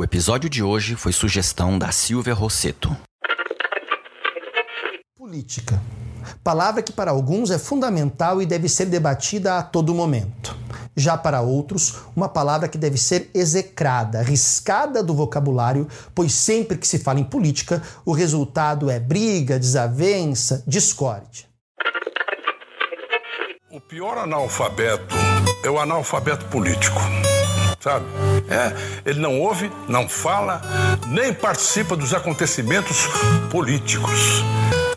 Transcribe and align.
O 0.00 0.02
episódio 0.02 0.48
de 0.48 0.62
hoje 0.62 0.96
foi 0.96 1.12
sugestão 1.12 1.78
da 1.78 1.92
Silvia 1.92 2.32
Rosseto. 2.32 2.96
Política. 5.14 5.78
Palavra 6.42 6.82
que 6.82 6.90
para 6.90 7.10
alguns 7.10 7.50
é 7.50 7.58
fundamental 7.58 8.40
e 8.40 8.46
deve 8.46 8.66
ser 8.66 8.86
debatida 8.86 9.58
a 9.58 9.62
todo 9.62 9.94
momento. 9.94 10.56
Já 10.96 11.18
para 11.18 11.42
outros, 11.42 11.96
uma 12.16 12.30
palavra 12.30 12.66
que 12.66 12.78
deve 12.78 12.96
ser 12.96 13.30
execrada, 13.34 14.22
riscada 14.22 15.02
do 15.02 15.12
vocabulário, 15.12 15.86
pois 16.14 16.32
sempre 16.32 16.78
que 16.78 16.88
se 16.88 16.98
fala 16.98 17.20
em 17.20 17.24
política, 17.24 17.82
o 18.02 18.12
resultado 18.12 18.88
é 18.88 18.98
briga, 18.98 19.58
desavença, 19.58 20.64
discórdia. 20.66 21.44
O 23.70 23.78
pior 23.78 24.16
analfabeto 24.16 25.14
é 25.62 25.68
o 25.68 25.78
analfabeto 25.78 26.46
político. 26.46 26.98
Sabe? 27.80 28.04
É, 28.50 29.10
ele 29.10 29.20
não 29.20 29.40
ouve, 29.40 29.72
não 29.88 30.06
fala, 30.06 30.60
nem 31.06 31.32
participa 31.32 31.96
dos 31.96 32.12
acontecimentos 32.12 33.08
políticos. 33.50 34.44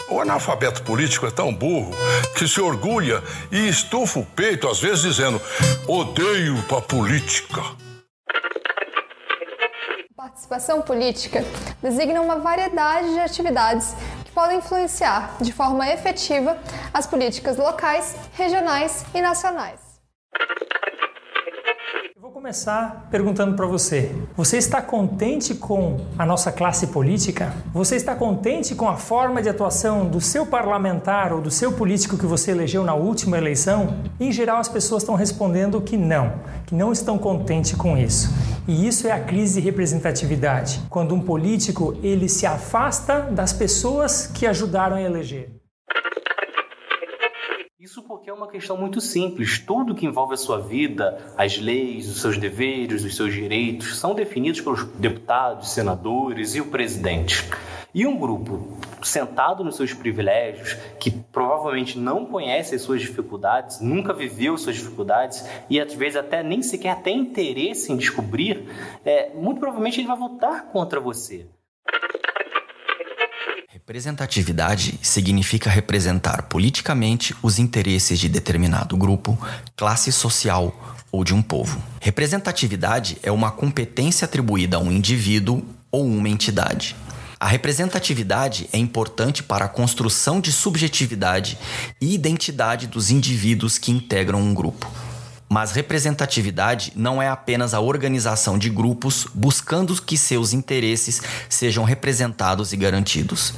O 0.09 0.19
analfabeto 0.19 0.83
político 0.83 1.25
é 1.25 1.31
tão 1.31 1.53
burro 1.53 1.91
que 2.35 2.45
se 2.45 2.59
orgulha 2.59 3.23
e 3.49 3.69
estufa 3.69 4.19
o 4.19 4.25
peito, 4.25 4.67
às 4.67 4.81
vezes 4.81 5.01
dizendo: 5.01 5.41
odeio 5.87 6.57
a 6.77 6.81
política. 6.81 7.61
Participação 10.15 10.81
política 10.81 11.43
designa 11.81 12.21
uma 12.21 12.37
variedade 12.37 13.13
de 13.13 13.19
atividades 13.19 13.95
que 14.25 14.31
podem 14.31 14.57
influenciar 14.57 15.37
de 15.39 15.53
forma 15.53 15.89
efetiva 15.89 16.57
as 16.93 17.07
políticas 17.07 17.55
locais, 17.57 18.15
regionais 18.35 19.05
e 19.13 19.21
nacionais 19.21 19.83
começar 22.43 23.07
perguntando 23.09 23.55
para 23.55 23.65
você: 23.65 24.13
você 24.35 24.57
está 24.57 24.81
contente 24.81 25.55
com 25.55 26.01
a 26.19 26.25
nossa 26.25 26.51
classe 26.51 26.87
política? 26.87 27.53
Você 27.73 27.95
está 27.95 28.13
contente 28.15 28.75
com 28.75 28.89
a 28.89 28.97
forma 28.97 29.41
de 29.41 29.47
atuação 29.47 30.05
do 30.05 30.19
seu 30.19 30.45
parlamentar 30.45 31.31
ou 31.31 31.39
do 31.39 31.49
seu 31.49 31.71
político 31.71 32.17
que 32.17 32.25
você 32.25 32.51
elegeu 32.51 32.83
na 32.83 32.95
última 32.95 33.37
eleição? 33.37 33.95
Em 34.19 34.29
geral, 34.29 34.57
as 34.57 34.67
pessoas 34.67 35.03
estão 35.03 35.15
respondendo 35.15 35.79
que 35.79 35.95
não, 35.95 36.33
que 36.65 36.75
não 36.75 36.91
estão 36.91 37.17
contentes 37.17 37.75
com 37.75 37.97
isso. 37.97 38.29
E 38.67 38.85
isso 38.85 39.07
é 39.07 39.13
a 39.13 39.21
crise 39.21 39.61
de 39.61 39.65
representatividade, 39.65 40.81
quando 40.89 41.15
um 41.15 41.21
político 41.21 41.95
ele 42.03 42.27
se 42.27 42.45
afasta 42.45 43.21
das 43.21 43.53
pessoas 43.53 44.27
que 44.27 44.45
ajudaram 44.45 44.97
a 44.97 45.01
eleger. 45.01 45.62
Isso 47.93 48.01
porque 48.01 48.27
é 48.27 48.33
uma 48.33 48.47
questão 48.47 48.75
muito 48.75 48.99
simples. 48.99 49.59
Tudo 49.59 49.93
que 49.93 50.07
envolve 50.07 50.33
a 50.33 50.37
sua 50.37 50.59
vida, 50.59 51.31
as 51.37 51.59
leis, 51.59 52.09
os 52.09 52.21
seus 52.21 52.39
deveres, 52.39 53.03
os 53.03 53.15
seus 53.15 53.31
direitos, 53.31 53.99
são 53.99 54.15
definidos 54.15 54.61
pelos 54.61 54.83
deputados, 54.95 55.69
senadores 55.69 56.55
e 56.55 56.61
o 56.61 56.71
presidente. 56.71 57.47
E 57.93 58.07
um 58.07 58.17
grupo 58.17 58.79
sentado 59.03 59.63
nos 59.63 59.75
seus 59.75 59.93
privilégios, 59.93 60.73
que 60.99 61.11
provavelmente 61.11 61.99
não 61.99 62.25
conhece 62.25 62.73
as 62.73 62.81
suas 62.81 62.99
dificuldades, 62.99 63.79
nunca 63.79 64.11
viveu 64.11 64.57
suas 64.57 64.75
dificuldades 64.75 65.47
e 65.69 65.79
às 65.79 65.93
vezes 65.93 66.15
até 66.15 66.41
nem 66.41 66.63
sequer 66.63 66.99
tem 67.03 67.19
interesse 67.19 67.91
em 67.93 67.97
descobrir, 67.97 68.71
é, 69.05 69.31
muito 69.35 69.59
provavelmente 69.59 70.01
ele 70.01 70.07
vai 70.07 70.17
votar 70.17 70.71
contra 70.71 70.99
você. 70.99 71.45
Representatividade 73.85 74.97
significa 75.01 75.69
representar 75.69 76.43
politicamente 76.43 77.35
os 77.43 77.59
interesses 77.59 78.17
de 78.17 78.29
determinado 78.29 78.95
grupo, 78.95 79.37
classe 79.75 80.09
social 80.09 80.97
ou 81.11 81.21
de 81.25 81.33
um 81.33 81.41
povo. 81.41 81.83
Representatividade 81.99 83.17
é 83.21 83.29
uma 83.29 83.51
competência 83.51 84.23
atribuída 84.23 84.77
a 84.77 84.79
um 84.79 84.89
indivíduo 84.89 85.65
ou 85.91 86.05
uma 86.05 86.29
entidade. 86.29 86.95
A 87.37 87.45
representatividade 87.45 88.69
é 88.71 88.77
importante 88.77 89.43
para 89.43 89.65
a 89.65 89.69
construção 89.69 90.39
de 90.39 90.53
subjetividade 90.53 91.57
e 91.99 92.15
identidade 92.15 92.87
dos 92.87 93.11
indivíduos 93.11 93.77
que 93.77 93.91
integram 93.91 94.39
um 94.39 94.53
grupo. 94.53 94.89
Mas 95.53 95.71
representatividade 95.71 96.93
não 96.95 97.21
é 97.21 97.29
apenas 97.29 97.75
a 97.75 97.79
organização 97.79 98.57
de 98.57 98.71
grupos 98.71 99.27
buscando 99.35 99.93
que 100.01 100.17
seus 100.17 100.51
interesses 100.51 101.21
sejam 101.47 101.83
representados 101.83 102.73
e 102.73 102.75
garantidos. 102.75 103.53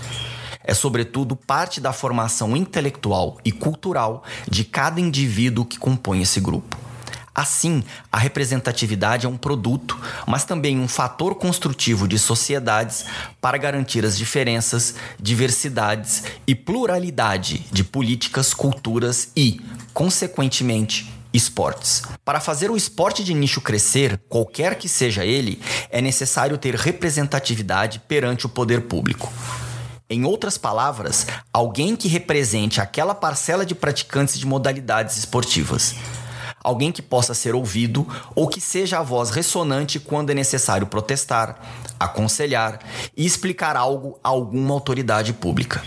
É, 0.61 0.73
sobretudo, 0.73 1.37
parte 1.37 1.79
da 1.79 1.93
formação 1.93 2.57
intelectual 2.57 3.37
e 3.45 3.51
cultural 3.53 4.25
de 4.45 4.65
cada 4.65 4.99
indivíduo 4.99 5.63
que 5.63 5.79
compõe 5.79 6.21
esse 6.21 6.41
grupo. 6.41 6.77
Assim, 7.33 7.81
a 8.11 8.17
representatividade 8.17 9.25
é 9.25 9.29
um 9.29 9.37
produto, 9.37 9.97
mas 10.27 10.43
também 10.43 10.77
um 10.77 10.89
fator 10.89 11.35
construtivo 11.35 12.09
de 12.09 12.19
sociedades 12.19 13.05
para 13.39 13.57
garantir 13.57 14.03
as 14.03 14.17
diferenças, 14.17 14.95
diversidades 15.17 16.23
e 16.45 16.53
pluralidade 16.53 17.65
de 17.71 17.85
políticas, 17.85 18.53
culturas 18.53 19.31
e, 19.33 19.61
consequentemente, 19.93 21.14
esportes. 21.35 22.03
Para 22.23 22.39
fazer 22.39 22.71
o 22.71 22.77
esporte 22.77 23.23
de 23.23 23.33
nicho 23.33 23.61
crescer, 23.61 24.21
qualquer 24.29 24.75
que 24.75 24.87
seja 24.87 25.25
ele, 25.25 25.61
é 25.89 26.01
necessário 26.01 26.57
ter 26.57 26.75
representatividade 26.75 27.99
perante 27.99 28.45
o 28.45 28.49
poder 28.49 28.81
público. 28.81 29.31
Em 30.09 30.23
outras 30.23 30.57
palavras, 30.57 31.25
alguém 31.51 31.95
que 31.95 32.07
represente 32.07 32.79
aquela 32.79 33.15
parcela 33.15 33.65
de 33.65 33.73
praticantes 33.73 34.37
de 34.37 34.45
modalidades 34.45 35.17
esportivas. 35.17 35.95
Alguém 36.63 36.91
que 36.91 37.01
possa 37.01 37.33
ser 37.33 37.53
ouvido 37.53 38.07
ou 38.35 38.47
que 38.47 38.61
seja 38.61 38.99
a 38.99 39.03
voz 39.03 39.29
ressonante 39.29 39.99
quando 39.99 40.29
é 40.29 40.33
necessário 40.33 40.87
protestar, 40.87 41.59
aconselhar 41.99 42.79
e 43.15 43.25
explicar 43.25 43.75
algo 43.75 44.19
a 44.23 44.29
alguma 44.29 44.73
autoridade 44.73 45.33
pública. 45.33 45.83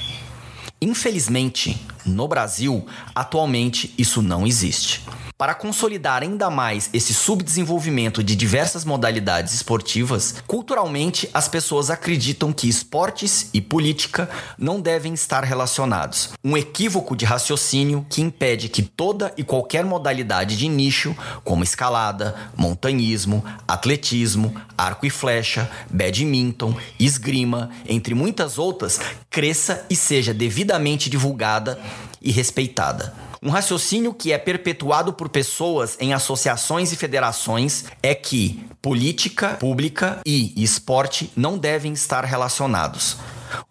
Infelizmente, 0.81 1.85
no 2.05 2.29
Brasil, 2.29 2.87
atualmente 3.15 3.93
isso 3.99 4.23
não 4.23 4.47
existe. 4.47 5.05
Para 5.39 5.55
consolidar 5.55 6.25
ainda 6.25 6.51
mais 6.51 6.91
esse 6.93 7.15
subdesenvolvimento 7.15 8.25
de 8.25 8.35
diversas 8.35 8.85
modalidades 8.85 9.55
esportivas, 9.55 10.43
culturalmente 10.49 11.31
as 11.33 11.47
pessoas 11.47 11.91
acreditam 11.91 12.53
que 12.53 12.69
esportes 12.69 13.49
e 13.55 13.61
política 13.61 14.29
não 14.59 14.81
devem 14.81 15.15
estar 15.15 15.45
relacionados. 15.45 16.33
Um 16.43 16.57
equívoco 16.57 17.15
de 17.15 17.25
raciocínio 17.25 18.05
que 18.11 18.21
impede 18.21 18.69
que 18.69 18.83
toda 18.83 19.33
e 19.37 19.45
qualquer 19.45 19.85
modalidade 19.85 20.57
de 20.57 20.69
nicho, 20.69 21.17
como 21.45 21.63
escalada, 21.63 22.35
montanhismo, 22.57 23.45
atletismo, 23.69 24.53
arco 24.77 25.07
e 25.07 25.11
flecha, 25.11 25.71
badminton, 25.89 26.75
esgrima, 26.99 27.71
entre 27.89 28.13
muitas 28.13 28.59
outras, 28.59 28.99
cresça 29.31 29.87
e 29.89 29.95
seja 29.95 30.35
devidamente 30.35 31.09
divulgada 31.09 31.79
e 32.21 32.33
respeitada. 32.33 33.28
Um 33.43 33.51
raciocínio 33.51 34.13
que 34.13 34.33
é 34.33 34.39
perpetuado 34.39 35.13
por 35.13 35.29
pessoas 35.29 35.97
em 36.01 36.13
associações 36.13 36.93
e 36.93 36.97
federações 36.97 37.85
é 38.03 38.15
que 38.15 38.67
política 38.83 39.51
pública 39.55 40.21
e 40.27 40.53
esporte 40.63 41.31
não 41.37 41.57
devem 41.57 41.93
estar 41.93 42.25
relacionados. 42.25 43.17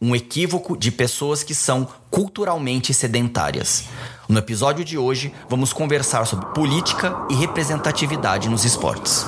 Um 0.01 0.15
equívoco 0.15 0.77
de 0.77 0.89
pessoas 0.89 1.43
que 1.43 1.53
são 1.53 1.87
culturalmente 2.09 2.93
sedentárias. 2.93 3.83
No 4.27 4.39
episódio 4.39 4.83
de 4.83 4.97
hoje, 4.97 5.33
vamos 5.49 5.73
conversar 5.73 6.25
sobre 6.25 6.47
política 6.47 7.15
e 7.29 7.35
representatividade 7.35 8.49
nos 8.49 8.63
esportes. 8.63 9.25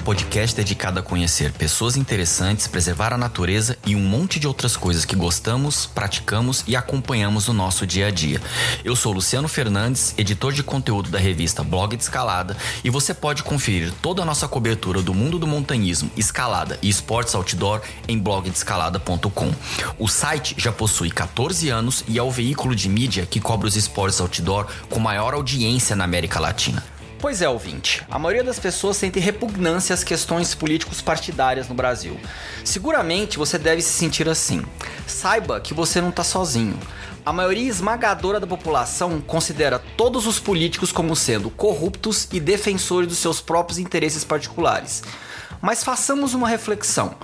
Podcast 0.00 0.56
dedicado 0.56 0.98
a 0.98 1.02
conhecer 1.02 1.52
pessoas 1.52 1.96
interessantes, 1.96 2.66
preservar 2.66 3.12
a 3.12 3.18
natureza 3.18 3.76
e 3.86 3.94
um 3.94 4.00
monte 4.00 4.40
de 4.40 4.46
outras 4.46 4.76
coisas 4.76 5.04
que 5.04 5.14
gostamos, 5.14 5.86
praticamos 5.86 6.64
e 6.66 6.74
acompanhamos 6.74 7.48
no 7.48 7.54
nosso 7.54 7.86
dia 7.86 8.06
a 8.06 8.10
dia. 8.10 8.40
Eu 8.84 8.96
sou 8.96 9.12
Luciano 9.12 9.48
Fernandes, 9.48 10.14
editor 10.18 10.52
de 10.52 10.62
conteúdo 10.62 11.10
da 11.10 11.18
revista 11.18 11.62
Blog 11.62 11.96
de 11.96 12.02
Escalada, 12.02 12.56
e 12.82 12.90
você 12.90 13.14
pode 13.14 13.42
conferir 13.42 13.92
toda 14.02 14.22
a 14.22 14.24
nossa 14.24 14.48
cobertura 14.48 15.02
do 15.02 15.14
mundo 15.14 15.38
do 15.38 15.46
montanhismo, 15.46 16.10
escalada 16.16 16.78
e 16.82 16.88
esportes 16.88 17.34
outdoor 17.34 17.80
em 18.08 18.18
blogdescalada.com. 18.18 19.54
O 19.98 20.08
site 20.08 20.54
já 20.58 20.72
possui 20.72 21.10
14 21.10 21.68
anos 21.68 22.04
e 22.08 22.18
é 22.18 22.22
o 22.22 22.30
veículo 22.30 22.74
de 22.74 22.88
mídia 22.88 23.26
que 23.26 23.40
cobre 23.40 23.68
os 23.68 23.76
esportes 23.76 24.20
outdoor 24.20 24.66
com 24.88 24.98
maior 24.98 25.34
audiência 25.34 25.94
na 25.94 26.04
América 26.04 26.40
Latina. 26.40 26.82
Pois 27.20 27.42
é, 27.42 27.48
ouvinte. 27.48 28.02
A 28.10 28.18
maioria 28.18 28.42
das 28.42 28.58
pessoas 28.58 28.96
sente 28.96 29.20
repugnância 29.20 29.92
às 29.92 30.02
questões 30.02 30.54
políticos 30.54 31.02
partidárias 31.02 31.68
no 31.68 31.74
Brasil. 31.74 32.18
Seguramente 32.64 33.36
você 33.36 33.58
deve 33.58 33.82
se 33.82 33.90
sentir 33.90 34.26
assim. 34.26 34.64
Saiba 35.06 35.60
que 35.60 35.74
você 35.74 36.00
não 36.00 36.08
está 36.08 36.24
sozinho. 36.24 36.78
A 37.24 37.30
maioria 37.30 37.68
esmagadora 37.68 38.40
da 38.40 38.46
população 38.46 39.20
considera 39.20 39.78
todos 39.98 40.26
os 40.26 40.40
políticos 40.40 40.90
como 40.90 41.14
sendo 41.14 41.50
corruptos 41.50 42.26
e 42.32 42.40
defensores 42.40 43.08
dos 43.08 43.18
seus 43.18 43.38
próprios 43.38 43.78
interesses 43.78 44.24
particulares. 44.24 45.02
Mas 45.60 45.84
façamos 45.84 46.32
uma 46.32 46.48
reflexão. 46.48 47.14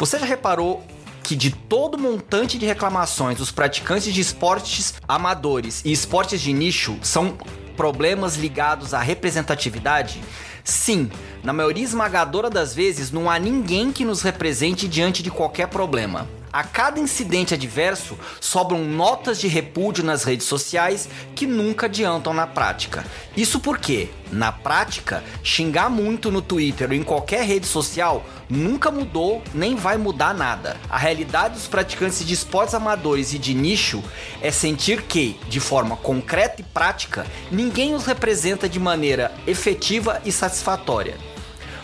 Você 0.00 0.18
já 0.18 0.26
reparou 0.26 0.84
que 1.22 1.36
de 1.36 1.52
todo 1.52 1.96
montante 1.96 2.58
de 2.58 2.66
reclamações 2.66 3.38
dos 3.38 3.52
praticantes 3.52 4.12
de 4.12 4.20
esportes 4.20 4.94
amadores 5.06 5.80
e 5.84 5.92
esportes 5.92 6.40
de 6.40 6.52
nicho 6.52 6.98
são 7.02 7.38
problemas 7.76 8.36
ligados 8.36 8.94
à 8.94 9.00
representatividade? 9.00 10.22
Sim, 10.64 11.10
na 11.42 11.52
maioria 11.52 11.84
esmagadora 11.84 12.48
das 12.48 12.74
vezes 12.74 13.10
não 13.10 13.28
há 13.28 13.38
ninguém 13.38 13.92
que 13.92 14.04
nos 14.04 14.22
represente 14.22 14.88
diante 14.88 15.22
de 15.22 15.30
qualquer 15.30 15.68
problema. 15.68 16.26
A 16.54 16.62
cada 16.62 17.00
incidente 17.00 17.52
adverso 17.52 18.16
sobram 18.40 18.84
notas 18.84 19.40
de 19.40 19.48
repúdio 19.48 20.04
nas 20.04 20.22
redes 20.22 20.46
sociais 20.46 21.08
que 21.34 21.48
nunca 21.48 21.86
adiantam 21.86 22.32
na 22.32 22.46
prática. 22.46 23.04
Isso 23.36 23.58
porque, 23.58 24.08
na 24.30 24.52
prática, 24.52 25.24
xingar 25.42 25.90
muito 25.90 26.30
no 26.30 26.40
Twitter 26.40 26.90
ou 26.90 26.94
em 26.94 27.02
qualquer 27.02 27.44
rede 27.44 27.66
social 27.66 28.24
nunca 28.48 28.88
mudou 28.88 29.42
nem 29.52 29.74
vai 29.74 29.96
mudar 29.96 30.32
nada. 30.32 30.76
A 30.88 30.96
realidade 30.96 31.54
dos 31.54 31.66
praticantes 31.66 32.24
de 32.24 32.32
esportes 32.32 32.72
amadores 32.72 33.32
e 33.32 33.38
de 33.38 33.52
nicho 33.52 34.00
é 34.40 34.52
sentir 34.52 35.02
que, 35.02 35.36
de 35.48 35.58
forma 35.58 35.96
concreta 35.96 36.60
e 36.60 36.64
prática, 36.64 37.26
ninguém 37.50 37.96
os 37.96 38.06
representa 38.06 38.68
de 38.68 38.78
maneira 38.78 39.34
efetiva 39.44 40.22
e 40.24 40.30
satisfatória. 40.30 41.16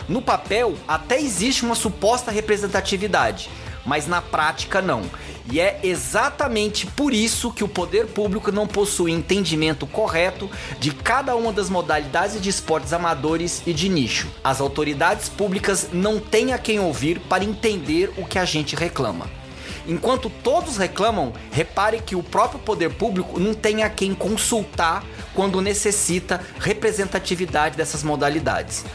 No 0.07 0.21
papel, 0.21 0.75
até 0.87 1.19
existe 1.19 1.63
uma 1.63 1.75
suposta 1.75 2.31
representatividade, 2.31 3.49
mas 3.85 4.07
na 4.07 4.21
prática 4.21 4.81
não. 4.81 5.03
E 5.51 5.59
é 5.59 5.79
exatamente 5.83 6.85
por 6.85 7.13
isso 7.13 7.51
que 7.51 7.63
o 7.63 7.67
poder 7.67 8.07
público 8.07 8.51
não 8.51 8.67
possui 8.67 9.11
entendimento 9.11 9.87
correto 9.87 10.49
de 10.79 10.91
cada 10.91 11.35
uma 11.35 11.51
das 11.51 11.69
modalidades 11.69 12.41
de 12.41 12.49
esportes 12.49 12.93
amadores 12.93 13.61
e 13.65 13.73
de 13.73 13.89
nicho. 13.89 14.29
As 14.43 14.61
autoridades 14.61 15.29
públicas 15.29 15.89
não 15.91 16.19
têm 16.19 16.53
a 16.53 16.57
quem 16.57 16.79
ouvir 16.79 17.19
para 17.21 17.43
entender 17.43 18.13
o 18.17 18.25
que 18.25 18.37
a 18.37 18.45
gente 18.45 18.75
reclama. 18.75 19.29
Enquanto 19.87 20.29
todos 20.29 20.77
reclamam, 20.77 21.33
repare 21.51 21.99
que 21.99 22.15
o 22.15 22.21
próprio 22.21 22.59
poder 22.59 22.91
público 22.93 23.39
não 23.39 23.53
tem 23.53 23.83
a 23.83 23.89
quem 23.89 24.13
consultar 24.13 25.03
quando 25.33 25.59
necessita 25.59 26.39
representatividade 26.59 27.75
dessas 27.75 28.03
modalidades. 28.03 28.85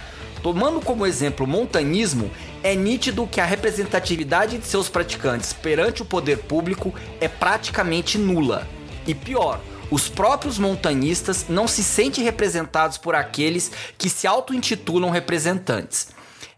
Tomando 0.42 0.80
como 0.80 1.04
exemplo 1.04 1.44
o 1.44 1.48
montanismo, 1.48 2.30
é 2.66 2.74
nítido 2.74 3.28
que 3.28 3.40
a 3.40 3.44
representatividade 3.44 4.58
de 4.58 4.66
seus 4.66 4.88
praticantes 4.88 5.52
perante 5.52 6.02
o 6.02 6.04
poder 6.04 6.38
público 6.38 6.92
é 7.20 7.28
praticamente 7.28 8.18
nula. 8.18 8.66
E 9.06 9.14
pior, 9.14 9.60
os 9.88 10.08
próprios 10.08 10.58
montanhistas 10.58 11.46
não 11.48 11.68
se 11.68 11.84
sentem 11.84 12.24
representados 12.24 12.98
por 12.98 13.14
aqueles 13.14 13.70
que 13.96 14.10
se 14.10 14.26
auto-intitulam 14.26 15.10
representantes. 15.10 16.08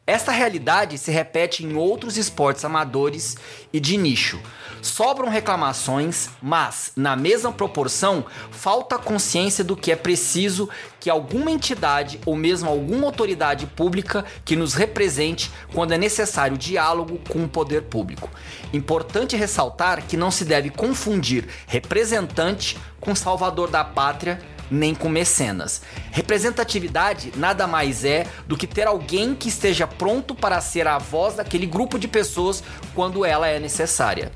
Esta 0.09 0.33
realidade 0.33 0.97
se 0.97 1.11
repete 1.11 1.63
em 1.63 1.77
outros 1.77 2.17
esportes 2.17 2.65
amadores 2.65 3.37
e 3.71 3.79
de 3.79 3.99
nicho, 3.99 4.41
Sobram 4.81 5.29
reclamações, 5.29 6.29
mas, 6.41 6.93
na 6.95 7.17
mesma 7.17 7.53
proporção, 7.53 8.25
falta 8.51 8.99
consciência 8.99 9.65
do 9.65 9.77
que 9.77 9.91
é 9.91 9.97
preciso 9.97 10.69
que 11.01 11.11
alguma 11.11 11.51
entidade 11.51 12.21
ou 12.25 12.37
mesmo 12.37 12.69
alguma 12.69 13.07
autoridade 13.07 13.67
pública 13.67 14.25
que 14.45 14.57
nos 14.57 14.75
represente 14.75 15.51
quando 15.73 15.93
é 15.93 15.99
necessário 15.99 16.57
diálogo 16.57 17.21
com 17.29 17.45
o 17.45 17.49
poder 17.49 17.83
público. 17.83 18.31
Importante 18.73 19.37
ressaltar 19.37 20.07
que 20.07 20.17
não 20.17 20.31
se 20.31 20.45
deve 20.45 20.71
confundir 20.71 21.49
representante 21.67 22.79
com 23.01 23.15
salvador 23.15 23.71
da 23.71 23.85
pátria 23.85 24.41
nem 24.71 24.95
com 24.95 25.09
mecenas. 25.09 25.83
Representatividade 26.11 27.33
nada 27.37 27.67
mais 27.67 28.05
é 28.05 28.27
do 28.47 28.57
que 28.57 28.67
ter 28.67 28.87
alguém 28.87 29.35
que 29.35 29.49
esteja 29.49 29.87
pronto 29.87 30.35
para 30.35 30.61
ser 30.61 30.87
a 30.87 30.99
voz 30.99 31.37
daquele 31.37 31.67
grupo 31.67 31.99
de 31.99 32.09
pessoas 32.09 32.63
quando 32.95 33.25
ela 33.25 33.49
é 33.49 33.59
necessária. 33.59 34.33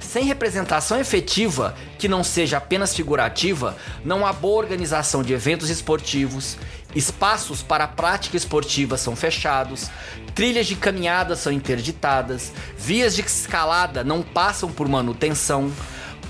Sem 0.00 0.24
representação 0.24 1.00
efetiva, 1.00 1.74
que 1.98 2.08
não 2.08 2.22
seja 2.22 2.58
apenas 2.58 2.94
figurativa, 2.94 3.76
não 4.04 4.24
há 4.24 4.32
boa 4.32 4.62
organização 4.62 5.22
de 5.22 5.32
eventos 5.32 5.68
esportivos, 5.68 6.56
espaços 6.94 7.62
para 7.62 7.88
prática 7.88 8.36
esportiva 8.36 8.96
são 8.96 9.16
fechados, 9.16 9.90
trilhas 10.34 10.66
de 10.66 10.76
caminhada 10.76 11.34
são 11.34 11.52
interditadas, 11.52 12.52
vias 12.78 13.14
de 13.14 13.22
escalada 13.22 14.04
não 14.04 14.22
passam 14.22 14.70
por 14.70 14.88
manutenção, 14.88 15.72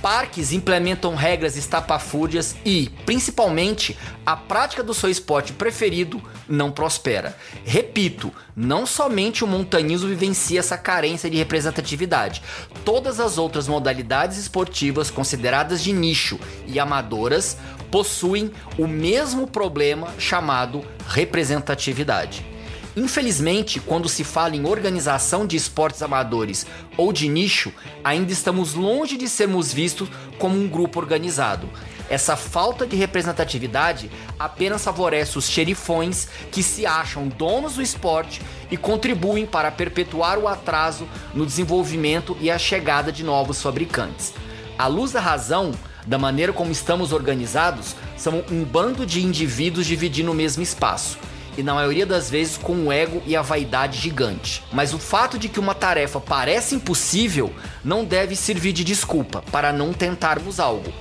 parques 0.02 0.52
implementam 0.52 1.14
regras 1.14 1.56
estapafúrdias 1.56 2.56
e, 2.64 2.90
principalmente, 3.04 3.96
a 4.24 4.36
prática 4.36 4.82
do 4.82 4.94
seu 4.94 5.10
esporte 5.10 5.52
preferido 5.52 6.22
não 6.48 6.70
prospera. 6.70 7.36
Repito, 7.64 8.32
não 8.54 8.86
somente 8.86 9.44
o 9.44 9.46
montanismo 9.46 10.08
vivencia 10.08 10.60
essa 10.60 10.78
carência 10.78 11.28
de 11.28 11.36
representatividade. 11.36 12.42
Todas 12.84 13.20
as 13.20 13.38
outras 13.38 13.68
modalidades 13.68 14.38
esportivas 14.38 15.10
consideradas 15.10 15.82
de 15.82 15.92
nicho 15.92 16.38
e 16.66 16.78
amadoras 16.78 17.56
possuem 17.90 18.50
o 18.78 18.86
mesmo 18.86 19.46
problema 19.46 20.08
chamado 20.18 20.84
representatividade. 21.08 22.55
Infelizmente, 22.96 23.78
quando 23.78 24.08
se 24.08 24.24
fala 24.24 24.56
em 24.56 24.64
organização 24.64 25.46
de 25.46 25.54
esportes 25.54 26.00
amadores 26.00 26.66
ou 26.96 27.12
de 27.12 27.28
nicho, 27.28 27.70
ainda 28.02 28.32
estamos 28.32 28.72
longe 28.72 29.18
de 29.18 29.28
sermos 29.28 29.70
vistos 29.70 30.08
como 30.38 30.56
um 30.56 30.66
grupo 30.66 30.98
organizado. 30.98 31.68
Essa 32.08 32.36
falta 32.36 32.86
de 32.86 32.96
representatividade 32.96 34.10
apenas 34.38 34.82
favorece 34.82 35.36
os 35.36 35.46
xerifões 35.46 36.26
que 36.50 36.62
se 36.62 36.86
acham 36.86 37.28
donos 37.28 37.74
do 37.74 37.82
esporte 37.82 38.40
e 38.70 38.78
contribuem 38.78 39.44
para 39.44 39.70
perpetuar 39.70 40.38
o 40.38 40.48
atraso 40.48 41.06
no 41.34 41.44
desenvolvimento 41.44 42.34
e 42.40 42.50
a 42.50 42.56
chegada 42.56 43.12
de 43.12 43.22
novos 43.22 43.60
fabricantes. 43.60 44.32
À 44.78 44.86
luz 44.86 45.12
da 45.12 45.20
razão, 45.20 45.72
da 46.06 46.16
maneira 46.16 46.52
como 46.52 46.72
estamos 46.72 47.12
organizados, 47.12 47.94
somos 48.16 48.50
um 48.50 48.64
bando 48.64 49.04
de 49.04 49.22
indivíduos 49.22 49.84
dividindo 49.84 50.32
o 50.32 50.34
mesmo 50.34 50.62
espaço 50.62 51.18
e 51.56 51.62
na 51.62 51.74
maioria 51.74 52.06
das 52.06 52.30
vezes 52.30 52.56
com 52.56 52.86
o 52.86 52.92
ego 52.92 53.22
e 53.26 53.34
a 53.34 53.42
vaidade 53.42 53.98
gigante. 53.98 54.62
Mas 54.72 54.92
o 54.92 54.98
fato 54.98 55.38
de 55.38 55.48
que 55.48 55.60
uma 55.60 55.74
tarefa 55.74 56.20
parece 56.20 56.74
impossível 56.74 57.52
não 57.84 58.04
deve 58.04 58.36
servir 58.36 58.72
de 58.72 58.84
desculpa 58.84 59.42
para 59.50 59.72
não 59.72 59.92
tentarmos 59.92 60.60
algo. 60.60 60.92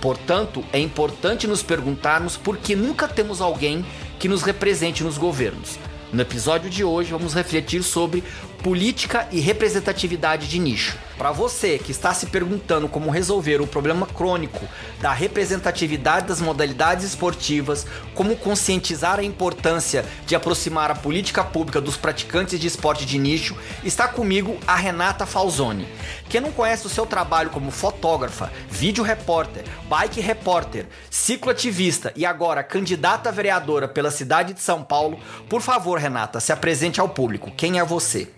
Portanto, 0.00 0.62
é 0.72 0.78
importante 0.78 1.46
nos 1.46 1.62
perguntarmos 1.62 2.36
por 2.36 2.58
que 2.58 2.76
nunca 2.76 3.08
temos 3.08 3.40
alguém 3.40 3.84
que 4.18 4.28
nos 4.28 4.42
represente 4.42 5.02
nos 5.02 5.16
governos. 5.16 5.78
No 6.12 6.20
episódio 6.20 6.70
de 6.70 6.84
hoje, 6.84 7.10
vamos 7.10 7.34
refletir 7.34 7.82
sobre 7.82 8.22
política 8.62 9.26
e 9.32 9.40
representatividade 9.40 10.46
de 10.46 10.58
nicho. 10.58 10.96
Para 11.16 11.30
você 11.30 11.78
que 11.78 11.92
está 11.92 12.12
se 12.12 12.26
perguntando 12.26 12.88
como 12.88 13.10
resolver 13.10 13.60
o 13.60 13.66
problema 13.66 14.04
crônico 14.04 14.66
da 15.00 15.12
representatividade 15.12 16.26
das 16.26 16.40
modalidades 16.40 17.04
esportivas, 17.04 17.86
como 18.14 18.36
conscientizar 18.36 19.20
a 19.20 19.24
importância 19.24 20.04
de 20.26 20.34
aproximar 20.34 20.90
a 20.90 20.94
política 20.94 21.44
pública 21.44 21.80
dos 21.80 21.96
praticantes 21.96 22.58
de 22.58 22.66
esporte 22.66 23.06
de 23.06 23.18
nicho, 23.18 23.56
está 23.84 24.08
comigo 24.08 24.58
a 24.66 24.74
Renata 24.74 25.24
Falzoni. 25.24 25.86
Quem 26.28 26.40
não 26.40 26.50
conhece 26.50 26.86
o 26.86 26.90
seu 26.90 27.06
trabalho 27.06 27.50
como 27.50 27.70
fotógrafa, 27.70 28.52
vídeo 28.68 29.04
repórter, 29.04 29.64
bike 29.88 30.20
repórter, 30.20 30.86
cicloativista 31.08 32.12
e 32.16 32.26
agora 32.26 32.64
candidata 32.64 33.30
vereadora 33.30 33.86
pela 33.86 34.10
cidade 34.10 34.52
de 34.52 34.60
São 34.60 34.82
Paulo, 34.82 35.18
por 35.48 35.60
favor, 35.60 35.98
Renata, 35.98 36.40
se 36.40 36.52
apresente 36.52 37.00
ao 37.00 37.08
público. 37.08 37.52
Quem 37.52 37.78
é 37.78 37.84
você? 37.84 38.28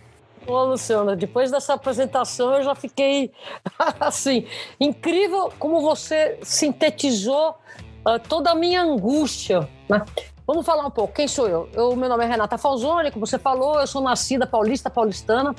Ô, 0.46 0.64
Luciana, 0.64 1.16
depois 1.16 1.50
dessa 1.50 1.74
apresentação 1.74 2.54
eu 2.54 2.62
já 2.62 2.74
fiquei 2.74 3.32
assim, 3.98 4.46
incrível 4.78 5.52
como 5.58 5.80
você 5.80 6.38
sintetizou 6.42 7.50
uh, 8.06 8.18
toda 8.28 8.52
a 8.52 8.54
minha 8.54 8.82
angústia, 8.82 9.68
né? 9.88 10.04
Vamos 10.46 10.64
falar 10.64 10.86
um 10.86 10.90
pouco. 10.90 11.12
Quem 11.12 11.26
sou 11.26 11.48
eu? 11.48 11.68
eu? 11.72 11.96
Meu 11.96 12.08
nome 12.08 12.24
é 12.24 12.28
Renata 12.28 12.56
Falzoni, 12.56 13.10
como 13.10 13.26
você 13.26 13.36
falou, 13.36 13.80
eu 13.80 13.86
sou 13.86 14.00
nascida 14.00 14.46
paulista, 14.46 14.88
paulistana. 14.88 15.52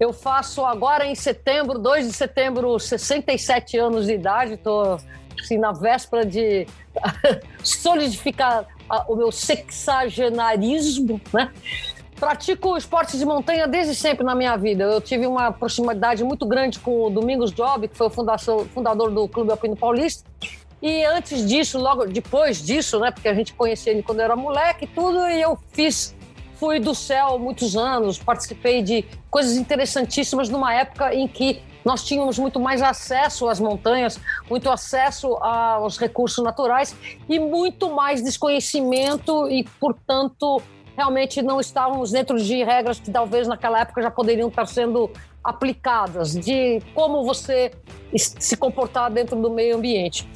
Eu 0.00 0.12
faço 0.14 0.64
agora 0.64 1.06
em 1.06 1.14
setembro, 1.14 1.78
2 1.78 2.06
de 2.06 2.12
setembro, 2.14 2.78
67 2.80 3.76
anos 3.76 4.06
de 4.06 4.14
idade. 4.14 4.54
Estou 4.54 4.98
assim, 5.38 5.58
na 5.58 5.72
véspera 5.72 6.24
de 6.24 6.66
solidificar 7.62 8.66
o 9.06 9.14
meu 9.14 9.30
sexagenarismo, 9.30 11.20
né? 11.32 11.52
Pratico 12.18 12.76
esportes 12.76 13.18
de 13.18 13.24
montanha 13.24 13.66
desde 13.66 13.94
sempre 13.94 14.24
na 14.24 14.34
minha 14.34 14.56
vida. 14.56 14.84
Eu 14.84 15.00
tive 15.00 15.26
uma 15.26 15.52
proximidade 15.52 16.22
muito 16.22 16.46
grande 16.46 16.78
com 16.78 17.06
o 17.06 17.10
Domingos 17.10 17.52
Job, 17.52 17.88
que 17.88 17.96
foi 17.96 18.06
o 18.06 18.10
fundador 18.10 19.10
do 19.10 19.28
Clube 19.28 19.50
Alpino 19.50 19.76
Paulista. 19.76 20.24
E 20.80 21.04
antes 21.04 21.46
disso, 21.46 21.78
logo 21.78 22.06
depois 22.06 22.62
disso, 22.62 22.98
né? 23.00 23.10
Porque 23.10 23.28
a 23.28 23.34
gente 23.34 23.54
conhecia 23.54 23.92
ele 23.92 24.02
quando 24.02 24.20
eu 24.20 24.26
era 24.26 24.36
moleque 24.36 24.84
e 24.84 24.88
tudo, 24.88 25.26
e 25.28 25.40
eu 25.40 25.58
fiz 25.72 26.14
fui 26.56 26.78
do 26.78 26.94
céu 26.94 27.38
muitos 27.38 27.76
anos, 27.76 28.18
participei 28.18 28.82
de 28.82 29.04
coisas 29.30 29.56
interessantíssimas 29.56 30.48
numa 30.48 30.72
época 30.72 31.14
em 31.14 31.26
que 31.26 31.60
nós 31.84 32.02
tínhamos 32.02 32.38
muito 32.38 32.58
mais 32.58 32.80
acesso 32.80 33.46
às 33.48 33.60
montanhas, 33.60 34.18
muito 34.48 34.70
acesso 34.70 35.34
aos 35.34 35.98
recursos 35.98 36.42
naturais 36.42 36.96
e 37.28 37.38
muito 37.38 37.90
mais 37.90 38.22
desconhecimento 38.22 39.46
e, 39.50 39.64
portanto, 39.78 40.62
realmente 40.96 41.42
não 41.42 41.60
estávamos 41.60 42.10
dentro 42.10 42.38
de 42.38 42.62
regras 42.62 42.98
que 42.98 43.10
talvez 43.10 43.46
naquela 43.48 43.80
época 43.80 44.02
já 44.02 44.10
poderiam 44.10 44.48
estar 44.48 44.66
sendo 44.66 45.10
aplicadas, 45.42 46.32
de 46.32 46.80
como 46.94 47.24
você 47.24 47.72
se 48.16 48.56
comportar 48.56 49.10
dentro 49.10 49.36
do 49.40 49.50
meio 49.50 49.76
ambiente. 49.76 50.28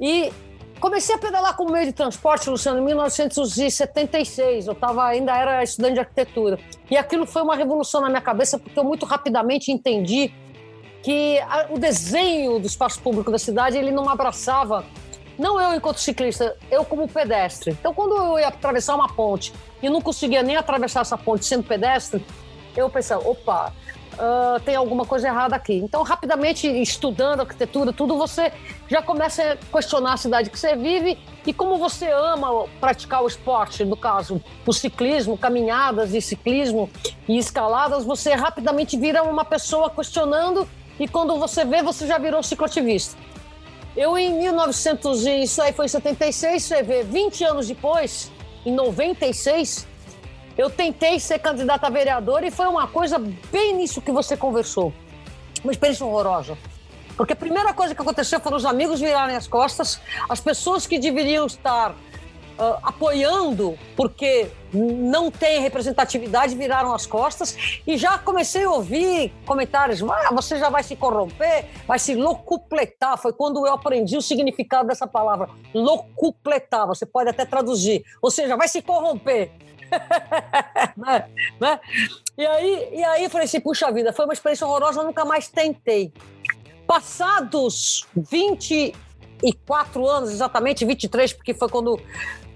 E 0.00 0.32
Comecei 0.80 1.12
a 1.12 1.18
pedalar 1.18 1.56
como 1.56 1.72
meio 1.72 1.86
de 1.86 1.92
transporte, 1.92 2.48
Luciano, 2.48 2.78
em 2.78 2.84
1976. 2.84 4.68
Eu 4.68 4.74
tava, 4.76 5.06
ainda 5.06 5.36
era 5.36 5.62
estudante 5.62 5.94
de 5.94 6.00
arquitetura. 6.00 6.58
E 6.88 6.96
aquilo 6.96 7.26
foi 7.26 7.42
uma 7.42 7.56
revolução 7.56 8.00
na 8.00 8.08
minha 8.08 8.20
cabeça, 8.20 8.58
porque 8.58 8.78
eu 8.78 8.84
muito 8.84 9.04
rapidamente 9.04 9.72
entendi 9.72 10.32
que 11.02 11.38
a, 11.40 11.66
o 11.70 11.78
desenho 11.78 12.60
do 12.60 12.66
espaço 12.66 13.00
público 13.00 13.30
da 13.30 13.38
cidade 13.38 13.76
ele 13.76 13.90
não 13.90 14.08
abraçava, 14.08 14.84
não 15.38 15.60
eu 15.60 15.74
enquanto 15.74 15.98
ciclista, 15.98 16.56
eu 16.70 16.84
como 16.84 17.06
pedestre. 17.08 17.70
Então, 17.70 17.94
quando 17.94 18.16
eu 18.16 18.38
ia 18.38 18.48
atravessar 18.48 18.94
uma 18.94 19.08
ponte 19.08 19.52
e 19.82 19.88
não 19.88 20.00
conseguia 20.00 20.42
nem 20.42 20.56
atravessar 20.56 21.02
essa 21.02 21.16
ponte 21.16 21.44
sendo 21.44 21.62
pedestre, 21.62 22.24
eu 22.76 22.90
pensava, 22.90 23.28
opa, 23.28 23.72
uh, 24.14 24.60
tem 24.60 24.74
alguma 24.74 25.04
coisa 25.04 25.28
errada 25.28 25.54
aqui. 25.54 25.74
Então, 25.74 26.02
rapidamente, 26.02 26.66
estudando 26.66 27.40
arquitetura, 27.40 27.92
tudo, 27.92 28.16
você 28.16 28.52
já 28.88 29.00
começa 29.00 29.52
a 29.52 29.56
questionar 29.56 30.14
a 30.14 30.16
cidade 30.16 30.50
que 30.50 30.58
você 30.58 30.74
vive 30.76 31.18
e 31.46 31.52
como 31.52 31.78
você 31.78 32.10
ama 32.10 32.66
praticar 32.80 33.22
o 33.22 33.26
esporte, 33.26 33.84
no 33.84 33.96
caso, 33.96 34.42
o 34.66 34.72
ciclismo, 34.72 35.38
caminhadas 35.38 36.14
e 36.14 36.20
ciclismo 36.20 36.90
e 37.28 37.38
escaladas, 37.38 38.04
você 38.04 38.34
rapidamente 38.34 38.98
vira 38.98 39.22
uma 39.22 39.44
pessoa 39.44 39.88
questionando 39.88 40.68
e 40.98 41.06
quando 41.06 41.38
você 41.38 41.64
vê, 41.64 41.82
você 41.82 42.06
já 42.06 42.18
virou 42.18 42.42
cicloativista. 42.42 43.16
Eu, 43.96 44.16
em 44.16 44.34
1900, 44.34 45.26
isso 45.26 45.60
aí 45.62 45.72
foi 45.72 45.86
em 45.86 45.88
76, 45.88 46.62
você 46.62 46.82
vê, 46.82 47.02
20 47.02 47.44
anos 47.44 47.66
depois, 47.66 48.30
em 48.64 48.72
96, 48.72 49.86
eu 50.56 50.68
tentei 50.68 51.18
ser 51.18 51.38
candidata 51.38 51.86
a 51.86 51.90
vereador 51.90 52.44
e 52.44 52.50
foi 52.50 52.66
uma 52.66 52.86
coisa 52.86 53.18
bem 53.50 53.74
nisso 53.74 54.00
que 54.00 54.12
você 54.12 54.36
conversou. 54.36 54.92
Uma 55.62 55.72
experiência 55.72 56.04
horrorosa. 56.04 56.56
Porque 57.16 57.32
a 57.32 57.36
primeira 57.36 57.74
coisa 57.74 57.94
que 57.94 58.00
aconteceu 58.00 58.38
foram 58.38 58.56
os 58.56 58.64
amigos 58.64 59.00
virarem 59.00 59.34
as 59.34 59.48
costas, 59.48 60.00
as 60.28 60.40
pessoas 60.40 60.86
que 60.86 60.98
deveriam 60.98 61.46
estar 61.46 61.94
uh, 62.58 62.78
apoiando, 62.82 63.78
porque 63.96 64.50
não 64.72 65.30
tem 65.30 65.60
representatividade, 65.60 66.54
viraram 66.54 66.92
as 66.92 67.06
costas. 67.06 67.80
E 67.86 67.96
já 67.96 68.18
comecei 68.18 68.64
a 68.64 68.70
ouvir 68.70 69.32
comentários: 69.46 70.02
ah, 70.02 70.30
você 70.32 70.58
já 70.58 70.68
vai 70.68 70.82
se 70.82 70.96
corromper, 70.96 71.66
vai 71.86 71.98
se 71.98 72.14
locupletar. 72.14 73.16
Foi 73.16 73.32
quando 73.32 73.66
eu 73.66 73.72
aprendi 73.72 74.16
o 74.16 74.22
significado 74.22 74.88
dessa 74.88 75.06
palavra, 75.06 75.48
locupletar. 75.72 76.86
Você 76.86 77.06
pode 77.06 77.30
até 77.30 77.44
traduzir, 77.44 78.04
ou 78.20 78.30
seja, 78.30 78.56
vai 78.56 78.68
se 78.68 78.82
corromper. 78.82 79.50
né? 80.96 81.28
né? 81.58 81.80
E 82.36 82.46
aí, 82.46 82.88
e 82.92 83.04
aí 83.04 83.24
eu 83.24 83.30
falei 83.30 83.46
assim, 83.46 83.60
puxa 83.60 83.90
vida, 83.90 84.12
foi 84.12 84.26
uma 84.26 84.34
experiência 84.34 84.66
horrorosa, 84.66 85.00
eu 85.00 85.04
nunca 85.04 85.24
mais 85.24 85.48
tentei. 85.48 86.12
Passados 86.86 88.06
24 88.14 90.06
anos, 90.06 90.30
exatamente 90.30 90.84
23, 90.84 91.32
porque 91.32 91.54
foi 91.54 91.68
quando 91.68 92.00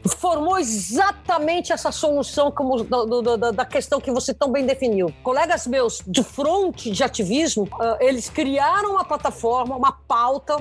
formou 0.09 0.59
exatamente 0.59 1.73
essa 1.73 1.93
solução 1.93 2.51
como, 2.51 2.83
do, 2.83 3.23
do, 3.23 3.53
da 3.53 3.65
questão 3.65 4.01
que 4.01 4.11
você 4.11 4.35
tão 4.35 4.51
bem 4.51 4.67
definiu. 4.67 5.13
Colegas 5.23 5.67
meus 5.67 6.03
de 6.07 6.23
fronte 6.23 6.91
de 6.91 7.05
ativismo, 7.05 7.65
uh, 7.65 7.97
eles 8.01 8.29
criaram 8.29 8.93
uma 8.93 9.05
plataforma, 9.05 9.77
uma 9.77 9.93
pauta, 9.93 10.57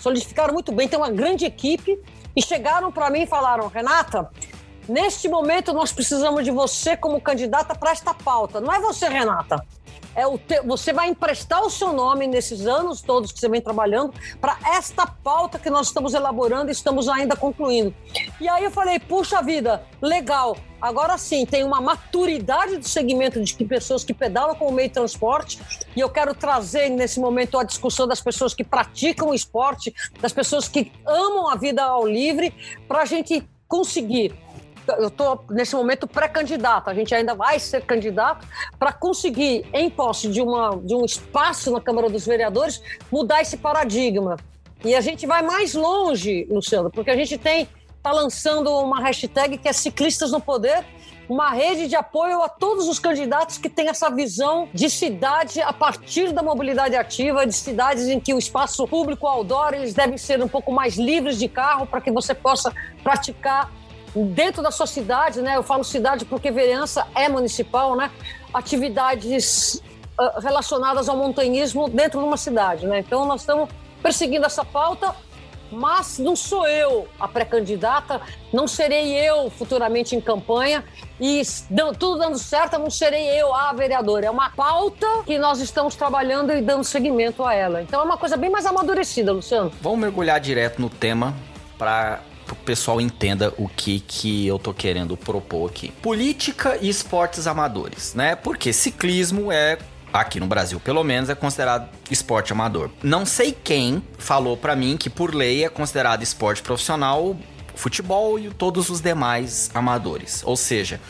solidificaram 0.00 0.54
muito 0.54 0.72
bem, 0.72 0.88
tem 0.88 0.98
uma 0.98 1.10
grande 1.10 1.44
equipe 1.44 2.00
e 2.36 2.42
chegaram 2.42 2.92
para 2.92 3.10
mim 3.10 3.22
e 3.22 3.26
falaram: 3.26 3.68
Renata, 3.68 4.30
Neste 4.88 5.28
momento, 5.28 5.72
nós 5.72 5.92
precisamos 5.92 6.44
de 6.44 6.50
você 6.50 6.94
como 6.96 7.20
candidata 7.20 7.74
para 7.74 7.90
esta 7.90 8.12
pauta. 8.12 8.60
Não 8.60 8.72
é 8.72 8.78
você, 8.78 9.08
Renata. 9.08 9.64
É 10.14 10.26
o 10.26 10.38
te... 10.38 10.60
Você 10.62 10.92
vai 10.92 11.08
emprestar 11.08 11.62
o 11.62 11.70
seu 11.70 11.92
nome 11.92 12.26
nesses 12.26 12.66
anos 12.66 13.02
todos 13.02 13.32
que 13.32 13.40
você 13.40 13.48
vem 13.48 13.60
trabalhando 13.60 14.14
para 14.40 14.56
esta 14.76 15.06
pauta 15.06 15.58
que 15.58 15.70
nós 15.70 15.88
estamos 15.88 16.14
elaborando 16.14 16.70
e 16.70 16.72
estamos 16.72 17.08
ainda 17.08 17.36
concluindo. 17.36 17.94
E 18.40 18.48
aí 18.48 18.64
eu 18.64 18.70
falei, 18.70 18.98
puxa 18.98 19.42
vida, 19.42 19.84
legal. 20.00 20.56
Agora 20.80 21.16
sim, 21.16 21.46
tem 21.46 21.64
uma 21.64 21.80
maturidade 21.80 22.76
do 22.76 22.86
segmento 22.86 23.42
de 23.42 23.54
que 23.54 23.64
pessoas 23.64 24.04
que 24.04 24.12
pedalam 24.12 24.54
com 24.54 24.66
o 24.66 24.72
meio 24.72 24.88
de 24.88 24.94
transporte 24.94 25.58
e 25.96 26.00
eu 26.00 26.10
quero 26.10 26.34
trazer 26.34 26.90
nesse 26.90 27.18
momento 27.18 27.58
a 27.58 27.64
discussão 27.64 28.06
das 28.06 28.20
pessoas 28.20 28.52
que 28.54 28.62
praticam 28.62 29.32
esporte, 29.32 29.94
das 30.20 30.32
pessoas 30.32 30.68
que 30.68 30.92
amam 31.06 31.48
a 31.48 31.56
vida 31.56 31.82
ao 31.82 32.06
livre, 32.06 32.54
para 32.86 33.00
a 33.00 33.04
gente 33.06 33.48
conseguir 33.66 34.43
eu 34.98 35.08
estou 35.08 35.44
nesse 35.50 35.74
momento 35.74 36.06
pré-candidato, 36.06 36.88
a 36.88 36.94
gente 36.94 37.14
ainda 37.14 37.34
vai 37.34 37.58
ser 37.58 37.82
candidato 37.82 38.46
para 38.78 38.92
conseguir, 38.92 39.66
em 39.72 39.88
posse 39.88 40.28
de, 40.28 40.40
uma, 40.40 40.76
de 40.76 40.94
um 40.94 41.04
espaço 41.04 41.70
na 41.70 41.80
Câmara 41.80 42.08
dos 42.08 42.26
Vereadores, 42.26 42.82
mudar 43.10 43.40
esse 43.40 43.56
paradigma. 43.56 44.36
E 44.84 44.94
a 44.94 45.00
gente 45.00 45.26
vai 45.26 45.42
mais 45.42 45.74
longe, 45.74 46.46
Luciano, 46.50 46.90
porque 46.90 47.10
a 47.10 47.16
gente 47.16 47.38
tem 47.38 47.68
está 48.04 48.12
lançando 48.12 48.70
uma 48.70 49.00
hashtag 49.00 49.56
que 49.56 49.66
é 49.66 49.72
Ciclistas 49.72 50.30
no 50.30 50.38
Poder, 50.38 50.84
uma 51.26 51.50
rede 51.50 51.88
de 51.88 51.96
apoio 51.96 52.42
a 52.42 52.50
todos 52.50 52.86
os 52.86 52.98
candidatos 52.98 53.56
que 53.56 53.70
têm 53.70 53.88
essa 53.88 54.10
visão 54.10 54.68
de 54.74 54.90
cidade 54.90 55.62
a 55.62 55.72
partir 55.72 56.30
da 56.30 56.42
mobilidade 56.42 56.94
ativa, 56.94 57.46
de 57.46 57.54
cidades 57.54 58.08
em 58.08 58.20
que 58.20 58.34
o 58.34 58.38
espaço 58.38 58.86
público 58.86 59.26
outdoor 59.26 59.72
eles 59.72 59.94
devem 59.94 60.18
ser 60.18 60.42
um 60.42 60.48
pouco 60.48 60.70
mais 60.70 60.98
livres 60.98 61.38
de 61.38 61.48
carro 61.48 61.86
para 61.86 61.98
que 62.02 62.12
você 62.12 62.34
possa 62.34 62.74
praticar 63.02 63.72
dentro 64.14 64.62
da 64.62 64.70
sua 64.70 64.86
cidade, 64.86 65.42
né? 65.42 65.56
Eu 65.56 65.62
falo 65.62 65.82
cidade 65.82 66.24
porque 66.24 66.50
vereança 66.50 67.06
é 67.14 67.28
municipal, 67.28 67.96
né? 67.96 68.10
Atividades 68.52 69.82
uh, 70.18 70.40
relacionadas 70.40 71.08
ao 71.08 71.16
montanhismo 71.16 71.88
dentro 71.88 72.20
de 72.20 72.26
uma 72.26 72.36
cidade, 72.36 72.86
né? 72.86 73.00
Então 73.00 73.26
nós 73.26 73.40
estamos 73.40 73.68
perseguindo 74.02 74.46
essa 74.46 74.64
pauta, 74.64 75.14
mas 75.72 76.18
não 76.18 76.36
sou 76.36 76.68
eu 76.68 77.08
a 77.18 77.26
pré-candidata, 77.26 78.20
não 78.52 78.68
serei 78.68 79.14
eu 79.14 79.50
futuramente 79.50 80.14
em 80.14 80.20
campanha 80.20 80.84
e 81.18 81.42
tudo 81.98 82.18
dando 82.18 82.38
certo, 82.38 82.78
não 82.78 82.90
serei 82.90 83.40
eu 83.40 83.52
a 83.52 83.72
vereadora. 83.72 84.26
É 84.26 84.30
uma 84.30 84.50
pauta 84.50 85.06
que 85.24 85.38
nós 85.38 85.60
estamos 85.60 85.96
trabalhando 85.96 86.52
e 86.52 86.60
dando 86.60 86.84
seguimento 86.84 87.42
a 87.44 87.54
ela. 87.54 87.82
Então 87.82 88.00
é 88.00 88.04
uma 88.04 88.16
coisa 88.16 88.36
bem 88.36 88.50
mais 88.50 88.66
amadurecida, 88.66 89.32
Luciano. 89.32 89.72
Vamos 89.80 89.98
mergulhar 89.98 90.38
direto 90.38 90.80
no 90.80 90.90
tema 90.90 91.34
para 91.76 92.20
o 92.52 92.56
pessoal 92.56 93.00
entenda 93.00 93.52
o 93.56 93.68
que, 93.68 94.00
que 94.00 94.46
eu 94.46 94.58
tô 94.58 94.74
querendo 94.74 95.16
propor 95.16 95.70
aqui. 95.70 95.90
Política 96.02 96.78
e 96.80 96.88
esportes 96.88 97.46
amadores, 97.46 98.14
né? 98.14 98.34
Porque 98.36 98.72
ciclismo 98.72 99.50
é 99.50 99.78
aqui 100.12 100.38
no 100.38 100.46
Brasil, 100.46 100.78
pelo 100.78 101.02
menos, 101.02 101.28
é 101.28 101.34
considerado 101.34 101.88
esporte 102.10 102.52
amador. 102.52 102.90
Não 103.02 103.26
sei 103.26 103.52
quem 103.52 104.02
falou 104.16 104.56
para 104.56 104.76
mim 104.76 104.96
que 104.96 105.10
por 105.10 105.34
lei 105.34 105.64
é 105.64 105.68
considerado 105.68 106.22
esporte 106.22 106.62
profissional 106.62 107.36
futebol 107.74 108.38
e 108.38 108.50
todos 108.50 108.88
os 108.88 109.00
demais 109.00 109.70
amadores. 109.74 110.42
Ou 110.44 110.56
seja, 110.56 111.00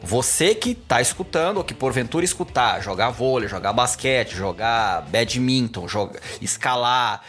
você 0.00 0.54
que 0.54 0.74
tá 0.74 1.00
escutando 1.00 1.58
ou 1.58 1.64
que 1.64 1.74
porventura 1.74 2.24
escutar, 2.24 2.80
jogar 2.80 3.10
vôlei, 3.10 3.48
jogar 3.48 3.72
basquete, 3.72 4.34
jogar 4.34 5.02
badminton, 5.02 5.88
jogar, 5.88 6.20
escalar, 6.40 7.22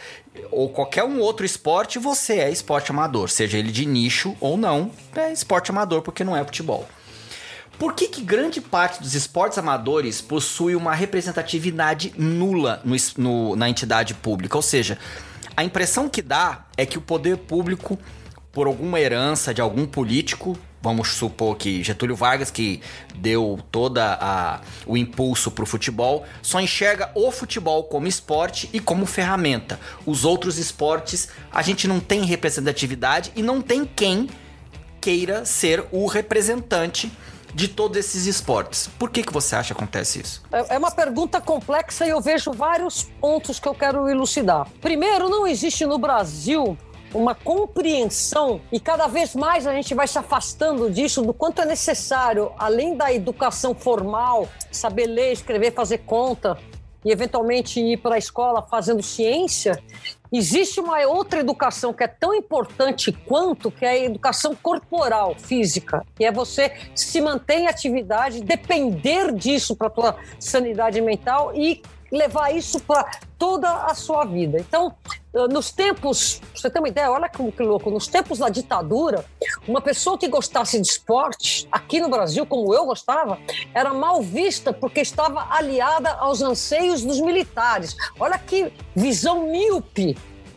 ou 0.50 0.68
qualquer 0.68 1.04
um 1.04 1.20
outro 1.20 1.44
esporte, 1.44 1.98
você 1.98 2.38
é 2.38 2.50
esporte 2.50 2.90
amador, 2.90 3.28
seja 3.28 3.58
ele 3.58 3.70
de 3.70 3.86
nicho 3.86 4.36
ou 4.40 4.56
não, 4.56 4.90
é 5.14 5.32
esporte 5.32 5.70
amador 5.70 6.02
porque 6.02 6.24
não 6.24 6.36
é 6.36 6.44
futebol. 6.44 6.88
Por 7.78 7.94
que, 7.94 8.06
que 8.06 8.22
grande 8.22 8.60
parte 8.60 9.02
dos 9.02 9.14
esportes 9.14 9.58
amadores 9.58 10.20
possui 10.20 10.76
uma 10.76 10.94
representatividade 10.94 12.14
nula 12.16 12.80
no, 12.84 12.96
no, 13.18 13.56
na 13.56 13.68
entidade 13.68 14.14
pública? 14.14 14.56
Ou 14.56 14.62
seja, 14.62 14.96
a 15.56 15.64
impressão 15.64 16.08
que 16.08 16.22
dá 16.22 16.66
é 16.76 16.86
que 16.86 16.98
o 16.98 17.00
poder 17.00 17.36
público, 17.36 17.98
por 18.52 18.68
alguma 18.68 19.00
herança 19.00 19.52
de 19.52 19.60
algum 19.60 19.86
político, 19.86 20.56
vamos 20.84 21.08
supor 21.14 21.56
que 21.56 21.82
Getúlio 21.82 22.14
Vargas, 22.14 22.50
que 22.50 22.82
deu 23.14 23.58
toda 23.72 24.18
a, 24.20 24.60
o 24.86 24.98
impulso 24.98 25.50
para 25.50 25.62
o 25.62 25.66
futebol, 25.66 26.26
só 26.42 26.60
enxerga 26.60 27.10
o 27.14 27.32
futebol 27.32 27.84
como 27.84 28.06
esporte 28.06 28.68
e 28.70 28.78
como 28.78 29.06
ferramenta. 29.06 29.80
Os 30.04 30.26
outros 30.26 30.58
esportes 30.58 31.30
a 31.50 31.62
gente 31.62 31.88
não 31.88 32.00
tem 32.00 32.22
representatividade 32.26 33.32
e 33.34 33.42
não 33.42 33.62
tem 33.62 33.86
quem 33.86 34.28
queira 35.00 35.46
ser 35.46 35.86
o 35.90 36.06
representante 36.06 37.10
de 37.54 37.66
todos 37.66 37.96
esses 37.96 38.26
esportes. 38.26 38.90
Por 38.98 39.08
que, 39.08 39.22
que 39.22 39.32
você 39.32 39.56
acha 39.56 39.72
que 39.72 39.80
acontece 39.80 40.20
isso? 40.20 40.42
É, 40.52 40.74
é 40.74 40.78
uma 40.78 40.90
pergunta 40.90 41.40
complexa 41.40 42.04
e 42.04 42.10
eu 42.10 42.20
vejo 42.20 42.52
vários 42.52 43.04
pontos 43.20 43.58
que 43.58 43.66
eu 43.66 43.74
quero 43.74 44.06
elucidar. 44.06 44.68
Primeiro, 44.82 45.30
não 45.30 45.46
existe 45.46 45.86
no 45.86 45.96
Brasil 45.96 46.76
uma 47.14 47.34
compreensão 47.34 48.60
e 48.72 48.80
cada 48.80 49.06
vez 49.06 49.34
mais 49.34 49.66
a 49.66 49.72
gente 49.72 49.94
vai 49.94 50.08
se 50.08 50.18
afastando 50.18 50.90
disso, 50.90 51.22
do 51.22 51.32
quanto 51.32 51.62
é 51.62 51.64
necessário, 51.64 52.52
além 52.58 52.96
da 52.96 53.12
educação 53.12 53.74
formal, 53.74 54.48
saber 54.70 55.06
ler, 55.06 55.32
escrever, 55.32 55.72
fazer 55.72 55.98
conta 55.98 56.58
e 57.04 57.12
eventualmente 57.12 57.80
ir 57.80 57.98
para 57.98 58.16
a 58.16 58.18
escola 58.18 58.62
fazendo 58.62 59.02
ciência, 59.02 59.80
existe 60.32 60.80
uma 60.80 60.98
outra 61.06 61.40
educação 61.40 61.92
que 61.92 62.02
é 62.02 62.08
tão 62.08 62.34
importante 62.34 63.12
quanto, 63.12 63.70
que 63.70 63.84
é 63.84 63.90
a 63.90 63.98
educação 63.98 64.56
corporal, 64.56 65.34
física, 65.38 66.04
que 66.16 66.24
é 66.24 66.32
você 66.32 66.72
se 66.94 67.20
manter 67.20 67.58
em 67.58 67.66
atividade, 67.68 68.42
depender 68.42 69.32
disso 69.32 69.76
para 69.76 69.86
a 69.86 69.90
tua 69.90 70.16
sanidade 70.40 71.00
mental 71.00 71.52
e 71.54 71.82
levar 72.14 72.54
isso 72.54 72.80
para 72.80 73.10
toda 73.38 73.70
a 73.84 73.94
sua 73.94 74.24
vida. 74.24 74.58
Então, 74.58 74.94
eh, 75.34 75.48
nos 75.48 75.70
tempos, 75.72 76.40
você 76.54 76.70
tem 76.70 76.80
uma 76.80 76.88
ideia, 76.88 77.10
olha 77.10 77.28
que, 77.28 77.52
que 77.52 77.62
louco, 77.62 77.90
nos 77.90 78.06
tempos 78.06 78.38
da 78.38 78.48
ditadura, 78.48 79.24
uma 79.66 79.80
pessoa 79.80 80.16
que 80.16 80.28
gostasse 80.28 80.80
de 80.80 80.86
esporte, 80.86 81.68
aqui 81.70 82.00
no 82.00 82.08
Brasil, 82.08 82.46
como 82.46 82.72
eu 82.72 82.86
gostava, 82.86 83.38
era 83.74 83.92
mal 83.92 84.22
vista 84.22 84.72
porque 84.72 85.00
estava 85.00 85.48
aliada 85.50 86.10
aos 86.14 86.40
anseios 86.40 87.02
dos 87.02 87.20
militares. 87.20 87.96
Olha 88.18 88.38
que 88.38 88.72
visão 88.94 89.48
míope 89.48 90.16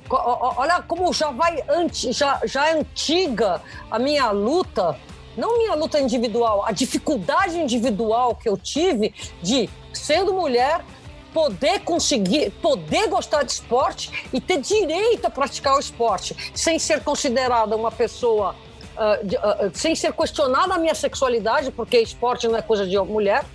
olha 0.09 0.81
como 0.81 1.11
já 1.11 1.31
vai 1.31 1.61
já, 1.91 2.39
já 2.45 2.69
é 2.69 2.79
antiga 2.79 3.61
a 3.91 3.99
minha 3.99 4.31
luta, 4.31 4.97
não 5.35 5.57
minha 5.57 5.75
luta 5.75 5.99
individual, 5.99 6.63
a 6.65 6.71
dificuldade 6.71 7.59
individual 7.59 8.35
que 8.35 8.47
eu 8.47 8.57
tive 8.57 9.13
de, 9.41 9.69
sendo 9.93 10.33
mulher, 10.33 10.83
poder 11.37 11.81
conseguir, 11.81 12.49
poder 12.63 13.07
gostar 13.09 13.43
de 13.43 13.51
esporte 13.51 14.27
e 14.33 14.41
ter 14.41 14.59
direito 14.59 15.23
a 15.25 15.29
praticar 15.29 15.75
o 15.75 15.79
esporte, 15.79 16.35
sem 16.51 16.79
ser 16.79 17.03
considerada 17.03 17.75
uma 17.75 17.91
pessoa, 17.91 18.55
uh, 18.95 19.23
de, 19.23 19.35
uh, 19.35 19.71
sem 19.71 19.93
ser 19.93 20.13
questionada 20.13 20.73
a 20.73 20.79
minha 20.79 20.95
sexualidade, 20.95 21.69
porque 21.69 21.99
esporte 21.99 22.47
não 22.47 22.57
é 22.57 22.61
coisa 22.63 22.87
de 22.87 22.97
mulher, 22.97 23.45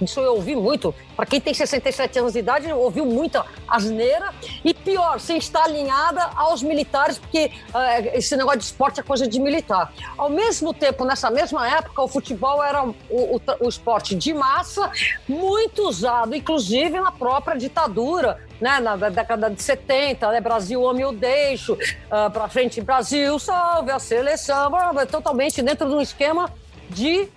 isso 0.00 0.20
eu 0.20 0.34
ouvi 0.34 0.56
muito. 0.56 0.94
Para 1.16 1.26
quem 1.26 1.40
tem 1.40 1.52
67 1.52 2.18
anos 2.18 2.32
de 2.32 2.38
idade, 2.38 2.72
ouviu 2.72 3.04
muita 3.04 3.44
asneira. 3.68 4.32
E 4.64 4.72
pior, 4.72 5.20
sem 5.20 5.36
estar 5.36 5.64
alinhada 5.64 6.22
aos 6.36 6.62
militares, 6.62 7.18
porque 7.18 7.52
uh, 7.74 8.16
esse 8.16 8.36
negócio 8.36 8.58
de 8.58 8.64
esporte 8.64 9.00
é 9.00 9.02
coisa 9.02 9.26
de 9.26 9.40
militar. 9.40 9.92
Ao 10.16 10.30
mesmo 10.30 10.72
tempo, 10.72 11.04
nessa 11.04 11.30
mesma 11.30 11.68
época, 11.68 12.02
o 12.02 12.08
futebol 12.08 12.62
era 12.62 12.84
o, 12.84 12.94
o, 13.10 13.40
o 13.60 13.68
esporte 13.68 14.14
de 14.14 14.32
massa, 14.32 14.90
muito 15.28 15.88
usado, 15.88 16.34
inclusive 16.34 16.98
na 16.98 17.12
própria 17.12 17.56
ditadura, 17.56 18.38
né, 18.60 18.78
na 18.78 18.96
década 18.96 19.50
de 19.50 19.62
70, 19.62 20.30
né, 20.30 20.40
Brasil, 20.40 20.82
homem, 20.82 21.02
eu 21.02 21.12
deixo, 21.12 21.74
uh, 21.74 22.30
para 22.30 22.48
frente, 22.48 22.80
Brasil, 22.80 23.38
salve 23.38 23.90
a 23.90 23.98
seleção, 23.98 24.70
totalmente 25.10 25.62
dentro 25.62 25.88
de 25.88 25.94
um 25.94 26.00
esquema 26.00 26.52
de 26.90 27.28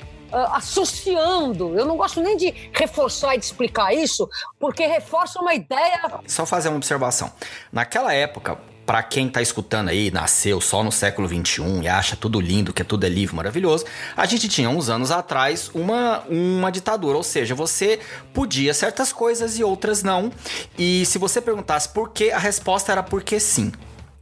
associando. 0.52 1.78
Eu 1.78 1.86
não 1.86 1.98
gosto 1.98 2.22
nem 2.22 2.36
de 2.36 2.54
reforçar 2.74 3.36
e 3.36 3.40
de 3.40 3.46
explicar 3.46 3.94
isso, 3.94 4.28
porque 4.60 4.86
reforça 4.86 5.40
uma 5.40 5.54
ideia. 5.54 6.20
Só 6.28 6.46
fazer 6.46 6.70
uma 6.70 6.78
observação. 6.78 7.32
Naquela 7.72 8.14
época, 8.14 8.58
para 8.86 9.02
quem 9.02 9.30
tá 9.30 9.42
escutando 9.42 9.90
aí, 9.90 10.12
nasceu 10.12 10.60
só 10.60 10.84
no 10.84 10.92
século 10.92 11.28
21 11.28 11.84
e 11.84 11.88
acha 11.88 12.16
tudo 12.16 12.40
lindo, 12.40 12.74
que 12.74 12.84
tudo 12.84 13.06
é 13.06 13.10
livre, 13.10 13.36
maravilhoso, 13.36 13.86
a 14.16 14.26
gente 14.26 14.48
tinha 14.50 14.70
uns 14.70 14.90
anos 14.90 15.10
atrás 15.10 15.72
uma, 15.74 16.20
uma 16.30 16.72
ditadura, 16.72 17.16
ou 17.18 17.24
seja, 17.24 17.56
você 17.56 18.00
podia 18.34 18.74
certas 18.74 19.14
coisas 19.14 19.58
e 19.58 19.64
outras 19.64 20.04
não. 20.04 20.32
E 20.78 21.06
se 21.06 21.18
você 21.18 21.40
perguntasse 21.40 21.90
por 21.90 22.10
que, 22.10 22.32
a 22.32 22.38
resposta 22.38 22.92
era 22.92 23.04
porque 23.04 23.40
sim 23.40 23.72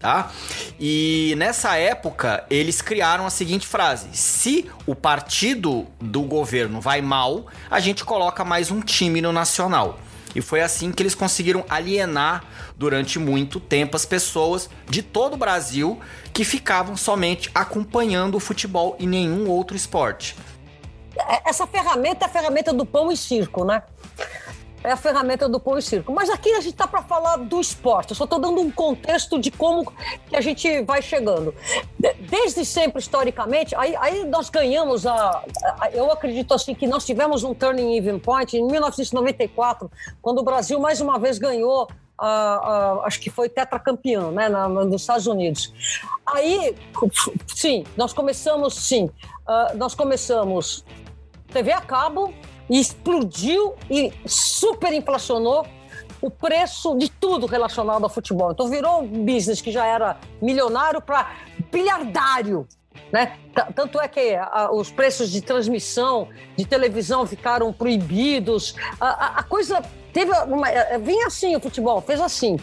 tá? 0.02 0.32
E 0.80 1.36
nessa 1.38 1.78
época 1.78 2.44
eles 2.50 2.82
criaram 2.82 3.26
a 3.26 3.30
seguinte 3.30 3.68
frase: 3.68 4.10
se 4.14 4.70
o 4.86 4.96
partido 4.96 5.88
do 6.00 6.22
governo 6.22 6.82
vai 6.82 7.02
mal, 7.02 7.46
a 7.70 7.80
gente 7.80 8.04
coloca 8.04 8.44
mais 8.44 8.72
um 8.72 8.82
time 8.82 9.22
no 9.22 9.32
nacional. 9.32 10.00
E 10.34 10.42
foi 10.42 10.62
assim 10.62 10.92
que 10.92 11.04
eles 11.04 11.14
conseguiram 11.14 11.66
alienar 11.70 12.44
durante 12.78 13.20
muito 13.20 13.60
tempo 13.60 13.98
as 13.98 14.06
pessoas 14.06 14.70
de 14.90 15.04
todo 15.04 15.34
o 15.34 15.38
Brasil 15.38 16.00
que 16.34 16.46
ficavam 16.46 16.96
somente 16.96 17.52
acompanhando 17.54 18.36
o 18.36 18.40
futebol 18.40 18.96
e 18.98 19.06
nenhum 19.06 19.50
outro 19.50 19.76
esporte. 19.76 20.38
Essa 21.46 21.68
ferramenta 21.68 22.26
é 22.26 22.28
a 22.28 22.32
ferramenta 22.32 22.72
do 22.72 22.86
pão 22.86 23.12
e 23.12 23.18
circo, 23.18 23.66
né? 23.66 23.84
É 24.84 24.92
a 24.92 24.98
ferramenta 24.98 25.48
do 25.48 25.60
pão 25.60 25.78
e 25.78 25.82
circo. 25.82 26.12
Mas 26.12 26.30
aqui 26.30 26.50
a 26.52 26.62
gente 26.62 26.74
está 26.74 26.88
para 26.88 27.02
falar 27.04 27.38
do 27.38 27.60
esporte. 27.60 28.12
Eu 28.12 28.16
só 28.16 28.24
estou 28.24 28.40
dando 28.40 28.60
um 28.62 28.72
contexto 28.72 29.40
de 29.40 29.52
como 29.52 29.92
que 30.28 30.36
a 30.36 30.42
gente 30.42 30.82
vai 30.84 31.02
chegando. 31.02 31.54
Desde 32.30 32.66
sempre, 32.66 33.00
historicamente, 33.00 33.76
aí, 33.76 33.96
aí 33.98 34.26
nós 34.26 34.50
ganhamos 34.50 35.06
a, 35.06 35.44
a, 35.80 35.90
Eu 35.92 36.12
acredito 36.12 36.54
assim 36.54 36.74
que 36.74 36.88
nós 36.88 37.06
tivemos 37.06 37.44
um 37.44 37.54
turning 37.54 37.96
even 37.96 38.20
point 38.20 38.58
em 38.58 38.66
1994, 38.66 39.92
quando 40.22 40.40
o 40.40 40.44
Brasil 40.44 40.80
mais 40.80 41.00
uma 41.00 41.20
vez 41.20 41.38
ganhou. 41.38 41.88
acho 43.04 43.20
que 43.20 43.30
foi 43.30 43.50
tetracampeão, 43.50 44.32
né, 44.32 44.50
na, 44.50 44.68
nos 44.68 45.02
Estados 45.02 45.28
Unidos. 45.28 45.74
Aí, 46.26 46.76
sim, 47.48 47.84
nós 47.98 48.14
começamos, 48.14 48.76
sim, 48.76 49.06
uh, 49.06 49.78
nós 49.78 49.96
começamos 49.96 50.86
TV 51.52 51.72
a 51.72 51.82
cabo, 51.82 52.34
e 52.72 52.80
explodiu 52.80 53.76
e 53.90 54.14
superinflacionou 54.26 55.68
o 56.22 56.32
preço 56.32 56.98
de 56.98 57.10
tudo 57.10 57.46
relacionado 57.46 58.04
ao 58.06 58.10
futebol. 58.10 58.54
Então 58.54 58.70
virou 58.70 59.02
um 59.02 59.26
business 59.26 59.60
que 59.60 59.72
já 59.72 59.86
era 59.86 60.18
milionário 60.42 61.02
para 61.02 61.32
bilhardário. 61.70 62.66
Né? 63.12 63.38
Tanto 63.76 64.00
é 64.00 64.08
que 64.08 64.36
a, 64.36 64.70
os 64.72 64.90
preços 64.90 65.30
de 65.30 65.42
transmissão 65.42 66.30
de 66.56 66.64
televisão 66.66 67.28
ficaram 67.28 67.74
proibidos. 67.74 68.74
A, 69.00 69.08
a, 69.08 69.40
a 69.40 69.44
coisa 69.44 69.84
teve 70.14 70.32
uma. 70.32 70.70
É, 70.70 70.98
vinha 70.98 71.28
assim 71.28 71.54
o 71.56 71.60
futebol, 71.60 72.00
fez 72.00 72.22
assim 72.22 72.58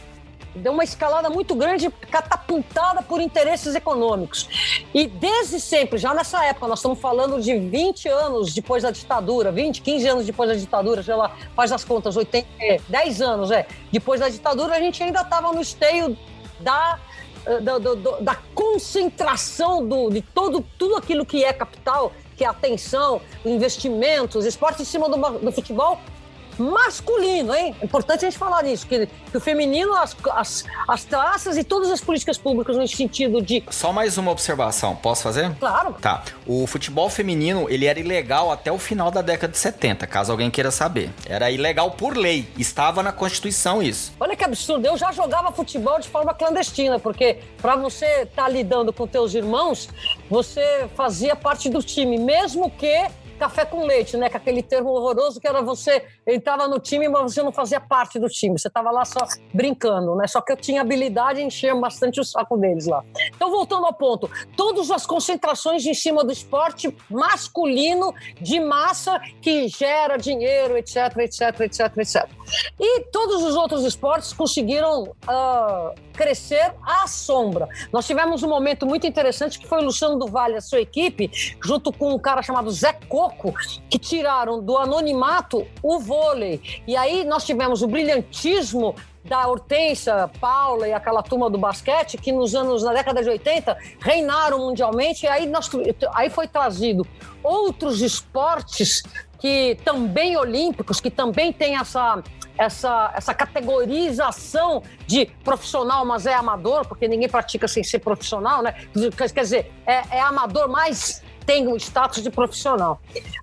deu 0.54 0.72
uma 0.72 0.84
escalada 0.84 1.30
muito 1.30 1.54
grande, 1.54 1.90
catapultada 2.10 3.02
por 3.02 3.20
interesses 3.20 3.74
econômicos. 3.74 4.48
E 4.94 5.06
desde 5.06 5.60
sempre, 5.60 5.98
já 5.98 6.14
nessa 6.14 6.44
época, 6.44 6.66
nós 6.66 6.78
estamos 6.78 6.98
falando 6.98 7.40
de 7.40 7.58
20 7.58 8.08
anos 8.08 8.54
depois 8.54 8.82
da 8.82 8.90
ditadura, 8.90 9.52
20, 9.52 9.82
15 9.82 10.08
anos 10.08 10.26
depois 10.26 10.48
da 10.48 10.56
ditadura, 10.56 11.02
sei 11.02 11.14
lá, 11.14 11.36
faz 11.54 11.72
as 11.72 11.84
contas, 11.84 12.16
80, 12.16 12.46
10 12.88 13.22
anos, 13.22 13.50
é. 13.50 13.66
Depois 13.92 14.20
da 14.20 14.28
ditadura, 14.28 14.74
a 14.74 14.80
gente 14.80 15.02
ainda 15.02 15.20
estava 15.20 15.52
no 15.52 15.60
esteio 15.60 16.16
da 16.60 16.98
eh, 17.46 17.60
da, 17.60 17.78
da, 17.78 17.94
da, 18.20 18.34
concentração 18.54 19.86
do, 19.86 20.10
de 20.10 20.20
todo, 20.20 20.64
tudo 20.76 20.96
aquilo 20.96 21.24
que 21.24 21.44
é 21.44 21.52
capital, 21.52 22.12
que 22.36 22.44
é 22.44 22.46
atenção, 22.46 23.20
investimentos, 23.44 24.44
esporte 24.44 24.82
em 24.82 24.84
cima 24.84 25.08
do, 25.08 25.16
do 25.38 25.52
futebol, 25.52 25.98
masculino, 26.58 27.54
hein? 27.54 27.74
É 27.80 27.84
importante 27.84 28.24
a 28.24 28.30
gente 28.30 28.38
falar 28.38 28.62
nisso, 28.62 28.86
que, 28.86 29.06
que 29.06 29.36
o 29.36 29.40
feminino, 29.40 29.94
as, 29.94 30.16
as, 30.32 30.64
as 30.86 31.04
traças 31.04 31.56
e 31.56 31.64
todas 31.64 31.90
as 31.90 32.00
políticas 32.00 32.36
públicas 32.36 32.76
no 32.76 32.86
sentido 32.86 33.40
de... 33.40 33.62
Só 33.70 33.92
mais 33.92 34.18
uma 34.18 34.30
observação, 34.30 34.96
posso 34.96 35.22
fazer? 35.22 35.54
Claro. 35.56 35.94
Tá. 36.00 36.22
O 36.46 36.66
futebol 36.66 37.08
feminino, 37.08 37.66
ele 37.68 37.86
era 37.86 37.98
ilegal 37.98 38.50
até 38.50 38.72
o 38.72 38.78
final 38.78 39.10
da 39.10 39.22
década 39.22 39.52
de 39.52 39.58
70, 39.58 40.06
caso 40.06 40.32
alguém 40.32 40.50
queira 40.50 40.70
saber. 40.70 41.10
Era 41.26 41.50
ilegal 41.50 41.92
por 41.92 42.16
lei, 42.16 42.48
estava 42.56 43.02
na 43.02 43.12
Constituição 43.12 43.82
isso. 43.82 44.12
Olha 44.18 44.36
que 44.36 44.44
absurdo, 44.44 44.86
eu 44.86 44.96
já 44.96 45.12
jogava 45.12 45.52
futebol 45.52 45.98
de 45.98 46.08
forma 46.08 46.34
clandestina, 46.34 46.98
porque 46.98 47.38
para 47.60 47.76
você 47.76 48.22
estar 48.22 48.44
tá 48.44 48.48
lidando 48.48 48.92
com 48.92 49.06
teus 49.06 49.34
irmãos, 49.34 49.88
você 50.28 50.88
fazia 50.96 51.36
parte 51.36 51.68
do 51.68 51.82
time, 51.82 52.18
mesmo 52.18 52.70
que 52.70 53.06
café 53.38 53.64
com 53.64 53.86
leite, 53.86 54.16
né? 54.16 54.28
Com 54.28 54.36
aquele 54.36 54.62
termo 54.62 54.90
horroroso 54.90 55.40
que 55.40 55.46
era 55.46 55.62
você 55.62 56.04
entrava 56.26 56.68
no 56.68 56.78
time, 56.78 57.08
mas 57.08 57.32
você 57.32 57.42
não 57.42 57.52
fazia 57.52 57.80
parte 57.80 58.18
do 58.18 58.28
time. 58.28 58.58
Você 58.58 58.68
estava 58.68 58.90
lá 58.90 59.04
só 59.04 59.20
brincando, 59.54 60.14
né? 60.16 60.26
Só 60.26 60.40
que 60.40 60.52
eu 60.52 60.56
tinha 60.56 60.80
habilidade 60.80 61.40
e 61.40 61.44
enchia 61.44 61.74
bastante 61.74 62.20
o 62.20 62.24
saco 62.24 62.56
deles 62.56 62.86
lá. 62.86 63.04
Então, 63.34 63.50
voltando 63.50 63.86
ao 63.86 63.94
ponto, 63.94 64.30
todas 64.56 64.90
as 64.90 65.06
concentrações 65.06 65.86
em 65.86 65.94
cima 65.94 66.24
do 66.24 66.32
esporte 66.32 66.94
masculino 67.08 68.14
de 68.40 68.60
massa 68.60 69.20
que 69.40 69.68
gera 69.68 70.16
dinheiro, 70.16 70.76
etc, 70.76 71.16
etc, 71.18 71.60
etc, 71.60 71.96
etc. 71.96 72.28
E 72.78 73.00
todos 73.04 73.42
os 73.42 73.56
outros 73.56 73.84
esportes 73.84 74.32
conseguiram 74.32 75.04
uh, 75.04 75.94
crescer 76.14 76.74
à 76.82 77.06
sombra. 77.06 77.68
Nós 77.92 78.06
tivemos 78.06 78.42
um 78.42 78.48
momento 78.48 78.86
muito 78.86 79.06
interessante 79.06 79.58
que 79.58 79.66
foi 79.66 79.78
o 79.78 79.84
Luciano 79.84 80.18
do 80.18 80.26
Vale, 80.26 80.56
a 80.56 80.60
sua 80.60 80.80
equipe, 80.80 81.30
junto 81.62 81.92
com 81.92 82.12
um 82.12 82.18
cara 82.18 82.42
chamado 82.42 82.70
Zé 82.70 82.92
Coco, 83.08 83.27
que 83.88 83.98
tiraram 83.98 84.62
do 84.62 84.76
anonimato 84.76 85.66
o 85.82 85.98
vôlei. 85.98 86.82
E 86.86 86.96
aí 86.96 87.24
nós 87.24 87.44
tivemos 87.44 87.82
o 87.82 87.86
brilhantismo 87.86 88.94
da 89.24 89.46
Hortência, 89.46 90.28
Paula 90.40 90.88
e 90.88 90.92
aquela 90.92 91.22
turma 91.22 91.50
do 91.50 91.58
basquete 91.58 92.16
que 92.16 92.32
nos 92.32 92.54
anos, 92.54 92.82
na 92.82 92.92
década 92.92 93.22
de 93.22 93.28
80, 93.28 93.76
reinaram 94.00 94.58
mundialmente 94.58 95.26
e 95.26 95.28
aí, 95.28 95.46
nós, 95.46 95.70
aí 96.14 96.30
foi 96.30 96.48
trazido 96.48 97.06
outros 97.42 98.00
esportes 98.00 99.02
que 99.38 99.76
também 99.84 100.36
olímpicos, 100.36 101.00
que 101.00 101.10
também 101.10 101.52
têm 101.52 101.76
essa 101.76 102.22
essa, 102.58 103.12
essa 103.14 103.32
categorização 103.32 104.82
de 105.06 105.26
profissional, 105.44 106.04
mas 106.04 106.26
é 106.26 106.34
amador, 106.34 106.86
porque 106.86 107.06
ninguém 107.06 107.28
pratica 107.28 107.68
sem 107.68 107.84
ser 107.84 108.00
profissional, 108.00 108.62
né? 108.62 108.74
Quer 109.16 109.42
dizer, 109.42 109.72
é, 109.86 110.16
é 110.16 110.20
amador, 110.20 110.68
mas 110.68 111.22
tem 111.48 111.66
o 111.66 111.78
status 111.78 112.22
de 112.22 112.28
profissional. 112.28 113.00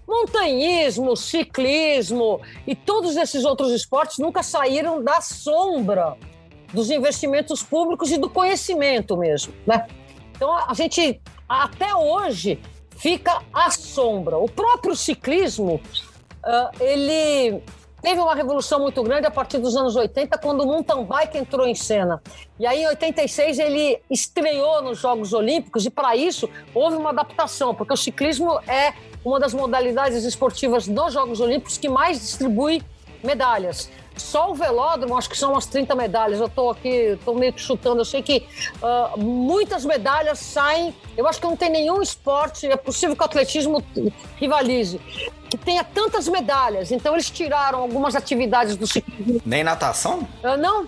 Montanhismo, 0.07 1.17
ciclismo 1.17 2.39
e 2.67 2.75
todos 2.75 3.17
esses 3.17 3.43
outros 3.43 3.71
esportes 3.71 4.19
nunca 4.19 4.43
saíram 4.43 5.03
da 5.03 5.21
sombra 5.21 6.15
dos 6.71 6.91
investimentos 6.91 7.63
públicos 7.63 8.11
e 8.11 8.19
do 8.19 8.29
conhecimento 8.29 9.17
mesmo, 9.17 9.55
né? 9.65 9.87
Então 10.35 10.55
a 10.55 10.71
gente 10.75 11.19
até 11.49 11.95
hoje 11.95 12.59
fica 12.95 13.41
à 13.51 13.71
sombra. 13.71 14.37
O 14.37 14.47
próprio 14.47 14.95
ciclismo, 14.95 15.81
uh, 16.45 16.83
ele 16.83 17.59
teve 18.05 18.21
uma 18.21 18.35
revolução 18.35 18.79
muito 18.79 19.01
grande 19.01 19.25
a 19.25 19.31
partir 19.31 19.57
dos 19.57 19.75
anos 19.75 19.95
80, 19.95 20.37
quando 20.37 20.61
o 20.61 20.67
mountain 20.67 21.03
bike 21.03 21.39
entrou 21.39 21.65
em 21.65 21.73
cena. 21.73 22.21
E 22.59 22.67
aí, 22.67 22.83
em 22.83 22.87
86, 22.87 23.57
ele 23.57 23.99
estreou 24.11 24.83
nos 24.83 24.99
Jogos 24.99 25.33
Olímpicos, 25.33 25.87
e 25.87 25.89
para 25.89 26.15
isso 26.15 26.47
houve 26.71 26.97
uma 26.97 27.09
adaptação, 27.09 27.73
porque 27.73 27.93
o 27.93 27.97
ciclismo 27.97 28.59
é 28.67 28.93
uma 29.25 29.39
das 29.39 29.55
modalidades 29.55 30.23
esportivas 30.23 30.87
nos 30.87 31.13
Jogos 31.13 31.39
Olímpicos 31.39 31.79
que 31.79 31.89
mais 31.89 32.19
distribui 32.19 32.83
medalhas. 33.23 33.89
Só 34.15 34.51
o 34.51 34.53
velódromo, 34.53 35.17
acho 35.17 35.29
que 35.29 35.37
são 35.37 35.53
umas 35.53 35.65
30 35.65 35.95
medalhas. 35.95 36.39
Eu 36.39 36.45
estou 36.45 36.69
aqui, 36.69 36.87
estou 36.87 37.35
meio 37.35 37.51
que 37.51 37.59
chutando. 37.59 38.01
Eu 38.01 38.05
sei 38.05 38.21
que 38.21 38.45
uh, 38.81 39.19
muitas 39.19 39.83
medalhas 39.83 40.39
saem. 40.39 40.95
Eu 41.17 41.27
acho 41.27 41.39
que 41.39 41.45
não 41.45 41.57
tem 41.57 41.69
nenhum 41.69 42.01
esporte, 42.01 42.67
é 42.67 42.77
possível 42.77 43.15
que 43.15 43.21
o 43.21 43.25
atletismo 43.25 43.83
rivalize, 44.37 45.01
que 45.57 45.65
tenha 45.65 45.83
tantas 45.83 46.27
medalhas. 46.27 46.91
Então 46.91 47.13
eles 47.13 47.29
tiraram 47.29 47.79
algumas 47.79 48.15
atividades 48.15 48.75
do 48.75 48.87
ciclismo. 48.87 49.41
Nem 49.45 49.63
natação? 49.63 50.27
Uh, 50.43 50.57
não, 50.57 50.87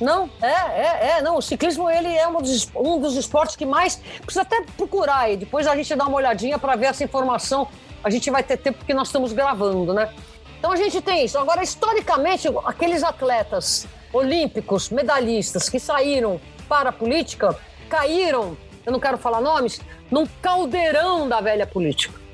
não, 0.00 0.30
é, 0.40 0.46
é, 0.46 1.10
é, 1.18 1.22
não. 1.22 1.36
O 1.36 1.42
ciclismo 1.42 1.90
ele 1.90 2.08
é 2.08 2.26
um 2.28 2.40
dos, 2.40 2.68
um 2.74 3.00
dos 3.00 3.16
esportes 3.16 3.56
que 3.56 3.66
mais 3.66 3.96
precisa 4.20 4.42
até 4.42 4.62
procurar 4.76 5.20
aí. 5.20 5.36
Depois 5.36 5.66
a 5.66 5.74
gente 5.76 5.94
dá 5.94 6.06
uma 6.06 6.16
olhadinha 6.16 6.58
para 6.58 6.76
ver 6.76 6.86
essa 6.86 7.04
informação. 7.04 7.68
A 8.02 8.10
gente 8.10 8.30
vai 8.30 8.42
ter 8.42 8.56
tempo 8.56 8.78
porque 8.78 8.94
nós 8.94 9.08
estamos 9.08 9.32
gravando, 9.32 9.92
né? 9.92 10.12
Então 10.58 10.72
a 10.72 10.76
gente 10.76 11.00
tem 11.00 11.24
isso. 11.24 11.38
Agora, 11.38 11.62
historicamente, 11.62 12.48
aqueles 12.64 13.02
atletas 13.02 13.86
olímpicos, 14.12 14.90
medalhistas 14.90 15.68
que 15.68 15.78
saíram 15.78 16.40
para 16.68 16.90
a 16.90 16.92
política, 16.92 17.56
caíram, 17.88 18.56
eu 18.86 18.92
não 18.92 19.00
quero 19.00 19.18
falar 19.18 19.40
nomes, 19.40 19.80
num 20.10 20.26
caldeirão 20.40 21.28
da 21.28 21.40
velha 21.40 21.66
política. 21.66 22.27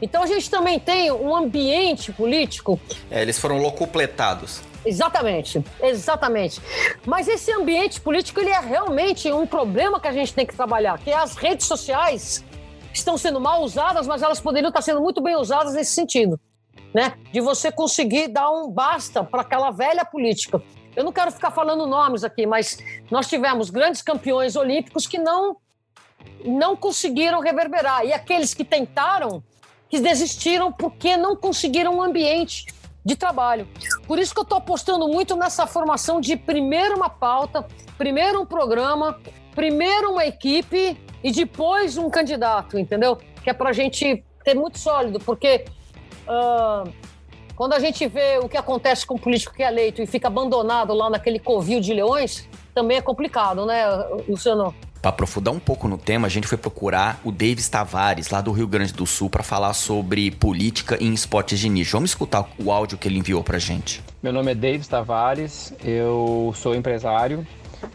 Então 0.00 0.22
a 0.22 0.26
gente 0.26 0.50
também 0.50 0.78
tem 0.78 1.10
um 1.10 1.34
ambiente 1.34 2.12
político. 2.12 2.80
É, 3.10 3.22
eles 3.22 3.38
foram 3.38 3.58
locupletados. 3.58 4.60
Exatamente, 4.84 5.64
exatamente. 5.80 6.60
Mas 7.06 7.26
esse 7.26 7.50
ambiente 7.52 8.00
político 8.00 8.40
ele 8.40 8.50
é 8.50 8.60
realmente 8.60 9.32
um 9.32 9.46
problema 9.46 9.98
que 9.98 10.08
a 10.08 10.12
gente 10.12 10.34
tem 10.34 10.44
que 10.44 10.54
trabalhar, 10.54 10.98
que 10.98 11.10
é 11.10 11.16
as 11.16 11.36
redes 11.36 11.66
sociais 11.66 12.44
estão 12.92 13.16
sendo 13.16 13.40
mal 13.40 13.62
usadas, 13.62 14.06
mas 14.06 14.22
elas 14.22 14.40
poderiam 14.40 14.68
estar 14.68 14.82
sendo 14.82 15.00
muito 15.00 15.20
bem 15.22 15.36
usadas 15.36 15.74
nesse 15.74 15.94
sentido 15.94 16.38
né? 16.94 17.14
De 17.32 17.40
você 17.40 17.72
conseguir 17.72 18.28
dar 18.28 18.48
um 18.50 18.70
basta 18.70 19.24
para 19.24 19.42
aquela 19.42 19.72
velha 19.72 20.04
política. 20.04 20.62
Eu 20.94 21.02
não 21.02 21.12
quero 21.12 21.32
ficar 21.32 21.50
falando 21.50 21.86
nomes 21.86 22.22
aqui, 22.22 22.46
mas 22.46 22.78
nós 23.10 23.26
tivemos 23.26 23.68
grandes 23.68 24.00
campeões 24.00 24.54
olímpicos 24.54 25.08
que 25.08 25.18
não 25.18 25.56
não 26.42 26.76
conseguiram 26.76 27.40
reverberar 27.40 28.04
e 28.04 28.12
aqueles 28.12 28.54
que 28.54 28.64
tentaram 28.64 29.42
que 29.94 30.00
desistiram 30.00 30.72
porque 30.72 31.16
não 31.16 31.36
conseguiram 31.36 31.98
um 31.98 32.02
ambiente 32.02 32.66
de 33.04 33.14
trabalho. 33.14 33.68
Por 34.08 34.18
isso 34.18 34.34
que 34.34 34.40
eu 34.40 34.42
estou 34.42 34.58
apostando 34.58 35.06
muito 35.06 35.36
nessa 35.36 35.68
formação 35.68 36.20
de 36.20 36.36
primeiro 36.36 36.96
uma 36.96 37.08
pauta, 37.08 37.64
primeiro 37.96 38.42
um 38.42 38.46
programa, 38.46 39.20
primeiro 39.54 40.10
uma 40.10 40.26
equipe 40.26 40.98
e 41.22 41.30
depois 41.30 41.96
um 41.96 42.10
candidato, 42.10 42.76
entendeu? 42.76 43.16
Que 43.44 43.50
é 43.50 43.52
para 43.52 43.70
a 43.70 43.72
gente 43.72 44.24
ter 44.42 44.54
muito 44.54 44.78
sólido, 44.78 45.20
porque 45.20 45.64
Uh, 46.26 46.90
quando 47.54 47.74
a 47.74 47.78
gente 47.78 48.08
vê 48.08 48.38
o 48.38 48.48
que 48.48 48.56
acontece 48.56 49.04
com 49.04 49.16
o 49.16 49.18
político 49.18 49.54
que 49.54 49.62
é 49.62 49.66
eleito 49.66 50.00
e 50.00 50.06
fica 50.06 50.26
abandonado 50.26 50.94
lá 50.94 51.10
naquele 51.10 51.38
covil 51.38 51.80
de 51.80 51.92
leões, 51.92 52.48
também 52.74 52.96
é 52.96 53.02
complicado, 53.02 53.66
né, 53.66 53.84
Luciano? 54.26 54.74
Para 55.04 55.10
aprofundar 55.10 55.52
um 55.52 55.58
pouco 55.58 55.86
no 55.86 55.98
tema, 55.98 56.26
a 56.26 56.30
gente 56.30 56.46
foi 56.46 56.56
procurar 56.56 57.20
o 57.22 57.30
Davis 57.30 57.68
Tavares, 57.68 58.30
lá 58.30 58.40
do 58.40 58.50
Rio 58.52 58.66
Grande 58.66 58.90
do 58.94 59.04
Sul, 59.04 59.28
para 59.28 59.42
falar 59.42 59.74
sobre 59.74 60.30
política 60.30 60.96
em 60.98 61.12
esportes 61.12 61.60
de 61.60 61.68
nicho. 61.68 61.92
Vamos 61.92 62.12
escutar 62.12 62.48
o 62.58 62.72
áudio 62.72 62.96
que 62.96 63.06
ele 63.06 63.18
enviou 63.18 63.44
para 63.44 63.58
gente. 63.58 64.02
Meu 64.22 64.32
nome 64.32 64.52
é 64.52 64.54
Davis 64.54 64.88
Tavares, 64.88 65.74
eu 65.84 66.54
sou 66.56 66.74
empresário, 66.74 67.46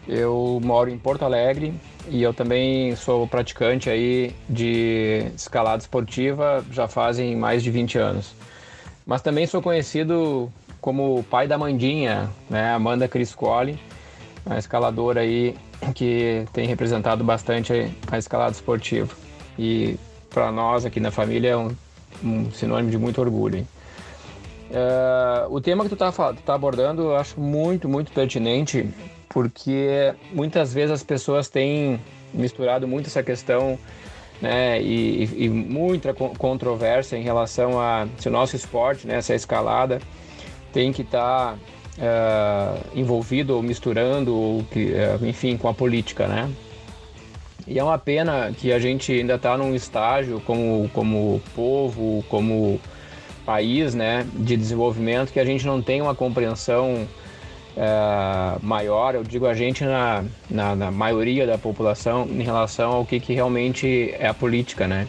eu 0.06 0.60
moro 0.62 0.88
em 0.88 0.96
Porto 0.96 1.24
Alegre 1.24 1.74
e 2.08 2.22
eu 2.22 2.32
também 2.32 2.94
sou 2.94 3.26
praticante 3.26 3.90
aí 3.90 4.32
de 4.48 5.32
escalada 5.34 5.82
esportiva 5.82 6.64
já 6.70 6.86
fazem 6.86 7.34
mais 7.34 7.64
de 7.64 7.72
20 7.72 7.98
anos. 7.98 8.36
Mas 9.04 9.20
também 9.20 9.48
sou 9.48 9.60
conhecido 9.60 10.48
como 10.80 11.24
pai 11.24 11.48
da 11.48 11.58
Mandinha, 11.58 12.30
né, 12.48 12.72
Amanda 12.72 13.08
Criscoli, 13.08 13.80
uma 14.46 14.58
escaladora 14.58 15.22
aí 15.22 15.56
que 15.94 16.44
tem 16.52 16.66
representado 16.66 17.24
bastante 17.24 17.72
a 18.10 18.18
escalada 18.18 18.52
esportiva. 18.52 19.14
E 19.58 19.96
para 20.28 20.52
nós 20.52 20.84
aqui 20.84 21.00
na 21.00 21.10
família 21.10 21.50
é 21.50 21.56
um, 21.56 21.74
um 22.22 22.50
sinônimo 22.52 22.90
de 22.90 22.98
muito 22.98 23.20
orgulho. 23.20 23.66
Uh, 24.70 25.52
o 25.52 25.60
tema 25.60 25.82
que 25.82 25.88
tu 25.88 25.94
está 25.94 26.32
tá 26.32 26.54
abordando 26.54 27.02
eu 27.02 27.16
acho 27.16 27.40
muito, 27.40 27.88
muito 27.88 28.12
pertinente, 28.12 28.88
porque 29.28 30.14
muitas 30.32 30.72
vezes 30.72 30.92
as 30.92 31.02
pessoas 31.02 31.48
têm 31.48 32.00
misturado 32.32 32.86
muito 32.86 33.08
essa 33.08 33.22
questão 33.22 33.76
né, 34.40 34.80
e, 34.80 35.44
e, 35.44 35.48
muita 35.48 36.14
controvérsia 36.14 37.16
em 37.16 37.22
relação 37.22 37.80
a 37.80 38.06
se 38.18 38.28
o 38.28 38.32
nosso 38.32 38.56
esporte, 38.56 39.06
né, 39.06 39.16
essa 39.16 39.34
escalada, 39.34 40.00
tem 40.72 40.92
que 40.92 41.02
estar 41.02 41.52
tá, 41.52 41.58
uh, 42.00 42.80
envolvido 42.94 43.54
ou 43.54 43.62
misturando, 43.62 44.34
ou 44.34 44.64
que, 44.64 44.92
uh, 44.92 45.24
enfim, 45.26 45.56
com 45.56 45.68
a 45.68 45.74
política, 45.74 46.26
né? 46.26 46.50
E 47.66 47.78
é 47.78 47.84
uma 47.84 47.98
pena 47.98 48.52
que 48.56 48.72
a 48.72 48.78
gente 48.78 49.12
ainda 49.12 49.34
está 49.34 49.56
num 49.56 49.74
estágio 49.74 50.40
como, 50.40 50.90
como 50.92 51.40
povo, 51.54 52.24
como 52.28 52.80
país, 53.46 53.94
né, 53.94 54.26
de 54.34 54.56
desenvolvimento, 54.56 55.32
que 55.32 55.40
a 55.40 55.44
gente 55.44 55.66
não 55.66 55.80
tem 55.80 56.00
uma 56.00 56.14
compreensão 56.14 57.06
é, 57.76 58.58
maior, 58.62 59.14
eu 59.14 59.22
digo 59.22 59.46
a 59.46 59.54
gente 59.54 59.84
na, 59.84 60.24
na, 60.48 60.74
na, 60.74 60.90
maioria 60.90 61.46
da 61.46 61.56
população, 61.56 62.26
em 62.28 62.42
relação 62.42 62.92
ao 62.92 63.04
que, 63.04 63.20
que 63.20 63.32
realmente 63.34 64.14
é 64.18 64.26
a 64.26 64.34
política, 64.34 64.86
né? 64.86 65.08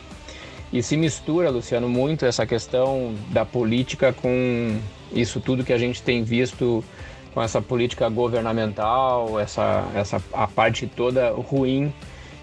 E 0.72 0.82
se 0.82 0.96
mistura, 0.96 1.50
Luciano, 1.50 1.90
muito 1.90 2.26
essa 2.26 2.46
questão 2.46 3.14
da 3.30 3.44
política 3.44 4.14
com 4.14 4.80
isso 5.14 5.40
tudo 5.40 5.64
que 5.64 5.74
a 5.74 5.78
gente 5.78 6.02
tem 6.02 6.24
visto 6.24 6.84
com 7.34 7.42
essa 7.42 7.62
política 7.62 8.10
governamental, 8.10 9.40
essa, 9.40 9.86
essa 9.96 10.22
a 10.34 10.48
parte 10.48 10.88
toda 10.88 11.32
ruim 11.32 11.94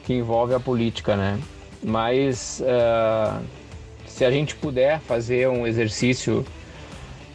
que 0.04 0.14
envolve 0.14 0.54
a 0.54 0.60
política, 0.60 1.16
né? 1.16 1.38
Mas 1.82 2.60
uh, 2.62 3.42
se 4.06 4.24
a 4.24 4.30
gente 4.30 4.54
puder 4.56 5.00
fazer 5.00 5.48
um 5.48 5.66
exercício 5.66 6.44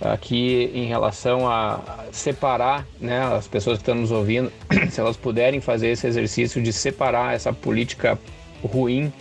aqui 0.01 0.69
em 0.73 0.85
relação 0.85 1.47
a 1.47 1.79
separar, 2.11 2.85
né, 2.99 3.23
as 3.23 3.47
pessoas 3.47 3.77
que 3.77 3.83
estão 3.83 3.95
nos 3.95 4.11
ouvindo, 4.11 4.51
se 4.91 4.99
elas 4.99 5.15
puderem 5.15 5.61
fazer 5.61 5.89
esse 5.89 6.05
exercício 6.07 6.61
de 6.61 6.73
separar 6.73 7.33
essa 7.33 7.53
política 7.53 8.19
ruim 8.63 9.13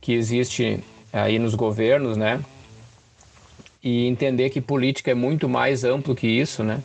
que 0.00 0.12
existe 0.12 0.80
aí 1.12 1.38
nos 1.38 1.54
governos, 1.54 2.16
né, 2.16 2.40
e 3.82 4.06
entender 4.06 4.50
que 4.50 4.60
política 4.60 5.10
é 5.10 5.14
muito 5.14 5.48
mais 5.48 5.84
amplo 5.84 6.14
que 6.14 6.26
isso, 6.26 6.62
né, 6.62 6.80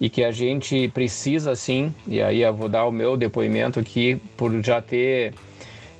e 0.00 0.10
que 0.10 0.22
a 0.24 0.30
gente 0.30 0.88
precisa 0.88 1.54
sim, 1.54 1.94
e 2.06 2.20
aí 2.20 2.42
eu 2.42 2.54
vou 2.54 2.68
dar 2.68 2.84
o 2.84 2.92
meu 2.92 3.16
depoimento 3.16 3.80
aqui 3.80 4.20
por 4.36 4.52
já 4.62 4.80
ter 4.82 5.32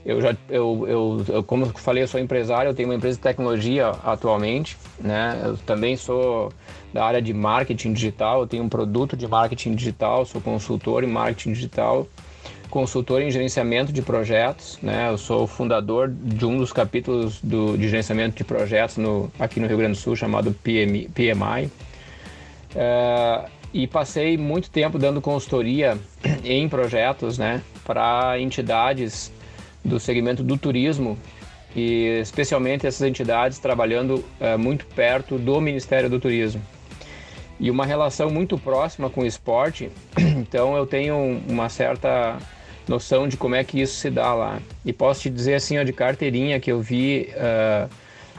eu 0.06 0.20
já, 0.20 0.36
eu, 0.48 0.86
eu, 0.86 1.24
eu, 1.28 1.42
como 1.42 1.64
eu 1.64 1.70
falei, 1.70 2.04
eu 2.04 2.06
sou 2.06 2.20
empresário, 2.20 2.68
eu 2.68 2.74
tenho 2.74 2.88
uma 2.88 2.94
empresa 2.94 3.16
de 3.16 3.22
tecnologia 3.22 3.88
atualmente, 4.04 4.76
né? 5.00 5.42
Eu 5.44 5.56
também 5.56 5.96
sou 5.96 6.52
da 6.92 7.04
área 7.04 7.20
de 7.20 7.34
marketing 7.34 7.92
digital, 7.92 8.42
eu 8.42 8.46
tenho 8.46 8.62
um 8.62 8.68
produto 8.68 9.16
de 9.16 9.26
marketing 9.26 9.74
digital, 9.74 10.24
sou 10.24 10.40
consultor 10.40 11.02
em 11.02 11.08
marketing 11.08 11.52
digital, 11.52 12.06
consultor 12.76 13.22
em 13.22 13.30
gerenciamento 13.30 13.90
de 13.90 14.02
projetos, 14.02 14.78
né? 14.82 15.08
Eu 15.08 15.16
sou 15.16 15.46
fundador 15.46 16.10
de 16.10 16.44
um 16.44 16.58
dos 16.58 16.74
capítulos 16.74 17.40
do, 17.40 17.74
de 17.74 17.88
gerenciamento 17.88 18.36
de 18.36 18.44
projetos 18.44 18.98
no, 18.98 19.32
aqui 19.38 19.58
no 19.58 19.66
Rio 19.66 19.78
Grande 19.78 19.94
do 19.94 19.98
Sul, 19.98 20.14
chamado 20.14 20.52
PM, 20.52 21.08
PMI. 21.08 21.70
É, 22.74 23.46
e 23.72 23.86
passei 23.86 24.36
muito 24.36 24.68
tempo 24.68 24.98
dando 24.98 25.22
consultoria 25.22 25.96
em 26.44 26.68
projetos, 26.68 27.38
né? 27.38 27.62
Para 27.82 28.38
entidades 28.38 29.32
do 29.82 29.98
segmento 29.98 30.42
do 30.42 30.58
turismo 30.58 31.16
e 31.74 32.18
especialmente 32.20 32.86
essas 32.86 33.08
entidades 33.08 33.58
trabalhando 33.58 34.22
é, 34.38 34.54
muito 34.58 34.84
perto 34.84 35.38
do 35.38 35.58
Ministério 35.62 36.10
do 36.10 36.20
Turismo. 36.20 36.60
e 37.58 37.70
uma 37.70 37.86
relação 37.86 38.28
muito 38.28 38.58
próxima 38.58 39.08
com 39.08 39.22
o 39.22 39.26
esporte, 39.26 39.90
então 40.36 40.76
eu 40.76 40.86
tenho 40.86 41.40
uma 41.48 41.70
certa 41.70 42.36
noção 42.88 43.26
de 43.26 43.36
como 43.36 43.54
é 43.54 43.64
que 43.64 43.80
isso 43.80 43.96
se 43.96 44.10
dá 44.10 44.32
lá. 44.34 44.60
E 44.84 44.92
posso 44.92 45.22
te 45.22 45.30
dizer 45.30 45.54
assim, 45.54 45.78
ó, 45.78 45.82
de 45.82 45.92
carteirinha, 45.92 46.60
que 46.60 46.70
eu 46.70 46.80
vi 46.80 47.28
uh, 47.32 47.90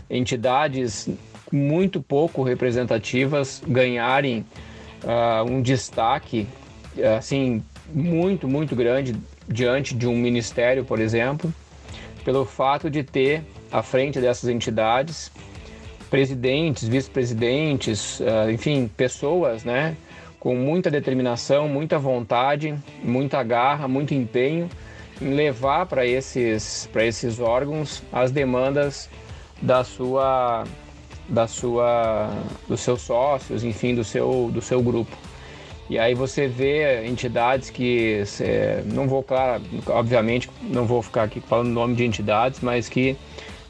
entidades 0.10 1.10
muito 1.52 2.02
pouco 2.02 2.44
representativas 2.44 3.62
ganharem 3.66 4.46
uh, 5.04 5.50
um 5.50 5.62
destaque 5.62 6.48
assim 7.16 7.64
muito, 7.94 8.48
muito 8.48 8.76
grande 8.76 9.16
diante 9.48 9.94
de 9.94 10.08
um 10.08 10.16
ministério, 10.16 10.84
por 10.84 11.00
exemplo, 11.00 11.54
pelo 12.26 12.44
fato 12.44 12.90
de 12.90 13.04
ter 13.04 13.44
à 13.72 13.82
frente 13.82 14.20
dessas 14.20 14.50
entidades 14.50 15.32
presidentes, 16.10 16.88
vice-presidentes, 16.88 18.20
uh, 18.20 18.50
enfim, 18.52 18.90
pessoas, 18.96 19.64
né, 19.64 19.96
com 20.40 20.56
muita 20.56 20.90
determinação, 20.90 21.68
muita 21.68 21.98
vontade, 21.98 22.76
muita 23.04 23.42
garra, 23.44 23.88
muito 23.88 24.14
empenho 24.14 24.70
em 25.22 25.34
levar 25.34 25.86
para 25.88 26.06
esses, 26.06 26.90
esses 26.96 27.40
órgãos 27.40 28.04
as 28.12 28.32
demandas 28.32 29.10
da 29.62 29.84
sua, 29.84 30.64
da 31.28 31.48
sua, 31.48 32.30
dos 32.68 32.82
seus 32.82 33.02
sócios, 33.02 33.64
enfim, 33.64 33.96
do 33.96 34.04
seu, 34.04 34.52
do 34.54 34.62
seu 34.62 34.82
grupo. 34.82 35.16
E 35.90 35.98
aí 35.98 36.14
você 36.14 36.48
vê 36.48 37.06
entidades 37.06 37.70
que, 37.70 38.24
não 38.94 39.08
vou, 39.08 39.24
claro, 39.24 39.64
obviamente, 39.88 40.50
não 40.62 40.86
vou 40.86 41.02
ficar 41.02 41.24
aqui 41.24 41.40
falando 41.40 41.68
o 41.68 41.74
nome 41.74 41.96
de 41.96 42.04
entidades, 42.04 42.60
mas 42.60 42.90
que 42.90 43.16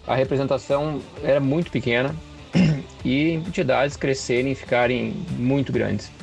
a 0.06 0.16
representação 0.16 1.00
era 1.24 1.40
muito 1.40 1.70
pequena 1.70 2.16
e 3.06 3.34
entidades 3.34 3.96
crescerem 3.96 4.54
e 4.54 4.56
ficarem 4.56 5.14
muito 5.38 5.72
grandes. 5.72 6.17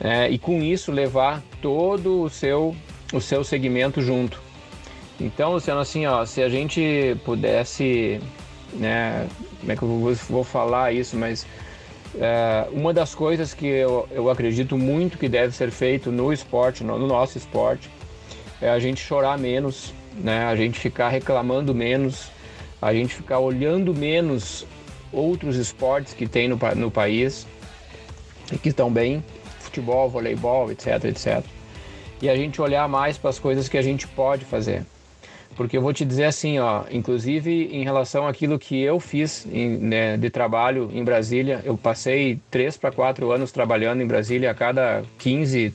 É, 0.00 0.30
e 0.30 0.38
com 0.38 0.62
isso 0.62 0.90
levar 0.90 1.42
todo 1.60 2.22
o 2.22 2.30
seu, 2.30 2.74
o 3.12 3.20
seu 3.20 3.44
segmento 3.44 4.00
junto. 4.00 4.40
Então, 5.20 5.52
Luciano, 5.52 5.80
assim, 5.80 6.06
ó, 6.06 6.24
se 6.24 6.42
a 6.42 6.48
gente 6.48 7.14
pudesse, 7.26 8.18
né, 8.72 9.28
como 9.60 9.72
é 9.72 9.76
que 9.76 9.82
eu 9.82 9.88
vou, 9.88 10.14
vou 10.14 10.44
falar 10.44 10.94
isso, 10.94 11.14
mas 11.16 11.46
é, 12.18 12.66
uma 12.72 12.94
das 12.94 13.14
coisas 13.14 13.52
que 13.52 13.66
eu, 13.66 14.08
eu 14.10 14.30
acredito 14.30 14.78
muito 14.78 15.18
que 15.18 15.28
deve 15.28 15.54
ser 15.54 15.70
feito 15.70 16.10
no 16.10 16.32
esporte, 16.32 16.82
no, 16.82 16.98
no 16.98 17.06
nosso 17.06 17.36
esporte, 17.36 17.90
é 18.62 18.70
a 18.70 18.78
gente 18.78 19.02
chorar 19.02 19.36
menos, 19.36 19.92
né, 20.14 20.46
a 20.46 20.56
gente 20.56 20.80
ficar 20.80 21.10
reclamando 21.10 21.74
menos, 21.74 22.30
a 22.80 22.94
gente 22.94 23.14
ficar 23.14 23.38
olhando 23.38 23.94
menos 23.94 24.66
outros 25.12 25.56
esportes 25.56 26.14
que 26.14 26.26
tem 26.26 26.48
no, 26.48 26.58
no 26.76 26.90
país 26.90 27.46
e 28.50 28.56
que 28.56 28.70
estão 28.70 28.90
bem 28.90 29.22
futebol, 29.70 30.08
voleibol, 30.10 30.70
etc, 30.70 31.04
etc. 31.04 31.44
E 32.20 32.28
a 32.28 32.36
gente 32.36 32.60
olhar 32.60 32.86
mais 32.88 33.16
para 33.16 33.30
as 33.30 33.38
coisas 33.38 33.68
que 33.68 33.78
a 33.78 33.82
gente 33.82 34.06
pode 34.08 34.44
fazer. 34.44 34.84
Porque 35.56 35.76
eu 35.76 35.82
vou 35.82 35.92
te 35.92 36.04
dizer 36.04 36.24
assim, 36.24 36.58
ó, 36.58 36.84
inclusive 36.90 37.70
em 37.72 37.82
relação 37.82 38.26
àquilo 38.26 38.58
que 38.58 38.80
eu 38.80 39.00
fiz 39.00 39.46
em, 39.46 39.78
né, 39.78 40.16
de 40.16 40.30
trabalho 40.30 40.90
em 40.92 41.02
Brasília, 41.02 41.60
eu 41.64 41.76
passei 41.76 42.38
três 42.50 42.76
para 42.76 42.92
quatro 42.92 43.30
anos 43.32 43.50
trabalhando 43.50 44.02
em 44.02 44.06
Brasília, 44.06 44.50
a 44.50 44.54
cada 44.54 45.02
15, 45.18 45.74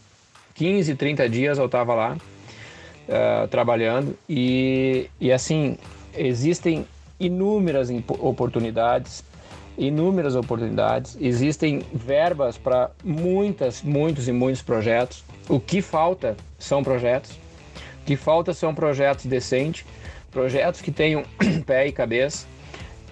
15 0.53 0.95
30 0.95 1.29
dias 1.29 1.57
eu 1.57 1.65
estava 1.65 1.93
lá 1.93 2.17
uh, 2.17 3.47
trabalhando. 3.47 4.17
E, 4.29 5.09
e 5.19 5.31
assim, 5.31 5.77
existem 6.15 6.85
inúmeras 7.19 7.89
oportunidades 8.19 9.23
inúmeras 9.77 10.35
oportunidades, 10.35 11.17
existem 11.19 11.81
verbas 11.93 12.57
para 12.57 12.91
muitas, 13.03 13.81
muitos 13.81 14.27
e 14.27 14.31
muitos 14.31 14.61
projetos. 14.61 15.23
O 15.49 15.59
que 15.59 15.81
falta 15.81 16.35
são 16.57 16.83
projetos. 16.83 17.31
O 18.01 18.05
que 18.05 18.15
falta 18.15 18.53
são 18.53 18.73
projetos 18.73 19.25
decentes, 19.25 19.85
projetos 20.31 20.81
que 20.81 20.91
tenham 20.91 21.23
pé 21.65 21.87
e 21.87 21.91
cabeça, 21.91 22.47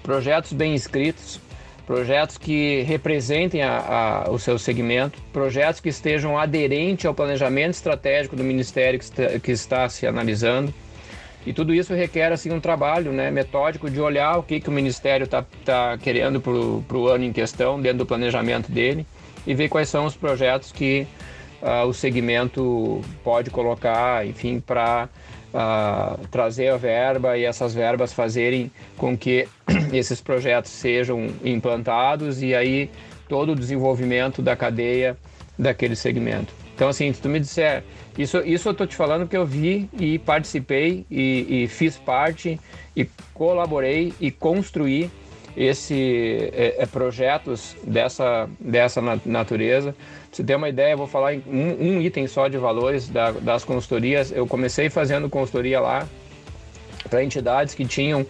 projetos 0.03 0.53
bem 0.53 0.75
escritos, 0.75 1.39
projetos 1.85 2.37
que 2.37 2.81
representem 2.83 3.61
a, 3.61 4.23
a, 4.25 4.31
o 4.31 4.39
seu 4.39 4.57
segmento, 4.57 5.19
projetos 5.33 5.79
que 5.79 5.89
estejam 5.89 6.37
aderentes 6.37 7.05
ao 7.05 7.13
planejamento 7.13 7.71
estratégico 7.71 8.35
do 8.35 8.43
Ministério 8.43 8.99
que 8.99 9.05
está, 9.05 9.39
que 9.39 9.51
está 9.51 9.89
se 9.89 10.07
analisando 10.07 10.73
e 11.45 11.51
tudo 11.53 11.73
isso 11.73 11.93
requer 11.93 12.31
assim 12.31 12.51
um 12.51 12.59
trabalho 12.59 13.11
né, 13.11 13.29
metódico 13.29 13.89
de 13.89 13.99
olhar 13.99 14.37
o 14.37 14.43
que, 14.43 14.59
que 14.59 14.69
o 14.69 14.71
Ministério 14.71 15.25
está 15.25 15.45
tá 15.65 15.97
querendo 15.97 16.39
para 16.39 16.97
o 16.97 17.07
ano 17.07 17.23
em 17.25 17.33
questão, 17.33 17.81
dentro 17.81 17.99
do 17.99 18.05
planejamento 18.05 18.71
dele, 18.71 19.05
e 19.45 19.53
ver 19.53 19.67
quais 19.67 19.89
são 19.89 20.05
os 20.05 20.15
projetos 20.15 20.71
que 20.71 21.05
uh, 21.61 21.85
o 21.85 21.93
segmento 21.93 23.01
pode 23.23 23.49
colocar, 23.49 24.25
enfim, 24.25 24.59
para 24.59 25.09
uh, 25.53 25.57
ah, 25.57 26.19
trazer 26.31 26.69
a 26.69 26.77
verba 26.77 27.37
e 27.37 27.43
essas 27.43 27.73
verbas 27.73 28.13
fazerem 28.13 28.71
com 28.97 29.17
que 29.17 29.47
esses 29.91 30.21
projetos 30.21 30.71
sejam 30.71 31.27
implantados 31.43 32.41
e 32.41 32.55
aí 32.55 32.89
todo 33.27 33.51
o 33.51 33.55
desenvolvimento 33.55 34.41
da 34.41 34.55
cadeia 34.55 35.17
daquele 35.59 35.95
segmento. 35.95 36.53
Então, 36.75 36.89
assim, 36.89 37.13
se 37.13 37.21
tu 37.21 37.29
me 37.29 37.39
disser, 37.39 37.83
isso, 38.17 38.37
isso 38.45 38.69
eu 38.69 38.73
tô 38.73 38.85
te 38.85 38.95
falando 38.95 39.21
porque 39.21 39.37
eu 39.37 39.45
vi 39.45 39.89
e 39.99 40.19
participei 40.19 41.05
e, 41.09 41.63
e 41.63 41.67
fiz 41.67 41.97
parte 41.97 42.59
e 42.95 43.07
colaborei 43.33 44.13
e 44.19 44.29
construí 44.29 45.09
esse 45.55 46.51
é, 46.53 46.75
é, 46.79 46.85
projetos 46.85 47.75
dessa, 47.83 48.49
dessa 48.59 49.01
natureza. 49.25 49.93
Pra 49.93 50.45
você 50.45 50.55
uma 50.55 50.69
ideia, 50.69 50.93
eu 50.93 50.97
vou 50.97 51.07
falar 51.07 51.35
em 51.35 51.43
um, 51.47 51.97
um 51.97 52.01
item 52.01 52.27
só 52.27 52.47
de 52.47 52.57
valores 52.57 53.07
da, 53.07 53.31
das 53.31 53.63
consultorias. 53.63 54.31
Eu 54.31 54.47
comecei 54.47 54.89
fazendo 54.89 55.29
consultoria 55.29 55.79
lá 55.79 56.07
para 57.09 57.23
entidades 57.23 57.75
que 57.75 57.85
tinham 57.85 58.21
uh, 58.21 58.27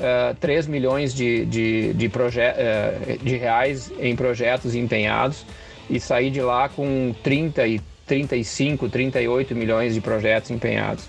é, 0.00 0.34
3 0.38 0.66
milhões 0.66 1.14
de, 1.14 1.46
de, 1.46 1.94
de, 1.94 2.06
uh, 2.06 3.18
de 3.22 3.36
reais 3.36 3.90
em 3.98 4.14
projetos 4.14 4.74
empenhados 4.74 5.46
e 5.88 5.98
sair 6.00 6.30
de 6.30 6.42
lá 6.42 6.68
com 6.68 7.14
30 7.22 7.66
e 7.66 7.80
35, 8.06 8.88
38 8.88 9.54
milhões 9.54 9.94
de 9.94 10.00
projetos 10.00 10.50
empenhados. 10.50 11.08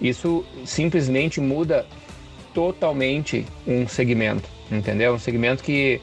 Isso 0.00 0.44
simplesmente 0.64 1.40
muda 1.40 1.86
totalmente 2.52 3.46
um 3.66 3.86
segmento, 3.86 4.48
entendeu? 4.70 5.14
Um 5.14 5.18
segmento 5.18 5.62
que, 5.62 6.00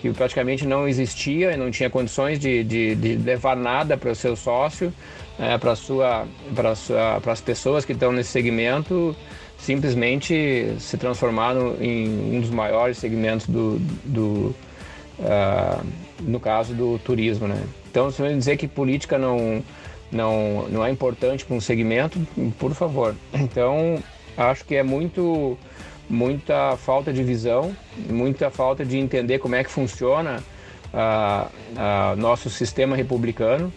que 0.00 0.10
praticamente 0.10 0.66
não 0.66 0.88
existia 0.88 1.52
e 1.52 1.56
não 1.56 1.70
tinha 1.70 1.90
condições 1.90 2.38
de, 2.38 2.62
de, 2.64 2.94
de 2.94 3.16
levar 3.16 3.56
nada 3.56 3.96
para 3.96 4.10
o 4.10 4.14
seu 4.14 4.36
sócio, 4.36 4.92
é, 5.38 5.58
para 5.58 5.74
sua, 5.74 6.26
sua, 6.76 7.20
as 7.26 7.40
pessoas 7.40 7.84
que 7.84 7.92
estão 7.92 8.12
nesse 8.12 8.30
segmento, 8.30 9.16
simplesmente 9.58 10.74
se 10.78 10.96
transformaram 10.96 11.76
em 11.80 12.36
um 12.36 12.40
dos 12.40 12.50
maiores 12.50 12.98
segmentos 12.98 13.46
do, 13.46 13.78
do 14.04 14.54
uh, 15.18 15.84
no 16.20 16.40
caso 16.40 16.74
do 16.74 16.98
turismo, 16.98 17.46
né? 17.46 17.62
Então, 17.90 18.10
se 18.10 18.22
eu 18.22 18.28
dizer 18.28 18.56
que 18.56 18.68
política 18.68 19.18
não, 19.18 19.62
não, 20.10 20.68
não 20.68 20.84
é 20.84 20.90
importante 20.90 21.44
para 21.44 21.56
um 21.56 21.60
segmento, 21.60 22.18
por 22.58 22.74
favor. 22.74 23.14
Então, 23.32 24.02
acho 24.36 24.64
que 24.64 24.74
é 24.74 24.82
muito 24.82 25.58
muita 26.08 26.76
falta 26.76 27.12
de 27.12 27.22
visão, 27.22 27.74
muita 28.08 28.50
falta 28.50 28.84
de 28.84 28.98
entender 28.98 29.38
como 29.38 29.54
é 29.54 29.62
que 29.62 29.70
funciona 29.70 30.42
uh, 30.92 31.46
uh, 31.46 32.16
nosso 32.16 32.50
sistema 32.50 32.96
republicano. 32.96 33.72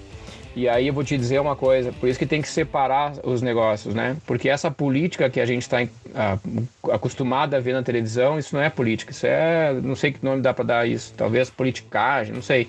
E 0.55 0.69
aí 0.69 0.87
eu 0.87 0.93
vou 0.93 1.03
te 1.03 1.17
dizer 1.17 1.39
uma 1.39 1.55
coisa, 1.55 1.91
por 1.91 2.07
isso 2.07 2.19
que 2.19 2.27
tem 2.27 2.41
que 2.41 2.47
separar 2.47 3.13
os 3.23 3.41
negócios, 3.41 3.95
né? 3.95 4.17
Porque 4.25 4.49
essa 4.49 4.69
política 4.69 5.27
que 5.27 5.39
a 5.39 5.45
gente 5.45 5.63
está 5.63 5.81
uh, 5.81 6.91
acostumado 6.91 7.55
a 7.55 7.59
ver 7.59 7.73
na 7.73 7.81
televisão, 7.81 8.37
isso 8.37 8.55
não 8.55 8.61
é 8.61 8.69
política, 8.69 9.11
isso 9.11 9.25
é, 9.25 9.73
não 9.73 9.95
sei 9.95 10.11
que 10.11 10.23
nome 10.23 10.41
dá 10.41 10.53
para 10.53 10.63
dar 10.63 10.87
isso, 10.87 11.13
talvez 11.17 11.49
politicagem, 11.49 12.33
não 12.33 12.41
sei, 12.41 12.67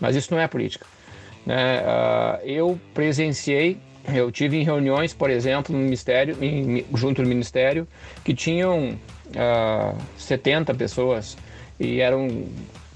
mas 0.00 0.16
isso 0.16 0.32
não 0.32 0.40
é 0.40 0.48
política. 0.48 0.86
Né? 1.44 1.80
Uh, 1.80 2.46
eu 2.46 2.80
presenciei, 2.94 3.78
eu 4.12 4.30
tive 4.30 4.56
em 4.56 4.64
reuniões, 4.64 5.12
por 5.12 5.30
exemplo, 5.30 5.74
no 5.74 5.82
ministério, 5.82 6.36
em, 6.40 6.84
junto 6.94 7.20
ao 7.20 7.26
ministério, 7.26 7.86
que 8.24 8.34
tinham 8.34 8.90
uh, 8.90 8.96
ah, 9.36 9.94
70 10.16 10.74
pessoas 10.74 11.36
e 11.78 12.00
eram 12.00 12.46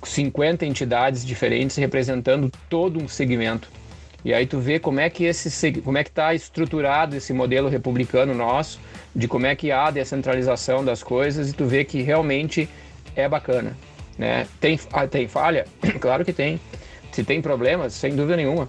50 0.03 0.67
entidades 0.67 1.25
diferentes 1.25 1.77
representando 1.77 2.51
todo 2.69 3.03
um 3.03 3.09
segmento. 3.09 3.69
E 4.25 4.33
aí 4.33 4.47
tu 4.47 4.59
vê 4.59 4.79
como 4.79 5.01
é 5.01 5.11
que 5.11 5.25
esse 5.25 5.73
como 5.83 5.99
é 5.99 6.05
que 6.05 6.09
está 6.09 6.35
estruturado 6.35 7.15
esse 7.15 7.33
modelo 7.33 7.69
republicano 7.69 8.35
nosso, 8.35 8.81
de 9.15 9.29
como 9.29 9.47
é 9.47 9.55
que 9.55 9.71
há 9.71 9.87
a 9.87 9.91
descentralização 9.91 10.83
das 10.83 11.03
coisas 11.03 11.51
e 11.51 11.53
tu 11.53 11.67
vê 11.67 11.85
que 11.85 12.01
realmente 12.01 12.69
é 13.15 13.29
bacana, 13.29 13.77
né? 14.17 14.47
Tem 14.61 14.81
ah, 14.93 15.07
tem 15.07 15.29
falha? 15.29 15.67
claro 16.01 16.25
que 16.25 16.33
tem. 16.33 16.59
Se 17.15 17.23
tem 17.23 17.41
problemas, 17.41 17.93
sem 17.93 18.17
dúvida 18.17 18.37
nenhuma. 18.37 18.69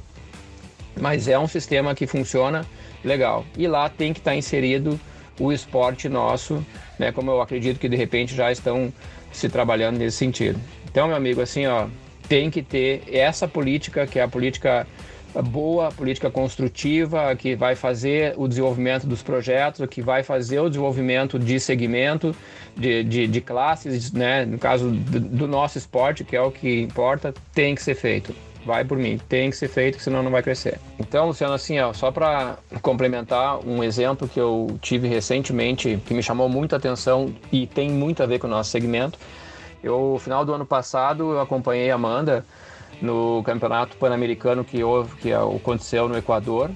Mas 1.02 1.28
é 1.28 1.38
um 1.40 1.48
sistema 1.48 1.96
que 1.96 2.06
funciona 2.06 2.64
legal. 3.04 3.44
E 3.58 3.68
lá 3.68 3.90
tem 3.90 4.14
que 4.14 4.20
estar 4.20 4.36
inserido 4.36 5.00
o 5.40 5.52
esporte 5.52 6.08
nosso, 6.08 6.64
né? 7.00 7.12
Como 7.12 7.32
eu 7.32 7.42
acredito 7.42 7.80
que 7.80 7.90
de 7.90 7.96
repente 7.96 8.36
já 8.36 8.52
estão 8.52 8.94
se 9.32 9.50
trabalhando 9.50 9.98
nesse 9.98 10.18
sentido. 10.18 10.60
Então, 10.88 11.08
meu 11.08 11.18
amigo, 11.18 11.42
assim, 11.42 11.66
ó, 11.66 11.88
tem 12.30 12.52
que 12.52 12.62
ter 12.62 13.02
essa 13.12 13.48
política, 13.48 14.06
que 14.06 14.20
é 14.20 14.22
a 14.22 14.28
política 14.28 14.86
boa, 15.42 15.92
política 15.92 16.30
construtiva, 16.30 17.36
que 17.36 17.56
vai 17.56 17.76
fazer 17.76 18.34
o 18.38 18.48
desenvolvimento 18.48 19.06
dos 19.06 19.22
projetos, 19.22 19.86
que 19.88 20.02
vai 20.02 20.24
fazer 20.24 20.60
o 20.60 20.70
desenvolvimento 20.70 21.38
de 21.38 21.60
segmento, 21.60 22.36
de, 22.76 23.04
de, 23.04 23.28
de 23.28 23.42
classes, 23.42 24.12
né? 24.12 24.46
no 24.46 24.58
caso 24.58 24.90
do, 24.90 25.20
do 25.20 25.48
nosso 25.48 25.78
esporte, 25.78 26.24
que 26.24 26.36
é 26.36 26.42
o 26.42 26.52
que 26.52 26.82
importa, 26.82 27.34
tem 27.54 27.76
que 27.76 27.82
ser 27.82 27.96
feito 27.96 28.34
vai 28.66 28.84
por 28.84 28.98
mim, 28.98 29.20
tem 29.30 29.52
que 29.52 29.56
ser 29.56 29.68
feito, 29.68 30.02
senão 30.02 30.24
não 30.24 30.32
vai 30.32 30.42
crescer. 30.42 30.80
Então, 30.98 31.28
Luciano, 31.28 31.54
assim, 31.54 31.80
ó, 31.80 31.94
só 31.94 32.12
para 32.12 32.58
complementar 32.82 33.60
um 33.60 33.84
exemplo 33.84 34.28
que 34.28 34.40
eu 34.40 34.78
tive 34.82 35.08
recentemente, 35.08 36.02
que 36.06 36.14
me 36.16 36.24
chamou 36.24 36.50
muita 36.50 36.76
atenção 36.76 37.34
e 37.52 37.68
tem 37.68 37.92
muito 37.92 38.24
a 38.24 38.26
ver 38.26 38.40
com 38.40 38.48
o 38.48 38.50
nosso 38.50 38.72
segmento. 38.72 39.20
Eu, 39.84 40.14
no 40.14 40.20
final 40.20 40.44
do 40.44 40.52
ano 40.52 40.66
passado, 40.66 41.34
eu 41.34 41.40
acompanhei 41.40 41.92
a 41.92 41.96
Amanda 41.96 42.44
no 43.02 43.44
campeonato 43.44 43.98
pan-americano 43.98 44.64
que, 44.64 44.84
houve, 44.84 45.16
que 45.18 45.34
aconteceu 45.34 46.08
no 46.08 46.18
Equador, 46.18 46.72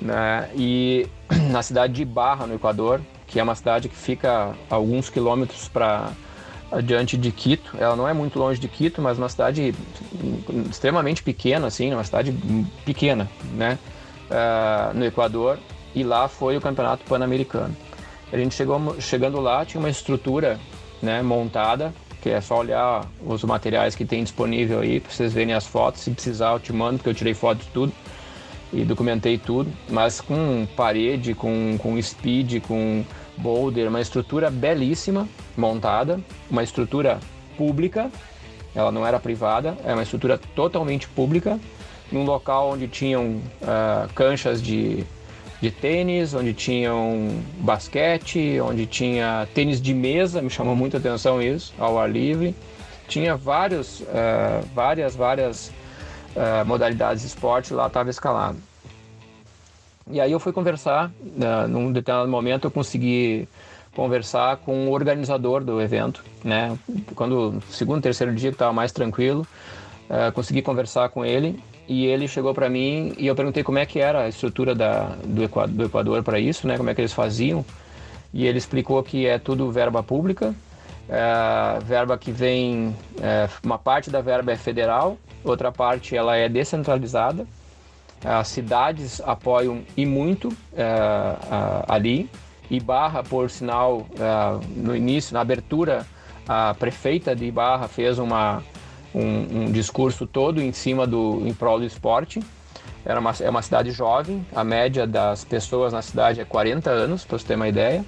né? 0.00 0.50
e 0.54 1.06
na 1.50 1.62
cidade 1.62 1.92
de 1.94 2.04
Barra, 2.04 2.46
no 2.46 2.54
Equador, 2.54 3.00
que 3.26 3.40
é 3.40 3.42
uma 3.42 3.54
cidade 3.54 3.88
que 3.88 3.96
fica 3.96 4.54
alguns 4.70 5.10
quilômetros 5.10 5.68
para 5.68 6.10
adiante 6.70 7.16
de 7.16 7.30
Quito. 7.30 7.76
Ela 7.78 7.96
não 7.96 8.08
é 8.08 8.12
muito 8.12 8.38
longe 8.38 8.60
de 8.60 8.68
Quito, 8.68 9.00
mas 9.00 9.18
uma 9.18 9.28
cidade 9.28 9.74
extremamente 10.70 11.22
pequena, 11.22 11.66
assim, 11.66 11.92
uma 11.92 12.04
cidade 12.04 12.32
pequena, 12.84 13.28
né? 13.54 13.78
Uh, 14.30 14.96
no 14.96 15.04
Equador. 15.04 15.58
E 15.94 16.02
lá 16.02 16.28
foi 16.28 16.56
o 16.56 16.60
campeonato 16.60 17.04
pan-americano. 17.04 17.74
A 18.32 18.36
gente 18.36 18.54
chegou, 18.54 19.00
chegando 19.00 19.40
lá, 19.40 19.64
tinha 19.64 19.80
uma 19.80 19.88
estrutura 19.88 20.58
né, 21.00 21.22
montada, 21.22 21.94
que 22.20 22.30
é 22.30 22.40
só 22.40 22.58
olhar 22.58 23.06
os 23.24 23.42
materiais 23.44 23.94
que 23.94 24.04
tem 24.04 24.22
disponível 24.22 24.80
aí, 24.80 25.00
para 25.00 25.12
vocês 25.12 25.32
verem 25.32 25.54
as 25.54 25.66
fotos. 25.66 26.02
Se 26.02 26.10
precisar, 26.10 26.52
eu 26.52 26.60
te 26.60 26.72
mando, 26.72 26.98
porque 26.98 27.10
eu 27.10 27.14
tirei 27.14 27.34
foto 27.34 27.58
de 27.58 27.68
tudo 27.68 27.92
e 28.72 28.84
documentei 28.84 29.38
tudo, 29.38 29.72
mas 29.88 30.20
com 30.20 30.66
parede, 30.76 31.34
com, 31.34 31.78
com 31.78 32.00
speed, 32.02 32.60
com 32.62 33.04
boulder, 33.36 33.88
uma 33.88 34.00
estrutura 34.00 34.50
belíssima 34.50 35.28
montada, 35.56 36.20
uma 36.50 36.62
estrutura 36.62 37.20
pública, 37.56 38.10
ela 38.74 38.90
não 38.90 39.06
era 39.06 39.18
privada, 39.18 39.76
é 39.84 39.92
uma 39.92 40.02
estrutura 40.02 40.38
totalmente 40.54 41.08
pública, 41.08 41.58
num 42.10 42.24
local 42.24 42.72
onde 42.72 42.86
tinham 42.88 43.40
uh, 43.62 44.12
canchas 44.14 44.62
de, 44.62 45.04
de 45.60 45.70
tênis, 45.70 46.34
onde 46.34 46.52
tinham 46.52 47.30
basquete, 47.58 48.60
onde 48.60 48.86
tinha 48.86 49.48
tênis 49.54 49.80
de 49.80 49.94
mesa, 49.94 50.42
me 50.42 50.50
chamou 50.50 50.76
muita 50.76 50.98
atenção 50.98 51.40
isso, 51.40 51.72
ao 51.78 51.98
ar 51.98 52.10
livre. 52.10 52.54
Tinha 53.08 53.36
vários, 53.36 54.00
uh, 54.00 54.66
várias, 54.74 55.14
várias 55.14 55.72
uh, 56.34 56.66
modalidades 56.66 57.22
de 57.22 57.28
esporte 57.28 57.72
lá 57.72 57.86
estava 57.86 58.10
escalado. 58.10 58.58
E 60.10 60.20
aí 60.20 60.30
eu 60.30 60.38
fui 60.38 60.52
conversar, 60.52 61.10
uh, 61.20 61.68
num 61.68 61.90
determinado 61.92 62.30
momento 62.30 62.66
eu 62.66 62.70
consegui 62.70 63.48
conversar 63.94 64.58
com 64.58 64.88
o 64.88 64.92
organizador 64.92 65.64
do 65.64 65.80
evento, 65.80 66.22
né? 66.44 66.78
Quando 67.14 67.62
segundo, 67.70 68.02
terceiro 68.02 68.34
dia 68.34 68.50
que 68.50 68.54
estava 68.54 68.72
mais 68.72 68.92
tranquilo, 68.92 69.46
uh, 70.10 70.30
consegui 70.32 70.60
conversar 70.60 71.08
com 71.08 71.24
ele 71.24 71.58
e 71.88 72.06
ele 72.06 72.26
chegou 72.26 72.52
para 72.52 72.68
mim 72.68 73.14
e 73.18 73.26
eu 73.26 73.34
perguntei 73.34 73.62
como 73.62 73.78
é 73.78 73.86
que 73.86 73.98
era 73.98 74.24
a 74.24 74.28
estrutura 74.28 74.74
da, 74.74 75.16
do 75.24 75.44
Equador, 75.44 75.74
do 75.74 75.84
Equador 75.84 76.22
para 76.22 76.38
isso, 76.38 76.66
né? 76.66 76.76
Como 76.76 76.90
é 76.90 76.94
que 76.94 77.00
eles 77.00 77.12
faziam? 77.12 77.64
E 78.32 78.46
ele 78.46 78.58
explicou 78.58 79.02
que 79.02 79.26
é 79.26 79.38
tudo 79.38 79.70
verba 79.70 80.02
pública, 80.02 80.54
é, 81.08 81.78
verba 81.84 82.18
que 82.18 82.30
vem, 82.32 82.94
é, 83.22 83.48
uma 83.62 83.78
parte 83.78 84.10
da 84.10 84.20
verba 84.20 84.52
é 84.52 84.56
federal, 84.56 85.16
outra 85.44 85.70
parte 85.70 86.16
ela 86.16 86.36
é 86.36 86.48
descentralizada 86.48 87.46
as 88.24 88.48
cidades 88.48 89.20
apoiam 89.20 89.82
e 89.96 90.06
muito 90.06 90.52
é, 90.76 90.84
ali. 91.86 92.28
E 92.68 92.80
Barra, 92.80 93.22
por 93.22 93.48
sinal, 93.48 94.06
é, 94.18 94.66
no 94.76 94.96
início, 94.96 95.32
na 95.32 95.40
abertura, 95.40 96.04
a 96.48 96.74
prefeita 96.74 97.36
de 97.36 97.50
Barra 97.50 97.86
fez 97.86 98.18
uma, 98.18 98.62
um, 99.14 99.64
um, 99.64 99.72
discurso 99.72 100.26
todo 100.26 100.60
em 100.60 100.72
cima 100.72 101.06
do 101.06 101.42
em 101.46 101.52
prol 101.52 101.78
do 101.78 101.84
esporte. 101.84 102.40
Era 103.04 103.20
uma, 103.20 103.32
é 103.40 103.48
uma 103.48 103.62
cidade 103.62 103.92
jovem, 103.92 104.44
a 104.54 104.64
média 104.64 105.06
das 105.06 105.44
pessoas 105.44 105.92
na 105.92 106.02
cidade 106.02 106.40
é 106.40 106.44
40 106.44 106.90
anos, 106.90 107.24
para 107.24 107.38
você 107.38 107.46
ter 107.46 107.54
uma 107.54 107.68
ideia. 107.68 108.04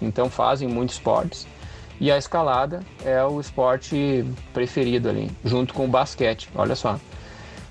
Então 0.00 0.30
fazem 0.30 0.66
muitos 0.66 0.96
esportes. 0.96 1.46
E 2.00 2.10
a 2.10 2.16
escalada 2.16 2.80
é 3.04 3.22
o 3.24 3.40
esporte 3.40 4.24
preferido 4.54 5.08
ali, 5.08 5.30
junto 5.44 5.74
com 5.74 5.84
o 5.84 5.88
basquete, 5.88 6.48
olha 6.54 6.76
só. 6.76 6.98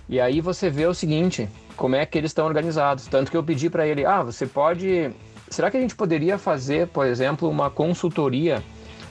E 0.09 0.19
aí 0.19 0.41
você 0.41 0.69
vê 0.69 0.85
o 0.85 0.93
seguinte, 0.93 1.49
como 1.77 1.95
é 1.95 2.05
que 2.05 2.17
eles 2.17 2.31
estão 2.31 2.45
organizados. 2.45 3.07
Tanto 3.07 3.31
que 3.31 3.37
eu 3.37 3.43
pedi 3.43 3.69
para 3.69 3.87
ele, 3.87 4.05
ah, 4.05 4.23
você 4.23 4.45
pode. 4.45 5.11
Será 5.49 5.71
que 5.71 5.77
a 5.77 5.79
gente 5.79 5.95
poderia 5.95 6.37
fazer, 6.37 6.87
por 6.87 7.05
exemplo, 7.05 7.49
uma 7.49 7.69
consultoria 7.69 8.61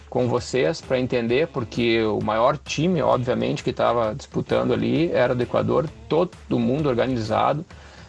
com 0.09 0.29
vocês 0.29 0.81
para 0.81 0.99
entender? 0.99 1.49
Porque 1.49 2.03
o 2.03 2.23
maior 2.23 2.57
time, 2.59 3.03
obviamente, 3.03 3.63
que 3.63 3.71
estava 3.71 4.15
disputando 4.15 4.73
ali 4.73 5.11
era 5.13 5.35
do 5.35 5.43
Equador, 5.43 5.89
todo 6.09 6.59
mundo 6.59 6.89
organizado. 6.89 7.65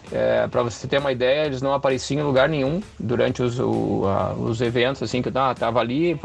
É, 0.09 0.47
para 0.47 0.63
você 0.63 0.87
ter 0.87 0.99
uma 0.99 1.11
ideia, 1.11 1.45
eles 1.45 1.61
não 1.61 1.73
apareciam 1.73 2.21
em 2.21 2.23
lugar 2.23 2.47
nenhum 2.47 2.81
durante 2.97 3.43
os, 3.43 3.59
o, 3.59 4.05
a, 4.05 4.33
os 4.33 4.61
eventos, 4.61 5.03
assim, 5.03 5.21
que 5.21 5.29
ah, 5.35 5.53
tava 5.53 5.81
ali 5.81 6.17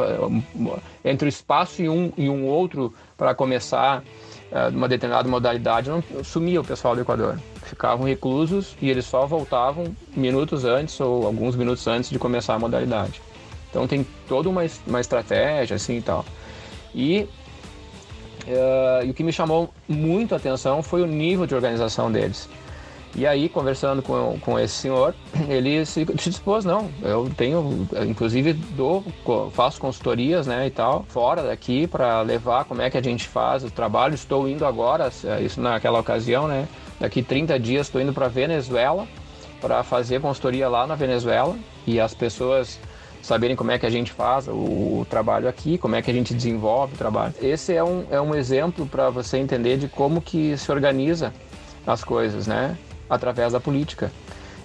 entre 1.05 1.27
o 1.27 1.29
espaço 1.29 1.83
e 1.83 1.89
um, 1.89 2.13
e 2.17 2.29
um 2.29 2.47
outro 2.47 2.95
para 3.17 3.35
começar 3.35 4.05
é, 4.53 4.69
uma 4.69 4.89
determinada 4.89 5.29
modalidade, 5.29 5.91
não, 5.91 6.03
sumia 6.23 6.61
o 6.61 6.65
pessoal 6.65 6.95
do 6.95 7.01
Equador 7.01 7.39
ficavam 7.73 8.07
reclusos 8.07 8.77
e 8.83 8.91
eles 8.91 9.07
só 9.07 9.27
voltavam 9.27 9.97
minutos 10.15 10.65
antes 10.65 11.01
ou 11.01 11.27
alguns 11.27 11.57
minutos 11.57 11.87
antes 11.87 12.11
de 12.11 12.19
começar 12.19 12.55
a 12.55 12.59
modalidade. 12.59 13.23
Então 13.73 13.89
tem 13.89 14.07
toda 14.29 14.49
uma, 14.49 14.63
uma 14.87 15.01
estratégia 15.01 15.77
assim 15.77 15.97
e 15.97 16.03
tal. 16.03 16.25
E, 16.95 17.27
uh, 18.47 19.05
e 19.05 19.11
o 19.11 19.15
que 19.15 19.25
me 19.25 19.33
chamou 19.33 19.71
muito 19.89 20.35
a 20.35 20.37
atenção 20.37 20.83
foi 20.83 21.01
o 21.03 21.07
nível 21.07 21.47
de 21.47 21.55
organização 21.55 22.13
deles. 22.13 22.49
E 23.15 23.27
aí, 23.27 23.47
conversando 23.49 24.01
com, 24.01 24.39
com 24.41 24.59
esse 24.59 24.75
senhor, 24.75 25.15
ele 25.49 25.85
se, 25.85 26.07
se 26.19 26.31
dispôs, 26.31 26.65
não, 26.65 26.91
eu 27.03 27.31
tenho, 27.37 27.87
inclusive, 28.09 28.53
dou, 28.53 29.05
faço 29.53 29.79
consultorias, 29.79 30.47
né, 30.47 30.67
e 30.67 30.71
tal, 30.71 31.05
fora 31.09 31.43
daqui 31.43 31.87
para 31.87 32.23
levar 32.23 32.65
como 32.65 32.81
é 32.81 32.89
que 32.89 32.97
a 32.97 33.03
gente 33.03 33.29
faz 33.29 33.65
o 33.65 33.71
trabalho. 33.71 34.15
Estou 34.15 34.49
indo 34.49 34.65
agora, 34.65 35.11
isso 35.43 35.61
naquela 35.61 35.99
ocasião, 35.99 36.49
né, 36.49 36.67
Daqui 37.03 37.21
30 37.21 37.59
dias 37.59 37.89
estou 37.89 38.01
indo 38.01 38.13
para 38.13 38.29
Venezuela 38.29 39.09
para 39.61 39.83
fazer 39.83 40.21
consultoria 40.21 40.69
lá 40.69 40.87
na 40.87 40.95
Venezuela 40.95 41.57
e 41.85 41.99
as 41.99 42.15
pessoas 42.15 42.79
saberem 43.23 43.57
como 43.57 43.71
é 43.71 43.79
que 43.79 43.87
a 43.87 43.91
gente 43.91 44.13
faz 44.13 44.49
o, 44.49 44.53
o, 44.53 45.07
trabalho 45.09 45.49
aqui, 45.49 45.79
como 45.79 45.95
é 45.95 46.03
que 46.03 46.11
a 46.11 46.15
gente 46.15 46.35
desenvolve 46.35 46.95
o 46.95 46.99
trabalho. 46.99 47.35
Esse 47.41 47.75
é 47.75 47.83
um, 47.83 48.05
é 48.11 48.21
um 48.21 48.35
exemplo 48.35 48.87
para 48.87 49.09
você 49.09 49.39
entender 49.39 49.79
de 49.79 49.89
como 49.89 50.21
que 50.21 50.57
se 50.59 50.71
organiza 50.71 51.33
as 51.87 52.03
coisas, 52.03 52.47
né? 52.47 52.77
Através 53.09 53.53
da 53.53 53.61
política. 53.61 54.11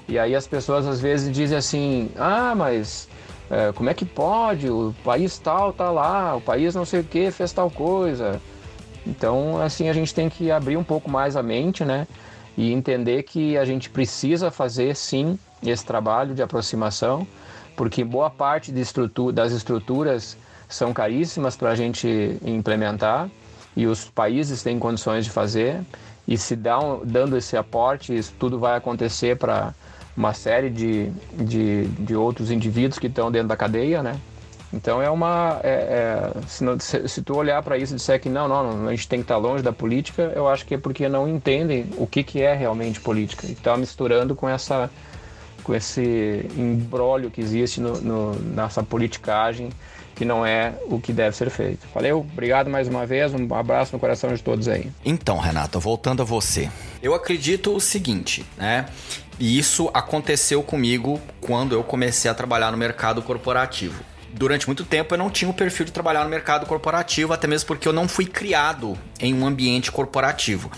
E 0.07 0.17
aí 0.17 0.35
as 0.35 0.47
pessoas 0.47 0.87
às 0.87 0.99
vezes 0.99 1.33
dizem 1.33 1.57
assim, 1.57 2.09
ah, 2.17 2.53
mas 2.55 3.07
é, 3.49 3.71
como 3.73 3.89
é 3.89 3.93
que 3.93 4.05
pode? 4.05 4.69
O 4.69 4.93
país 5.03 5.37
tal 5.37 5.71
tá 5.71 5.91
lá, 5.91 6.35
o 6.35 6.41
país 6.41 6.73
não 6.73 6.85
sei 6.85 7.01
o 7.01 7.03
que 7.03 7.29
fez 7.31 7.51
tal 7.53 7.69
coisa. 7.69 8.41
Então, 9.05 9.61
assim, 9.61 9.87
a 9.87 9.93
gente 9.93 10.13
tem 10.13 10.29
que 10.29 10.51
abrir 10.51 10.75
um 10.75 10.83
pouco 10.83 11.09
mais 11.09 11.37
a 11.37 11.43
mente, 11.43 11.85
né? 11.85 12.07
e 12.57 12.73
entender 12.73 13.23
que 13.23 13.55
a 13.55 13.63
gente 13.63 13.89
precisa 13.89 14.49
fazer 14.49 14.95
sim 14.95 15.37
esse 15.63 15.85
trabalho 15.85 16.33
de 16.33 16.41
aproximação, 16.41 17.25
porque 17.77 18.03
boa 18.03 18.29
parte 18.29 18.77
estrutura, 18.77 19.31
das 19.31 19.53
estruturas 19.53 20.35
são 20.67 20.91
caríssimas 20.91 21.55
para 21.55 21.69
a 21.69 21.75
gente 21.75 22.37
implementar 22.43 23.29
e 23.75 23.85
os 23.85 24.09
países 24.09 24.63
têm 24.63 24.79
condições 24.79 25.23
de 25.23 25.31
fazer. 25.31 25.81
E 26.27 26.37
se 26.37 26.55
dão, 26.57 27.01
dando 27.05 27.37
esse 27.37 27.55
aporte, 27.55 28.17
isso 28.17 28.33
tudo 28.37 28.59
vai 28.59 28.75
acontecer 28.75 29.37
para 29.37 29.73
uma 30.17 30.33
série 30.33 30.69
de, 30.69 31.09
de, 31.33 31.87
de 31.87 32.15
outros 32.15 32.51
indivíduos 32.51 32.99
que 32.99 33.07
estão 33.07 33.31
dentro 33.31 33.47
da 33.47 33.55
cadeia, 33.55 34.01
né? 34.03 34.19
Então 34.73 35.01
é 35.01 35.09
uma. 35.09 35.61
É, 35.63 36.31
é, 36.35 36.41
se, 36.47 36.63
não, 36.63 36.77
se, 36.77 37.07
se, 37.07 37.21
tu 37.21 37.37
olhar 37.37 37.63
para 37.63 37.77
isso 37.77 37.93
e 37.93 37.95
disser 37.95 38.19
que 38.19 38.27
não, 38.27 38.47
não, 38.49 38.87
a 38.87 38.91
gente 38.91 39.07
tem 39.07 39.19
que 39.19 39.23
estar 39.23 39.35
tá 39.35 39.39
longe 39.39 39.63
da 39.63 39.71
política, 39.71 40.33
eu 40.35 40.47
acho 40.47 40.65
que 40.65 40.73
é 40.73 40.77
porque 40.77 41.07
não 41.07 41.29
entendem 41.29 41.89
o 41.97 42.05
que, 42.05 42.23
que 42.23 42.41
é 42.41 42.53
realmente 42.53 42.99
política. 42.99 43.47
E 43.47 43.53
está 43.53 43.77
misturando 43.77 44.35
com 44.35 44.49
essa 44.49 44.89
com 45.67 45.75
esse 45.75 46.45
embrólio 46.57 47.29
que 47.29 47.41
existe 47.41 47.81
no, 47.81 47.99
no, 47.99 48.35
nessa 48.39 48.81
politicagem 48.81 49.69
que 50.15 50.25
não 50.25 50.43
é 50.43 50.73
o 50.85 50.99
que 50.99 51.13
deve 51.13 51.35
ser 51.35 51.51
feito. 51.51 51.85
Valeu, 51.93 52.19
obrigado 52.19 52.71
mais 52.71 52.87
uma 52.87 53.05
vez, 53.05 53.33
um 53.35 53.53
abraço 53.53 53.93
no 53.93 53.99
coração 53.99 54.33
de 54.33 54.41
todos 54.41 54.67
aí. 54.67 54.89
Então, 55.05 55.37
Renato, 55.37 55.79
voltando 55.79 56.23
a 56.23 56.25
você. 56.25 56.71
Eu 57.03 57.13
acredito 57.13 57.75
o 57.75 57.79
seguinte, 57.79 58.43
né? 58.57 58.87
E 59.39 59.59
isso 59.59 59.91
aconteceu 59.93 60.63
comigo 60.63 61.21
quando 61.39 61.75
eu 61.75 61.83
comecei 61.83 62.31
a 62.31 62.33
trabalhar 62.33 62.71
no 62.71 62.77
mercado 62.77 63.21
corporativo 63.21 64.03
durante 64.37 64.67
muito 64.67 64.85
tempo 64.85 65.13
eu 65.13 65.17
não 65.17 65.29
tinha 65.29 65.49
o 65.49 65.53
perfil 65.53 65.85
de 65.85 65.91
trabalhar 65.91 66.23
no 66.23 66.29
mercado 66.29 66.65
corporativo, 66.65 67.33
até 67.33 67.47
mesmo 67.47 67.67
porque 67.67 67.87
eu 67.87 67.93
não 67.93 68.07
fui 68.07 68.25
criado 68.25 68.97
em 69.19 69.33
um 69.33 69.47
ambiente 69.47 69.91
corporativo. 69.91 70.71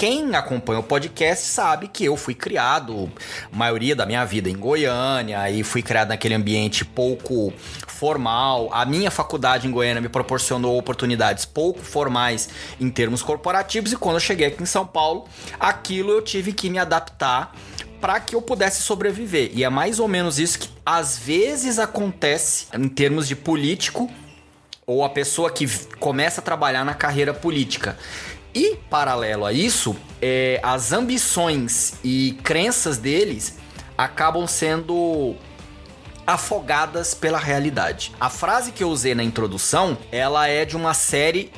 Quem 0.00 0.34
acompanha 0.34 0.80
o 0.80 0.82
podcast 0.82 1.44
sabe 1.44 1.86
que 1.86 2.06
eu 2.06 2.16
fui 2.16 2.34
criado, 2.34 3.12
maioria 3.52 3.94
da 3.94 4.06
minha 4.06 4.24
vida 4.24 4.48
em 4.48 4.56
Goiânia, 4.56 5.50
e 5.50 5.62
fui 5.62 5.82
criado 5.82 6.08
naquele 6.08 6.32
ambiente 6.32 6.86
pouco 6.86 7.52
formal. 7.86 8.70
A 8.72 8.86
minha 8.86 9.10
faculdade 9.10 9.68
em 9.68 9.70
Goiânia 9.70 10.00
me 10.00 10.08
proporcionou 10.08 10.78
oportunidades 10.78 11.44
pouco 11.44 11.80
formais 11.80 12.48
em 12.80 12.88
termos 12.88 13.22
corporativos, 13.22 13.92
e 13.92 13.96
quando 13.96 14.16
eu 14.16 14.20
cheguei 14.20 14.46
aqui 14.46 14.62
em 14.62 14.64
São 14.64 14.86
Paulo, 14.86 15.26
aquilo 15.60 16.10
eu 16.12 16.22
tive 16.22 16.54
que 16.54 16.70
me 16.70 16.78
adaptar 16.78 17.54
para 18.00 18.18
que 18.20 18.34
eu 18.34 18.40
pudesse 18.40 18.80
sobreviver. 18.80 19.50
E 19.52 19.64
é 19.64 19.68
mais 19.68 20.00
ou 20.00 20.08
menos 20.08 20.38
isso 20.38 20.60
que 20.60 20.70
às 20.86 21.18
vezes 21.18 21.78
acontece 21.78 22.68
em 22.72 22.88
termos 22.88 23.28
de 23.28 23.36
político 23.36 24.10
ou 24.86 25.04
a 25.04 25.10
pessoa 25.10 25.50
que 25.50 25.68
começa 25.98 26.40
a 26.40 26.42
trabalhar 26.42 26.86
na 26.86 26.94
carreira 26.94 27.34
política. 27.34 27.98
E, 28.54 28.76
paralelo 28.88 29.44
a 29.44 29.52
isso, 29.52 29.96
é, 30.20 30.60
as 30.62 30.92
ambições 30.92 31.94
e 32.02 32.38
crenças 32.42 32.98
deles 32.98 33.58
acabam 33.96 34.46
sendo 34.46 35.36
afogadas 36.26 37.14
pela 37.14 37.38
realidade. 37.38 38.12
A 38.20 38.28
frase 38.28 38.72
que 38.72 38.82
eu 38.82 38.88
usei 38.88 39.14
na 39.14 39.22
introdução, 39.22 39.96
ela 40.10 40.46
é 40.48 40.64
de 40.64 40.76
uma 40.76 40.94
série 40.94 41.52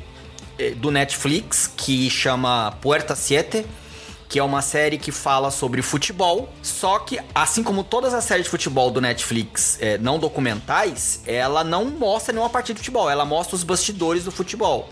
é, 0.59 0.71
do 0.71 0.91
Netflix 0.91 1.71
que 1.77 2.09
chama 2.11 2.73
Puerta 2.81 3.15
Siete, 3.15 3.67
que 4.29 4.39
é 4.39 4.43
uma 4.43 4.63
série 4.63 4.97
que 4.97 5.13
fala 5.13 5.51
sobre 5.51 5.83
futebol, 5.83 6.49
só 6.63 6.99
que, 6.99 7.21
assim 7.35 7.63
como 7.63 7.85
todas 7.85 8.15
as 8.15 8.25
séries 8.25 8.45
de 8.45 8.51
futebol 8.51 8.91
do 8.91 8.99
Netflix 8.99 9.77
é, 9.79 9.99
não 9.99 10.19
documentais, 10.19 11.21
ela 11.27 11.63
não 11.63 11.85
mostra 11.85 12.33
nenhuma 12.33 12.49
partida 12.49 12.75
de 12.75 12.79
futebol, 12.81 13.11
ela 13.11 13.27
mostra 13.27 13.55
os 13.55 13.63
bastidores 13.63 14.25
do 14.25 14.31
futebol. 14.33 14.89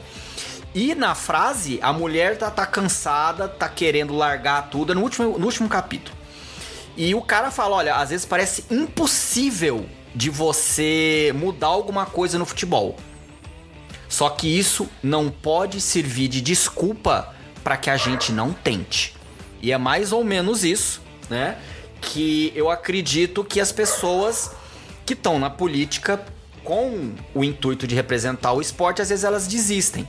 E 0.75 0.95
na 0.95 1.15
frase, 1.15 1.81
a 1.83 1.93
mulher 1.93 2.39
tá, 2.39 2.51
tá 2.51 2.65
cansada, 2.65 3.49
tá 3.49 3.69
querendo 3.69 4.15
largar 4.15 4.71
tudo, 4.71 4.93
é 4.93 4.95
no 4.95 5.03
último, 5.03 5.39
no 5.39 5.47
último 5.47 5.69
capítulo. 5.69 6.17
E 6.97 7.15
o 7.15 7.23
cara 7.23 7.51
fala: 7.51 7.77
olha, 7.77 7.95
às 7.97 8.11
vezes 8.11 8.25
parece 8.25 8.65
impossível 8.71 9.87
de 10.15 10.31
você 10.31 11.33
mudar 11.35 11.69
alguma 11.69 12.07
coisa 12.07 12.39
no 12.39 12.47
futebol. 12.47 12.97
Só 14.09 14.29
que 14.29 14.47
isso 14.47 14.89
não 15.03 15.31
pode 15.31 15.81
servir 15.81 16.29
de 16.29 16.41
desculpa 16.41 17.35
para 17.63 17.77
que 17.77 17.89
a 17.89 17.97
gente 17.97 18.33
não 18.33 18.53
tente. 18.53 19.15
E 19.63 19.73
é 19.73 19.79
mais 19.79 20.13
ou 20.13 20.25
menos 20.25 20.65
isso, 20.65 21.01
né? 21.29 21.59
Que 22.01 22.53
eu 22.57 22.71
acredito 22.71 23.45
que 23.45 23.61
as 23.61 23.71
pessoas 23.71 24.53
que 25.07 25.13
estão 25.13 25.39
na 25.39 25.51
política 25.51 26.25
com 26.65 27.13
o 27.35 27.45
intuito 27.45 27.87
de 27.87 27.95
representar 27.95 28.53
o 28.53 28.61
esporte, 28.61 29.01
às 29.01 29.09
vezes 29.09 29.25
elas 29.25 29.47
desistem. 29.47 30.07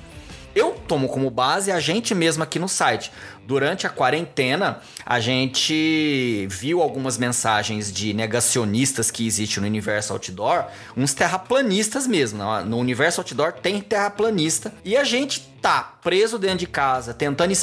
Eu 0.54 0.72
tomo 0.88 1.08
como 1.08 1.30
base 1.30 1.72
a 1.72 1.80
gente 1.80 2.14
mesmo 2.14 2.44
aqui 2.44 2.60
no 2.60 2.68
site. 2.68 3.12
Durante 3.48 3.88
a 3.88 3.90
quarentena, 3.90 4.82
a 5.06 5.20
gente 5.20 6.48
viu 6.50 6.82
algumas 6.82 7.18
mensagens 7.18 7.92
de 7.92 8.14
negacionistas 8.14 9.10
que 9.10 9.26
existem 9.26 9.62
no 9.62 9.68
universo 9.68 10.14
outdoor, 10.14 10.66
uns 10.96 11.14
terraplanistas 11.14 12.06
mesmo. 12.06 12.40
Né? 12.40 12.64
No 12.66 12.78
universo 12.78 13.22
outdoor 13.22 13.54
tem 13.54 13.82
terraplanista. 13.82 14.74
E 14.84 14.98
a 14.98 15.04
gente 15.04 15.42
tá 15.62 15.98
preso 16.04 16.38
dentro 16.38 16.60
de 16.60 16.68
casa, 16.68 17.14
tentando 17.14 17.54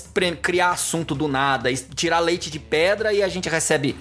criar 0.40 0.70
assunto 0.70 1.14
do 1.14 1.28
nada, 1.28 1.72
tirar 1.94 2.20
leite 2.20 2.50
de 2.50 2.58
pedra 2.58 3.12
e 3.12 3.22
a 3.22 3.28
gente 3.28 3.48
recebe 3.48 3.96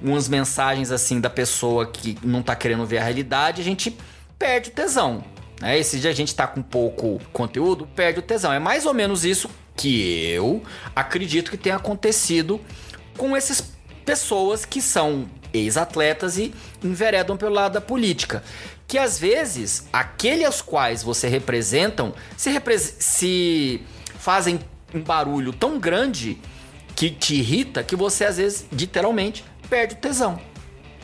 umas 0.00 0.28
mensagens 0.28 0.90
assim 0.90 1.20
da 1.20 1.28
pessoa 1.28 1.86
que 1.86 2.16
não 2.22 2.42
tá 2.42 2.56
querendo 2.56 2.86
ver 2.86 2.98
a 2.98 3.04
realidade, 3.04 3.60
a 3.60 3.64
gente 3.64 3.96
perde 4.38 4.70
o 4.70 4.72
tesão. 4.72 5.22
Né? 5.60 5.78
Esse 5.78 6.00
dia 6.00 6.10
a 6.10 6.14
gente 6.14 6.34
tá 6.34 6.46
com 6.46 6.62
pouco 6.62 7.20
conteúdo, 7.32 7.86
perde 7.94 8.18
o 8.18 8.22
tesão. 8.22 8.52
É 8.52 8.58
mais 8.58 8.86
ou 8.86 8.94
menos 8.94 9.24
isso 9.24 9.48
que 9.76 10.26
eu 10.30 10.62
acredito 10.96 11.50
que 11.50 11.56
tenha 11.56 11.76
acontecido 11.76 12.60
com 13.16 13.36
essas 13.36 13.72
pessoas 14.04 14.64
que 14.64 14.80
são 14.80 15.28
ex-atletas 15.52 16.38
e 16.38 16.54
enveredam 16.82 17.36
pelo 17.36 17.54
lado 17.54 17.74
da 17.74 17.80
política. 17.80 18.42
Que 18.86 18.98
às 18.98 19.18
vezes, 19.18 19.86
aqueles 19.92 20.46
aos 20.46 20.62
quais 20.62 21.02
você 21.02 21.28
representam 21.28 22.12
se, 22.36 22.50
repre 22.50 22.78
se 22.78 23.82
fazem 24.18 24.58
um 24.92 25.00
barulho 25.00 25.52
tão 25.52 25.78
grande 25.78 26.38
que 26.96 27.08
te 27.10 27.36
irrita 27.36 27.84
que 27.84 27.94
você 27.94 28.24
às 28.24 28.36
vezes, 28.36 28.66
literalmente, 28.72 29.44
perde 29.68 29.94
o 29.94 29.98
tesão. 29.98 30.40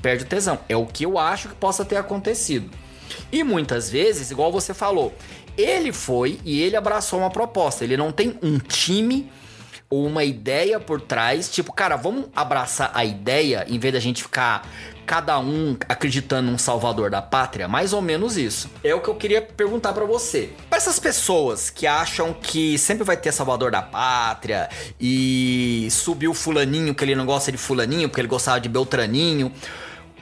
Perde 0.02 0.24
o 0.24 0.26
tesão. 0.26 0.58
É 0.68 0.76
o 0.76 0.84
que 0.84 1.04
eu 1.04 1.18
acho 1.18 1.48
que 1.48 1.54
possa 1.54 1.84
ter 1.84 1.96
acontecido. 1.96 2.70
E 3.30 3.42
muitas 3.42 3.90
vezes, 3.90 4.30
igual 4.30 4.52
você 4.52 4.72
falou, 4.72 5.14
ele 5.56 5.92
foi 5.92 6.38
e 6.44 6.60
ele 6.62 6.76
abraçou 6.76 7.18
uma 7.18 7.30
proposta. 7.30 7.84
Ele 7.84 7.96
não 7.96 8.12
tem 8.12 8.38
um 8.42 8.58
time 8.58 9.30
ou 9.88 10.04
uma 10.06 10.24
ideia 10.24 10.80
por 10.80 11.00
trás, 11.00 11.48
tipo, 11.48 11.72
cara, 11.72 11.96
vamos 11.96 12.26
abraçar 12.34 12.90
a 12.92 13.04
ideia 13.04 13.64
em 13.68 13.78
vez 13.78 13.94
da 13.94 14.00
gente 14.00 14.22
ficar 14.22 14.68
cada 15.06 15.38
um 15.38 15.76
acreditando 15.88 16.50
num 16.50 16.58
salvador 16.58 17.08
da 17.08 17.22
pátria, 17.22 17.68
mais 17.68 17.92
ou 17.92 18.02
menos 18.02 18.36
isso. 18.36 18.68
É 18.82 18.92
o 18.92 19.00
que 19.00 19.08
eu 19.08 19.14
queria 19.14 19.40
perguntar 19.40 19.92
para 19.92 20.04
você. 20.04 20.50
Para 20.68 20.78
essas 20.78 20.98
pessoas 20.98 21.70
que 21.70 21.86
acham 21.86 22.32
que 22.32 22.76
sempre 22.76 23.04
vai 23.04 23.16
ter 23.16 23.30
salvador 23.30 23.70
da 23.70 23.80
pátria 23.80 24.68
e 25.00 25.86
subiu 25.92 26.34
fulaninho 26.34 26.92
que 26.92 27.04
ele 27.04 27.14
não 27.14 27.24
gosta 27.24 27.52
de 27.52 27.58
fulaninho 27.58 28.08
porque 28.08 28.20
ele 28.20 28.28
gostava 28.28 28.60
de 28.60 28.68
Beltraninho, 28.68 29.52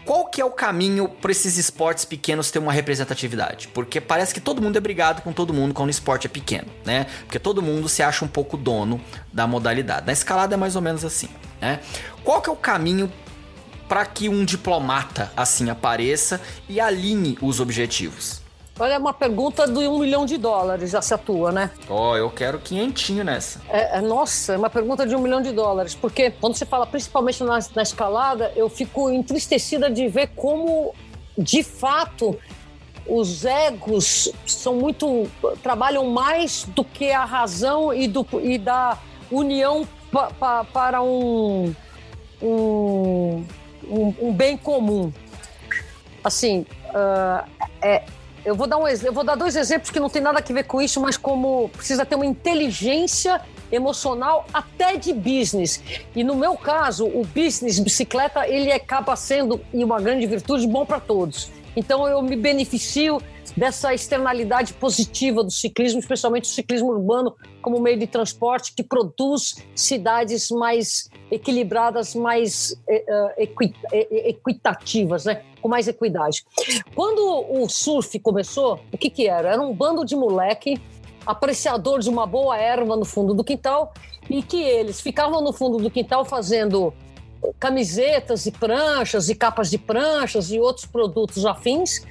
qual 0.04 0.26
que 0.26 0.40
é 0.40 0.44
o 0.44 0.50
caminho 0.50 1.08
para 1.08 1.30
esses 1.30 1.56
esportes 1.56 2.04
pequenos 2.04 2.50
ter 2.50 2.58
uma 2.58 2.72
representatividade? 2.72 3.68
Porque 3.68 4.00
parece 4.00 4.34
que 4.34 4.40
todo 4.40 4.60
mundo 4.60 4.76
é 4.76 4.80
brigado 4.80 5.22
com 5.22 5.32
todo 5.32 5.54
mundo 5.54 5.72
quando 5.72 5.88
o 5.88 5.90
esporte 5.90 6.26
é 6.26 6.30
pequeno, 6.30 6.68
né? 6.84 7.06
Porque 7.20 7.38
todo 7.38 7.62
mundo 7.62 7.88
se 7.88 8.02
acha 8.02 8.24
um 8.24 8.28
pouco 8.28 8.56
dono 8.56 9.00
da 9.32 9.46
modalidade. 9.46 10.06
Na 10.06 10.12
escalada 10.12 10.54
é 10.54 10.56
mais 10.56 10.76
ou 10.76 10.82
menos 10.82 11.04
assim, 11.04 11.28
né? 11.60 11.80
Qual 12.22 12.42
que 12.42 12.50
é 12.50 12.52
o 12.52 12.56
caminho 12.56 13.10
para 13.88 14.04
que 14.04 14.28
um 14.28 14.44
diplomata 14.44 15.32
assim 15.36 15.70
apareça 15.70 16.40
e 16.68 16.80
alinhe 16.80 17.38
os 17.40 17.58
objetivos? 17.58 18.43
Olha, 18.78 18.94
é 18.94 18.98
uma 18.98 19.14
pergunta 19.14 19.68
de 19.68 19.86
um 19.86 20.00
milhão 20.00 20.26
de 20.26 20.36
dólares 20.36 20.90
já 20.90 21.00
se 21.00 21.14
atua, 21.14 21.52
né? 21.52 21.70
Ó, 21.88 22.10
oh, 22.10 22.16
eu 22.16 22.28
quero 22.28 22.58
quinhentinho 22.58 23.22
nessa. 23.22 23.60
É, 23.68 23.98
é, 23.98 24.00
nossa, 24.00 24.54
é 24.54 24.56
uma 24.56 24.68
pergunta 24.68 25.06
de 25.06 25.14
um 25.14 25.20
milhão 25.20 25.40
de 25.40 25.52
dólares. 25.52 25.94
Porque 25.94 26.32
quando 26.32 26.54
você 26.54 26.66
fala 26.66 26.84
principalmente 26.84 27.44
na, 27.44 27.60
na 27.74 27.82
escalada, 27.82 28.52
eu 28.56 28.68
fico 28.68 29.10
entristecida 29.10 29.88
de 29.88 30.08
ver 30.08 30.30
como, 30.34 30.92
de 31.38 31.62
fato, 31.62 32.36
os 33.06 33.44
egos 33.44 34.32
são 34.44 34.74
muito. 34.74 35.30
trabalham 35.62 36.06
mais 36.06 36.64
do 36.64 36.84
que 36.84 37.12
a 37.12 37.24
razão 37.24 37.94
e, 37.94 38.08
do, 38.08 38.26
e 38.42 38.58
da 38.58 38.98
união 39.30 39.86
pa, 40.10 40.32
pa, 40.32 40.64
para 40.64 41.00
um, 41.00 41.72
um, 42.42 43.44
um, 43.88 44.14
um, 44.20 44.32
bem 44.32 44.56
comum. 44.56 45.12
Assim, 46.24 46.66
uh, 46.88 47.48
é, 47.80 48.02
eu 48.44 48.54
vou 48.54 48.66
dar 48.66 48.76
um 48.76 48.86
eu 48.86 49.12
vou 49.12 49.24
dar 49.24 49.34
dois 49.34 49.56
exemplos 49.56 49.90
que 49.90 49.98
não 49.98 50.10
tem 50.10 50.20
nada 50.20 50.38
a 50.38 50.52
ver 50.52 50.64
com 50.64 50.80
isso, 50.80 51.00
mas 51.00 51.16
como 51.16 51.68
precisa 51.70 52.04
ter 52.04 52.14
uma 52.14 52.26
inteligência 52.26 53.40
emocional 53.72 54.46
até 54.52 54.96
de 54.96 55.12
business. 55.12 55.82
E 56.14 56.22
no 56.22 56.36
meu 56.36 56.56
caso, 56.56 57.06
o 57.06 57.24
business 57.24 57.78
bicicleta, 57.78 58.46
ele 58.46 58.70
acaba 58.70 59.16
sendo 59.16 59.60
e 59.72 59.82
uma 59.82 60.00
grande 60.00 60.26
virtude 60.26 60.66
bom 60.66 60.84
para 60.84 61.00
todos. 61.00 61.50
Então 61.74 62.06
eu 62.06 62.22
me 62.22 62.36
beneficio 62.36 63.20
dessa 63.56 63.94
externalidade 63.94 64.74
positiva 64.74 65.42
do 65.42 65.50
ciclismo, 65.50 65.98
especialmente 65.98 66.44
o 66.44 66.52
ciclismo 66.52 66.88
urbano 66.90 67.34
como 67.64 67.80
meio 67.80 67.98
de 67.98 68.06
transporte 68.06 68.74
que 68.74 68.82
produz 68.82 69.56
cidades 69.74 70.50
mais 70.50 71.08
equilibradas, 71.30 72.14
mais 72.14 72.72
uh, 72.86 73.32
equi 73.38 73.74
equitativas, 73.90 75.24
né? 75.24 75.42
com 75.62 75.68
mais 75.68 75.88
equidade. 75.88 76.44
Quando 76.94 77.62
o 77.62 77.66
surf 77.70 78.18
começou, 78.20 78.78
o 78.92 78.98
que, 78.98 79.08
que 79.08 79.26
era? 79.26 79.48
Era 79.48 79.62
um 79.62 79.74
bando 79.74 80.04
de 80.04 80.14
moleque 80.14 80.78
apreciador 81.24 82.00
de 82.00 82.10
uma 82.10 82.26
boa 82.26 82.58
erva 82.58 82.96
no 82.96 83.04
fundo 83.06 83.32
do 83.32 83.42
quintal 83.42 83.94
e 84.28 84.42
que 84.42 84.62
eles 84.62 85.00
ficavam 85.00 85.40
no 85.40 85.54
fundo 85.54 85.78
do 85.78 85.90
quintal 85.90 86.22
fazendo 86.22 86.92
camisetas 87.58 88.44
e 88.44 88.52
pranchas 88.52 89.30
e 89.30 89.34
capas 89.34 89.70
de 89.70 89.78
pranchas 89.78 90.50
e 90.50 90.60
outros 90.60 90.84
produtos 90.84 91.46
afins 91.46 92.02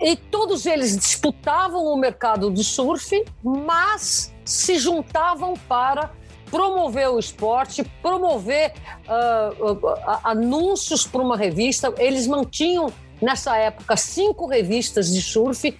e 0.00 0.14
todos 0.16 0.64
eles 0.64 0.96
disputavam 0.96 1.84
o 1.86 1.96
mercado 1.96 2.50
do 2.50 2.62
surf, 2.62 3.24
mas 3.42 4.32
se 4.48 4.78
juntavam 4.78 5.54
para 5.68 6.10
promover 6.50 7.10
o 7.10 7.18
esporte, 7.18 7.84
promover 8.02 8.72
uh, 9.06 9.74
uh, 9.74 9.94
anúncios 10.24 11.06
para 11.06 11.20
uma 11.20 11.36
revista. 11.36 11.92
Eles 11.98 12.26
mantinham, 12.26 12.90
nessa 13.20 13.56
época, 13.56 13.96
cinco 13.96 14.46
revistas 14.46 15.12
de 15.12 15.20
surf, 15.20 15.76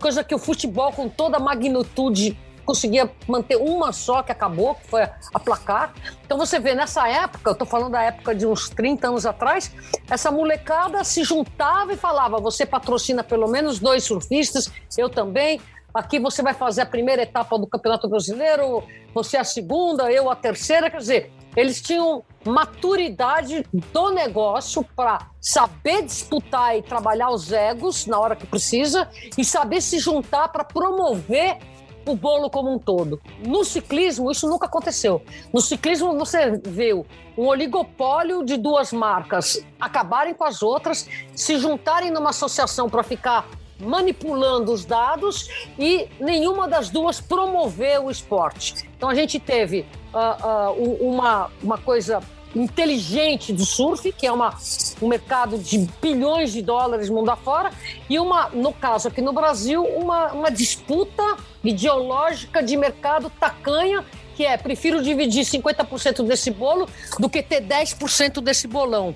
coisa 0.00 0.24
que 0.24 0.34
o 0.34 0.38
futebol, 0.38 0.92
com 0.92 1.08
toda 1.08 1.36
a 1.36 1.40
magnitude 1.40 2.36
conseguia 2.64 3.10
manter 3.28 3.56
uma 3.56 3.92
só 3.92 4.22
que 4.22 4.32
acabou, 4.32 4.74
que 4.74 4.86
foi 4.88 5.02
a 5.02 5.38
placar. 5.38 5.92
Então 6.24 6.38
você 6.38 6.58
vê, 6.58 6.74
nessa 6.74 7.06
época, 7.08 7.50
eu 7.50 7.52
estou 7.52 7.66
falando 7.66 7.92
da 7.92 8.02
época 8.02 8.34
de 8.34 8.46
uns 8.46 8.68
30 8.70 9.08
anos 9.08 9.26
atrás, 9.26 9.70
essa 10.10 10.30
molecada 10.32 11.04
se 11.04 11.22
juntava 11.22 11.92
e 11.92 11.96
falava: 11.96 12.40
você 12.40 12.64
patrocina 12.66 13.22
pelo 13.22 13.46
menos 13.46 13.78
dois 13.78 14.04
surfistas, 14.04 14.70
eu 14.96 15.08
também. 15.08 15.60
Aqui 15.94 16.18
você 16.18 16.42
vai 16.42 16.52
fazer 16.52 16.80
a 16.80 16.86
primeira 16.86 17.22
etapa 17.22 17.56
do 17.56 17.68
Campeonato 17.68 18.08
Brasileiro, 18.08 18.82
você 19.14 19.36
a 19.36 19.44
segunda, 19.44 20.10
eu 20.10 20.28
a 20.28 20.34
terceira. 20.34 20.90
Quer 20.90 20.98
dizer, 20.98 21.32
eles 21.56 21.80
tinham 21.80 22.24
maturidade 22.44 23.64
do 23.72 24.10
negócio 24.10 24.84
para 24.96 25.30
saber 25.40 26.02
disputar 26.02 26.76
e 26.76 26.82
trabalhar 26.82 27.30
os 27.30 27.52
egos 27.52 28.06
na 28.06 28.18
hora 28.18 28.34
que 28.34 28.44
precisa 28.44 29.08
e 29.38 29.44
saber 29.44 29.80
se 29.80 30.00
juntar 30.00 30.48
para 30.48 30.64
promover 30.64 31.58
o 32.04 32.16
bolo 32.16 32.50
como 32.50 32.74
um 32.74 32.78
todo. 32.78 33.22
No 33.46 33.64
ciclismo, 33.64 34.32
isso 34.32 34.48
nunca 34.48 34.66
aconteceu. 34.66 35.22
No 35.52 35.60
ciclismo, 35.60 36.18
você 36.18 36.60
viu 36.66 37.06
um 37.38 37.46
oligopólio 37.46 38.44
de 38.44 38.56
duas 38.56 38.92
marcas 38.92 39.64
acabarem 39.80 40.34
com 40.34 40.42
as 40.42 40.60
outras, 40.60 41.08
se 41.36 41.56
juntarem 41.56 42.10
numa 42.10 42.30
associação 42.30 42.90
para 42.90 43.04
ficar 43.04 43.46
manipulando 43.78 44.72
os 44.72 44.84
dados 44.84 45.48
e 45.78 46.08
nenhuma 46.20 46.68
das 46.68 46.90
duas 46.90 47.20
promoveu 47.20 48.06
o 48.06 48.10
esporte. 48.10 48.88
Então 48.96 49.08
a 49.08 49.14
gente 49.14 49.38
teve 49.38 49.86
uh, 50.12 50.70
uh, 50.72 51.08
uma, 51.08 51.50
uma 51.62 51.78
coisa 51.78 52.20
inteligente 52.54 53.52
do 53.52 53.64
surf, 53.64 54.12
que 54.12 54.26
é 54.26 54.32
uma, 54.32 54.56
um 55.02 55.08
mercado 55.08 55.58
de 55.58 55.78
bilhões 56.00 56.52
de 56.52 56.62
dólares 56.62 57.10
mundo 57.10 57.30
afora, 57.30 57.72
e 58.08 58.18
uma, 58.18 58.48
no 58.50 58.72
caso 58.72 59.08
aqui 59.08 59.20
no 59.20 59.32
Brasil, 59.32 59.82
uma, 59.82 60.32
uma 60.32 60.50
disputa 60.50 61.36
ideológica 61.64 62.62
de 62.62 62.76
mercado 62.76 63.28
tacanha, 63.40 64.04
que 64.36 64.44
é 64.44 64.56
prefiro 64.56 65.02
dividir 65.02 65.44
50% 65.44 66.24
desse 66.26 66.50
bolo 66.50 66.88
do 67.18 67.28
que 67.28 67.42
ter 67.42 67.62
10% 67.62 68.40
desse 68.40 68.66
bolão 68.66 69.14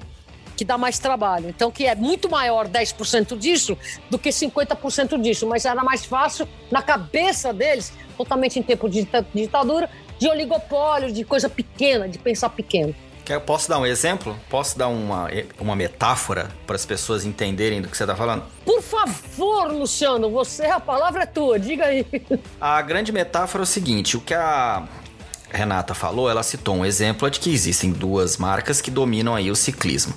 que 0.59 0.65
dá 0.65 0.77
mais 0.77 0.99
trabalho. 0.99 1.49
Então, 1.49 1.71
que 1.71 1.87
é 1.87 1.95
muito 1.95 2.29
maior 2.29 2.67
10% 2.67 3.39
disso 3.39 3.79
do 4.11 4.19
que 4.19 4.31
50% 4.31 5.21
disso, 5.21 5.47
mas 5.47 5.65
era 5.65 5.85
mais 5.85 6.05
fácil 6.05 6.49
na 6.69 6.83
cabeça 6.83 7.53
deles, 7.55 7.93
totalmente 8.17 8.59
em 8.59 8.63
tempo 8.63 8.89
de 8.89 9.07
ditadura, 9.33 9.89
de 10.19 10.29
oligopólio, 10.29 11.13
de 11.13 11.23
coisa 11.23 11.49
pequena, 11.49 12.09
de 12.09 12.19
pensar 12.19 12.49
pequeno. 12.49 12.93
Quer, 13.25 13.39
posso 13.41 13.69
dar 13.69 13.79
um 13.79 13.87
exemplo? 13.87 14.37
Posso 14.49 14.77
dar 14.77 14.89
uma, 14.89 15.29
uma 15.61 15.77
metáfora 15.77 16.51
para 16.67 16.75
as 16.75 16.85
pessoas 16.85 17.25
entenderem 17.25 17.81
do 17.81 17.87
que 17.87 17.97
você 17.97 18.03
está 18.03 18.17
falando? 18.17 18.43
Por 18.65 18.83
favor, 18.83 19.71
Luciano, 19.71 20.29
você, 20.31 20.65
a 20.65 20.81
palavra 20.81 21.23
é 21.23 21.27
tua, 21.27 21.61
diga 21.61 21.85
aí. 21.85 22.05
A 22.61 22.83
grande 22.83 23.13
metáfora 23.13 23.63
é 23.63 23.65
o 23.65 23.67
seguinte: 23.67 24.17
o 24.17 24.21
que 24.21 24.35
a 24.35 24.89
Renata 25.51 25.95
falou, 25.95 26.29
ela 26.29 26.43
citou 26.43 26.77
um 26.77 26.85
exemplo 26.85 27.31
de 27.31 27.41
que 27.41 27.53
existem 27.53 27.91
duas 27.91 28.37
marcas 28.37 28.81
que 28.81 28.91
dominam 28.91 29.35
aí 29.35 29.51
o 29.51 29.57
ciclismo. 29.57 30.15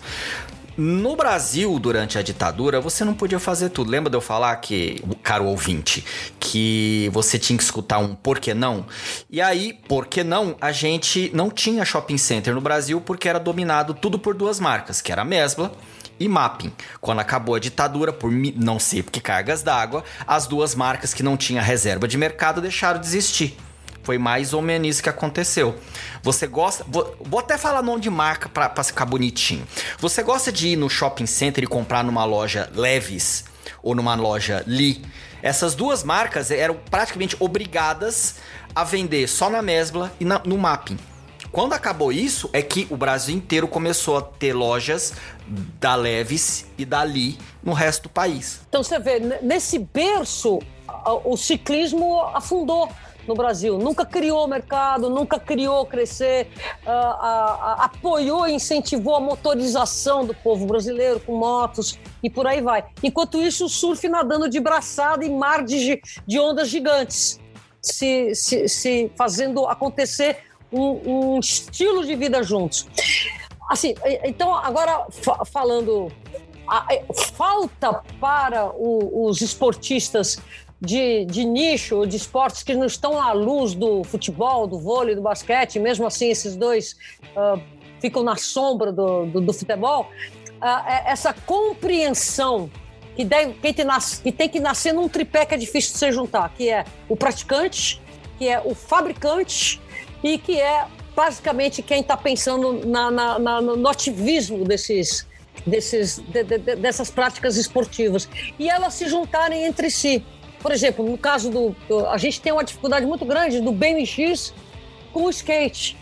No 0.78 1.18
Brasil, 1.18 1.78
durante 1.80 2.18
a 2.18 2.22
ditadura, 2.22 2.80
você 2.80 3.04
não 3.04 3.14
podia 3.14 3.40
fazer 3.40 3.70
tudo. 3.70 3.92
Lembra 3.92 4.10
de 4.10 4.16
eu 4.16 4.22
falar 4.22 4.56
que, 4.56 5.04
caro 5.22 5.46
ouvinte, 5.46 6.04
que 6.40 7.10
você 7.14 7.38
tinha 7.38 7.58
que 7.58 7.64
escutar 7.64 8.00
um 8.00 8.16
por 8.16 8.40
que 8.40 8.54
não? 8.54 8.86
E 9.30 9.42
aí, 9.42 9.74
por 9.88 10.08
que 10.08 10.24
não? 10.24 10.56
A 10.62 10.72
gente 10.72 11.30
não 11.34 11.50
tinha 11.50 11.84
shopping 11.84 12.18
center 12.18 12.56
no 12.56 12.62
Brasil 12.62 13.02
porque 13.02 13.28
era 13.28 13.40
dominado 13.40 13.94
tudo 13.94 14.18
por 14.18 14.34
duas 14.34 14.60
marcas, 14.60 15.02
que 15.02 15.12
era 15.12 15.24
a 15.24 15.26
Mesbla 15.26 15.74
e 16.18 16.28
Mapping. 16.28 16.72
Quando 17.02 17.20
acabou 17.20 17.56
a 17.56 17.60
ditadura, 17.60 18.14
por 18.14 18.32
não 18.32 18.80
sei 18.80 19.04
porque 19.04 19.20
cargas 19.20 19.62
d'água, 19.62 20.04
as 20.26 20.48
duas 20.48 20.74
marcas 20.74 21.14
que 21.14 21.22
não 21.22 21.36
tinham 21.36 21.64
reserva 21.64 22.08
de 22.08 22.18
mercado 22.18 22.62
deixaram 22.62 23.00
de 23.00 23.08
existir. 23.08 23.58
Foi 24.04 24.18
mais 24.18 24.54
ou 24.54 24.62
menos 24.62 24.88
isso 24.88 25.04
que 25.04 25.10
aconteceu. 25.10 25.76
Você 26.24 26.48
gosta. 26.48 26.86
Vou, 26.88 27.16
vou 27.22 27.40
até 27.40 27.58
falar 27.58 27.82
nome 27.82 28.02
de 28.02 28.10
marca 28.10 28.50
pra, 28.50 28.70
pra 28.70 28.84
ficar 28.84 29.06
bonitinho. 29.06 29.66
Você 30.00 30.24
gosta 30.24 30.52
de 30.52 30.70
ir 30.70 30.76
no 30.76 30.90
shopping 30.90 31.26
center 31.26 31.64
e 31.64 31.68
comprar 31.68 32.04
numa 32.04 32.26
loja 32.26 32.70
Leves 32.74 33.46
ou 33.82 33.96
numa 33.96 34.16
loja 34.16 34.64
Lee? 34.68 35.04
Essas 35.42 35.74
duas 35.74 36.04
marcas 36.04 36.52
eram 36.52 36.76
praticamente 36.90 37.36
obrigadas 37.40 38.36
a 38.76 38.84
vender 38.84 39.28
só 39.28 39.50
na 39.50 39.62
Mesbla 39.62 40.12
e 40.20 40.26
na, 40.26 40.42
no 40.46 40.58
Mapping. 40.58 40.98
Quando 41.52 41.74
acabou 41.74 42.14
isso, 42.14 42.50
é 42.54 42.62
que 42.62 42.88
o 42.90 42.96
Brasil 42.96 43.36
inteiro 43.36 43.68
começou 43.68 44.18
a 44.18 44.22
ter 44.22 44.54
lojas 44.54 45.14
da 45.80 45.96
Leves 45.96 46.66
e 46.78 46.86
da 46.86 47.04
Lee 47.04 47.38
no 47.62 47.74
resto 47.74 48.04
do 48.04 48.10
país. 48.10 48.62
Então 48.70 48.82
você 48.82 48.98
vê, 49.00 49.20
nesse 49.42 49.78
berço, 49.78 50.60
o 51.26 51.36
ciclismo 51.36 52.22
afundou 52.34 52.90
no 53.28 53.36
Brasil. 53.36 53.78
Nunca 53.78 54.06
criou 54.06 54.48
mercado, 54.48 55.10
nunca 55.10 55.40
criou 55.40 55.86
crescer, 55.86 56.48
uh, 56.86 56.90
uh, 56.90 57.54
uh, 57.54 57.82
apoiou 57.84 58.48
e 58.48 58.54
incentivou 58.54 59.16
a 59.16 59.20
motorização 59.20 60.26
do 60.26 60.34
povo 60.34 60.66
brasileiro 60.66 61.20
com 61.20 61.36
motos 61.38 61.98
e 62.24 62.30
por 62.30 62.48
aí 62.48 62.62
vai. 62.62 62.84
Enquanto 63.04 63.42
isso, 63.42 63.66
o 63.66 63.70
surf 63.70 64.08
nadando 64.08 64.50
de 64.50 64.60
braçada 64.60 65.26
em 65.26 65.36
mar 65.36 65.64
de, 65.64 66.02
de 66.28 66.40
ondas 66.40 66.70
gigantes, 66.70 67.40
se, 67.82 68.36
se, 68.36 68.68
se 68.68 69.12
fazendo 69.18 69.66
acontecer 69.66 70.38
um, 70.72 71.34
um, 71.36 71.40
estilo 71.40 72.06
de 72.06 72.16
vida 72.16 72.44
juntos. 72.44 72.88
Assim, 73.70 73.96
então, 74.24 74.54
agora 74.54 75.08
falando. 75.52 76.12
falta 77.36 78.02
para 78.20 78.68
o, 78.68 79.28
os 79.28 79.42
esportistas 79.42 80.38
de, 80.82 81.26
de 81.26 81.46
nicho, 81.46 82.08
de 82.08 82.18
esportes 82.18 82.64
que 82.64 82.74
não 82.74 82.88
estão 82.88 83.22
à 83.22 83.32
luz 83.34 83.76
do 83.76 84.04
futebol, 84.04 84.66
do 84.66 84.80
vôlei, 84.80 85.14
do 85.14 85.22
basquete, 85.22 85.80
mesmo 85.80 86.08
assim 86.08 86.30
esses 86.30 86.56
dois 86.56 86.98
uh, 87.36 87.62
ficam 88.00 88.24
na 88.24 88.36
sombra 88.36 88.92
do, 88.92 89.28
do, 89.28 89.42
do 89.42 89.54
futebol, 89.54 90.10
uh, 90.60 90.90
essa 91.06 91.34
compreensão 91.34 92.70
que, 93.16 93.24
deve, 93.24 93.54
que, 93.54 93.74
tem, 93.74 93.86
que 94.24 94.32
tem 94.32 94.50
que 94.50 94.60
nascer 94.60 94.92
num 94.92 95.08
tripé 95.08 95.46
que 95.46 95.54
é 95.54 95.58
difícil 95.58 95.94
de 95.94 96.00
se 96.00 96.12
juntar, 96.12 96.52
que 96.56 96.68
é 96.68 96.84
o 97.08 97.16
praticante, 97.16 98.02
que 98.40 98.48
é 98.48 98.60
o 98.60 98.74
fabricante 98.74 99.80
e 100.24 100.40
que 100.40 100.60
é 100.60 100.88
basicamente 101.16 101.84
quem 101.84 102.02
está 102.02 102.18
pensando 102.18 102.88
na, 102.88 103.12
na, 103.12 103.38
na, 103.38 103.62
no 103.62 103.88
ativismo 103.88 104.64
desses, 104.66 105.28
desses, 105.68 106.18
de, 106.18 106.44
de, 106.44 106.58
dessas 106.58 107.12
práticas 107.12 107.56
esportivas 107.58 108.28
e 108.58 108.68
elas 108.68 108.96
se 108.96 109.08
juntarem 109.08 109.66
entre 109.66 109.92
si. 109.92 110.26
Por 110.62 110.72
exemplo, 110.72 111.04
no 111.04 111.18
caso 111.18 111.50
do. 111.50 111.76
A 112.10 112.18
gente 112.18 112.40
tem 112.40 112.52
uma 112.54 112.64
dificuldade 112.64 113.06
muito 113.06 113.26
grande 113.26 113.60
do 113.60 113.72
BMX 113.72 114.54
com 115.12 115.24
o 115.26 115.30
skate. 115.30 115.98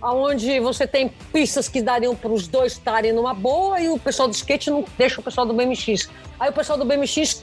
Onde 0.00 0.60
você 0.60 0.86
tem 0.86 1.08
pistas 1.32 1.68
que 1.68 1.82
dariam 1.82 2.14
para 2.14 2.30
os 2.30 2.46
dois 2.46 2.72
estarem 2.72 3.12
numa 3.12 3.34
boa 3.34 3.80
e 3.80 3.88
o 3.88 3.98
pessoal 3.98 4.28
do 4.28 4.34
skate 4.34 4.70
não 4.70 4.84
deixa 4.96 5.20
o 5.20 5.24
pessoal 5.24 5.46
do 5.46 5.52
BMX. 5.52 6.08
Aí 6.38 6.50
o 6.50 6.52
pessoal 6.52 6.78
do 6.78 6.84
BMX 6.84 7.42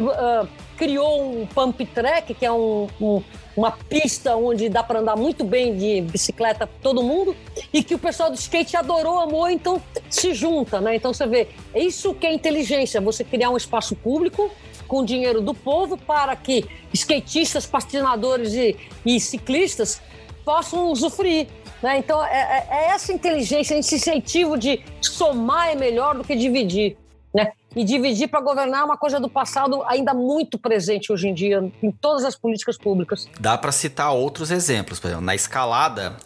uh, 0.00 0.46
criou 0.76 1.40
um 1.40 1.46
pump 1.46 1.86
track, 1.86 2.34
que 2.34 2.44
é 2.44 2.52
um, 2.52 2.88
um, 3.00 3.22
uma 3.56 3.70
pista 3.70 4.36
onde 4.36 4.68
dá 4.68 4.82
para 4.82 5.00
andar 5.00 5.16
muito 5.16 5.44
bem 5.44 5.76
de 5.76 6.02
bicicleta 6.02 6.68
todo 6.82 7.02
mundo, 7.02 7.34
e 7.72 7.82
que 7.82 7.94
o 7.94 7.98
pessoal 7.98 8.30
do 8.30 8.36
skate 8.36 8.76
adorou, 8.76 9.18
amou, 9.20 9.48
então 9.48 9.80
se 10.10 10.34
junta, 10.34 10.80
né? 10.80 10.96
Então 10.96 11.14
você 11.14 11.26
vê, 11.26 11.48
é 11.72 11.80
isso 11.80 12.12
que 12.14 12.26
é 12.26 12.34
inteligência, 12.34 13.00
você 13.00 13.24
criar 13.24 13.50
um 13.50 13.56
espaço 13.56 13.94
público 13.96 14.50
com 14.86 15.04
dinheiro 15.04 15.40
do 15.40 15.54
povo 15.54 15.96
para 15.96 16.34
que 16.36 16.64
skatistas, 16.92 17.66
patinadores 17.66 18.52
e, 18.54 18.76
e 19.04 19.20
ciclistas 19.20 20.00
possam 20.44 20.90
usufruir. 20.90 21.48
Né? 21.82 21.98
Então, 21.98 22.24
é, 22.24 22.28
é, 22.30 22.66
é, 22.70 22.84
essa 22.90 23.12
inteligência, 23.12 23.78
esse 23.78 23.96
incentivo 23.96 24.56
de 24.56 24.82
somar 25.00 25.68
é 25.68 25.74
melhor 25.74 26.16
do 26.16 26.24
que 26.24 26.34
dividir. 26.34 26.96
Né? 27.34 27.52
E 27.74 27.84
dividir 27.84 28.28
para 28.28 28.40
governar 28.40 28.82
é 28.82 28.84
uma 28.84 28.96
coisa 28.96 29.18
do 29.18 29.28
passado 29.28 29.82
ainda 29.86 30.14
muito 30.14 30.56
presente 30.56 31.12
hoje 31.12 31.28
em 31.28 31.34
dia 31.34 31.70
em 31.82 31.90
todas 31.90 32.24
as 32.24 32.36
políticas 32.36 32.78
públicas. 32.78 33.28
Dá 33.40 33.58
para 33.58 33.72
citar 33.72 34.12
outros 34.14 34.50
exemplos. 34.50 35.00
Por 35.00 35.08
exemplo, 35.08 35.26
na 35.26 35.34
escalada, 35.34 36.16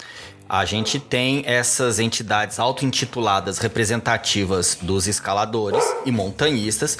a 0.49 0.65
gente 0.65 0.99
tem 0.99 1.43
essas 1.45 1.99
entidades 1.99 2.59
auto-intituladas 2.59 3.59
representativas 3.59 4.79
dos 4.81 5.07
escaladores 5.07 5.85
e 6.07 6.11
montanhistas 6.11 6.97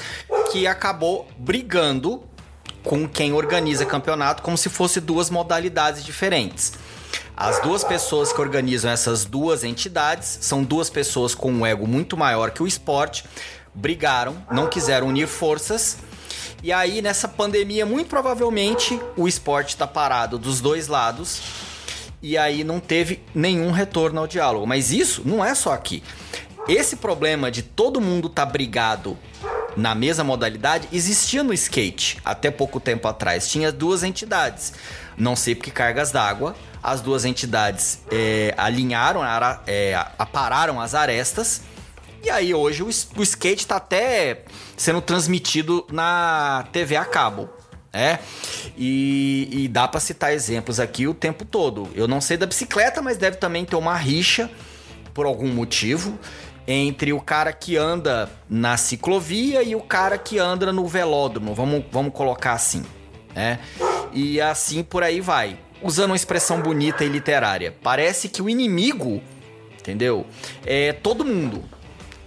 que 0.51 0.65
acabou 0.65 1.27
brigando 1.37 2.23
com 2.83 3.07
quem 3.07 3.33
organiza 3.33 3.85
campeonato 3.85 4.41
como 4.41 4.57
se 4.57 4.69
fosse 4.69 4.99
duas 4.99 5.29
modalidades 5.29 6.03
diferentes. 6.03 6.73
As 7.35 7.61
duas 7.61 7.83
pessoas 7.83 8.33
que 8.33 8.41
organizam 8.41 8.91
essas 8.91 9.25
duas 9.25 9.63
entidades 9.63 10.39
são 10.41 10.63
duas 10.63 10.89
pessoas 10.89 11.33
com 11.33 11.51
um 11.51 11.65
ego 11.65 11.87
muito 11.87 12.17
maior 12.17 12.51
que 12.51 12.61
o 12.61 12.67
esporte, 12.67 13.23
brigaram, 13.73 14.35
não 14.51 14.67
quiseram 14.67 15.07
unir 15.07 15.27
forças. 15.27 15.97
E 16.61 16.73
aí, 16.73 17.01
nessa 17.01 17.27
pandemia, 17.27 17.85
muito 17.85 18.07
provavelmente 18.07 18.99
o 19.15 19.27
esporte 19.27 19.69
está 19.69 19.87
parado 19.87 20.37
dos 20.37 20.59
dois 20.59 20.87
lados 20.87 21.41
e 22.21 22.37
aí 22.37 22.63
não 22.63 22.79
teve 22.79 23.23
nenhum 23.33 23.71
retorno 23.71 24.19
ao 24.19 24.27
diálogo. 24.27 24.67
Mas 24.67 24.91
isso 24.91 25.21
não 25.23 25.43
é 25.43 25.55
só 25.55 25.73
aqui. 25.73 26.03
Esse 26.67 26.97
problema 26.97 27.49
de 27.49 27.63
todo 27.63 28.01
mundo 28.01 28.27
tá 28.27 28.45
brigado 28.45 29.17
na 29.75 29.93
mesma 29.95 30.23
modalidade 30.23 30.87
existia 30.91 31.43
no 31.43 31.53
skate. 31.53 32.19
Até 32.23 32.51
pouco 32.51 32.79
tempo 32.79 33.07
atrás 33.07 33.47
tinha 33.47 33.71
duas 33.71 34.03
entidades. 34.03 34.73
Não 35.17 35.35
sei 35.35 35.55
porque 35.55 35.71
cargas 35.71 36.11
d'água. 36.11 36.55
As 36.81 37.01
duas 37.01 37.25
entidades 37.25 38.01
é, 38.09 38.53
alinharam, 38.57 39.21
é, 39.67 39.93
apararam 40.17 40.79
as 40.79 40.95
arestas. 40.95 41.61
E 42.23 42.29
aí 42.29 42.53
hoje 42.53 42.83
o, 42.83 42.87
o 42.87 43.23
skate 43.23 43.63
está 43.63 43.77
até 43.77 44.43
sendo 44.77 45.01
transmitido 45.01 45.85
na 45.91 46.65
TV 46.71 46.95
a 46.95 47.05
cabo. 47.05 47.49
É, 47.91 48.19
e, 48.77 49.49
e 49.51 49.67
dá 49.67 49.87
para 49.87 49.99
citar 49.99 50.31
exemplos 50.31 50.79
aqui 50.79 51.07
o 51.07 51.13
tempo 51.13 51.43
todo. 51.43 51.89
Eu 51.95 52.07
não 52.07 52.21
sei 52.21 52.37
da 52.37 52.45
bicicleta, 52.45 53.01
mas 53.01 53.17
deve 53.17 53.37
também 53.37 53.65
ter 53.65 53.75
uma 53.75 53.95
rixa 53.95 54.49
por 55.11 55.25
algum 55.25 55.47
motivo 55.47 56.17
entre 56.71 57.11
o 57.11 57.19
cara 57.19 57.51
que 57.51 57.75
anda 57.75 58.29
na 58.47 58.77
ciclovia 58.77 59.63
e 59.63 59.75
o 59.75 59.81
cara 59.81 60.19
que 60.19 60.37
anda 60.37 60.71
no 60.71 60.85
velódromo, 60.85 61.55
vamos, 61.55 61.83
vamos 61.91 62.13
colocar 62.13 62.53
assim, 62.53 62.83
né? 63.33 63.57
E 64.13 64.39
assim 64.39 64.83
por 64.83 65.01
aí 65.01 65.19
vai. 65.19 65.57
Usando 65.81 66.11
uma 66.11 66.15
expressão 66.15 66.61
bonita 66.61 67.03
e 67.03 67.09
literária, 67.09 67.75
parece 67.81 68.29
que 68.29 68.39
o 68.39 68.47
inimigo, 68.47 69.19
entendeu? 69.79 70.27
É 70.63 70.93
todo 70.93 71.25
mundo. 71.25 71.63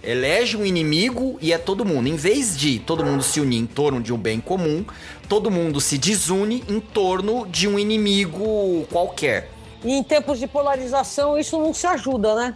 Elege 0.03 0.57
um 0.57 0.65
inimigo 0.65 1.37
e 1.39 1.53
é 1.53 1.57
todo 1.57 1.85
mundo. 1.85 2.09
Em 2.09 2.17
vez 2.17 2.57
de 2.57 2.79
todo 2.79 3.05
mundo 3.05 3.23
se 3.23 3.39
unir 3.39 3.59
em 3.59 3.65
torno 3.65 4.01
de 4.01 4.11
um 4.11 4.17
bem 4.17 4.41
comum, 4.41 4.83
todo 5.29 5.49
mundo 5.49 5.79
se 5.79 5.97
desune 5.97 6.65
em 6.67 6.81
torno 6.81 7.47
de 7.47 7.65
um 7.65 7.79
inimigo 7.79 8.85
qualquer. 8.91 9.52
E 9.83 9.93
em 9.93 10.03
tempos 10.03 10.39
de 10.39 10.47
polarização, 10.47 11.37
isso 11.37 11.59
não 11.59 11.73
se 11.73 11.85
ajuda, 11.85 12.35
né? 12.35 12.55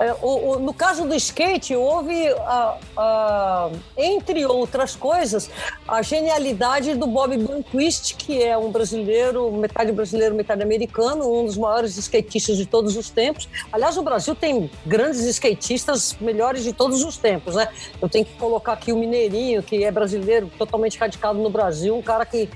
É, 0.00 0.12
o, 0.20 0.54
o, 0.54 0.58
no 0.58 0.74
caso 0.74 1.06
do 1.06 1.14
skate, 1.14 1.76
houve, 1.76 2.28
a, 2.28 2.78
a, 2.96 3.70
entre 3.96 4.44
outras 4.44 4.96
coisas, 4.96 5.48
a 5.86 6.02
genialidade 6.02 6.94
do 6.94 7.06
Bob 7.06 7.36
Burnquist, 7.36 8.16
que 8.16 8.42
é 8.42 8.58
um 8.58 8.70
brasileiro, 8.70 9.52
metade 9.52 9.92
brasileiro, 9.92 10.34
metade 10.34 10.62
americano, 10.62 11.32
um 11.32 11.46
dos 11.46 11.56
maiores 11.56 11.96
skatistas 11.96 12.56
de 12.56 12.66
todos 12.66 12.96
os 12.96 13.10
tempos. 13.10 13.48
Aliás, 13.70 13.96
o 13.96 14.02
Brasil 14.02 14.34
tem 14.34 14.68
grandes 14.84 15.20
skatistas 15.20 16.16
melhores 16.20 16.64
de 16.64 16.72
todos 16.72 17.04
os 17.04 17.16
tempos, 17.16 17.54
né? 17.54 17.68
Eu 18.00 18.08
tenho 18.08 18.24
que 18.24 18.34
colocar 18.34 18.72
aqui 18.72 18.92
o 18.92 18.96
Mineirinho, 18.96 19.62
que 19.62 19.84
é 19.84 19.90
brasileiro, 19.92 20.50
totalmente 20.58 20.98
radicado 20.98 21.38
no 21.38 21.50
Brasil, 21.50 21.96
um 21.96 22.02
cara 22.02 22.26
que 22.26 22.48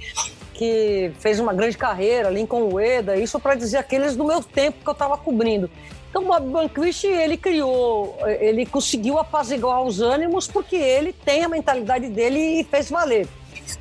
que 0.56 1.12
fez 1.18 1.38
uma 1.38 1.52
grande 1.52 1.76
carreira, 1.76 2.30
Lincoln 2.30 2.72
Ueda, 2.72 3.16
isso 3.16 3.38
para 3.38 3.54
dizer 3.54 3.76
aqueles 3.76 4.16
do 4.16 4.24
meu 4.24 4.42
tempo 4.42 4.82
que 4.82 4.88
eu 4.88 4.92
estava 4.92 5.16
cobrindo. 5.18 5.70
Então, 6.08 6.24
Bob 6.24 6.48
Banquist, 6.48 7.04
ele 7.04 7.36
criou, 7.36 8.16
ele 8.40 8.64
conseguiu 8.64 9.18
apaziguar 9.18 9.82
os 9.82 10.00
ânimos 10.00 10.46
porque 10.46 10.74
ele 10.74 11.12
tem 11.12 11.44
a 11.44 11.48
mentalidade 11.48 12.08
dele 12.08 12.60
e 12.60 12.64
fez 12.64 12.88
valer. 12.88 13.28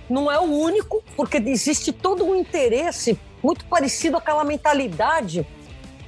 Não 0.09 0.29
é 0.29 0.37
o 0.37 0.43
único, 0.43 1.01
porque 1.15 1.37
existe 1.37 1.93
todo 1.93 2.25
um 2.25 2.35
interesse 2.35 3.17
muito 3.41 3.63
parecido 3.65 4.17
com 4.17 4.23
aquela 4.23 4.43
mentalidade 4.43 5.47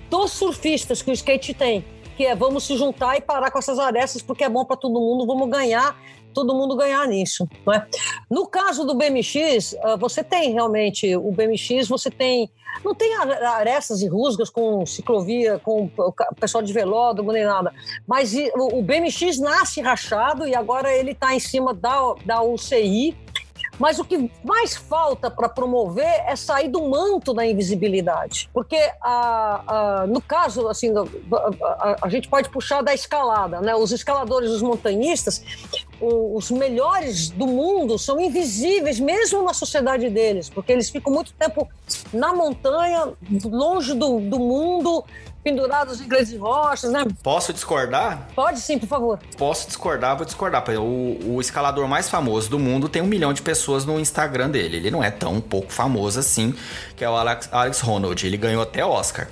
dos 0.09 0.31
surfistas 0.31 1.01
que 1.01 1.09
o 1.09 1.13
skate 1.13 1.53
tem, 1.53 1.85
que 2.17 2.25
é 2.25 2.35
vamos 2.35 2.65
se 2.65 2.75
juntar 2.75 3.15
e 3.15 3.21
parar 3.21 3.51
com 3.51 3.59
essas 3.59 3.79
arestas 3.79 4.21
porque 4.21 4.43
é 4.43 4.49
bom 4.49 4.65
para 4.65 4.75
todo 4.75 4.99
mundo, 4.99 5.25
vamos 5.25 5.49
ganhar 5.49 5.97
todo 6.37 6.53
mundo 6.53 6.75
ganhar 6.75 7.07
nisso. 7.07 7.49
Né? 7.65 7.87
No 8.29 8.45
caso 8.45 8.85
do 8.85 8.93
BMX, 8.93 9.75
ah, 9.81 9.95
você 9.95 10.23
tem 10.23 10.53
realmente 10.53 11.15
o 11.15 11.31
BMX, 11.31 11.87
você 11.87 12.11
tem. 12.11 12.51
Não 12.85 12.93
tem 12.93 13.15
arestas 13.15 14.03
e 14.03 14.07
rusgas 14.07 14.51
com 14.51 14.85
ciclovia, 14.85 15.59
com 15.63 15.89
pessoal 16.39 16.63
de 16.63 16.71
velódromo 16.71 17.31
nem 17.31 17.43
nada. 17.43 17.73
Mas 18.05 18.35
o 18.53 18.83
BMX 18.83 19.39
nasce 19.39 19.81
rachado 19.81 20.47
e 20.47 20.53
agora 20.53 20.93
ele 20.95 21.11
está 21.11 21.33
em 21.33 21.39
cima 21.39 21.73
da, 21.73 22.13
da 22.23 22.43
UCI 22.43 23.17
mas 23.79 23.99
o 23.99 24.05
que 24.05 24.31
mais 24.43 24.75
falta 24.75 25.29
para 25.29 25.47
promover 25.47 26.23
é 26.25 26.35
sair 26.35 26.67
do 26.67 26.89
manto 26.89 27.33
da 27.33 27.45
invisibilidade. 27.45 28.49
Porque, 28.53 28.77
a, 29.01 30.01
a, 30.01 30.07
no 30.07 30.21
caso, 30.21 30.67
assim, 30.67 30.91
a, 31.61 32.05
a, 32.05 32.09
gente 32.09 32.27
pode 32.27 32.49
puxar 32.49 32.81
da 32.81 32.93
escalada, 32.93 33.61
né? 33.61 33.75
Os 33.75 33.91
escaladores, 33.91 34.49
os 34.49 34.61
montanhistas, 34.61 35.43
os 35.99 36.51
melhores 36.51 37.29
do 37.29 37.47
mundo 37.47 37.97
são 37.97 38.19
invisíveis, 38.19 38.99
mesmo 38.99 39.43
na 39.43 39.53
sociedade 39.53 40.09
deles, 40.09 40.49
porque 40.49 40.71
eles 40.71 40.89
ficam 40.89 41.11
muito 41.11 41.33
tempo 41.33 41.67
na 42.13 42.33
montanha, 42.33 43.13
longe 43.45 43.93
do, 43.93 44.19
do 44.19 44.39
mundo, 44.39 45.03
pendurados 45.43 46.01
em 46.01 46.07
grandes 46.07 46.37
rochas, 46.37 46.91
né? 46.91 47.05
Posso 47.23 47.53
discordar? 47.53 48.27
Pode 48.35 48.59
sim, 48.59 48.77
por 48.77 48.87
favor. 48.87 49.19
Posso 49.37 49.65
discordar, 49.65 50.17
vou 50.17 50.25
discordar. 50.25 50.63
O, 50.77 51.35
o 51.35 51.41
escalador 51.41 51.87
mais 51.87 52.09
famoso 52.09 52.49
do 52.49 52.59
mundo 52.59 52.89
tem 52.89 53.01
um 53.01 53.07
milhão 53.07 53.31
de 53.31 53.41
pessoas 53.41 53.85
no 53.85 53.97
Instagram 53.97 54.49
dele. 54.49 54.77
Ele 54.77 54.91
não 54.91 55.01
é 55.01 55.09
tão 55.09 55.39
pouco 55.39 55.71
famoso 55.71 56.19
assim, 56.19 56.53
que 56.97 57.03
é 57.05 57.09
o 57.09 57.15
Alex, 57.15 57.47
Alex 57.51 57.79
Ronald. 57.79 58.27
Ele 58.27 58.35
ganhou 58.35 58.61
até 58.61 58.85
Oscar. 58.85 59.29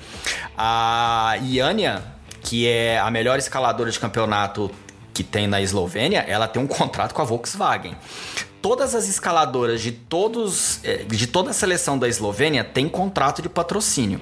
A 0.57 1.35
Iania, 1.43 2.01
que 2.41 2.65
é 2.65 2.97
a 2.97 3.11
melhor 3.11 3.37
escaladora 3.37 3.91
de 3.91 3.99
campeonato 3.99 4.71
que 5.15 5.23
tem 5.23 5.47
na 5.47 5.59
Eslovênia, 5.61 6.19
ela 6.27 6.47
tem 6.47 6.61
um 6.61 6.67
contrato 6.67 7.13
com 7.15 7.23
a 7.23 7.25
Volkswagen 7.25 7.95
todas 8.61 8.95
as 8.95 9.07
escaladoras 9.07 9.79
de 9.79 9.91
todos 9.91 10.79
eh, 10.83 11.05
de 11.07 11.27
toda 11.27 11.51
a 11.51 11.53
seleção 11.53 11.99
da 11.99 12.07
Eslovênia 12.07 12.63
têm 12.63 12.89
contrato 12.89 13.39
de 13.39 13.47
patrocínio 13.47 14.19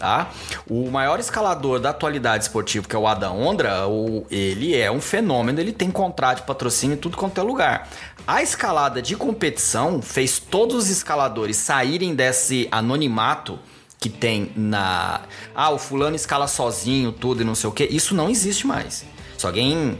tá? 0.00 0.30
O 0.68 0.90
maior 0.90 1.20
escalador 1.20 1.78
da 1.78 1.90
atualidade 1.90 2.44
esportiva, 2.44 2.88
que 2.88 2.96
é 2.96 2.98
o 2.98 3.06
Adam 3.06 3.38
Ondra, 3.38 3.86
o, 3.86 4.26
ele 4.30 4.74
é 4.74 4.90
um 4.90 5.00
fenômeno, 5.00 5.60
ele 5.60 5.72
tem 5.72 5.90
contrato 5.90 6.38
de 6.38 6.46
patrocínio 6.46 6.94
em 6.94 6.98
tudo 6.98 7.18
quanto 7.18 7.38
é 7.38 7.44
lugar. 7.44 7.88
A 8.26 8.42
escalada 8.42 9.02
de 9.02 9.14
competição 9.14 10.00
fez 10.00 10.38
todos 10.38 10.76
os 10.76 10.88
escaladores 10.88 11.58
saírem 11.58 12.14
desse 12.14 12.66
anonimato 12.72 13.58
que 13.98 14.08
tem 14.08 14.50
na. 14.56 15.20
Ah, 15.54 15.70
o 15.70 15.78
fulano 15.78 16.16
escala 16.16 16.48
sozinho, 16.48 17.12
tudo 17.12 17.42
e 17.42 17.44
não 17.44 17.54
sei 17.54 17.68
o 17.68 17.72
que. 17.72 17.84
Isso 17.84 18.14
não 18.14 18.30
existe 18.30 18.66
mais. 18.66 19.04
Se 19.36 19.44
alguém 19.44 19.98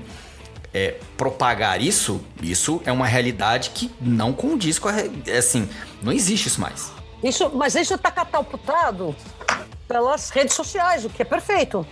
é, 0.72 0.98
propagar 1.16 1.80
isso, 1.80 2.20
isso 2.42 2.80
é 2.84 2.92
uma 2.92 3.06
realidade 3.06 3.70
que 3.70 3.92
não 4.00 4.32
condiz 4.32 4.78
com 4.78 4.88
a. 4.88 4.94
Assim, 5.36 5.68
não 6.02 6.12
existe 6.12 6.46
isso 6.46 6.60
mais. 6.60 6.92
Isso, 7.22 7.50
mas 7.54 7.74
isso 7.74 7.94
está 7.94 8.10
catapultado 8.10 9.14
pelas 9.86 10.30
redes 10.30 10.54
sociais, 10.54 11.04
o 11.04 11.10
que 11.10 11.22
é 11.22 11.24
perfeito. 11.24 11.86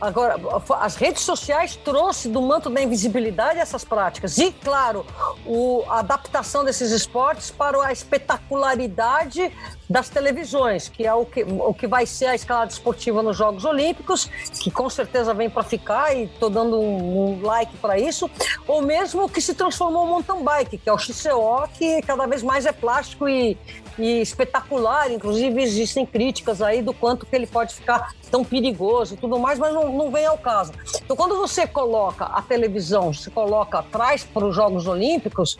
Agora, 0.00 0.34
as 0.80 0.96
redes 0.96 1.22
sociais 1.22 1.76
trouxe 1.76 2.28
do 2.28 2.42
manto 2.42 2.68
da 2.68 2.82
invisibilidade 2.82 3.60
essas 3.60 3.84
práticas. 3.84 4.36
E, 4.36 4.50
claro, 4.50 5.06
o, 5.46 5.84
a 5.88 6.00
adaptação 6.00 6.64
desses 6.64 6.90
esportes 6.90 7.52
para 7.52 7.80
a 7.86 7.92
espetacularidade 7.92 9.52
das 9.92 10.08
televisões, 10.08 10.88
que 10.88 11.06
é 11.06 11.12
o 11.12 11.26
que, 11.26 11.42
o 11.44 11.74
que 11.74 11.86
vai 11.86 12.06
ser 12.06 12.26
a 12.26 12.34
escalada 12.34 12.72
esportiva 12.72 13.22
nos 13.22 13.36
Jogos 13.36 13.66
Olímpicos, 13.66 14.24
que 14.58 14.70
com 14.70 14.88
certeza 14.88 15.34
vem 15.34 15.50
para 15.50 15.62
ficar 15.62 16.16
e 16.16 16.24
estou 16.24 16.48
dando 16.48 16.80
um, 16.80 17.40
um 17.40 17.42
like 17.42 17.76
para 17.76 17.98
isso, 17.98 18.28
ou 18.66 18.80
mesmo 18.80 19.24
o 19.24 19.28
que 19.28 19.40
se 19.42 19.54
transformou 19.54 20.06
no 20.06 20.12
mountain 20.12 20.42
bike, 20.42 20.78
que 20.78 20.88
é 20.88 20.92
o 20.92 20.98
XCO, 20.98 21.68
que 21.76 22.00
cada 22.02 22.26
vez 22.26 22.42
mais 22.42 22.64
é 22.64 22.72
plástico 22.72 23.28
e, 23.28 23.58
e 23.98 24.22
espetacular. 24.22 25.12
Inclusive, 25.12 25.62
existem 25.62 26.06
críticas 26.06 26.62
aí 26.62 26.80
do 26.80 26.94
quanto 26.94 27.26
que 27.26 27.36
ele 27.36 27.46
pode 27.46 27.74
ficar 27.74 28.14
tão 28.30 28.42
perigoso 28.42 29.12
e 29.12 29.16
tudo 29.18 29.38
mais, 29.38 29.58
mas 29.58 29.74
não, 29.74 29.92
não 29.92 30.10
vem 30.10 30.24
ao 30.24 30.38
caso. 30.38 30.72
Então, 31.04 31.14
quando 31.14 31.36
você 31.36 31.66
coloca 31.66 32.24
a 32.24 32.40
televisão, 32.40 33.12
você 33.12 33.30
coloca 33.30 33.80
atrás 33.80 34.24
para 34.24 34.46
os 34.46 34.56
Jogos 34.56 34.86
Olímpicos, 34.86 35.58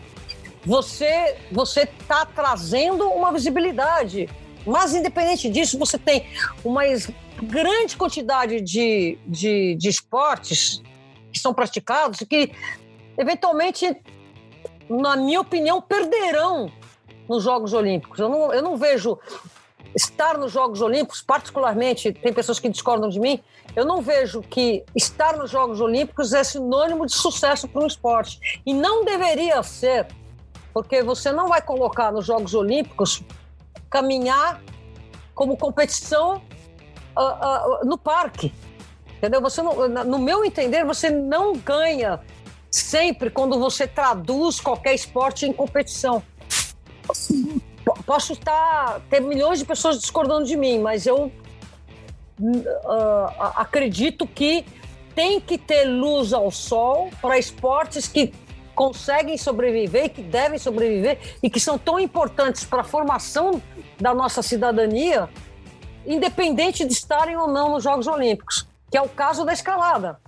você 0.65 1.37
você 1.51 1.83
está 1.83 2.25
trazendo 2.25 3.09
uma 3.09 3.33
visibilidade. 3.33 4.29
Mas, 4.65 4.95
independente 4.95 5.49
disso, 5.49 5.79
você 5.79 5.99
tem 5.99 6.27
uma 6.65 6.83
grande 7.43 7.97
quantidade 7.97 8.61
de, 8.61 9.19
de, 9.27 9.75
de 9.75 9.89
esportes 9.89 10.81
que 11.33 11.39
são 11.41 11.53
praticados 11.53 12.21
que, 12.21 12.53
eventualmente, 13.19 13.97
na 14.89 15.17
minha 15.17 15.41
opinião, 15.41 15.81
perderão 15.83 16.71
nos 17.29 17.43
Jogos 17.43 17.73
Olímpicos. 17.73 18.21
Eu 18.21 18.29
não, 18.29 18.53
eu 18.53 18.63
não 18.63 18.77
vejo 18.77 19.19
estar 19.95 20.39
nos 20.39 20.53
Jogos 20.53 20.81
Olímpicos, 20.81 21.23
particularmente, 21.23 22.13
tem 22.13 22.33
pessoas 22.33 22.59
que 22.59 22.69
discordam 22.69 23.09
de 23.09 23.21
mim, 23.21 23.43
eu 23.75 23.85
não 23.85 24.01
vejo 24.01 24.41
que 24.43 24.85
estar 24.95 25.37
nos 25.37 25.51
Jogos 25.51 25.81
Olímpicos 25.81 26.33
é 26.33 26.45
sinônimo 26.45 27.07
de 27.07 27.13
sucesso 27.13 27.69
para 27.69 27.83
um 27.83 27.87
esporte. 27.87 28.63
E 28.65 28.73
não 28.73 29.05
deveria 29.05 29.63
ser, 29.63 30.07
porque 30.73 31.03
você 31.03 31.33
não 31.33 31.49
vai 31.49 31.61
colocar 31.61 32.13
nos 32.13 32.27
Jogos 32.27 32.55
Olímpicos 32.55 33.23
caminhar 33.91 34.63
como 35.35 35.57
competição 35.57 36.43
uh, 37.17 37.83
uh, 37.83 37.87
no 37.87 37.99
parque. 37.99 38.53
Entendeu? 39.17 39.41
Você 39.41 39.63
não, 39.63 39.89
no 39.89 40.19
meu 40.19 40.45
entender, 40.45 40.85
você 40.85 41.11
não 41.11 41.55
ganha 41.55 42.21
sempre 42.71 43.31
quando 43.31 43.59
você 43.59 43.87
traduz 43.87 44.61
qualquer 44.61 44.95
esporte 44.95 45.47
em 45.47 45.53
competição 45.53 46.23
posso 48.07 48.33
estar 48.33 49.01
ter 49.11 49.21
milhões 49.21 49.59
de 49.59 49.65
pessoas 49.65 49.99
discordando 49.99 50.45
de 50.45 50.57
mim, 50.57 50.79
mas 50.79 51.07
eu 51.07 51.33
uh, 52.41 53.33
acredito 53.57 54.27
que 54.27 54.65
tem 55.15 55.41
que 55.41 55.59
ter 55.59 55.85
luz 55.85 56.33
ao 56.33 56.51
sol 56.51 57.11
para 57.21 57.39
esportes 57.39 58.09
que 58.09 58.33
conseguem 58.83 59.39
sobreviver 59.39 60.07
e 60.07 60.09
que 60.09 60.23
devem 60.23 60.59
sobreviver 60.59 61.37
e 61.41 61.49
que 61.49 61.61
são 61.61 61.79
tão 61.79 62.01
importantes 62.01 62.65
para 62.65 62.81
a 62.81 62.85
formação 62.85 63.63
da 64.01 64.13
nossa 64.13 64.43
cidadania, 64.43 65.29
independente 66.05 66.85
de 66.85 66.93
estarem 66.93 67.37
ou 67.37 67.47
não 67.47 67.71
nos 67.71 67.85
Jogos 67.85 68.09
Olímpicos, 68.09 68.67
que 68.91 68.99
é 68.99 69.01
o 69.01 69.09
caso 69.09 69.45
da 69.45 69.53
escalada. 69.53 70.19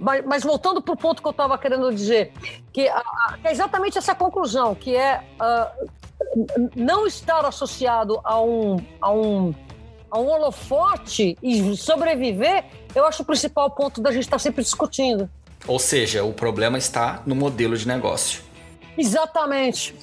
Mas, 0.00 0.24
mas 0.24 0.42
voltando 0.42 0.80
para 0.80 0.94
o 0.94 0.96
ponto 0.96 1.20
que 1.20 1.28
eu 1.28 1.32
estava 1.32 1.58
querendo 1.58 1.94
dizer, 1.94 2.32
que, 2.72 2.88
é 2.88 3.50
exatamente 3.50 3.98
essa 3.98 4.14
conclusão, 4.14 4.74
que 4.74 4.96
é 4.96 5.22
uh, 5.38 5.90
não 6.74 7.06
estar 7.06 7.44
associado 7.44 8.22
a 8.24 8.40
um, 8.40 8.76
a 9.02 9.12
um 9.12 9.54
a 10.10 10.18
um 10.18 10.28
holofote 10.28 11.38
e 11.42 11.74
sobreviver, 11.74 12.66
eu 12.94 13.06
acho 13.06 13.22
o 13.22 13.24
principal 13.24 13.70
ponto 13.70 13.98
da 13.98 14.12
gente 14.12 14.24
estar 14.24 14.36
tá 14.36 14.38
sempre 14.38 14.62
discutindo. 14.62 15.28
Ou 15.66 15.78
seja, 15.78 16.24
o 16.24 16.32
problema 16.32 16.76
está 16.76 17.22
no 17.24 17.34
modelo 17.34 17.76
de 17.76 17.86
negócio. 17.86 18.42
Exatamente, 18.96 19.94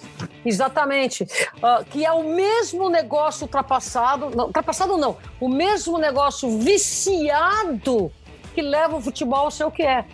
exatamente. 0.43 1.23
Uh, 1.23 1.85
que 1.89 2.05
é 2.05 2.11
o 2.11 2.23
mesmo 2.23 2.89
negócio 2.89 3.43
ultrapassado, 3.43 4.31
não, 4.35 4.45
ultrapassado 4.45 4.97
não, 4.97 5.17
o 5.39 5.47
mesmo 5.47 5.97
negócio 5.97 6.59
viciado 6.59 8.11
que 8.55 8.61
leva 8.61 8.97
o 8.97 9.01
futebol 9.01 9.41
ao 9.41 9.51
seu 9.51 9.69
que 9.69 9.83
é. 9.83 10.05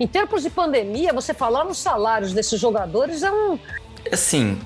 Em 0.00 0.06
tempos 0.06 0.42
de 0.42 0.50
pandemia, 0.50 1.12
você 1.12 1.34
falar 1.34 1.64
nos 1.64 1.78
salários 1.78 2.32
desses 2.32 2.60
jogadores 2.60 3.22
é 3.22 3.30
um. 3.30 3.58
Assim, 4.12 4.60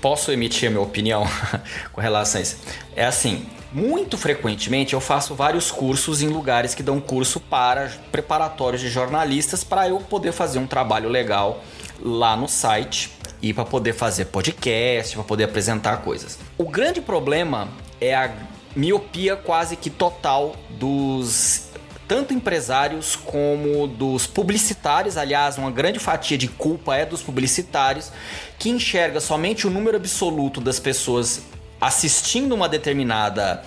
posso 0.00 0.30
emitir 0.30 0.68
a 0.68 0.70
minha 0.70 0.82
opinião 0.82 1.24
com 1.92 2.00
relação 2.00 2.38
a 2.38 2.42
isso? 2.42 2.58
É 2.94 3.04
assim, 3.04 3.46
muito 3.74 4.16
frequentemente 4.16 4.94
eu 4.94 5.00
faço 5.00 5.34
vários 5.34 5.72
cursos 5.72 6.22
em 6.22 6.28
lugares 6.28 6.76
que 6.76 6.82
dão 6.82 7.00
curso 7.00 7.40
para 7.40 7.90
preparatórios 8.12 8.80
de 8.80 8.88
jornalistas 8.88 9.64
para 9.64 9.88
eu 9.88 9.98
poder 9.98 10.30
fazer 10.30 10.60
um 10.60 10.66
trabalho 10.66 11.08
legal 11.08 11.62
lá 12.00 12.36
no 12.36 12.46
site 12.46 13.10
e 13.42 13.52
para 13.52 13.64
poder 13.64 13.92
fazer 13.92 14.26
podcast, 14.26 15.16
para 15.16 15.24
poder 15.24 15.44
apresentar 15.44 15.98
coisas. 15.98 16.38
O 16.56 16.64
grande 16.64 17.00
problema 17.00 17.68
é 18.00 18.14
a 18.14 18.32
miopia 18.76 19.34
quase 19.34 19.74
que 19.74 19.90
total 19.90 20.54
dos 20.70 21.64
tanto 22.06 22.32
empresários 22.32 23.16
como 23.16 23.88
dos 23.88 24.26
publicitários, 24.26 25.16
aliás, 25.16 25.58
uma 25.58 25.70
grande 25.70 25.98
fatia 25.98 26.36
de 26.36 26.46
culpa 26.46 26.94
é 26.94 27.04
dos 27.04 27.22
publicitários, 27.22 28.12
que 28.58 28.68
enxerga 28.68 29.20
somente 29.20 29.66
o 29.66 29.70
número 29.70 29.96
absoluto 29.96 30.60
das 30.60 30.78
pessoas 30.78 31.42
assistindo 31.86 32.54
uma 32.54 32.68
determinada 32.68 33.62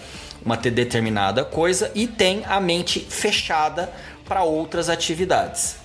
uma 0.45 0.55
determinada 0.55 1.43
coisa 1.43 1.91
e 1.93 2.07
tem 2.07 2.43
a 2.45 2.59
mente 2.59 3.01
fechada 3.01 3.91
para 4.25 4.43
outras 4.43 4.87
atividades. 4.87 5.75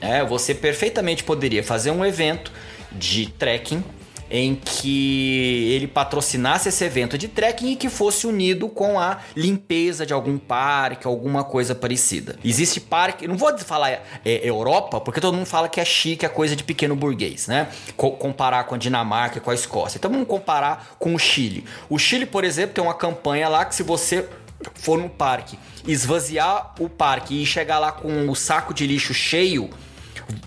É, 0.00 0.22
você 0.22 0.54
perfeitamente 0.54 1.24
poderia 1.24 1.62
fazer 1.62 1.90
um 1.90 2.04
evento 2.04 2.52
de 2.92 3.26
trekking 3.26 3.82
em 4.30 4.54
que 4.54 5.72
ele 5.72 5.86
patrocinasse 5.86 6.68
esse 6.68 6.84
evento 6.84 7.16
de 7.16 7.28
trekking 7.28 7.72
e 7.72 7.76
que 7.76 7.88
fosse 7.88 8.26
unido 8.26 8.68
com 8.68 8.98
a 8.98 9.18
limpeza 9.34 10.04
de 10.04 10.12
algum 10.12 10.38
parque, 10.38 11.06
alguma 11.06 11.44
coisa 11.44 11.74
parecida. 11.74 12.36
Existe 12.44 12.80
parque, 12.80 13.28
não 13.28 13.36
vou 13.36 13.56
falar 13.58 13.90
é, 13.90 14.02
é, 14.24 14.48
Europa, 14.48 15.00
porque 15.00 15.20
todo 15.20 15.34
mundo 15.34 15.46
fala 15.46 15.68
que 15.68 15.80
é 15.80 15.84
chique, 15.84 16.24
é 16.24 16.28
coisa 16.28 16.56
de 16.56 16.64
pequeno 16.64 16.96
burguês, 16.96 17.46
né? 17.46 17.68
Co 17.96 18.12
comparar 18.12 18.64
com 18.64 18.74
a 18.74 18.78
Dinamarca 18.78 19.40
com 19.40 19.50
a 19.50 19.54
Escócia. 19.54 19.98
Então 19.98 20.10
vamos 20.10 20.26
comparar 20.26 20.96
com 20.98 21.14
o 21.14 21.18
Chile. 21.18 21.64
O 21.88 21.98
Chile, 21.98 22.26
por 22.26 22.44
exemplo, 22.44 22.74
tem 22.74 22.82
uma 22.82 22.94
campanha 22.94 23.48
lá 23.48 23.64
que 23.64 23.74
se 23.74 23.82
você 23.82 24.28
for 24.74 24.98
no 24.98 25.08
parque, 25.08 25.58
esvaziar 25.86 26.74
o 26.80 26.88
parque 26.88 27.42
e 27.42 27.46
chegar 27.46 27.78
lá 27.78 27.92
com 27.92 28.28
o 28.28 28.34
saco 28.34 28.72
de 28.72 28.86
lixo 28.86 29.14
cheio, 29.14 29.70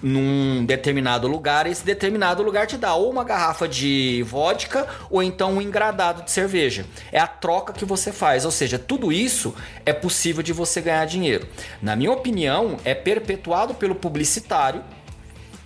num 0.01 0.65
determinado 0.65 1.27
lugar, 1.27 1.67
esse 1.67 1.85
determinado 1.85 2.43
lugar 2.43 2.67
te 2.67 2.77
dá 2.77 2.93
ou 2.93 3.09
uma 3.09 3.23
garrafa 3.23 3.67
de 3.67 4.23
vodka 4.27 4.87
ou 5.09 5.21
então 5.23 5.53
um 5.53 5.61
engradado 5.61 6.23
de 6.23 6.31
cerveja. 6.31 6.85
É 7.11 7.19
a 7.19 7.27
troca 7.27 7.73
que 7.73 7.85
você 7.85 8.11
faz, 8.11 8.45
ou 8.45 8.51
seja, 8.51 8.77
tudo 8.77 9.11
isso 9.11 9.53
é 9.85 9.93
possível 9.93 10.43
de 10.43 10.53
você 10.53 10.81
ganhar 10.81 11.05
dinheiro. 11.05 11.47
Na 11.81 11.95
minha 11.95 12.11
opinião, 12.11 12.77
é 12.83 12.93
perpetuado 12.93 13.73
pelo 13.73 13.95
publicitário 13.95 14.83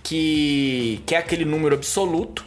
que 0.02 1.02
quer 1.06 1.16
aquele 1.16 1.44
número 1.44 1.74
absoluto 1.74 2.44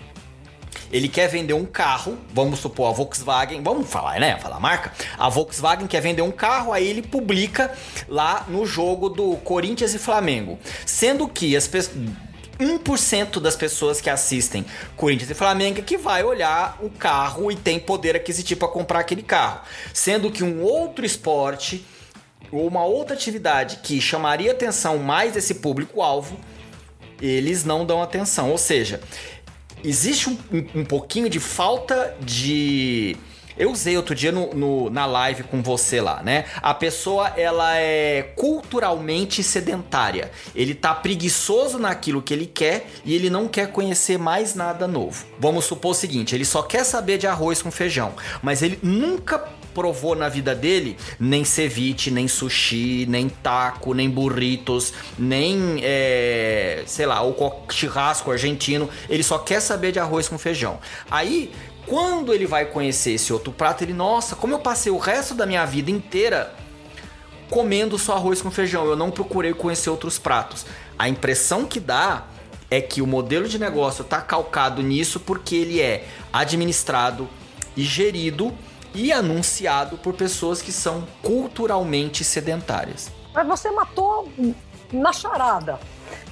ele 0.91 1.07
quer 1.07 1.28
vender 1.28 1.53
um 1.53 1.65
carro, 1.65 2.17
vamos 2.34 2.59
supor 2.59 2.89
a 2.89 2.91
Volkswagen, 2.91 3.61
vamos 3.61 3.89
falar, 3.89 4.19
né? 4.19 4.38
Falar 4.39 4.59
marca. 4.59 4.91
A 5.17 5.30
Volkswagen 5.30 5.88
quer 5.88 6.01
vender 6.01 6.21
um 6.21 6.32
carro, 6.32 6.73
aí 6.73 6.88
ele 6.88 7.01
publica 7.01 7.71
lá 8.07 8.45
no 8.47 8.65
jogo 8.65 9.09
do 9.09 9.36
Corinthians 9.38 9.93
e 9.93 9.99
Flamengo. 9.99 10.59
Sendo 10.86 11.28
que 11.28 11.55
as 11.55 11.67
pessoas 11.67 11.97
1% 12.59 13.39
das 13.39 13.55
pessoas 13.55 14.01
que 14.01 14.09
assistem 14.09 14.65
Corinthians 14.95 15.30
e 15.30 15.34
Flamengo 15.34 15.82
que 15.84 15.97
vai 15.97 16.23
olhar 16.23 16.78
o 16.82 16.89
carro 16.89 17.51
e 17.51 17.55
tem 17.55 17.80
poder 17.80 18.15
aquisitivo 18.15 18.59
para 18.59 18.69
comprar 18.69 18.99
aquele 18.99 19.21
carro. 19.21 19.61
Sendo 19.93 20.32
que 20.32 20.43
um 20.43 20.61
outro 20.61 21.05
esporte 21.05 21.86
ou 22.51 22.67
uma 22.67 22.84
outra 22.84 23.15
atividade 23.15 23.78
que 23.84 24.01
chamaria 24.01 24.51
atenção 24.51 24.97
mais 24.97 25.34
desse 25.34 25.55
público-alvo, 25.55 26.39
eles 27.21 27.63
não 27.63 27.86
dão 27.86 28.01
atenção. 28.01 28.51
Ou 28.51 28.57
seja, 28.57 29.01
existe 29.84 30.30
um, 30.30 30.38
um, 30.75 30.86
pouquinho 30.86 31.30
de 31.30 31.39
falta 31.39 32.15
de. 32.19 33.15
Eu 33.57 33.71
usei 33.71 33.97
outro 33.97 34.13
dia 34.13 34.32
no, 34.32 34.53
no, 34.53 34.89
na 34.91 35.07
live 35.07 35.41
com 35.43 35.63
você 35.63 35.99
lá, 35.99 36.21
né? 36.21 36.45
A 36.61 36.75
pessoa 36.75 37.30
ela 37.30 37.75
é 37.75 38.21
culturalmente 38.36 39.41
sedentária. 39.41 40.32
Ele 40.53 40.75
tá 40.75 40.93
preguiçoso 40.93 41.80
naquilo 41.80 42.21
que 42.21 42.34
ele 42.34 42.45
quer 42.45 42.88
e 43.03 43.15
ele 43.15 43.32
não 43.32 43.47
quer 43.47 43.71
conhecer 43.71 44.19
mais 44.19 44.53
nada 44.53 44.88
novo. 44.88 45.25
Vamos 45.39 45.65
supor 45.65 45.91
o 45.91 45.95
seguinte: 45.95 46.36
ele 46.36 46.45
só 46.45 46.61
quer 46.61 46.84
saber 46.84 47.17
de 47.17 47.25
arroz 47.25 47.61
com 47.61 47.71
feijão, 47.71 48.13
mas 48.43 48.61
ele 48.61 48.78
nunca 48.84 49.57
provou 49.78 50.15
na 50.15 50.28
vida 50.28 50.55
dele 50.55 50.97
nem 51.19 51.45
ceviche, 51.45 52.09
nem 52.09 52.28
sushi, 52.28 53.05
nem 53.07 53.30
taco, 53.30 53.93
nem 53.93 54.09
burritos, 54.09 54.91
nem, 55.19 55.80
é, 55.84 56.82
sei 56.88 57.05
lá, 57.05 57.23
o 57.23 57.36
churrasco 57.69 58.32
argentino. 58.32 58.89
Ele 59.07 59.21
só 59.21 59.38
quer 59.38 59.59
saber 59.59 59.91
de 59.91 59.99
arroz 59.99 60.28
com 60.28 60.36
feijão. 60.36 60.80
Aí, 61.11 61.51
quando 61.86 62.34
ele 62.34 62.47
vai 62.47 62.65
conhecer 62.65 63.11
esse 63.11 63.32
outro 63.32 63.51
prato, 63.51 63.84
ele, 63.84 63.93
nossa, 63.93 64.36
como 64.36 64.51
eu 64.51 64.59
passei 64.59 64.91
o 64.91 64.97
resto 64.97 65.36
da 65.36 65.45
minha 65.45 65.63
vida 65.63 65.91
inteira 65.91 66.55
comendo 67.47 67.99
só 67.99 68.15
arroz 68.15 68.41
com 68.41 68.49
feijão, 68.49 68.84
eu 68.88 68.95
não 68.95 69.11
procurei 69.11 69.53
conhecer 69.53 69.91
outros 69.91 70.17
pratos. 70.17 70.65
A 70.97 71.07
impressão 71.07 71.65
que 71.65 71.80
dá 71.80 72.25
é 72.71 72.82
que 72.82 72.99
o 72.99 73.05
modelo 73.05 73.47
de 73.47 73.59
negócio 73.59 74.01
está 74.01 74.21
calcado 74.21 74.82
nisso 74.82 75.19
porque 75.19 75.55
ele 75.55 75.80
é 75.80 76.07
administrado 76.34 77.30
e 77.75 77.84
gerido 77.84 78.51
e 78.98 79.14
anunciado 79.14 79.95
por 79.95 80.16
pessoas 80.16 80.60
que 80.60 80.72
são 80.72 81.06
culturalmente 81.22 82.24
sedentárias. 82.24 83.12
Mas 83.32 83.45
você 83.45 83.70
matou 83.70 84.28
na 84.91 85.14
charada. 85.14 85.80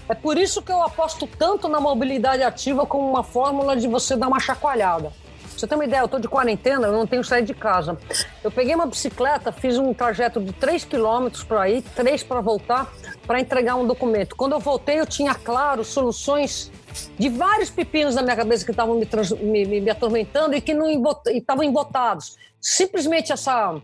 É 0.09 0.15
por 0.15 0.35
isso 0.35 0.63
que 0.63 0.71
eu 0.71 0.81
aposto 0.81 1.27
tanto 1.27 1.67
na 1.67 1.79
mobilidade 1.79 2.41
ativa 2.41 2.83
como 2.83 3.07
uma 3.07 3.23
fórmula 3.23 3.75
de 3.75 3.87
você 3.87 4.15
dar 4.15 4.27
uma 4.27 4.39
chacoalhada. 4.39 5.13
você 5.55 5.67
tem 5.67 5.77
uma 5.77 5.85
ideia, 5.85 6.01
eu 6.01 6.05
estou 6.05 6.19
de 6.19 6.27
quarentena, 6.27 6.87
eu 6.87 6.91
não 6.91 7.05
tenho 7.05 7.23
saído 7.23 7.45
de 7.45 7.53
casa. 7.53 7.99
Eu 8.43 8.49
peguei 8.49 8.73
uma 8.73 8.87
bicicleta, 8.87 9.51
fiz 9.51 9.77
um 9.77 9.93
trajeto 9.93 10.41
de 10.41 10.51
3 10.51 10.85
quilômetros 10.85 11.43
para 11.43 11.69
ir, 11.69 11.83
3 11.83 12.23
para 12.23 12.41
voltar, 12.41 12.91
para 13.27 13.39
entregar 13.39 13.75
um 13.75 13.85
documento. 13.85 14.35
Quando 14.35 14.53
eu 14.53 14.59
voltei, 14.59 14.99
eu 14.99 15.05
tinha, 15.05 15.35
claro, 15.35 15.83
soluções 15.83 16.71
de 17.17 17.29
vários 17.29 17.69
pepinos 17.69 18.15
na 18.15 18.21
minha 18.21 18.35
cabeça 18.35 18.65
que 18.65 18.71
estavam 18.71 18.99
me, 18.99 19.65
me, 19.65 19.81
me, 19.81 19.89
atormentando 19.89 20.55
e 20.55 20.61
que 20.61 20.73
não 20.73 20.87
estavam 21.27 21.63
embotados. 21.63 22.37
Simplesmente 22.59 23.31
essa, 23.31 23.81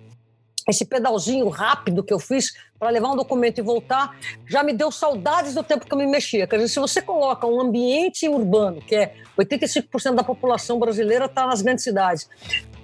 esse 0.67 0.85
pedalzinho 0.85 1.47
rápido 1.49 2.03
que 2.03 2.13
eu 2.13 2.19
fiz 2.19 2.53
para 2.79 2.89
levar 2.89 3.09
um 3.09 3.15
documento 3.15 3.59
e 3.59 3.61
voltar 3.61 4.17
já 4.47 4.63
me 4.63 4.73
deu 4.73 4.91
saudades 4.91 5.53
do 5.53 5.63
tempo 5.63 5.85
que 5.85 5.93
eu 5.93 5.97
me 5.97 6.07
mexia. 6.07 6.47
Quer 6.47 6.57
dizer, 6.57 6.69
se 6.69 6.79
você 6.79 7.01
coloca 7.01 7.45
um 7.45 7.61
ambiente 7.61 8.27
urbano, 8.27 8.81
que 8.81 8.95
é 8.95 9.15
85% 9.37 10.15
da 10.15 10.23
população 10.23 10.79
brasileira 10.79 11.25
está 11.25 11.45
nas 11.45 11.61
grandes 11.61 11.83
cidades, 11.83 12.27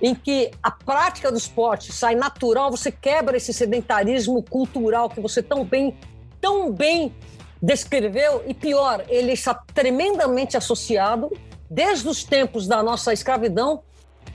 em 0.01 0.13
que 0.13 0.51
a 0.61 0.71
prática 0.71 1.32
do 1.32 1.38
esporte 1.38 1.91
sai 1.91 2.15
natural, 2.15 2.69
você 2.69 2.91
quebra 2.91 3.38
esse 3.38 3.53
sedentarismo 3.53 4.43
cultural 4.43 5.09
que 5.09 5.19
você 5.19 5.41
tão 5.41 5.63
bem, 5.63 5.97
tão 6.39 6.71
bem 6.71 7.13
descreveu, 7.62 8.43
e 8.47 8.53
pior, 8.53 9.03
ele 9.08 9.32
está 9.32 9.53
tremendamente 9.74 10.55
associado, 10.55 11.32
desde 11.70 12.08
os 12.08 12.24
tempos 12.24 12.68
da 12.68 12.82
nossa 12.82 13.12
escravidão, 13.12 13.84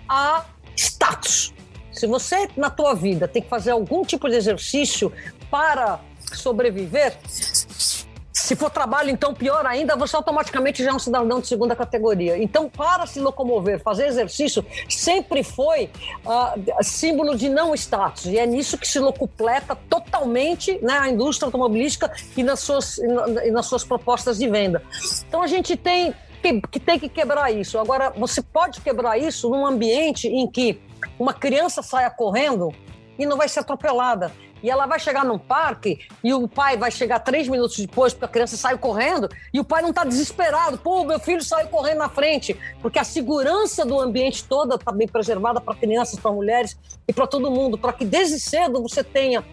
a 0.09 0.45
status. 0.77 1.55
Se 1.93 2.07
você, 2.07 2.49
na 2.57 2.71
tua 2.71 2.95
vida, 2.95 3.29
tem 3.29 3.43
que 3.43 3.49
fazer 3.49 3.71
algum 3.71 4.05
tipo 4.05 4.29
de 4.29 4.37
exercício 4.37 5.13
para 5.51 6.01
sobreviver, 6.33 7.17
se 8.43 8.57
for 8.57 8.71
trabalho, 8.71 9.09
então 9.09 9.33
pior 9.33 9.65
ainda, 9.65 9.95
você 9.95 10.17
automaticamente 10.17 10.83
já 10.83 10.91
é 10.91 10.93
um 10.93 10.99
cidadão 10.99 11.41
de 11.41 11.47
segunda 11.47 11.77
categoria. 11.77 12.43
Então, 12.43 12.69
para 12.69 13.07
se 13.07 13.21
locomover, 13.21 13.81
fazer 13.81 14.07
exercício, 14.07 14.65
sempre 14.89 15.45
foi 15.45 15.91
uh, 16.27 16.83
símbolo 16.83 17.37
de 17.37 17.49
não 17.49 17.73
status. 17.75 18.27
E 18.27 18.39
é 18.39 18.45
nisso 18.45 18.77
que 18.77 18.87
se 18.87 18.99
locupleta 18.99 19.77
totalmente 19.89 20.77
né, 20.83 20.99
a 20.99 21.09
indústria 21.09 21.47
automobilística 21.47 22.13
e 22.37 22.43
nas, 22.43 22.61
suas, 22.61 22.99
e 22.99 23.51
nas 23.53 23.67
suas 23.67 23.85
propostas 23.85 24.39
de 24.39 24.49
venda. 24.49 24.83
Então, 25.29 25.41
a 25.41 25.47
gente 25.47 25.77
tem 25.77 26.13
que, 26.43 26.81
tem 26.81 26.99
que 26.99 27.09
quebrar 27.09 27.53
isso. 27.53 27.79
Agora, 27.79 28.11
você 28.11 28.43
pode 28.43 28.81
quebrar 28.81 29.17
isso 29.17 29.49
num 29.49 29.65
ambiente 29.65 30.27
em 30.27 30.49
que 30.49 30.81
uma 31.17 31.33
criança 31.33 31.81
saia 31.83 32.11
correndo 32.11 32.75
e 33.17 33.25
não 33.25 33.37
vai 33.37 33.49
ser 33.49 33.61
atropelada. 33.61 34.33
E 34.63 34.71
ela 34.71 34.87
vai 34.87 34.99
chegar 34.99 35.25
num 35.25 35.39
parque 35.39 36.07
e 36.23 36.33
o 36.33 36.47
pai 36.47 36.77
vai 36.77 36.91
chegar 36.91 37.19
três 37.21 37.49
minutos 37.49 37.79
depois, 37.79 38.13
porque 38.13 38.25
a 38.25 38.29
criança 38.29 38.57
saiu 38.57 38.79
correndo, 38.79 39.29
e 39.53 39.59
o 39.59 39.65
pai 39.65 39.83
não 39.83 39.91
está 39.91 40.05
desesperado. 40.05 40.79
Pô, 40.79 41.05
meu 41.05 41.19
filho 41.19 41.43
saiu 41.43 41.69
correndo 41.69 41.99
na 41.99 42.09
frente. 42.09 42.57
Porque 42.81 42.99
a 42.99 43.05
segurança 43.05 43.85
do 43.85 43.99
ambiente 43.99 44.45
toda 44.45 44.77
está 44.77 44.93
bem 44.93 45.09
preservada 45.09 45.61
para 45.61 45.75
crianças, 45.75 46.19
para 46.19 46.31
mulheres 46.31 46.79
e 47.09 47.13
para 47.13 47.27
todo 47.27 47.51
mundo. 47.51 47.77
Para 47.77 47.93
que 47.93 48.05
desde 48.05 48.39
cedo 48.39 48.83
você 48.83 49.03
tenha 49.03 49.45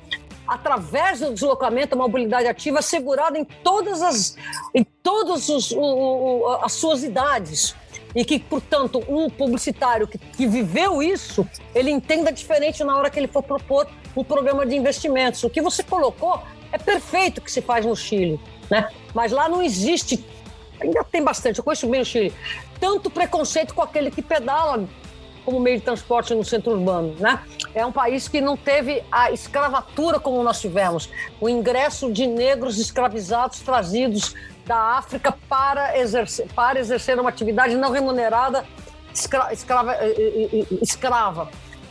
através 0.49 1.20
do 1.20 1.32
deslocamento, 1.32 1.93
a 1.93 1.97
mobilidade 1.97 2.47
ativa 2.47 2.80
assegurada 2.80 3.38
em 3.38 3.45
todas 3.45 4.01
as, 4.01 4.36
em 4.74 4.84
todas 4.84 5.47
os, 5.47 5.72
o, 5.72 5.80
o, 5.80 6.47
as 6.64 6.74
suas 6.74 7.03
idades 7.03 7.76
e 8.16 8.26
que, 8.26 8.39
portanto, 8.39 9.03
um 9.07 9.30
publicitário 9.30 10.07
que, 10.07 10.18
que 10.18 10.47
viveu 10.47 11.03
isso, 11.03 11.47
ele 11.76 11.91
entenda 11.91 12.32
diferente 12.32 12.84
na 12.84 12.97
hora 12.97 13.10
que 13.10 13.20
ele 13.20 13.28
for 13.28 13.43
propor 13.43 13.88
um 14.16 14.24
programa 14.24 14.66
de 14.66 14.76
investimentos. 14.76 15.43
O 15.43 15.49
que 15.49 15.62
você 15.62 15.84
colocou 15.84 16.41
é 16.72 16.78
perfeito 16.78 17.41
que 17.41 17.51
se 17.51 17.62
faz 17.62 17.86
no 17.86 17.95
Chile, 17.95 18.39
né? 18.70 18.89
Mas 19.14 19.32
lá 19.32 19.49
não 19.49 19.62
existe, 19.62 20.24
ainda 20.80 21.03
tem 21.03 21.24
bastante, 21.24 21.60
eu 21.60 21.64
conheço 21.64 21.88
bem 21.88 22.01
o 22.01 22.05
Chile, 22.05 22.34
tanto 22.80 23.10
preconceito 23.10 23.74
com 23.74 23.82
aquele 23.82 24.12
que 24.12 24.22
pedala 24.22 24.88
como 25.45 25.60
meio 25.60 25.78
de 25.78 25.84
transporte 25.84 26.34
no 26.36 26.43
centro 26.43 26.74
urbano, 26.74 27.16
né? 27.20 27.41
É 27.74 27.86
um 27.86 27.91
país 27.91 28.28
que 28.28 28.39
não 28.41 28.55
teve 28.55 29.03
a 29.12 29.32
escravatura 29.32 30.20
como 30.20 30.43
nós 30.43 30.60
tivemos, 30.62 31.10
o 31.39 31.49
ingresso 31.49 32.12
de 32.12 32.28
negros 32.28 32.78
escravizados 32.78 33.60
trazidos 33.62 34.36
da 34.66 34.78
África 34.78 35.36
para 35.47 35.97
exercer, 35.97 36.47
para 36.53 36.80
exercer 36.80 37.20
uma 37.20 37.30
atividade 37.30 37.76
não 37.76 37.91
remunerada 37.91 38.64
escra, 39.14 39.51
escrava, 39.51 39.95
escrava. 40.82 41.49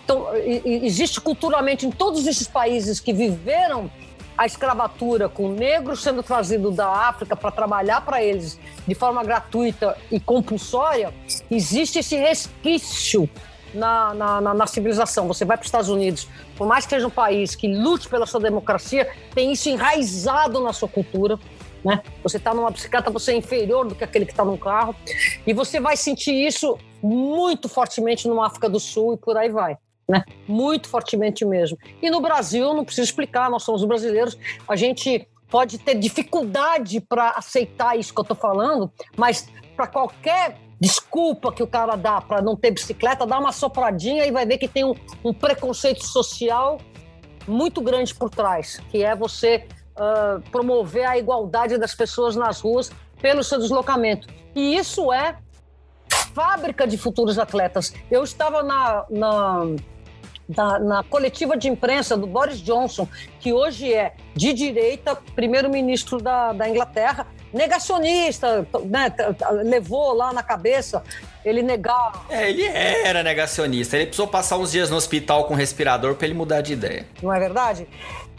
Então, 0.08 0.34
existe 0.34 1.20
culturalmente 1.20 1.84
em 1.84 1.90
todos 1.90 2.26
esses 2.26 2.48
países 2.48 2.98
que 2.98 3.12
viveram 3.12 3.90
a 4.38 4.46
escravatura 4.46 5.28
com 5.28 5.50
negros 5.50 6.02
sendo 6.02 6.22
trazido 6.22 6.70
da 6.70 6.88
África 6.88 7.36
para 7.36 7.50
trabalhar 7.50 8.00
para 8.00 8.22
eles 8.22 8.58
de 8.86 8.94
forma 8.94 9.22
gratuita 9.22 9.98
e 10.10 10.18
compulsória, 10.18 11.12
existe 11.50 11.98
esse 11.98 12.16
resquício 12.16 13.28
na, 13.74 14.14
na, 14.14 14.40
na, 14.40 14.54
na 14.54 14.66
civilização. 14.66 15.28
Você 15.28 15.44
vai 15.44 15.58
para 15.58 15.64
os 15.64 15.68
Estados 15.68 15.90
Unidos, 15.90 16.26
por 16.56 16.66
mais 16.66 16.86
que 16.86 16.94
seja 16.94 17.06
um 17.06 17.10
país 17.10 17.54
que 17.54 17.68
lute 17.68 18.08
pela 18.08 18.24
sua 18.24 18.40
democracia, 18.40 19.12
tem 19.34 19.52
isso 19.52 19.68
enraizado 19.68 20.58
na 20.60 20.72
sua 20.72 20.88
cultura. 20.88 21.38
Né? 21.84 22.02
Você 22.22 22.38
está 22.38 22.54
numa 22.54 22.70
bicicleta, 22.70 23.10
você 23.10 23.32
é 23.32 23.36
inferior 23.36 23.86
do 23.86 23.94
que 23.94 24.04
aquele 24.04 24.24
que 24.24 24.32
está 24.32 24.42
num 24.42 24.56
carro. 24.56 24.96
E 25.46 25.52
você 25.52 25.78
vai 25.78 25.98
sentir 25.98 26.32
isso 26.32 26.78
muito 27.02 27.68
fortemente 27.68 28.26
no 28.26 28.42
África 28.42 28.70
do 28.70 28.80
Sul 28.80 29.12
e 29.12 29.16
por 29.18 29.36
aí 29.36 29.50
vai. 29.50 29.76
Né? 30.08 30.24
Muito 30.46 30.88
fortemente 30.88 31.44
mesmo. 31.44 31.76
E 32.00 32.10
no 32.10 32.20
Brasil, 32.20 32.72
não 32.72 32.84
preciso 32.84 33.04
explicar, 33.04 33.50
nós 33.50 33.62
somos 33.62 33.84
brasileiros, 33.84 34.38
a 34.66 34.74
gente 34.74 35.28
pode 35.50 35.78
ter 35.78 35.94
dificuldade 35.94 37.00
para 37.00 37.30
aceitar 37.30 37.98
isso 37.98 38.14
que 38.14 38.20
eu 38.20 38.22
estou 38.22 38.36
falando, 38.36 38.90
mas 39.16 39.48
para 39.76 39.86
qualquer 39.86 40.58
desculpa 40.80 41.52
que 41.52 41.62
o 41.62 41.66
cara 41.66 41.96
dá 41.96 42.20
para 42.20 42.40
não 42.40 42.56
ter 42.56 42.70
bicicleta, 42.70 43.26
dá 43.26 43.38
uma 43.38 43.52
sopradinha 43.52 44.24
e 44.26 44.30
vai 44.30 44.46
ver 44.46 44.58
que 44.58 44.68
tem 44.68 44.84
um, 44.84 44.94
um 45.24 45.32
preconceito 45.32 46.04
social 46.04 46.78
muito 47.46 47.80
grande 47.80 48.14
por 48.14 48.30
trás, 48.30 48.80
que 48.90 49.02
é 49.02 49.14
você 49.14 49.66
uh, 49.96 50.40
promover 50.50 51.06
a 51.06 51.18
igualdade 51.18 51.78
das 51.78 51.94
pessoas 51.94 52.36
nas 52.36 52.60
ruas 52.60 52.90
pelo 53.20 53.42
seu 53.42 53.58
deslocamento. 53.58 54.28
E 54.54 54.76
isso 54.76 55.12
é 55.12 55.38
fábrica 56.34 56.86
de 56.86 56.96
futuros 56.96 57.38
atletas. 57.38 57.92
Eu 58.10 58.22
estava 58.22 58.62
na, 58.62 59.04
na, 59.10 59.64
na, 60.48 60.78
na 60.78 61.02
coletiva 61.02 61.56
de 61.56 61.68
imprensa 61.68 62.16
do 62.16 62.26
Boris 62.26 62.60
Johnson, 62.60 63.06
que 63.38 63.52
hoje 63.52 63.92
é 63.92 64.14
de 64.34 64.52
direita, 64.52 65.16
primeiro-ministro 65.34 66.18
da, 66.18 66.52
da 66.52 66.68
Inglaterra, 66.68 67.26
negacionista, 67.52 68.66
né, 68.84 69.12
levou 69.64 70.12
lá 70.12 70.32
na 70.32 70.42
cabeça 70.42 71.02
ele 71.44 71.62
negar. 71.62 72.26
É, 72.28 72.50
ele 72.50 72.64
era 72.64 73.22
negacionista. 73.22 73.96
Ele 73.96 74.06
precisou 74.06 74.26
passar 74.26 74.58
uns 74.58 74.72
dias 74.72 74.90
no 74.90 74.96
hospital 74.96 75.44
com 75.44 75.54
respirador 75.54 76.14
para 76.14 76.26
ele 76.26 76.34
mudar 76.34 76.60
de 76.60 76.74
ideia. 76.74 77.06
Não 77.22 77.32
é 77.32 77.38
verdade? 77.38 77.88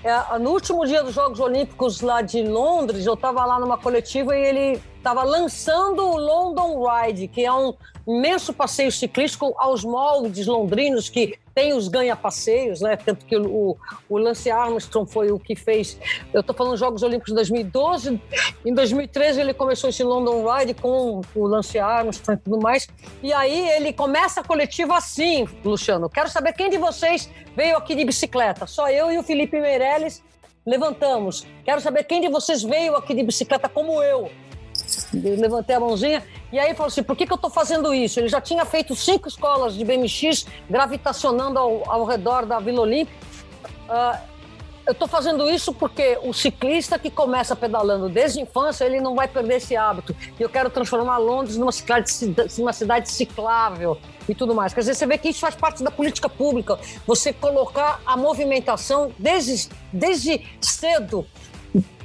É, 0.03 0.37
no 0.37 0.51
último 0.51 0.85
dia 0.85 1.03
dos 1.03 1.13
Jogos 1.13 1.39
Olímpicos 1.39 2.01
lá 2.01 2.21
de 2.21 2.41
Londres, 2.41 3.05
eu 3.05 3.15
estava 3.15 3.45
lá 3.45 3.59
numa 3.59 3.77
coletiva 3.77 4.35
e 4.37 4.41
ele 4.41 4.81
estava 4.97 5.23
lançando 5.23 6.05
o 6.05 6.17
London 6.17 6.85
Ride, 6.85 7.27
que 7.27 7.43
é 7.43 7.51
um 7.51 7.73
imenso 8.09 8.51
passeio 8.53 8.91
ciclístico 8.91 9.53
aos 9.57 9.83
moldes 9.83 10.47
londrinos 10.47 11.09
que 11.09 11.37
tem 11.53 11.73
os 11.73 11.87
ganha-passeios, 11.87 12.81
né? 12.81 12.95
Tanto 12.95 13.25
que 13.25 13.35
o, 13.37 13.77
o 14.09 14.17
Lance 14.17 14.49
Armstrong 14.49 15.11
foi 15.11 15.31
o 15.31 15.37
que 15.37 15.55
fez. 15.55 15.99
Eu 16.33 16.41
estou 16.41 16.55
falando 16.55 16.71
dos 16.71 16.79
Jogos 16.79 17.03
Olímpicos 17.03 17.31
de 17.31 17.35
2012. 17.35 18.21
Em 18.65 18.73
2013 18.73 19.41
ele 19.41 19.53
começou 19.53 19.89
esse 19.89 20.03
London 20.03 20.45
Ride 20.49 20.73
com 20.73 21.21
o 21.35 21.47
Lance 21.47 21.77
Armstrong 21.77 22.39
e 22.39 22.43
tudo 22.43 22.59
mais. 22.59 22.87
E 23.21 23.33
aí 23.33 23.69
ele 23.71 23.93
começa 23.93 24.41
a 24.41 24.43
coletiva 24.43 24.97
assim, 24.97 25.47
Luciano. 25.63 26.09
Quero 26.09 26.29
saber 26.29 26.53
quem 26.53 26.69
de 26.69 26.77
vocês 26.77 27.29
veio 27.55 27.77
aqui 27.77 27.93
de 27.93 28.05
bicicleta. 28.05 28.65
Só 28.65 28.89
eu 28.89 29.11
e 29.11 29.17
o 29.17 29.23
Felipe 29.23 29.59
Meirelles 29.59 30.23
levantamos. 30.65 31.45
Quero 31.63 31.81
saber 31.81 32.05
quem 32.05 32.21
de 32.21 32.29
vocês 32.29 32.63
veio 32.63 32.95
aqui 32.95 33.13
de 33.13 33.23
bicicleta 33.23 33.67
como 33.67 34.01
eu. 34.01 34.31
Levantei 35.13 35.75
a 35.75 35.79
mãozinha 35.79 36.23
e 36.51 36.59
aí 36.59 36.73
falou 36.73 36.87
assim: 36.87 37.03
por 37.03 37.15
que, 37.15 37.25
que 37.25 37.33
eu 37.33 37.35
estou 37.35 37.49
fazendo 37.49 37.93
isso? 37.93 38.19
Ele 38.19 38.27
já 38.27 38.39
tinha 38.39 38.65
feito 38.65 38.95
cinco 38.95 39.27
escolas 39.27 39.73
de 39.73 39.83
BMX 39.83 40.45
gravitacionando 40.69 41.57
ao, 41.57 41.89
ao 41.89 42.05
redor 42.05 42.45
da 42.45 42.59
Vila 42.59 42.81
Olímpica. 42.81 43.17
Uh, 43.89 44.29
eu 44.89 44.93
estou 44.93 45.07
fazendo 45.07 45.47
isso 45.47 45.71
porque 45.71 46.17
o 46.23 46.33
ciclista 46.33 46.97
que 46.97 47.11
começa 47.11 47.55
pedalando 47.55 48.09
desde 48.09 48.39
a 48.39 48.41
infância, 48.41 48.85
ele 48.85 48.99
não 48.99 49.13
vai 49.13 49.27
perder 49.27 49.57
esse 49.57 49.75
hábito. 49.75 50.15
E 50.39 50.41
eu 50.41 50.49
quero 50.49 50.67
transformar 50.67 51.19
Londres 51.19 51.57
numa 51.57 51.71
cidade, 51.71 52.11
numa 52.57 52.73
cidade 52.73 53.07
ciclável 53.07 53.99
e 54.27 54.33
tudo 54.33 54.55
mais. 54.55 54.73
Quer 54.73 54.79
dizer, 54.79 54.95
você 54.95 55.05
vê 55.05 55.19
que 55.19 55.29
isso 55.29 55.41
faz 55.41 55.53
parte 55.53 55.83
da 55.83 55.91
política 55.91 56.27
pública. 56.27 56.79
Você 57.05 57.31
colocar 57.31 58.01
a 58.03 58.17
movimentação 58.17 59.11
desde, 59.19 59.69
desde 59.93 60.43
cedo 60.59 61.23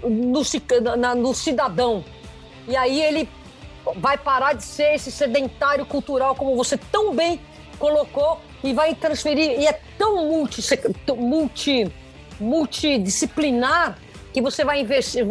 no, 0.03 0.43
no 1.17 1.35
cidadão. 1.35 2.05
E 2.67 2.77
aí 2.77 3.01
ele 3.01 3.29
vai 3.97 4.17
parar 4.17 4.55
de 4.55 4.65
ser 4.65 4.95
esse 4.95 5.11
sedentário 5.11 5.85
cultural, 5.85 6.35
como 6.35 6.57
você 6.57 6.77
tão 6.77 7.15
bem 7.15 7.41
colocou, 7.79 8.41
e 8.63 8.73
vai 8.73 8.95
transferir. 8.95 9.61
E 9.61 9.67
é 9.67 9.79
tão 9.99 10.27
multi, 10.27 10.63
multi, 11.17 11.93
multidisciplinar 12.41 13.99
que 14.33 14.41
você 14.41 14.65
vai, 14.65 14.85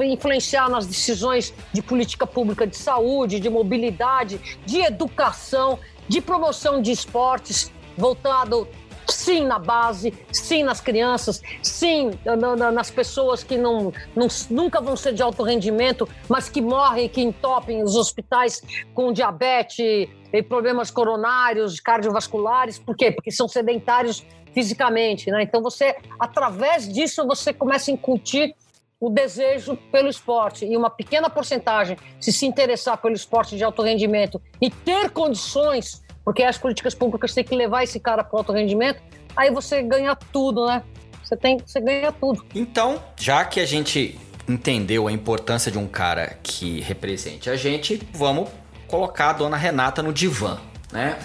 influenciar 0.05 0.69
nas 0.69 0.85
decisões 0.85 1.53
de 1.73 1.81
política 1.81 2.25
pública 2.25 2.65
de 2.65 2.77
saúde, 2.77 3.39
de 3.39 3.49
mobilidade, 3.49 4.59
de 4.65 4.79
educação, 4.79 5.77
de 6.07 6.21
promoção 6.21 6.81
de 6.81 6.91
esportes 6.91 7.71
voltado 7.97 8.67
sim 9.13 9.45
na 9.45 9.59
base, 9.59 10.13
sim 10.31 10.63
nas 10.63 10.81
crianças, 10.81 11.41
sim 11.61 12.11
na, 12.25 12.55
na, 12.55 12.71
nas 12.71 12.89
pessoas 12.91 13.43
que 13.43 13.57
não, 13.57 13.93
não, 14.15 14.27
nunca 14.49 14.81
vão 14.81 14.95
ser 14.95 15.13
de 15.13 15.21
alto 15.21 15.43
rendimento, 15.43 16.07
mas 16.27 16.49
que 16.49 16.61
morrem, 16.61 17.07
que 17.07 17.21
entopem 17.21 17.83
os 17.83 17.95
hospitais 17.95 18.61
com 18.93 19.13
diabetes 19.13 20.09
e 20.33 20.43
problemas 20.43 20.89
coronários, 20.89 21.79
cardiovasculares. 21.79 22.79
Por 22.79 22.95
quê? 22.95 23.11
Porque 23.11 23.31
são 23.31 23.47
sedentários 23.47 24.25
fisicamente, 24.53 25.31
né? 25.31 25.43
Então 25.43 25.61
você, 25.61 25.95
através 26.19 26.91
disso, 26.91 27.25
você 27.25 27.53
começa 27.53 27.89
a 27.89 27.93
incutir 27.93 28.55
o 28.99 29.09
desejo 29.09 29.75
pelo 29.91 30.07
esporte 30.07 30.65
e 30.65 30.77
uma 30.77 30.89
pequena 30.89 31.29
porcentagem 31.29 31.97
se 32.21 32.31
se 32.31 32.45
interessar 32.45 32.97
pelo 33.01 33.13
esporte 33.13 33.57
de 33.57 33.63
alto 33.63 33.81
rendimento 33.81 34.41
e 34.61 34.69
ter 34.69 35.09
condições 35.09 36.01
porque 36.23 36.43
as 36.43 36.57
políticas 36.57 36.93
públicas 36.95 37.33
têm 37.33 37.43
que 37.43 37.55
levar 37.55 37.83
esse 37.83 37.99
cara 37.99 38.23
para 38.23 38.39
alto 38.39 38.51
rendimento, 38.51 39.01
aí 39.35 39.51
você 39.51 39.81
ganha 39.81 40.15
tudo, 40.15 40.65
né? 40.65 40.83
Você, 41.23 41.37
tem, 41.37 41.57
você 41.57 41.79
ganha 41.79 42.11
tudo. 42.11 42.45
Então, 42.53 43.01
já 43.17 43.45
que 43.45 43.59
a 43.59 43.65
gente 43.65 44.19
entendeu 44.47 45.07
a 45.07 45.11
importância 45.11 45.71
de 45.71 45.77
um 45.77 45.87
cara 45.87 46.37
que 46.43 46.81
represente 46.81 47.49
a 47.49 47.55
gente, 47.55 48.01
vamos 48.13 48.49
colocar 48.87 49.29
a 49.29 49.33
dona 49.33 49.57
Renata 49.57 50.03
no 50.03 50.13
divã, 50.13 50.59
né? 50.91 51.17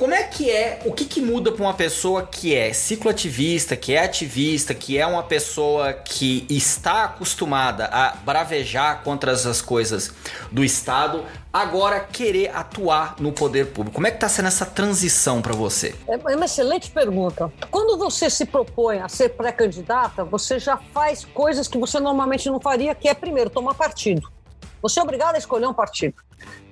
Como 0.00 0.14
é 0.14 0.22
que 0.22 0.50
é, 0.50 0.80
o 0.86 0.94
que, 0.94 1.04
que 1.04 1.20
muda 1.20 1.52
para 1.52 1.62
uma 1.62 1.74
pessoa 1.74 2.26
que 2.26 2.54
é 2.54 2.72
cicloativista, 2.72 3.76
que 3.76 3.92
é 3.92 4.02
ativista, 4.02 4.72
que 4.72 4.96
é 4.96 5.06
uma 5.06 5.22
pessoa 5.22 5.92
que 5.92 6.46
está 6.48 7.04
acostumada 7.04 7.84
a 7.84 8.12
bravejar 8.12 9.02
contra 9.02 9.32
as 9.32 9.60
coisas 9.60 10.10
do 10.50 10.64
Estado, 10.64 11.22
agora 11.52 12.00
querer 12.00 12.48
atuar 12.56 13.16
no 13.20 13.30
poder 13.30 13.72
público? 13.74 13.96
Como 13.96 14.06
é 14.06 14.10
que 14.10 14.16
está 14.16 14.26
sendo 14.26 14.48
essa 14.48 14.64
transição 14.64 15.42
para 15.42 15.52
você? 15.52 15.94
É, 16.08 16.16
uma 16.16 16.46
excelente 16.46 16.90
pergunta. 16.90 17.52
Quando 17.70 17.98
você 17.98 18.30
se 18.30 18.46
propõe 18.46 19.00
a 19.00 19.08
ser 19.08 19.28
pré-candidata, 19.28 20.24
você 20.24 20.58
já 20.58 20.78
faz 20.94 21.26
coisas 21.26 21.68
que 21.68 21.76
você 21.76 22.00
normalmente 22.00 22.48
não 22.48 22.58
faria, 22.58 22.94
que 22.94 23.06
é 23.06 23.12
primeiro 23.12 23.50
tomar 23.50 23.74
partido. 23.74 24.32
Você 24.80 24.98
é 24.98 25.02
obrigado 25.02 25.34
a 25.34 25.38
escolher 25.38 25.66
um 25.66 25.74
partido. 25.74 26.14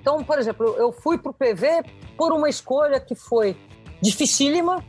Então, 0.01 0.23
por 0.23 0.39
exemplo, 0.39 0.75
eu 0.79 0.91
fui 0.91 1.19
para 1.19 1.29
o 1.29 1.33
PV 1.33 1.83
por 2.19 2.33
uma 2.33 2.49
escolha 2.49 2.99
que 2.99 3.15
foi 3.15 3.55
dificílima, 4.01 4.83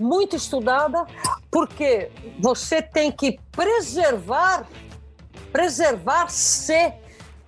muito 0.00 0.34
estudada, 0.34 1.06
porque 1.48 2.10
você 2.40 2.82
tem 2.82 3.12
que 3.12 3.38
preservar, 3.52 4.66
preservar-se 5.52 6.92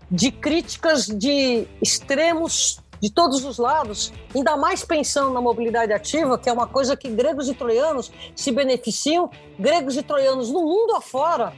de 0.09 0.31
críticas 0.31 1.07
de 1.07 1.67
extremos 1.83 2.79
de 3.01 3.11
todos 3.11 3.45
os 3.45 3.59
lados, 3.59 4.13
ainda 4.33 4.57
mais 4.57 4.85
pensando 4.85 5.31
na 5.31 5.41
mobilidade 5.41 5.93
ativa, 5.93 6.39
que 6.39 6.49
é 6.49 6.53
uma 6.53 6.69
coisa 6.69 6.97
que 6.97 7.09
gregos 7.09 7.49
e 7.49 7.55
troianos 7.55 8.13
se 8.37 8.53
beneficiam, 8.53 9.29
gregos 9.59 9.97
e 9.97 10.03
troianos 10.05 10.49
no 10.49 10.63
mundo 10.63 10.95
afora 10.95 11.53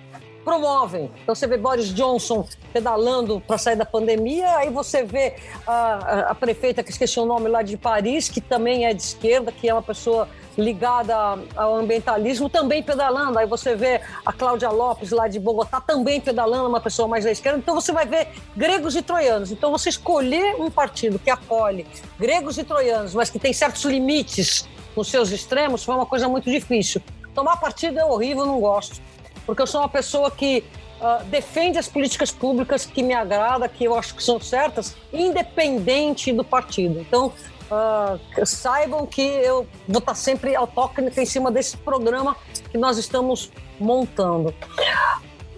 promovem. 0.46 1.10
Então 1.24 1.34
você 1.34 1.44
vê 1.44 1.56
Boris 1.56 1.92
Johnson 1.92 2.46
pedalando 2.72 3.40
para 3.40 3.58
sair 3.58 3.74
da 3.74 3.84
pandemia, 3.84 4.48
aí 4.58 4.70
você 4.70 5.02
vê 5.02 5.34
a, 5.66 6.30
a, 6.30 6.34
prefeita, 6.36 6.84
que 6.84 6.90
esqueci 6.92 7.18
o 7.18 7.26
nome 7.26 7.48
lá 7.48 7.62
de 7.62 7.76
Paris, 7.76 8.28
que 8.28 8.40
também 8.40 8.86
é 8.86 8.94
de 8.94 9.02
esquerda, 9.02 9.50
que 9.50 9.68
é 9.68 9.74
uma 9.74 9.82
pessoa 9.82 10.28
ligada 10.56 11.16
ao 11.56 11.74
ambientalismo, 11.74 12.48
também 12.48 12.80
pedalando. 12.80 13.40
Aí 13.40 13.46
você 13.46 13.74
vê 13.74 14.00
a 14.24 14.32
Cláudia 14.32 14.70
Lopes 14.70 15.10
lá 15.10 15.26
de 15.26 15.40
Bogotá 15.40 15.80
também 15.80 16.20
pedalando, 16.20 16.68
uma 16.68 16.80
pessoa 16.80 17.08
mais 17.08 17.24
da 17.24 17.32
esquerda. 17.32 17.58
Então 17.58 17.74
você 17.74 17.90
vai 17.90 18.06
ver 18.06 18.28
gregos 18.56 18.94
e 18.94 19.02
troianos. 19.02 19.50
Então 19.50 19.72
você 19.72 19.88
escolher 19.88 20.54
um 20.60 20.70
partido 20.70 21.18
que 21.18 21.28
acolhe 21.28 21.84
gregos 22.20 22.56
e 22.56 22.62
troianos, 22.62 23.14
mas 23.14 23.28
que 23.28 23.40
tem 23.40 23.52
certos 23.52 23.84
limites 23.84 24.64
nos 24.96 25.08
seus 25.08 25.32
extremos, 25.32 25.82
foi 25.82 25.96
uma 25.96 26.06
coisa 26.06 26.28
muito 26.28 26.48
difícil. 26.48 27.02
Tomar 27.34 27.56
partido 27.56 27.98
é 27.98 28.04
horrível, 28.04 28.46
não 28.46 28.60
gosto 28.60 29.02
porque 29.46 29.62
eu 29.62 29.66
sou 29.66 29.80
uma 29.80 29.88
pessoa 29.88 30.30
que 30.30 30.64
uh, 31.00 31.24
defende 31.24 31.78
as 31.78 31.88
políticas 31.88 32.30
públicas 32.30 32.84
que 32.84 33.02
me 33.02 33.14
agrada, 33.14 33.68
que 33.68 33.84
eu 33.84 33.94
acho 33.96 34.14
que 34.14 34.22
são 34.22 34.40
certas, 34.40 34.96
independente 35.12 36.32
do 36.32 36.44
partido. 36.44 37.00
Então, 37.00 37.32
uh, 37.70 38.46
saibam 38.46 39.06
que 39.06 39.22
eu 39.22 39.66
vou 39.88 40.00
estar 40.00 40.14
sempre 40.14 40.54
autóctone 40.54 41.12
em 41.16 41.26
cima 41.26 41.50
desse 41.50 41.76
programa 41.76 42.36
que 42.70 42.76
nós 42.76 42.98
estamos 42.98 43.50
montando. 43.78 44.52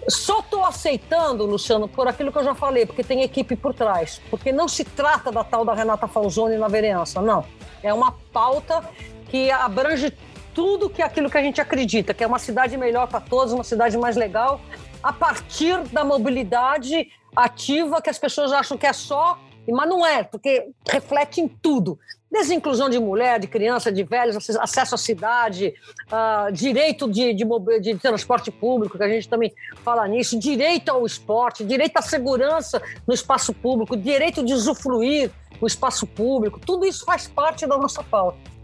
Só 0.07 0.39
estou 0.39 0.65
aceitando, 0.65 1.45
Luciano, 1.45 1.87
por 1.87 2.07
aquilo 2.07 2.31
que 2.31 2.39
eu 2.39 2.43
já 2.43 2.55
falei, 2.55 2.85
porque 2.85 3.03
tem 3.03 3.21
equipe 3.21 3.55
por 3.55 3.73
trás. 3.73 4.19
Porque 4.29 4.51
não 4.51 4.67
se 4.67 4.83
trata 4.83 5.31
da 5.31 5.43
tal 5.43 5.63
da 5.63 5.73
Renata 5.73 6.07
Falzoni 6.07 6.57
na 6.57 6.67
vereança, 6.67 7.21
não. 7.21 7.45
É 7.83 7.93
uma 7.93 8.13
pauta 8.33 8.83
que 9.29 9.51
abrange 9.51 10.11
tudo 10.59 10.89
que 10.89 11.01
é 11.01 11.05
aquilo 11.05 11.29
que 11.29 11.37
a 11.37 11.41
gente 11.41 11.61
acredita, 11.61 12.13
que 12.13 12.21
é 12.21 12.27
uma 12.27 12.37
cidade 12.37 12.75
melhor 12.75 13.07
para 13.07 13.21
todos, 13.21 13.53
uma 13.53 13.63
cidade 13.63 13.97
mais 13.97 14.17
legal, 14.17 14.59
a 15.01 15.13
partir 15.13 15.81
da 15.83 16.03
mobilidade 16.03 17.07
ativa 17.33 18.01
que 18.01 18.09
as 18.09 18.19
pessoas 18.19 18.51
acham 18.51 18.77
que 18.77 18.85
é 18.85 18.91
só, 18.91 19.39
mas 19.69 19.87
não 19.87 20.05
é, 20.05 20.21
porque 20.21 20.67
reflete 20.85 21.39
em 21.39 21.47
tudo. 21.47 21.97
Desde 22.29 22.53
inclusão 22.53 22.89
de 22.89 22.99
mulher, 22.99 23.39
de 23.39 23.47
criança, 23.47 23.89
de 23.89 24.03
velhos, 24.03 24.49
acesso 24.59 24.95
à 24.95 24.97
cidade, 24.97 25.73
uh, 26.11 26.51
direito 26.51 27.09
de, 27.09 27.33
de, 27.33 27.45
de, 27.79 27.95
transporte 27.95 28.51
público, 28.51 28.97
que 28.97 29.03
a 29.03 29.07
gente 29.07 29.29
também 29.29 29.53
fala 29.81 30.05
nisso, 30.09 30.37
direito 30.37 30.89
ao 30.89 31.05
esporte, 31.05 31.63
direito 31.63 31.95
à 31.95 32.01
segurança 32.01 32.81
no 33.07 33.13
espaço 33.13 33.53
público, 33.53 33.95
direito 33.95 34.43
de 34.43 34.53
usufruir 34.53 35.31
o 35.61 35.65
espaço 35.65 36.05
público, 36.05 36.59
tudo 36.59 36.85
isso 36.85 37.05
faz 37.05 37.29
parte 37.29 37.65
da 37.65 37.77
nossa 37.77 38.03
pauta. 38.03 38.58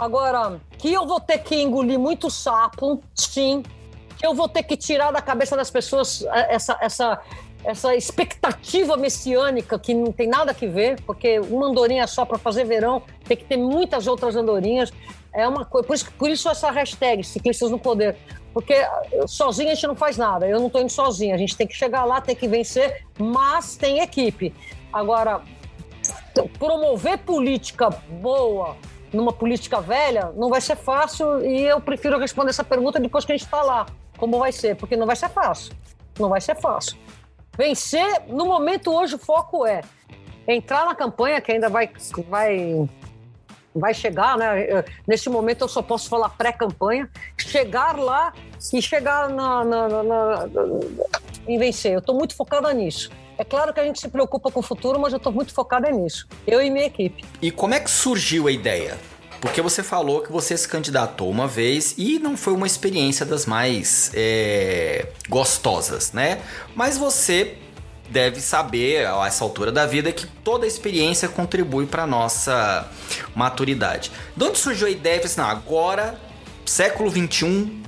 Agora, 0.00 0.58
que 0.78 0.90
eu 0.90 1.06
vou 1.06 1.20
ter 1.20 1.36
que 1.40 1.60
engolir 1.60 1.98
muito 1.98 2.30
sapo, 2.30 3.02
sim. 3.14 3.62
Que 4.16 4.26
eu 4.26 4.34
vou 4.34 4.48
ter 4.48 4.62
que 4.62 4.74
tirar 4.74 5.10
da 5.10 5.20
cabeça 5.20 5.54
das 5.54 5.70
pessoas 5.70 6.24
é, 6.24 6.54
essa, 6.54 6.78
essa, 6.80 7.20
essa 7.62 7.94
expectativa 7.94 8.96
messiânica 8.96 9.78
que 9.78 9.92
não 9.92 10.10
tem 10.10 10.26
nada 10.26 10.54
que 10.54 10.66
ver, 10.66 11.02
porque 11.02 11.38
uma 11.38 11.66
andorinha 11.66 12.06
só 12.06 12.24
para 12.24 12.38
fazer 12.38 12.64
verão 12.64 13.02
tem 13.24 13.36
que 13.36 13.44
ter 13.44 13.58
muitas 13.58 14.06
outras 14.06 14.34
andorinhas. 14.36 14.90
É 15.34 15.46
uma 15.46 15.66
coisa. 15.66 15.86
Por 15.86 15.94
isso, 15.94 16.12
por 16.12 16.30
isso 16.30 16.48
essa 16.48 16.70
hashtag, 16.70 17.22
ciclistas 17.22 17.70
no 17.70 17.78
poder. 17.78 18.16
Porque 18.54 18.74
sozinho 19.26 19.70
a 19.70 19.74
gente 19.74 19.86
não 19.86 19.94
faz 19.94 20.16
nada. 20.16 20.48
Eu 20.48 20.58
não 20.58 20.68
estou 20.68 20.80
indo 20.80 20.90
sozinho. 20.90 21.34
A 21.34 21.38
gente 21.38 21.54
tem 21.54 21.66
que 21.66 21.74
chegar 21.74 22.06
lá, 22.06 22.22
tem 22.22 22.34
que 22.34 22.48
vencer, 22.48 23.04
mas 23.18 23.76
tem 23.76 24.00
equipe. 24.00 24.54
Agora, 24.90 25.42
promover 26.58 27.18
política 27.18 27.90
boa, 27.90 28.76
numa 29.12 29.32
política 29.32 29.80
velha, 29.80 30.32
não 30.36 30.48
vai 30.48 30.60
ser 30.60 30.76
fácil 30.76 31.44
e 31.44 31.62
eu 31.62 31.80
prefiro 31.80 32.18
responder 32.18 32.50
essa 32.50 32.64
pergunta 32.64 33.00
depois 33.00 33.24
que 33.24 33.32
a 33.32 33.36
gente 33.36 33.44
está 33.44 33.62
lá. 33.62 33.86
Como 34.16 34.38
vai 34.38 34.52
ser? 34.52 34.76
Porque 34.76 34.96
não 34.96 35.06
vai 35.06 35.16
ser 35.16 35.28
fácil. 35.30 35.74
Não 36.18 36.28
vai 36.28 36.40
ser 36.40 36.54
fácil. 36.60 36.96
Vencer, 37.56 38.22
no 38.28 38.46
momento 38.46 38.92
hoje, 38.92 39.14
o 39.14 39.18
foco 39.18 39.66
é 39.66 39.80
entrar 40.46 40.84
na 40.84 40.94
campanha, 40.94 41.40
que 41.40 41.52
ainda 41.52 41.68
vai, 41.68 41.90
vai, 42.28 42.88
vai 43.74 43.94
chegar, 43.94 44.36
né? 44.36 44.84
Nesse 45.06 45.28
momento 45.28 45.62
eu 45.62 45.68
só 45.68 45.82
posso 45.82 46.08
falar 46.08 46.30
pré-campanha, 46.30 47.08
chegar 47.36 47.98
lá 47.98 48.32
e 48.72 48.80
chegar 48.80 49.28
na, 49.28 49.64
na, 49.64 49.88
na, 49.88 50.02
na 50.02 50.48
em 51.46 51.58
vencer. 51.58 51.92
Eu 51.92 51.98
estou 51.98 52.14
muito 52.14 52.34
focada 52.34 52.72
nisso. 52.72 53.10
É 53.40 53.44
claro 53.44 53.72
que 53.72 53.80
a 53.80 53.84
gente 53.84 53.98
se 53.98 54.06
preocupa 54.06 54.50
com 54.50 54.60
o 54.60 54.62
futuro, 54.62 55.00
mas 55.00 55.14
eu 55.14 55.16
estou 55.16 55.32
muito 55.32 55.54
focada 55.54 55.90
nisso. 55.90 56.28
Eu 56.46 56.60
e 56.60 56.68
minha 56.68 56.84
equipe. 56.84 57.24
E 57.40 57.50
como 57.50 57.72
é 57.72 57.80
que 57.80 57.90
surgiu 57.90 58.46
a 58.46 58.52
ideia? 58.52 58.98
Porque 59.40 59.62
você 59.62 59.82
falou 59.82 60.20
que 60.20 60.30
você 60.30 60.54
se 60.54 60.68
candidatou 60.68 61.30
uma 61.30 61.48
vez 61.48 61.94
e 61.96 62.18
não 62.18 62.36
foi 62.36 62.52
uma 62.52 62.66
experiência 62.66 63.24
das 63.24 63.46
mais 63.46 64.10
é, 64.12 65.06
gostosas, 65.26 66.12
né? 66.12 66.42
Mas 66.76 66.98
você 66.98 67.56
deve 68.10 68.42
saber 68.42 69.06
a 69.06 69.26
essa 69.26 69.42
altura 69.42 69.72
da 69.72 69.86
vida 69.86 70.12
que 70.12 70.26
toda 70.26 70.66
experiência 70.66 71.26
contribui 71.26 71.86
para 71.86 72.06
nossa 72.06 72.86
maturidade. 73.34 74.12
De 74.36 74.44
onde 74.44 74.58
surgiu 74.58 74.86
a 74.86 74.90
ideia? 74.90 75.18
Assim, 75.24 75.40
não, 75.40 75.48
agora, 75.48 76.20
século 76.66 77.08
21, 77.08 77.82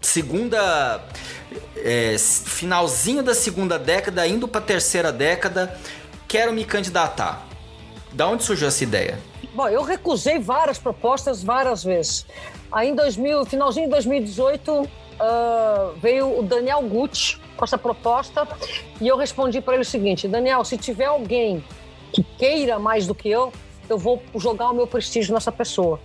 segunda 0.00 1.00
é, 1.76 2.16
finalzinho 2.18 3.22
da 3.22 3.34
segunda 3.34 3.78
década, 3.78 4.26
indo 4.26 4.46
para 4.46 4.60
a 4.60 4.64
terceira 4.64 5.12
década, 5.12 5.78
quero 6.28 6.52
me 6.52 6.64
candidatar. 6.64 7.46
Da 8.12 8.28
onde 8.28 8.44
surgiu 8.44 8.68
essa 8.68 8.84
ideia? 8.84 9.18
Bom, 9.54 9.68
eu 9.68 9.82
recusei 9.82 10.38
várias 10.38 10.78
propostas 10.78 11.42
várias 11.42 11.84
vezes. 11.84 12.26
Aí 12.70 12.88
em 12.88 12.94
2000, 12.94 13.44
finalzinho 13.44 13.86
de 13.86 13.92
2018, 13.92 14.72
uh, 14.72 14.88
veio 16.00 16.38
o 16.38 16.42
Daniel 16.42 16.82
Gucci 16.82 17.38
com 17.56 17.64
essa 17.64 17.76
proposta 17.76 18.48
e 19.00 19.06
eu 19.06 19.16
respondi 19.16 19.60
para 19.60 19.74
ele 19.74 19.82
o 19.82 19.86
seguinte: 19.86 20.26
Daniel, 20.26 20.64
se 20.64 20.78
tiver 20.78 21.06
alguém 21.06 21.62
que 22.12 22.22
queira 22.22 22.78
mais 22.78 23.06
do 23.06 23.14
que 23.14 23.28
eu, 23.28 23.52
eu 23.88 23.98
vou 23.98 24.22
jogar 24.36 24.70
o 24.70 24.74
meu 24.74 24.86
prestígio 24.86 25.34
nessa 25.34 25.52
pessoa. 25.52 26.00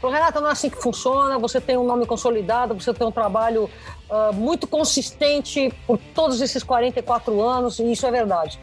Falou, 0.00 0.14
Renata, 0.14 0.40
não 0.40 0.48
é 0.48 0.52
assim 0.52 0.70
que 0.70 0.80
funciona, 0.80 1.38
você 1.38 1.60
tem 1.60 1.76
um 1.76 1.84
nome 1.84 2.06
consolidado, 2.06 2.74
você 2.74 2.92
tem 2.92 3.06
um 3.06 3.12
trabalho 3.12 3.68
uh, 4.10 4.32
muito 4.32 4.66
consistente 4.66 5.72
por 5.86 5.98
todos 6.14 6.40
esses 6.40 6.62
44 6.62 7.40
anos, 7.40 7.78
e 7.78 7.92
isso 7.92 8.06
é 8.06 8.10
verdade. 8.10 8.58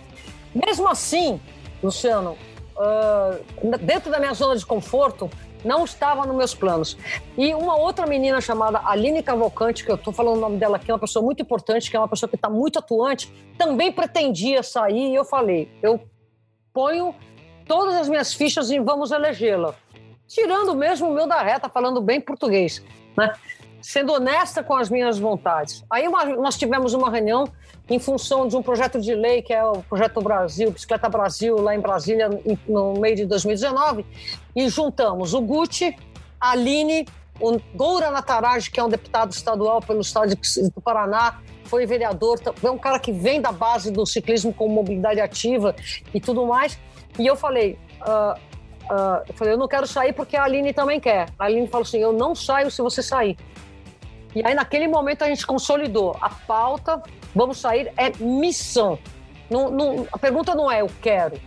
Mesmo 0.54 0.88
assim, 0.88 1.40
Luciano, 1.84 2.38
uh, 2.76 3.78
dentro 3.78 4.12
da 4.12 4.20
minha 4.20 4.34
zona 4.34 4.56
de 4.56 4.66
conforto, 4.66 5.30
não 5.64 5.84
estava 5.84 6.26
nos 6.26 6.36
meus 6.36 6.54
planos. 6.54 6.96
E 7.38 7.54
uma 7.54 7.76
outra 7.76 8.06
menina 8.06 8.40
chamada 8.40 8.80
Aline 8.86 9.24
Cavalcante, 9.24 9.84
que 9.84 9.92
eu 9.92 9.96
estou 9.96 10.14
falando 10.14 10.38
o 10.38 10.40
nome 10.40 10.58
dela 10.58 10.78
aqui, 10.78 10.92
é 10.92 10.94
uma 10.94 11.00
pessoa 11.00 11.26
muito 11.26 11.42
importante, 11.42 11.90
que 11.90 11.98
é 11.98 12.00
uma 12.00 12.08
pessoa 12.08 12.30
que 12.30 12.36
está 12.36 12.50
muito 12.50 12.78
atuante, 12.78 13.34
também 13.58 13.92
pretendia 13.92 14.62
sair, 14.62 15.12
e 15.12 15.16
eu 15.16 15.26
falei, 15.26 15.70
eu 15.82 16.00
ponho 16.72 17.16
todas 17.68 17.96
as 17.96 18.08
minhas 18.08 18.34
fichas 18.34 18.70
e 18.70 18.80
vamos 18.80 19.12
elegê-la. 19.12 19.74
Tirando 20.28 20.76
mesmo 20.76 21.10
o 21.10 21.14
meu 21.14 21.28
da 21.28 21.42
reta, 21.42 21.68
falando 21.68 22.00
bem 22.02 22.22
português, 22.22 22.84
né? 23.18 23.34
Sendo 23.86 24.14
honesta 24.14 24.64
com 24.64 24.74
as 24.74 24.90
minhas 24.90 25.20
vontades. 25.20 25.86
Aí 25.92 26.08
uma, 26.08 26.26
nós 26.26 26.58
tivemos 26.58 26.96
uma 26.96 27.08
reunião 27.08 27.48
em 27.88 28.00
função 28.00 28.48
de 28.48 28.58
um 28.58 28.64
projeto 28.64 29.00
de 29.00 29.14
lei, 29.14 29.44
que 29.44 29.54
é 29.54 29.64
o 29.64 29.84
Projeto 29.84 30.20
Brasil, 30.22 30.72
Bicicleta 30.72 31.08
Brasil, 31.08 31.56
lá 31.62 31.76
em 31.76 31.80
Brasília, 31.80 32.28
no 32.68 32.94
meio 32.94 33.16
de 33.16 33.28
2019, 33.28 34.04
e 34.56 34.68
juntamos 34.70 35.36
o 35.36 35.42
Gucci, 35.42 35.96
a 36.42 36.50
Aline, 36.54 37.08
o 37.40 37.60
Goura 37.76 38.10
Nataraj, 38.10 38.72
que 38.72 38.80
é 38.80 38.84
um 38.84 38.90
deputado 38.90 39.32
estadual 39.32 39.80
pelo 39.80 40.02
estado 40.02 40.36
do 40.74 40.82
Paraná, 40.82 41.40
foi 41.66 41.86
vereador, 41.86 42.40
é 42.64 42.72
um 42.72 42.80
cara 42.80 42.98
que 42.98 43.12
vem 43.12 43.40
da 43.40 43.52
base 43.52 43.92
do 43.92 44.04
ciclismo 44.04 44.52
com 44.52 44.68
mobilidade 44.68 45.22
ativa 45.22 45.76
e 46.12 46.20
tudo 46.20 46.44
mais. 46.48 46.80
E 47.20 47.28
eu 47.28 47.36
falei, 47.36 47.78
uh, 48.02 48.34
uh, 48.92 49.24
eu 49.30 49.34
falei, 49.36 49.54
eu 49.54 49.60
não 49.60 49.68
quero 49.68 49.86
sair 49.86 50.12
porque 50.12 50.36
a 50.36 50.44
Aline 50.44 50.74
também 50.74 51.00
quer. 51.00 51.30
A 51.38 51.46
Aline 51.46 51.68
falou 51.68 51.84
assim, 51.84 52.00
eu 52.00 52.12
não 52.12 52.34
saio 52.34 52.72
se 52.72 52.82
você 52.82 53.04
sair. 53.04 53.38
E 54.36 54.46
aí, 54.46 54.54
naquele 54.54 54.88
momento, 54.88 55.24
a 55.24 55.28
gente 55.28 55.48
consolidou 55.48 56.16
a 56.20 56.30
pauta, 56.30 57.02
vamos 57.34 57.58
sair, 57.58 57.92
é 57.96 58.12
missão. 58.20 59.00
Não, 59.50 59.72
não, 59.72 60.08
a 60.12 60.18
pergunta 60.18 60.54
não 60.54 60.70
é 60.70 60.82
eu 60.82 60.90
quero, 61.02 61.40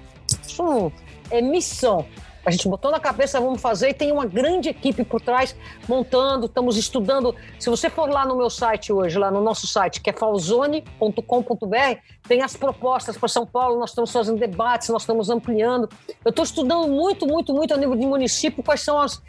isso 0.42 0.90
é 1.30 1.42
missão. 1.42 2.06
A 2.48 2.50
gente 2.50 2.66
botou 2.66 2.90
na 2.90 2.98
cabeça, 2.98 3.38
vamos 3.38 3.60
fazer, 3.60 3.90
e 3.90 3.94
tem 3.94 4.10
uma 4.10 4.24
grande 4.24 4.70
equipe 4.70 5.04
por 5.04 5.20
trás 5.20 5.54
montando, 5.86 6.46
estamos 6.46 6.78
estudando. 6.78 7.34
Se 7.58 7.68
você 7.68 7.90
for 7.90 8.08
lá 8.08 8.24
no 8.24 8.34
meu 8.36 8.48
site 8.48 8.90
hoje, 8.90 9.18
lá 9.18 9.30
no 9.30 9.42
nosso 9.42 9.66
site, 9.66 10.00
que 10.00 10.08
é 10.08 10.14
falzone.com.br, 10.14 12.00
tem 12.26 12.40
as 12.40 12.56
propostas 12.56 13.18
para 13.18 13.28
São 13.28 13.44
Paulo, 13.44 13.78
nós 13.78 13.90
estamos 13.90 14.10
fazendo 14.10 14.38
debates, 14.38 14.88
nós 14.88 15.02
estamos 15.02 15.28
ampliando. 15.28 15.90
Eu 16.24 16.30
estou 16.30 16.42
estudando 16.42 16.88
muito, 16.88 17.26
muito, 17.26 17.52
muito 17.52 17.74
a 17.74 17.76
nível 17.76 17.96
de 17.96 18.06
município 18.06 18.62
quais 18.62 18.80
são 18.80 18.98
as, 18.98 19.22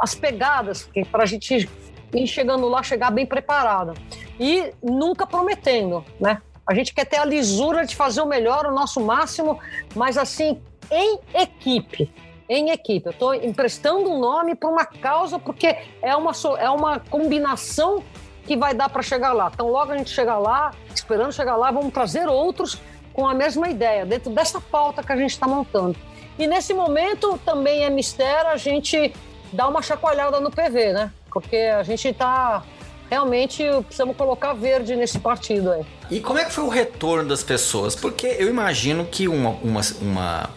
as 0.00 0.16
pegadas 0.16 0.88
para 1.12 1.22
a 1.22 1.26
gente 1.26 1.70
ir 2.14 2.26
chegando 2.26 2.68
lá, 2.68 2.82
chegar 2.82 3.10
bem 3.10 3.26
preparada. 3.26 3.94
E 4.38 4.72
nunca 4.82 5.26
prometendo, 5.26 6.04
né? 6.20 6.40
A 6.66 6.74
gente 6.74 6.94
quer 6.94 7.04
ter 7.04 7.18
a 7.18 7.24
lisura 7.24 7.84
de 7.84 7.94
fazer 7.94 8.22
o 8.22 8.26
melhor, 8.26 8.66
o 8.66 8.72
nosso 8.72 9.00
máximo, 9.00 9.58
mas 9.94 10.16
assim, 10.16 10.60
em 10.90 11.18
equipe 11.34 12.10
em 12.48 12.70
equipe. 12.70 13.06
Eu 13.06 13.12
estou 13.12 13.34
emprestando 13.34 14.10
um 14.10 14.18
nome 14.18 14.54
para 14.54 14.68
uma 14.68 14.84
causa 14.84 15.38
porque 15.38 15.76
é 16.02 16.14
uma, 16.14 16.32
é 16.58 16.70
uma 16.70 17.00
combinação 17.00 18.02
que 18.46 18.56
vai 18.56 18.74
dar 18.74 18.88
para 18.88 19.02
chegar 19.02 19.32
lá. 19.32 19.50
Então, 19.52 19.70
logo 19.70 19.92
a 19.92 19.96
gente 19.96 20.10
chegar 20.10 20.38
lá, 20.38 20.72
esperando 20.94 21.32
chegar 21.32 21.56
lá, 21.56 21.70
vamos 21.70 21.92
trazer 21.92 22.28
outros 22.28 22.80
com 23.12 23.26
a 23.26 23.34
mesma 23.34 23.68
ideia, 23.68 24.04
dentro 24.04 24.30
dessa 24.30 24.60
pauta 24.60 25.02
que 25.02 25.12
a 25.12 25.16
gente 25.16 25.30
está 25.30 25.46
montando. 25.46 25.96
E 26.38 26.46
nesse 26.46 26.74
momento 26.74 27.38
também 27.44 27.84
é 27.84 27.90
mistério 27.90 28.50
a 28.50 28.56
gente 28.56 29.14
dar 29.52 29.68
uma 29.68 29.80
chacoalhada 29.80 30.40
no 30.40 30.50
PV, 30.50 30.92
né? 30.92 31.12
Porque 31.34 31.56
a 31.56 31.82
gente 31.82 32.08
está 32.08 32.64
realmente 33.10 33.62
precisamos 33.82 34.16
colocar 34.16 34.54
verde 34.54 34.96
nesse 34.96 35.18
partido 35.18 35.70
aí. 35.70 35.84
E 36.10 36.20
como 36.20 36.38
é 36.38 36.44
que 36.44 36.52
foi 36.52 36.64
o 36.64 36.68
retorno 36.68 37.28
das 37.28 37.42
pessoas? 37.42 37.94
Porque 37.94 38.26
eu 38.38 38.48
imagino 38.48 39.04
que 39.04 39.28
uma, 39.28 39.50
uma, 39.50 39.80
uma 40.00 40.50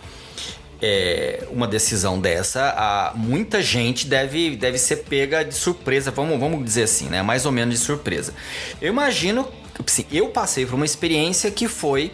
é, 0.82 1.48
uma 1.52 1.68
decisão 1.68 2.20
dessa, 2.20 2.74
a, 2.78 3.14
muita 3.16 3.62
gente 3.62 4.08
deve, 4.08 4.56
deve 4.56 4.78
ser 4.78 4.98
pega 4.98 5.44
de 5.44 5.54
surpresa, 5.54 6.12
vamos, 6.12 6.40
vamos 6.40 6.64
dizer 6.64 6.84
assim, 6.84 7.06
né? 7.10 7.22
Mais 7.22 7.46
ou 7.46 7.52
menos 7.52 7.76
de 7.76 7.82
surpresa. 7.82 8.34
Eu 8.82 8.90
imagino, 8.90 9.48
assim, 9.86 10.06
eu 10.12 10.30
passei 10.30 10.66
por 10.66 10.76
uma 10.76 10.86
experiência 10.86 11.50
que 11.52 11.68
foi 11.68 12.12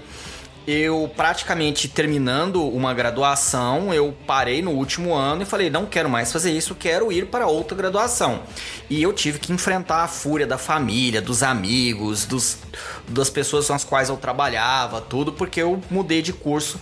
eu 0.66 1.12
praticamente 1.16 1.88
terminando 1.88 2.66
uma 2.66 2.94
graduação, 2.94 3.94
eu 3.94 4.14
parei 4.26 4.62
no 4.62 4.72
último 4.72 5.14
ano 5.14 5.42
e 5.42 5.46
falei, 5.46 5.70
não 5.70 5.86
quero 5.86 6.10
mais 6.10 6.32
fazer 6.32 6.52
isso, 6.52 6.74
quero 6.74 7.12
ir 7.12 7.28
para 7.28 7.48
outra 7.48 7.76
graduação. 7.76 8.42
E 8.90 9.02
eu 9.02 9.12
tive 9.12 9.40
que 9.40 9.52
enfrentar 9.52 10.04
a 10.04 10.08
fúria 10.08 10.48
da 10.48 10.58
família, 10.58 11.22
dos 11.22 11.44
amigos, 11.44 12.26
dos, 12.26 12.58
das 13.08 13.30
pessoas 13.30 13.68
com 13.68 13.74
as 13.74 13.84
quais 13.84 14.10
eu 14.10 14.16
trabalhava, 14.16 15.02
tudo, 15.02 15.34
porque 15.34 15.62
eu 15.62 15.82
mudei 15.90 16.22
de 16.22 16.32
curso 16.32 16.80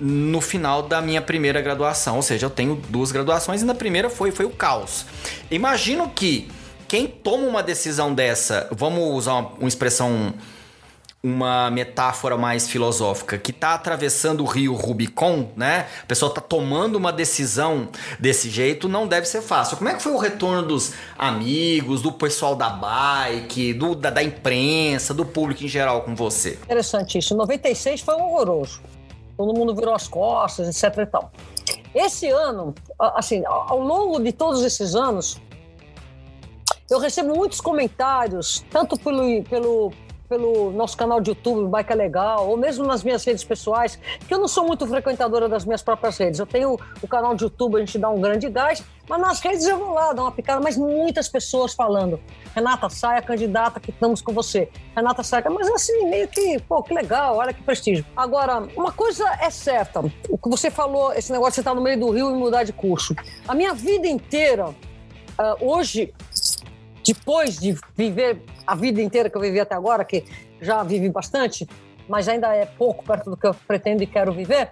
no 0.00 0.40
final 0.40 0.82
da 0.82 1.00
minha 1.00 1.22
primeira 1.22 1.60
graduação, 1.60 2.16
ou 2.16 2.22
seja, 2.22 2.46
eu 2.46 2.50
tenho 2.50 2.74
duas 2.88 3.10
graduações 3.12 3.62
e 3.62 3.64
na 3.64 3.74
primeira 3.74 4.10
foi 4.10 4.30
foi 4.30 4.44
o 4.44 4.50
caos. 4.50 5.06
Imagino 5.50 6.10
que 6.10 6.50
quem 6.86 7.06
toma 7.06 7.46
uma 7.46 7.62
decisão 7.62 8.14
dessa, 8.14 8.68
vamos 8.72 9.02
usar 9.14 9.32
uma, 9.32 9.48
uma 9.58 9.68
expressão 9.68 10.34
uma 11.26 11.70
metáfora 11.70 12.36
mais 12.36 12.68
filosófica, 12.68 13.38
que 13.38 13.50
está 13.50 13.74
atravessando 13.74 14.42
o 14.42 14.46
rio 14.46 14.74
Rubicon, 14.74 15.48
né? 15.56 15.86
A 16.02 16.06
pessoa 16.06 16.30
está 16.30 16.40
tomando 16.40 16.96
uma 16.96 17.12
decisão 17.12 17.88
desse 18.18 18.48
jeito, 18.48 18.88
não 18.88 19.06
deve 19.06 19.26
ser 19.26 19.42
fácil. 19.42 19.76
Como 19.76 19.88
é 19.88 19.94
que 19.94 20.02
foi 20.02 20.12
o 20.12 20.18
retorno 20.18 20.62
dos 20.62 20.92
amigos, 21.18 22.02
do 22.02 22.12
pessoal 22.12 22.54
da 22.54 22.70
bike, 22.70 23.72
do, 23.72 23.94
da, 23.94 24.10
da 24.10 24.22
imprensa, 24.22 25.12
do 25.12 25.24
público 25.24 25.64
em 25.64 25.68
geral 25.68 26.02
com 26.02 26.14
você? 26.14 26.58
Interessante 26.64 27.18
isso. 27.18 27.36
96 27.36 28.00
foi 28.00 28.14
horroroso 28.14 28.80
todo 29.36 29.54
mundo 29.54 29.74
virou 29.74 29.94
as 29.94 30.08
costas, 30.08 30.68
etc 30.68 30.98
e 30.98 31.06
tal. 31.06 31.30
Esse 31.94 32.28
ano, 32.28 32.74
assim, 32.98 33.42
ao 33.46 33.80
longo 33.80 34.18
de 34.20 34.32
todos 34.32 34.62
esses 34.62 34.94
anos, 34.94 35.40
eu 36.90 36.98
recebo 36.98 37.34
muitos 37.34 37.60
comentários, 37.60 38.64
tanto 38.70 38.98
pelo, 38.98 39.42
pelo, 39.44 39.92
pelo 40.28 40.70
nosso 40.72 40.96
canal 40.96 41.20
de 41.20 41.30
YouTube, 41.30 41.68
Bike 41.70 41.92
é 41.92 41.94
Legal, 41.94 42.48
ou 42.48 42.56
mesmo 42.56 42.84
nas 42.84 43.02
minhas 43.02 43.24
redes 43.24 43.44
pessoais, 43.44 43.98
que 44.26 44.32
eu 44.32 44.38
não 44.38 44.48
sou 44.48 44.66
muito 44.66 44.86
frequentadora 44.86 45.48
das 45.48 45.64
minhas 45.64 45.82
próprias 45.82 46.18
redes. 46.18 46.40
Eu 46.40 46.46
tenho 46.46 46.78
o 47.02 47.08
canal 47.08 47.34
de 47.34 47.44
YouTube, 47.44 47.76
a 47.76 47.78
gente 47.78 47.98
dá 47.98 48.08
um 48.10 48.20
grande 48.20 48.48
gás, 48.48 48.82
mas 49.08 49.20
nas 49.20 49.40
redes 49.40 49.66
eu 49.66 49.78
vou 49.78 49.94
lá, 49.94 50.12
dar 50.12 50.22
uma 50.22 50.32
picada, 50.32 50.60
mas 50.60 50.76
muitas 50.76 51.28
pessoas 51.28 51.74
falando. 51.74 52.20
Renata, 52.54 52.88
saia 52.88 53.22
candidata 53.22 53.78
que 53.78 53.90
estamos 53.90 54.20
com 54.20 54.32
você. 54.32 54.68
Renata, 54.94 55.22
saia. 55.22 55.48
Mas 55.48 55.68
assim, 55.68 56.08
meio 56.08 56.26
que, 56.28 56.58
pô, 56.60 56.82
que 56.82 56.92
legal, 56.92 57.36
olha 57.36 57.52
que 57.52 57.62
prestígio. 57.62 58.04
Agora, 58.16 58.66
uma 58.76 58.90
coisa 58.90 59.24
é 59.40 59.50
certa. 59.50 60.00
O 60.28 60.36
que 60.36 60.48
você 60.48 60.70
falou, 60.70 61.12
esse 61.12 61.30
negócio 61.30 61.54
de 61.54 61.60
estar 61.60 61.74
no 61.74 61.80
meio 61.80 61.98
do 62.00 62.10
rio 62.10 62.30
e 62.30 62.34
mudar 62.34 62.64
de 62.64 62.72
curso. 62.72 63.14
A 63.46 63.54
minha 63.54 63.72
vida 63.72 64.08
inteira, 64.08 64.68
uh, 64.68 64.74
hoje, 65.60 66.12
depois 67.06 67.58
de 67.58 67.76
viver 67.94 68.42
a 68.66 68.74
vida 68.74 69.00
inteira 69.00 69.30
que 69.30 69.36
eu 69.36 69.40
vivi 69.40 69.60
até 69.60 69.74
agora, 69.74 70.04
que 70.04 70.24
já 70.60 70.82
vivi 70.82 71.08
bastante, 71.08 71.66
mas 72.08 72.28
ainda 72.28 72.54
é 72.54 72.66
pouco 72.66 73.04
perto 73.04 73.30
do 73.30 73.36
que 73.36 73.46
eu 73.46 73.54
pretendo 73.66 74.02
e 74.02 74.06
quero 74.06 74.32
viver, 74.32 74.70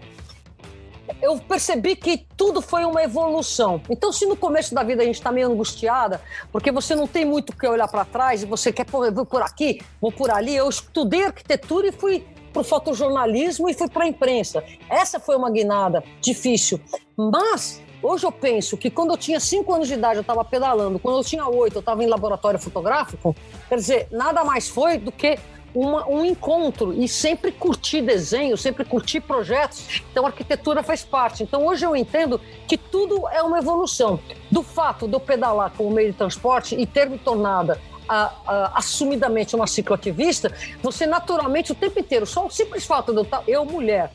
eu 1.21 1.39
percebi 1.39 1.97
que 1.97 2.27
tudo 2.37 2.61
foi 2.63 2.85
uma 2.85 3.03
evolução. 3.03 3.81
Então, 3.91 4.13
se 4.13 4.27
no 4.27 4.37
começo 4.37 4.75
da 4.75 4.83
vida 4.83 5.03
a 5.03 5.07
gente 5.07 5.17
está 5.17 5.31
meio 5.31 5.51
angustiada, 5.51 6.21
porque 6.51 6.73
você 6.73 6.95
não 6.95 7.07
tem 7.07 7.25
muito 7.25 7.51
o 7.51 7.57
que 7.57 7.67
olhar 7.67 7.89
para 7.89 8.05
trás 8.05 8.43
e 8.43 8.47
você 8.47 8.73
quer, 8.73 8.85
pô, 8.85 9.11
vou 9.13 9.27
por 9.27 9.43
aqui, 9.43 9.81
vou 10.01 10.11
por 10.11 10.31
ali, 10.31 10.57
eu 10.57 10.69
estudei 10.69 11.25
arquitetura 11.25 11.89
e 11.89 11.93
fui 11.93 12.27
para 12.53 12.61
o 12.61 12.65
fotojornalismo 12.65 13.69
e 13.69 13.75
fui 13.75 13.89
para 13.89 14.05
a 14.05 14.09
imprensa. 14.09 14.65
Essa 14.89 15.19
foi 15.19 15.37
uma 15.37 15.51
guinada 15.51 16.03
difícil. 16.21 16.81
Mas 17.17 17.83
hoje 18.05 18.27
eu 18.27 18.33
penso 18.33 18.77
que 18.77 18.91
quando 18.91 19.13
eu 19.13 19.17
tinha 19.17 19.41
cinco 19.41 19.73
anos 19.73 19.89
de 19.89 19.95
idade 19.95 20.17
eu 20.17 20.21
estava 20.21 20.45
pedalando, 20.45 20.99
quando 20.99 21.19
eu 21.19 21.25
tinha 21.25 21.47
oito 21.49 21.77
eu 21.77 21.81
estava 21.81 22.05
em 22.05 22.07
laboratório 22.07 22.61
fotográfico, 22.61 23.35
quer 23.69 23.77
dizer, 23.77 24.09
nada 24.11 24.45
mais 24.45 24.69
foi 24.69 24.99
do 24.99 25.11
que 25.11 25.39
uma, 25.75 26.09
um 26.09 26.25
encontro 26.25 26.93
e 26.93 27.09
sempre 27.09 27.51
curtir 27.51 28.01
desenho, 28.01 28.57
sempre 28.57 28.85
curtir 28.85 29.21
projetos. 29.21 30.03
Então, 30.11 30.25
arquitetura 30.25 30.83
faz 30.83 31.03
parte. 31.03 31.43
Então, 31.43 31.67
hoje 31.67 31.85
eu 31.85 31.97
entendo 31.97 32.41
que 32.69 32.79
tudo 32.79 33.29
é 33.29 33.43
uma 33.43 33.59
evolução. 33.59 34.21
Do 34.51 34.63
fato 34.63 35.09
de 35.09 35.15
eu 35.15 35.21
pedalar 35.21 35.73
como 35.77 35.91
meio 35.91 36.13
de 36.13 36.17
transporte 36.17 36.77
e 36.77 36.87
ter 36.87 37.11
me 37.11 37.19
tornado 37.19 37.77
a, 38.09 38.33
a, 38.47 38.79
assumidamente 38.79 39.57
uma 39.57 39.67
cicloativista, 39.67 40.53
você 40.81 41.07
naturalmente 41.07 41.73
o 41.73 41.75
tempo 41.75 41.99
inteiro, 41.99 42.25
só 42.25 42.47
o 42.47 42.51
simples 42.51 42.85
fato 42.85 43.13
de 43.13 43.19
eu, 43.19 43.43
eu 43.49 43.65
mulher, 43.65 44.13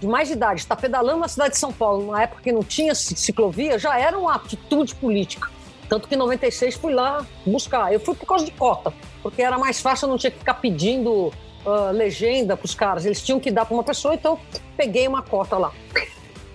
de 0.00 0.06
mais 0.06 0.30
idade, 0.30 0.60
estar 0.60 0.76
pedalando 0.76 1.20
na 1.20 1.28
cidade 1.28 1.50
de 1.50 1.58
São 1.58 1.72
Paulo, 1.72 2.04
numa 2.04 2.22
época 2.22 2.42
que 2.42 2.50
não 2.50 2.64
tinha 2.64 2.94
ciclovia, 2.94 3.78
já 3.78 3.98
era 3.98 4.18
uma 4.18 4.34
atitude 4.34 4.94
política. 4.94 5.48
Tanto 5.88 6.08
que 6.08 6.14
em 6.14 6.18
96 6.18 6.76
fui 6.76 6.94
lá 6.94 7.26
buscar. 7.44 7.92
Eu 7.92 8.00
fui 8.00 8.14
por 8.14 8.24
causa 8.24 8.44
de 8.44 8.52
cota, 8.52 8.94
porque 9.22 9.42
era 9.42 9.58
mais 9.58 9.80
fácil, 9.80 10.06
eu 10.06 10.10
não 10.10 10.16
tinha 10.16 10.30
que 10.30 10.38
ficar 10.38 10.54
pedindo 10.54 11.32
uh, 11.66 11.92
legenda 11.92 12.56
para 12.56 12.64
os 12.64 12.74
caras. 12.74 13.04
Eles 13.04 13.20
tinham 13.20 13.38
que 13.38 13.50
dar 13.50 13.66
para 13.66 13.74
uma 13.74 13.84
pessoa, 13.84 14.14
então 14.14 14.38
peguei 14.76 15.06
uma 15.06 15.22
cota 15.22 15.58
lá. 15.58 15.72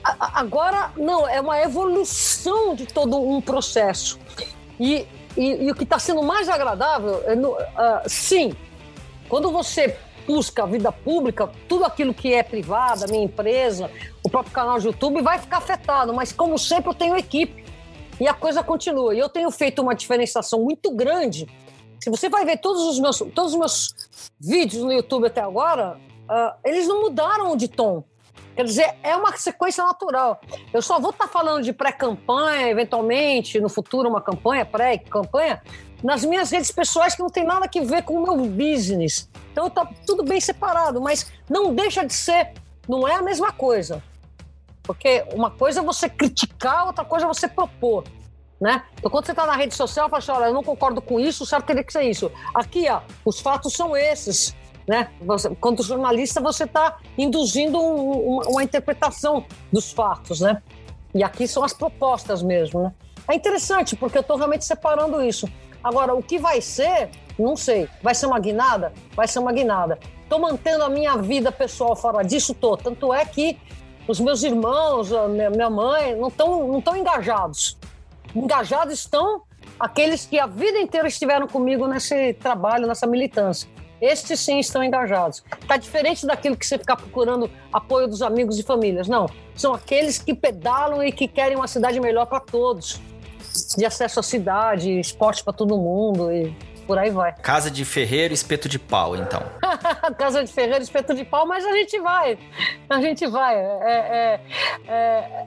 A, 0.03 0.39
agora, 0.39 0.91
não, 0.97 1.27
é 1.27 1.39
uma 1.39 1.61
evolução 1.61 2.73
de 2.73 2.85
todo 2.85 3.19
um 3.19 3.41
processo. 3.41 4.17
E, 4.79 5.05
e, 5.37 5.65
e 5.65 5.71
o 5.71 5.75
que 5.75 5.83
está 5.83 5.99
sendo 5.99 6.23
mais 6.23 6.49
agradável, 6.49 7.21
é 7.25 7.35
no, 7.35 7.51
uh, 7.51 7.59
sim, 8.07 8.55
quando 9.27 9.51
você 9.51 9.97
busca 10.25 10.63
a 10.63 10.65
vida 10.65 10.91
pública, 10.91 11.49
tudo 11.67 11.85
aquilo 11.85 12.13
que 12.13 12.33
é 12.33 12.43
privado, 12.43 13.05
a 13.05 13.07
minha 13.07 13.23
empresa, 13.23 13.89
o 14.23 14.29
próprio 14.29 14.53
canal 14.53 14.79
de 14.79 14.87
YouTube 14.87 15.21
vai 15.21 15.39
ficar 15.39 15.57
afetado, 15.57 16.13
mas 16.13 16.31
como 16.31 16.57
sempre 16.57 16.89
eu 16.89 16.93
tenho 16.93 17.17
equipe 17.17 17.63
e 18.19 18.27
a 18.27 18.33
coisa 18.33 18.63
continua. 18.63 19.13
E 19.13 19.19
eu 19.19 19.29
tenho 19.29 19.49
feito 19.51 19.81
uma 19.81 19.93
diferenciação 19.93 20.61
muito 20.61 20.91
grande. 20.91 21.47
Se 21.99 22.09
você 22.09 22.29
vai 22.29 22.45
ver 22.45 22.57
todos 22.57 22.83
os 22.83 22.99
meus, 22.99 23.17
todos 23.33 23.53
os 23.53 23.59
meus 23.59 23.95
vídeos 24.39 24.83
no 24.83 24.91
YouTube 24.91 25.27
até 25.27 25.41
agora, 25.41 25.97
uh, 26.29 26.55
eles 26.63 26.87
não 26.87 27.01
mudaram 27.01 27.55
de 27.55 27.67
tom. 27.67 28.03
Quer 28.55 28.63
dizer, 28.63 28.95
é 29.03 29.15
uma 29.17 29.35
sequência 29.35 29.83
natural. 29.83 30.39
Eu 30.73 30.81
só 30.81 30.97
vou 30.97 31.11
estar 31.11 31.25
tá 31.25 31.31
falando 31.31 31.63
de 31.63 31.73
pré-campanha, 31.73 32.69
eventualmente, 32.69 33.59
no 33.59 33.67
futuro, 33.67 34.07
uma 34.07 34.21
campanha, 34.21 34.65
pré-campanha, 34.65 35.61
nas 36.03 36.23
minhas 36.23 36.51
redes 36.51 36.71
pessoais 36.71 37.15
que 37.15 37.21
não 37.21 37.29
tem 37.29 37.43
nada 37.43 37.65
a 37.65 37.85
ver 37.85 38.03
com 38.03 38.15
o 38.15 38.23
meu 38.23 38.49
business. 38.49 39.29
Então 39.51 39.69
tá 39.69 39.89
tudo 40.05 40.23
bem 40.23 40.39
separado, 40.39 41.01
mas 41.01 41.31
não 41.49 41.73
deixa 41.73 42.05
de 42.05 42.13
ser, 42.13 42.53
não 42.87 43.07
é 43.07 43.15
a 43.15 43.21
mesma 43.21 43.51
coisa. 43.51 44.03
Porque 44.83 45.25
uma 45.33 45.49
coisa 45.49 45.79
é 45.79 45.83
você 45.83 46.07
criticar, 46.07 46.85
outra 46.85 47.03
coisa 47.03 47.25
é 47.25 47.27
você 47.27 47.47
propor. 47.47 48.03
Né? 48.59 48.83
Então, 48.97 49.11
quando 49.11 49.25
você 49.25 49.31
está 49.31 49.45
na 49.45 49.55
rede 49.55 49.75
social, 49.75 50.09
fala 50.09 50.19
assim: 50.19 50.31
olha, 50.31 50.45
eu 50.45 50.53
não 50.53 50.63
concordo 50.63 51.01
com 51.01 51.19
isso, 51.19 51.43
o 51.43 51.45
certo 51.45 51.65
teria 51.65 51.83
que 51.83 51.91
ser 51.91 52.03
isso. 52.03 52.31
Aqui, 52.53 52.87
ó, 52.89 53.01
os 53.25 53.39
fatos 53.39 53.73
são 53.73 53.95
esses. 53.97 54.55
Né? 54.87 55.09
Você, 55.21 55.49
quanto 55.55 55.83
jornalista, 55.83 56.39
você 56.39 56.63
está 56.63 56.97
induzindo 57.17 57.79
um, 57.79 58.35
uma, 58.35 58.43
uma, 58.47 58.63
interpretação 58.63 59.45
dos 59.73 59.91
fatos. 59.91 60.39
Né? 60.39 60.61
E 61.13 61.23
aqui 61.23 61.47
são 61.47 61.63
as 61.63 61.73
propostas 61.73 62.43
mesmo, 62.43 62.83
né? 62.83 62.93
É 63.27 63.33
interessante, 63.33 63.95
porque 63.95 64.17
eu 64.17 64.21
estou 64.21 64.37
realmente 64.37 64.63
separando 64.63 65.21
isso. 65.23 65.49
Agora, 65.85 66.15
o 66.15 66.23
que 66.23 66.39
vai 66.39 66.61
ser, 66.61 67.11
não 67.37 67.55
sei. 67.55 67.87
Vai 68.01 68.15
ser 68.15 68.25
uma 68.25 68.39
guinada? 68.39 68.91
Vai 69.15 69.27
ser 69.27 69.37
uma 69.37 69.51
guinada. 69.51 69.99
Estou 70.23 70.39
mantendo 70.39 70.83
a 70.83 70.89
minha 70.89 71.15
vida 71.15 71.51
pessoal 71.51 71.95
fora 71.95 72.23
disso, 72.23 72.55
tô. 72.55 72.75
Tanto 72.75 73.13
é 73.13 73.23
que 73.23 73.55
os 74.07 74.19
meus 74.19 74.41
irmãos, 74.41 75.11
minha 75.51 75.69
mãe, 75.69 76.15
não 76.15 76.29
estão 76.29 76.67
não 76.67 76.81
tão 76.81 76.95
engajados. 76.97 77.77
Engajados 78.35 78.95
estão 78.95 79.43
aqueles 79.79 80.25
que 80.25 80.39
a 80.39 80.47
vida 80.47 80.79
inteira 80.79 81.07
estiveram 81.07 81.47
comigo 81.47 81.85
nesse 81.85 82.33
trabalho, 82.33 82.87
nessa 82.87 83.05
militância. 83.05 83.69
Estes 84.01 84.39
sim 84.39 84.57
estão 84.57 84.83
engajados. 84.83 85.43
Está 85.61 85.77
diferente 85.77 86.25
daquilo 86.25 86.57
que 86.57 86.65
você 86.65 86.79
ficar 86.79 86.95
procurando 86.95 87.47
apoio 87.71 88.07
dos 88.07 88.23
amigos 88.23 88.57
e 88.57 88.63
famílias. 88.63 89.07
Não. 89.07 89.27
São 89.53 89.71
aqueles 89.71 90.17
que 90.17 90.33
pedalam 90.33 91.03
e 91.03 91.11
que 91.11 91.27
querem 91.27 91.55
uma 91.55 91.67
cidade 91.67 91.99
melhor 91.99 92.25
para 92.25 92.39
todos. 92.39 92.99
De 93.77 93.85
acesso 93.85 94.19
à 94.19 94.23
cidade, 94.23 94.99
esporte 94.99 95.43
para 95.43 95.53
todo 95.53 95.77
mundo 95.77 96.31
e 96.31 96.55
por 96.85 96.97
aí 96.97 97.09
vai. 97.09 97.33
Casa 97.41 97.69
de 97.69 97.83
ferreiro, 97.83 98.33
espeto 98.33 98.69
de 98.69 98.79
pau, 98.79 99.15
então. 99.15 99.41
Casa 100.17 100.43
de 100.43 100.51
ferreiro, 100.51 100.83
espeto 100.83 101.13
de 101.13 101.25
pau, 101.25 101.45
mas 101.45 101.65
a 101.65 101.71
gente 101.71 101.99
vai. 101.99 102.37
A 102.89 103.01
gente 103.01 103.27
vai. 103.27 103.55
É, 103.55 103.81
é, 103.81 104.41
é, 104.87 105.45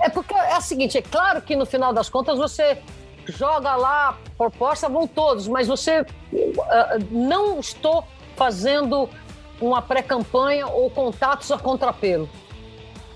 é, 0.00 0.08
porque 0.10 0.34
é 0.34 0.56
o 0.56 0.60
seguinte: 0.60 0.98
é 0.98 1.02
claro 1.02 1.42
que 1.42 1.56
no 1.56 1.66
final 1.66 1.92
das 1.92 2.08
contas 2.08 2.38
você 2.38 2.78
joga 3.26 3.74
lá, 3.74 4.18
proposta, 4.36 4.88
vão 4.88 5.06
todos, 5.06 5.48
mas 5.48 5.66
você 5.66 6.02
uh, 6.02 6.06
não 7.10 7.58
estou 7.58 8.04
fazendo 8.36 9.08
uma 9.60 9.82
pré-campanha 9.82 10.66
ou 10.66 10.90
contatos 10.90 11.50
a 11.50 11.58
contrapelo, 11.58 12.28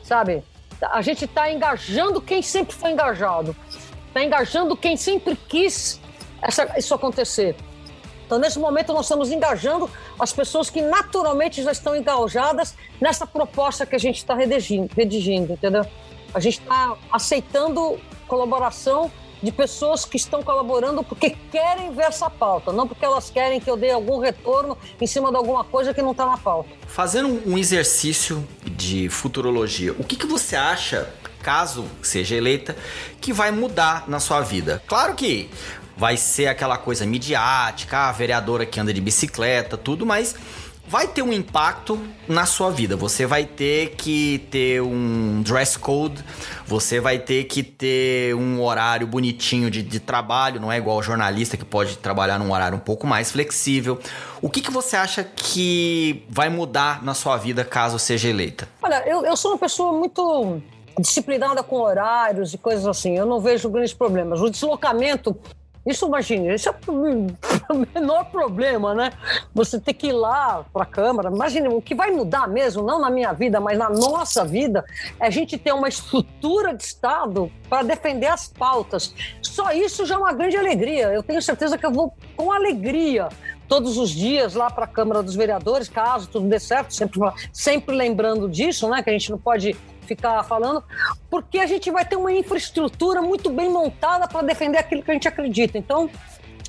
sabe? 0.03 0.43
A 0.83 1.03
gente 1.03 1.27
está 1.27 1.53
engajando 1.53 2.21
quem 2.21 2.41
sempre 2.41 2.75
foi 2.75 2.93
engajado, 2.93 3.55
está 4.11 4.23
engajando 4.23 4.77
quem 4.77 4.97
sempre 4.97 5.37
quis 5.49 6.01
essa, 6.43 6.79
isso 6.79 6.93
acontecer. 6.95 7.57
Então, 8.27 8.39
nesse 8.39 8.59
momento, 8.59 8.93
nós 8.93 9.07
estamos 9.07 9.33
engajando 9.33 9.91
as 10.19 10.33
pessoas 10.33 10.71
que 10.71 10.81
naturalmente 10.81 11.63
já 11.63 11.73
estão 11.73 11.97
engajadas 11.97 12.77
nessa 13.01 13.27
proposta 13.27 13.85
que 13.85 13.97
a 13.97 13.99
gente 13.99 14.19
está 14.19 14.35
redigindo, 14.35 14.89
redigindo, 14.95 15.53
entendeu? 15.55 15.85
A 16.33 16.39
gente 16.39 16.61
está 16.61 16.97
aceitando 17.11 17.99
colaboração 18.29 19.11
de 19.43 19.51
pessoas 19.51 20.05
que 20.05 20.17
estão 20.17 20.43
colaborando 20.43 21.03
porque 21.03 21.31
querem 21.51 21.93
ver 21.93 22.05
essa 22.05 22.29
pauta, 22.31 22.73
não 22.73 22.87
porque 22.87 23.05
elas 23.05 23.31
querem 23.31 23.59
que 23.59 23.71
eu 23.71 23.77
dê 23.77 23.91
algum 23.91 24.19
retorno 24.19 24.77
em 25.01 25.07
cima 25.07 25.31
de 25.31 25.37
alguma 25.37 25.65
coisa 25.65 25.93
que 25.93 26.03
não 26.03 26.13
está 26.13 26.27
na 26.27 26.37
pauta. 26.37 26.69
Fazendo 26.87 27.43
um 27.49 27.59
exercício 27.59 28.47
de 28.65 29.09
futurologia, 29.09 29.93
o 29.93 30.05
que, 30.05 30.15
que 30.15 30.27
você 30.27 30.55
acha, 30.55 31.13
caso 31.43 31.87
seja 32.03 32.37
eleita, 32.37 32.77
que 33.21 33.33
vai 33.33 33.51
mudar 33.51 34.05
na 34.09 34.21
sua 34.21 34.41
vida? 34.41 34.83
Claro 34.87 35.15
que 35.15 35.51
vai 35.97 36.17
ser 36.17 36.47
aquela 36.47 36.79
coisa 36.79 37.05
midiática, 37.05 38.09
a 38.09 38.13
vereadora 38.13 38.65
que 38.65 38.81
anda 38.81 38.93
de 38.93 39.01
bicicleta, 39.01 39.77
tudo, 39.77 40.07
mas 40.07 40.35
vai 40.91 41.07
ter 41.07 41.23
um 41.23 41.33
impacto 41.33 42.01
na 42.27 42.47
sua 42.47 42.69
vida. 42.71 42.97
Você 42.97 43.25
vai 43.25 43.45
ter 43.45 43.95
que 43.97 44.45
ter 44.51 44.83
um 44.83 45.41
dress 45.41 45.79
code, 45.79 46.25
você 46.67 46.99
vai 46.99 47.17
ter 47.17 47.45
que 47.45 47.63
ter 47.63 48.35
um 48.35 48.61
horário 48.61 49.07
bonitinho 49.07 49.71
de, 49.71 49.85
de 49.85 50.01
trabalho, 50.01 50.61
não 50.61 50.73
é 50.73 50.79
igual 50.79 51.01
jornalista 51.01 51.57
que 51.57 51.65
pode 51.65 51.97
trabalhar 51.99 52.41
num 52.41 52.51
horário 52.51 52.77
um 52.77 52.81
pouco 52.81 53.07
mais 53.07 53.31
flexível. 53.31 54.01
O 54.43 54.51
que, 54.51 54.61
que 54.61 54.71
você 54.71 54.97
acha 54.97 55.23
que 55.23 56.25
vai 56.29 56.49
mudar 56.49 57.05
na 57.05 57.15
sua 57.15 57.37
vida 57.37 57.65
caso 57.65 57.97
seja 57.97 58.29
eleita? 58.29 58.69
Olha, 58.83 59.07
eu, 59.07 59.25
eu 59.25 59.37
sou 59.37 59.53
uma 59.53 59.59
pessoa 59.59 59.93
muito 59.93 60.61
disciplinada 61.01 61.63
com 61.63 61.77
horários 61.77 62.55
e 62.55 62.59
coisas 62.59 62.87
assim. 62.87 63.17
Eu 63.17 63.27
não 63.27 63.41
vejo 63.41 63.69
grandes 63.69 63.95
problemas. 63.95 64.41
O 64.41 64.51
deslocamento 64.51 65.37
isso, 65.87 66.07
imagine, 66.07 66.55
isso 66.55 66.69
é 66.69 66.75
o 66.91 67.87
menor 67.95 68.25
problema, 68.27 68.95
né? 68.95 69.13
Você 69.55 69.81
ter 69.81 69.95
que 69.95 70.09
ir 70.09 70.13
lá 70.13 70.65
para 70.73 70.83
a 70.83 70.87
Câmara. 70.87 71.31
Imagine, 71.31 71.69
o 71.69 71.81
que 71.81 71.95
vai 71.95 72.11
mudar 72.11 72.47
mesmo, 72.47 72.83
não 72.83 73.01
na 73.01 73.11
minha 73.11 73.33
vida, 73.33 73.61
mas 73.61 73.79
na 73.79 73.89
nossa 73.89 74.45
vida, 74.45 74.85
é 75.19 75.27
a 75.27 75.31
gente 75.31 75.57
ter 75.57 75.73
uma 75.73 75.89
estrutura 75.89 76.75
de 76.75 76.85
Estado 76.85 77.51
para 77.69 77.83
defender 77.83 78.27
as 78.27 78.47
pautas. 78.47 79.15
Só 79.43 79.73
isso 79.73 80.05
já 80.05 80.17
é 80.17 80.19
uma 80.19 80.33
grande 80.35 80.57
alegria. 80.57 81.07
Eu 81.09 81.23
tenho 81.23 81.41
certeza 81.41 81.79
que 81.79 81.87
eu 81.87 81.93
vou 81.93 82.15
com 82.37 82.53
alegria 82.53 83.29
todos 83.67 83.97
os 83.97 84.11
dias 84.11 84.55
lá 84.55 84.69
para 84.69 84.85
a 84.85 84.89
Câmara 84.89 85.23
dos 85.23 85.35
Vereadores, 85.35 85.89
caso 85.89 86.29
tudo 86.29 86.49
dê 86.49 86.59
certo, 86.59 86.93
sempre, 86.93 87.21
sempre 87.53 87.95
lembrando 87.95 88.49
disso, 88.49 88.89
né? 88.89 89.03
Que 89.03 89.09
a 89.09 89.13
gente 89.13 89.31
não 89.31 89.39
pode 89.39 89.77
ficar 90.11 90.43
falando, 90.43 90.83
porque 91.31 91.61
a 91.61 91.67
gente 91.67 91.89
vai 91.91 92.05
ter 92.05 92.17
uma 92.17 92.33
infraestrutura 92.33 93.23
muito 93.23 93.49
bem 93.49 93.71
montada 93.71 94.27
para 94.27 94.43
defender 94.43 94.79
aquilo 94.79 95.03
que 95.03 95.11
a 95.11 95.15
gente 95.15 95.29
acredita. 95.29 95.79
Então, 95.79 96.11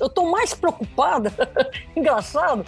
eu 0.00 0.06
estou 0.06 0.30
mais 0.30 0.54
preocupada, 0.54 1.32
engraçado, 1.96 2.64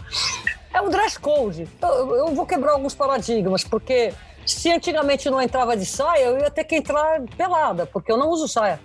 é 0.73 0.81
o 0.81 0.89
dress 0.89 1.19
code. 1.19 1.69
Eu, 1.81 2.17
eu 2.17 2.27
vou 2.35 2.45
quebrar 2.45 2.73
alguns 2.73 2.95
paradigmas, 2.95 3.63
porque 3.63 4.13
se 4.45 4.71
antigamente 4.71 5.31
não 5.31 5.41
entrava 5.41 5.77
de 5.77 5.87
saia, 5.87 6.25
eu 6.25 6.39
ia 6.39 6.51
ter 6.51 6.65
que 6.65 6.75
entrar 6.75 7.21
pelada, 7.37 7.87
porque 7.87 8.11
eu 8.11 8.17
não 8.17 8.29
uso 8.31 8.49
saia. 8.49 8.81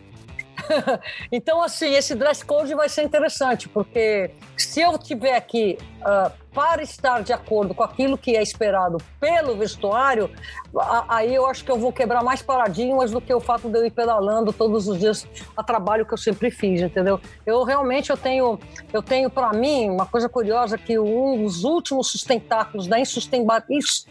então, 1.32 1.64
assim, 1.64 1.94
esse 1.96 2.14
dress 2.14 2.46
code 2.46 2.76
vai 2.76 2.88
ser 2.88 3.02
interessante, 3.02 3.68
porque 3.68 4.30
se 4.56 4.80
eu 4.80 4.96
tiver 5.00 5.36
aqui 5.36 5.80
uh, 6.02 6.32
para 6.54 6.82
estar 6.82 7.22
de 7.22 7.32
acordo 7.32 7.74
com 7.74 7.84
aquilo 7.84 8.18
que 8.18 8.36
é 8.36 8.42
esperado 8.42 8.98
pelo 9.20 9.56
vestuário, 9.56 10.32
aí 11.08 11.34
eu 11.34 11.46
acho 11.46 11.64
que 11.64 11.72
eu 11.72 11.78
vou 11.78 11.94
quebrar 11.94 12.24
mais 12.24 12.42
paradigmas 12.42 13.12
do 13.12 13.22
que 13.22 13.34
o 13.34 13.40
fato 13.40 13.70
de 13.70 13.78
eu 13.78 13.86
ir 13.86 13.92
pedalando 13.92 14.52
todos 14.52 14.88
os 14.88 15.00
dias 15.00 15.28
a 15.56 15.64
trabalho 15.64 16.06
que 16.06 16.14
eu 16.14 16.18
sempre 16.18 16.50
fiz, 16.50 16.82
entendeu? 16.82 17.20
Eu 17.46 17.64
realmente 17.64 18.10
eu 18.10 18.18
tenho, 18.18 18.60
eu 18.92 19.02
tenho 19.02 19.30
para 19.30 19.54
mim 19.54 19.90
uma 19.90 20.06
coisa 20.06 20.28
curiosa 20.28 20.78
que 20.78 20.98
um 20.98 21.44
dos 21.44 21.64
últimos 21.64 22.12
sustentáculos 22.12 22.88
da 22.88 23.00
insustentabilidade, 23.00 24.06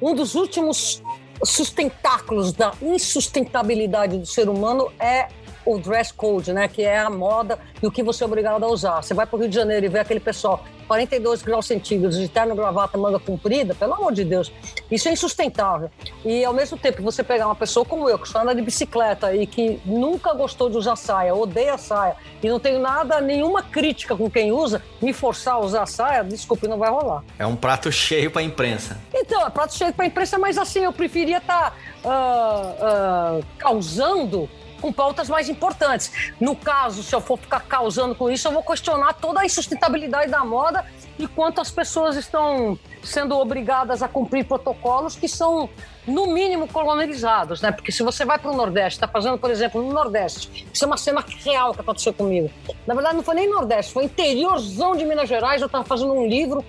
um 0.00 0.14
dos 0.14 0.34
últimos 0.34 1.02
sustentáculos 1.42 2.52
da 2.52 2.72
insustentabilidade 2.80 4.18
do 4.18 4.26
ser 4.26 4.48
humano 4.48 4.92
é 4.98 5.28
o 5.64 5.78
dress 5.78 6.12
code, 6.12 6.52
né? 6.52 6.68
Que 6.68 6.82
é 6.82 6.98
a 6.98 7.10
moda 7.10 7.58
e 7.82 7.86
o 7.86 7.90
que 7.90 8.02
você 8.02 8.22
é 8.24 8.26
obrigado 8.26 8.64
a 8.64 8.68
usar. 8.68 9.02
Você 9.02 9.14
vai 9.14 9.26
para 9.26 9.36
o 9.36 9.40
Rio 9.40 9.48
de 9.48 9.54
Janeiro 9.54 9.86
e 9.86 9.88
vê 9.88 9.98
aquele 9.98 10.20
pessoal 10.20 10.64
42 10.90 11.42
graus 11.42 11.66
centígrados 11.66 12.18
de 12.18 12.28
terno, 12.28 12.56
gravata, 12.56 12.98
manga 12.98 13.20
comprida, 13.20 13.76
pelo 13.76 13.94
amor 13.94 14.12
de 14.12 14.24
Deus, 14.24 14.52
isso 14.90 15.08
é 15.08 15.12
insustentável. 15.12 15.88
E 16.24 16.44
ao 16.44 16.52
mesmo 16.52 16.76
tempo, 16.76 17.00
você 17.00 17.22
pegar 17.22 17.46
uma 17.46 17.54
pessoa 17.54 17.86
como 17.86 18.10
eu, 18.10 18.18
que 18.18 18.28
só 18.28 18.40
anda 18.40 18.52
de 18.52 18.60
bicicleta 18.60 19.32
e 19.32 19.46
que 19.46 19.80
nunca 19.86 20.32
gostou 20.32 20.68
de 20.68 20.76
usar 20.76 20.96
saia, 20.96 21.32
odeia 21.32 21.78
saia, 21.78 22.16
e 22.42 22.48
não 22.48 22.58
tenho 22.58 22.80
nada, 22.80 23.20
nenhuma 23.20 23.62
crítica 23.62 24.16
com 24.16 24.28
quem 24.28 24.50
usa, 24.50 24.82
me 25.00 25.12
forçar 25.12 25.54
a 25.54 25.58
usar 25.60 25.86
saia, 25.86 26.24
desculpe, 26.24 26.66
não 26.66 26.76
vai 26.76 26.90
rolar. 26.90 27.22
É 27.38 27.46
um 27.46 27.54
prato 27.54 27.92
cheio 27.92 28.28
para 28.28 28.40
a 28.40 28.44
imprensa. 28.44 28.98
Então, 29.14 29.46
é 29.46 29.50
prato 29.50 29.72
cheio 29.74 29.92
para 29.92 30.06
a 30.06 30.08
imprensa, 30.08 30.40
mas 30.40 30.58
assim, 30.58 30.80
eu 30.80 30.92
preferia 30.92 31.38
estar 31.38 31.70
tá, 32.02 33.38
uh, 33.38 33.38
uh, 33.38 33.44
causando 33.58 34.50
com 34.80 34.92
pautas 34.92 35.28
mais 35.28 35.48
importantes. 35.48 36.32
No 36.40 36.56
caso, 36.56 37.02
se 37.02 37.14
eu 37.14 37.20
for 37.20 37.38
ficar 37.38 37.60
causando 37.60 38.14
com 38.14 38.30
isso, 38.30 38.48
eu 38.48 38.52
vou 38.52 38.62
questionar 38.62 39.12
toda 39.14 39.40
a 39.40 39.46
insustentabilidade 39.46 40.30
da 40.30 40.44
moda 40.44 40.84
e 41.18 41.26
quanto 41.28 41.60
as 41.60 41.70
pessoas 41.70 42.16
estão 42.16 42.78
sendo 43.02 43.36
obrigadas 43.36 44.02
a 44.02 44.08
cumprir 44.08 44.44
protocolos 44.44 45.16
que 45.16 45.28
são, 45.28 45.68
no 46.06 46.26
mínimo, 46.28 46.66
colonizados, 46.68 47.60
né? 47.60 47.70
Porque 47.70 47.92
se 47.92 48.02
você 48.02 48.24
vai 48.24 48.38
para 48.38 48.50
o 48.50 48.56
Nordeste, 48.56 48.96
está 48.96 49.06
fazendo, 49.06 49.38
por 49.38 49.50
exemplo, 49.50 49.82
no 49.82 49.92
Nordeste, 49.92 50.66
isso 50.72 50.84
é 50.84 50.86
uma 50.86 50.96
cena 50.96 51.24
real 51.44 51.74
que 51.74 51.80
aconteceu 51.80 52.12
comigo. 52.12 52.50
Na 52.86 52.94
verdade, 52.94 53.16
não 53.16 53.22
foi 53.22 53.34
nem 53.34 53.48
Nordeste, 53.48 53.92
foi 53.92 54.04
interiorzão 54.04 54.96
de 54.96 55.04
Minas 55.04 55.28
Gerais. 55.28 55.60
Eu 55.60 55.66
estava 55.66 55.84
fazendo 55.84 56.12
um 56.12 56.26
livro 56.26 56.64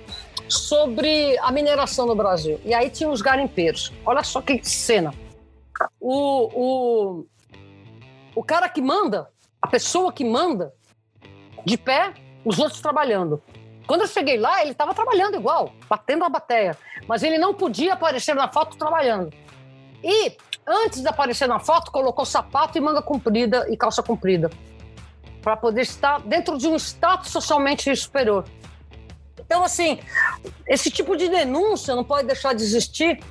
sobre 0.49 1.37
a 1.39 1.51
mineração 1.51 2.05
no 2.05 2.15
Brasil. 2.15 2.59
E 2.65 2.73
aí 2.73 2.89
tinha 2.89 3.09
os 3.09 3.21
garimpeiros. 3.21 3.93
Olha 4.05 4.23
só 4.23 4.41
que 4.41 4.59
cena. 4.63 5.13
O, 5.99 6.49
o, 6.53 7.25
o 8.41 8.43
cara 8.43 8.67
que 8.67 8.81
manda, 8.81 9.29
a 9.61 9.67
pessoa 9.67 10.11
que 10.11 10.25
manda, 10.25 10.73
de 11.63 11.77
pé, 11.77 12.11
os 12.43 12.57
outros 12.57 12.81
trabalhando. 12.81 13.39
Quando 13.85 14.01
eu 14.01 14.07
cheguei 14.07 14.35
lá, 14.35 14.63
ele 14.63 14.71
estava 14.71 14.95
trabalhando 14.95 15.35
igual, 15.35 15.71
batendo 15.87 16.23
a 16.23 16.29
bateia. 16.29 16.75
Mas 17.07 17.21
ele 17.21 17.37
não 17.37 17.53
podia 17.53 17.93
aparecer 17.93 18.33
na 18.33 18.47
foto 18.47 18.75
trabalhando. 18.77 19.31
E, 20.03 20.35
antes 20.65 21.03
de 21.03 21.07
aparecer 21.07 21.47
na 21.47 21.59
foto, 21.59 21.91
colocou 21.91 22.25
sapato 22.25 22.79
e 22.79 22.81
manga 22.81 22.99
comprida 22.99 23.67
e 23.69 23.77
calça 23.77 24.01
comprida. 24.01 24.49
Para 25.43 25.55
poder 25.55 25.81
estar 25.81 26.19
dentro 26.21 26.57
de 26.57 26.67
um 26.67 26.75
status 26.77 27.29
socialmente 27.29 27.95
superior. 27.95 28.43
Então, 29.37 29.63
assim, 29.63 29.99
esse 30.65 30.89
tipo 30.89 31.15
de 31.15 31.29
denúncia 31.29 31.95
não 31.95 32.03
pode 32.03 32.25
deixar 32.25 32.55
de 32.55 32.63
existir, 32.63 33.23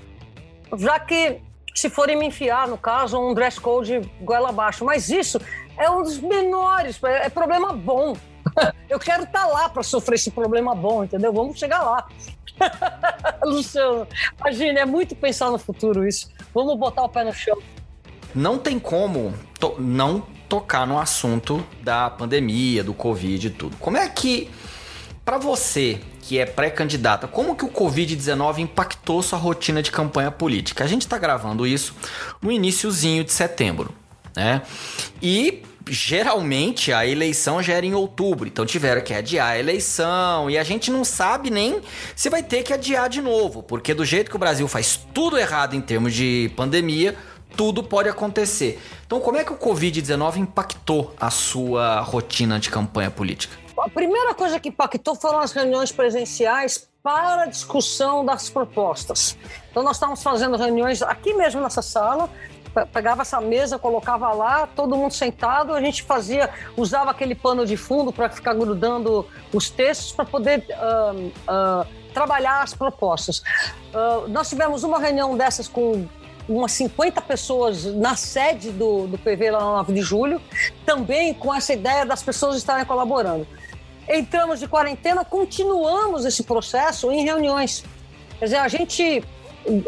já 0.77 1.01
que 1.01 1.43
se 1.75 1.89
forem 1.89 2.17
me 2.17 2.27
enfiar, 2.27 2.69
no 2.69 2.77
caso, 2.77 3.19
um 3.19 3.35
dress 3.35 3.61
code 3.61 4.01
goela 4.21 4.51
abaixo. 4.51 4.85
Mas 4.85 5.09
isso 5.11 5.41
é 5.77 5.91
um 5.91 6.03
dos 6.03 6.19
menores, 6.19 7.01
é 7.03 7.29
problema 7.29 7.73
bom. 7.73 8.17
Eu 8.89 8.99
quero 8.99 9.25
estar 9.25 9.47
tá 9.47 9.47
lá 9.47 9.69
para 9.69 9.83
sofrer 9.83 10.17
esse 10.17 10.31
problema 10.31 10.75
bom, 10.75 11.05
entendeu? 11.05 11.33
Vamos 11.33 11.59
chegar 11.59 11.83
lá. 11.83 12.07
Luciano, 13.45 14.07
imagina, 14.39 14.81
é 14.81 14.85
muito 14.85 15.15
pensar 15.15 15.51
no 15.51 15.59
futuro 15.59 16.07
isso. 16.07 16.31
Vamos 16.55 16.79
botar 16.79 17.05
o 17.05 17.09
pé 17.09 17.25
no 17.25 17.33
chão. 17.33 17.57
não 18.35 18.59
tem 18.59 18.79
como 18.79 19.33
to 19.59 19.77
não 19.79 20.21
tocar 20.49 20.87
no 20.87 20.99
assunto 20.99 21.65
da 21.81 22.11
pandemia, 22.11 22.83
do 22.83 22.93
Covid 22.93 23.47
e 23.47 23.51
tudo. 23.51 23.77
Como 23.77 23.97
é 23.97 24.09
que, 24.09 24.51
para 25.25 25.39
você 25.39 26.01
que 26.31 26.39
é 26.39 26.47
pré-candidata, 26.47 27.27
como 27.27 27.57
que 27.57 27.65
o 27.65 27.69
Covid-19 27.69 28.59
impactou 28.59 29.21
sua 29.21 29.37
rotina 29.37 29.83
de 29.83 29.91
campanha 29.91 30.31
política? 30.31 30.85
A 30.85 30.87
gente 30.87 31.03
está 31.03 31.19
gravando 31.19 31.67
isso 31.67 31.93
no 32.41 32.53
iníciozinho 32.53 33.25
de 33.25 33.33
setembro, 33.33 33.93
né? 34.37 34.63
E 35.21 35.65
geralmente 35.89 36.93
a 36.93 37.05
eleição 37.05 37.61
já 37.61 37.73
era 37.73 37.85
em 37.85 37.95
outubro, 37.95 38.47
então 38.47 38.65
tiveram 38.65 39.01
que 39.01 39.13
adiar 39.13 39.49
a 39.49 39.59
eleição 39.59 40.49
e 40.49 40.57
a 40.57 40.63
gente 40.63 40.89
não 40.89 41.05
sabe 41.05 41.51
nem 41.51 41.81
se 42.15 42.31
vai 42.31 42.45
ter 42.45 42.63
que 42.63 42.73
adiar 42.73 43.09
de 43.09 43.21
novo, 43.21 43.61
porque 43.61 43.93
do 43.93 44.05
jeito 44.05 44.31
que 44.31 44.37
o 44.37 44.39
Brasil 44.39 44.69
faz 44.69 45.01
tudo 45.13 45.37
errado 45.37 45.75
em 45.75 45.81
termos 45.81 46.15
de 46.15 46.53
pandemia, 46.55 47.17
tudo 47.57 47.83
pode 47.83 48.09
acontecer. 48.09 48.81
Então, 49.05 49.19
como 49.19 49.37
é 49.37 49.43
que 49.43 49.53
o 49.53 49.57
Covid-19 49.57 50.37
impactou 50.37 51.13
a 51.19 51.29
sua 51.29 52.03
rotina 52.03 52.61
de 52.61 52.71
campanha 52.71 53.11
política? 53.11 53.59
A 53.83 53.89
primeira 53.89 54.35
coisa 54.35 54.61
que 54.61 54.69
impactou 54.69 55.15
foram 55.15 55.39
as 55.39 55.53
reuniões 55.53 55.91
presenciais 55.91 56.89
para 57.03 57.45
a 57.45 57.47
discussão 57.47 58.25
das 58.25 58.51
propostas. 58.51 59.37
Então, 59.71 59.83
nós 59.83 59.97
estávamos 59.97 60.23
fazendo 60.23 60.57
reuniões 60.57 61.01
aqui 61.03 61.33
mesmo 61.33 61.61
nessa 61.61 61.81
sala, 61.81 62.29
pegava 62.93 63.23
essa 63.23 63.41
mesa, 63.41 63.79
colocava 63.79 64.33
lá, 64.33 64.67
todo 64.67 64.97
mundo 64.97 65.13
sentado, 65.13 65.75
a 65.75 65.81
gente 65.81 66.03
fazia, 66.03 66.51
usava 66.77 67.11
aquele 67.11 67.35
pano 67.35 67.67
de 67.67 67.77
fundo 67.77 68.13
para 68.13 68.29
ficar 68.29 68.55
grudando 68.55 69.27
os 69.53 69.71
textos 69.71 70.13
para 70.13 70.25
poder 70.25 70.65
uh, 70.71 71.27
uh, 71.27 71.87
trabalhar 72.13 72.63
as 72.63 72.75
propostas. 72.75 73.39
Uh, 73.39 74.29
nós 74.29 74.49
tivemos 74.49 74.85
uma 74.85 74.99
reunião 74.99 75.37
dessas 75.37 75.67
com 75.67 76.07
umas 76.49 76.73
50 76.73 77.21
pessoas 77.23 77.85
na 77.85 78.17
sede 78.17 78.71
do, 78.71 79.07
do 79.07 79.19
PV 79.19 79.53
lá 79.53 79.61
no 79.61 79.73
9 79.77 79.93
de 79.93 80.03
julho, 80.03 80.41
também 80.85 81.33
com 81.33 81.55
essa 81.55 81.73
ideia 81.73 82.05
das 82.05 82.23
pessoas 82.23 82.57
estarem 82.57 82.85
colaborando. 82.85 83.47
Entramos 84.13 84.59
de 84.59 84.67
quarentena, 84.67 85.25
continuamos 85.25 86.25
esse 86.25 86.43
processo 86.43 87.13
em 87.13 87.23
reuniões. 87.23 87.85
Quer 88.41 88.45
dizer, 88.47 88.57
a 88.57 88.67
gente, 88.67 89.23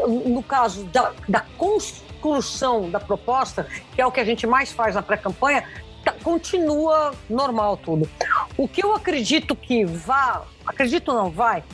no 0.06 0.44
caso 0.44 0.84
da, 0.84 1.12
da 1.28 1.40
construção 1.58 2.88
da 2.88 3.00
proposta, 3.00 3.66
que 3.92 4.00
é 4.00 4.06
o 4.06 4.12
que 4.12 4.20
a 4.20 4.24
gente 4.24 4.46
mais 4.46 4.70
faz 4.70 4.94
na 4.94 5.02
pré-campanha, 5.02 5.64
tá, 6.04 6.14
continua 6.22 7.12
normal 7.28 7.76
tudo. 7.76 8.08
O 8.56 8.68
que 8.68 8.84
eu 8.84 8.94
acredito 8.94 9.56
que 9.56 9.84
vá, 9.84 10.44
acredito 10.64 11.12
não 11.12 11.28
vai, 11.28 11.64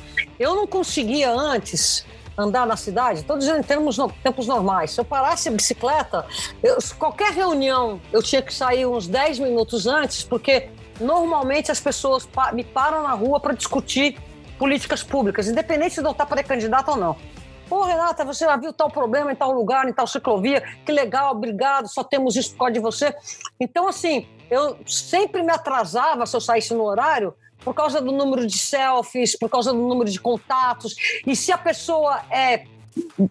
eu 0.41 0.57
não 0.57 0.67
conseguia 0.67 1.31
antes 1.31 2.07
andar 2.35 2.67
na 2.67 2.77
cidade, 2.77 3.21
estou 3.21 3.37
dizendo 3.37 3.59
em 3.59 3.63
termos 3.63 3.99
tempos 4.23 4.47
normais. 4.47 4.93
Se 4.93 5.01
eu 5.01 5.05
parasse 5.05 5.51
a 5.51 5.53
bicicleta, 5.53 6.25
eu, 6.63 6.79
qualquer 6.99 7.33
reunião 7.33 8.01
eu 8.11 8.23
tinha 8.23 8.41
que 8.41 8.55
sair 8.55 8.87
uns 8.87 9.07
10 9.07 9.41
minutos 9.41 9.87
antes, 9.87 10.23
porque 10.23 10.71
normalmente 11.01 11.71
as 11.71 11.81
pessoas 11.81 12.29
me 12.53 12.65
param 12.65 13.03
na 13.03 13.13
rua 13.13 13.41
para 13.41 13.55
discutir 13.55 14.19
políticas 14.59 15.03
públicas, 15.03 15.49
independente 15.49 16.01
de 16.01 16.07
eu 16.07 16.11
estar 16.11 16.27
pré-candidato 16.27 16.91
ou 16.91 16.97
não. 16.97 17.17
Pô, 17.69 17.83
Renata, 17.85 18.25
você 18.25 18.47
já 18.47 18.57
viu 18.57 18.73
tal 18.73 18.91
problema 18.91 19.31
em 19.31 19.37
tal 19.37 19.53
lugar, 19.53 19.87
em 19.89 19.93
tal 19.93 20.07
ciclovia? 20.07 20.63
Que 20.87 20.91
legal, 20.91 21.33
obrigado, 21.33 21.87
só 21.87 22.03
temos 22.03 22.35
isso 22.35 22.53
por 22.53 22.59
causa 22.61 22.73
de 22.73 22.81
você. 22.81 23.15
Então, 23.61 23.87
assim, 23.87 24.27
eu 24.51 24.79
sempre 24.87 25.43
me 25.43 25.53
atrasava 25.53 26.25
se 26.25 26.35
eu 26.35 26.41
saísse 26.41 26.73
no 26.73 26.85
horário 26.85 27.35
por 27.63 27.75
causa 27.75 28.01
do 28.01 28.11
número 28.11 28.47
de 28.47 28.59
selfies, 28.59 29.37
por 29.37 29.51
causa 29.51 29.73
do 29.73 29.79
número 29.79 30.11
de 30.11 30.19
contatos. 30.19 30.95
E 31.27 31.37
se 31.37 31.53
a 31.53 31.59
pessoa 31.59 32.23
é 32.31 32.65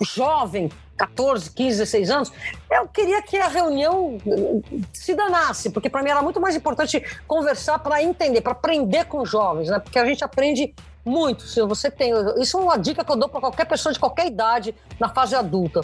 jovem, 0.02 0.69
14, 0.97 1.51
15, 1.51 1.77
16 1.77 2.09
anos, 2.09 2.33
eu 2.69 2.87
queria 2.87 3.21
que 3.21 3.37
a 3.37 3.47
reunião 3.47 4.17
se 4.91 5.13
danasse, 5.13 5.69
porque 5.69 5.89
para 5.89 6.01
mim 6.01 6.09
era 6.09 6.21
muito 6.21 6.41
mais 6.41 6.55
importante 6.55 7.03
conversar 7.27 7.79
para 7.79 8.01
entender, 8.01 8.41
para 8.41 8.53
aprender 8.53 9.05
com 9.05 9.21
os 9.21 9.29
jovens, 9.29 9.69
né? 9.69 9.79
Porque 9.79 9.99
a 9.99 10.05
gente 10.05 10.23
aprende 10.23 10.73
muito. 11.05 11.43
Se 11.43 11.61
você 11.61 11.89
tem, 11.89 12.11
isso 12.39 12.57
é 12.57 12.61
uma 12.61 12.77
dica 12.77 13.03
que 13.03 13.11
eu 13.11 13.15
dou 13.15 13.29
para 13.29 13.39
qualquer 13.39 13.65
pessoa 13.65 13.93
de 13.93 13.99
qualquer 13.99 14.27
idade 14.27 14.75
na 14.99 15.09
fase 15.09 15.35
adulta. 15.35 15.81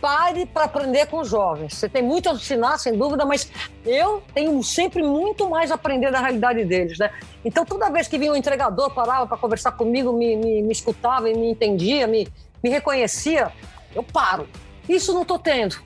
Pare 0.00 0.46
para 0.46 0.64
aprender 0.64 1.06
com 1.06 1.18
os 1.18 1.28
jovens. 1.28 1.74
Você 1.74 1.88
tem 1.88 2.02
muito 2.02 2.28
a 2.28 2.32
ensinar, 2.32 2.78
sem 2.78 2.96
dúvida, 2.96 3.24
mas 3.24 3.50
eu 3.84 4.22
tenho 4.32 4.62
sempre 4.62 5.02
muito 5.02 5.50
mais 5.50 5.72
a 5.72 5.74
aprender 5.74 6.12
da 6.12 6.20
realidade 6.20 6.64
deles, 6.64 6.98
né? 6.98 7.10
Então, 7.44 7.64
toda 7.64 7.90
vez 7.90 8.06
que 8.06 8.16
vinha 8.16 8.30
um 8.30 8.36
entregador, 8.36 8.94
parava 8.94 9.26
para 9.26 9.36
conversar 9.36 9.72
comigo, 9.72 10.12
me, 10.12 10.36
me, 10.36 10.62
me 10.62 10.72
escutava 10.72 11.28
e 11.28 11.36
me 11.36 11.50
entendia, 11.50 12.06
me, 12.06 12.28
me 12.62 12.70
reconhecia, 12.70 13.50
eu 13.94 14.02
paro. 14.02 14.48
Isso 14.88 15.12
não 15.12 15.22
estou 15.22 15.38
tendo. 15.38 15.76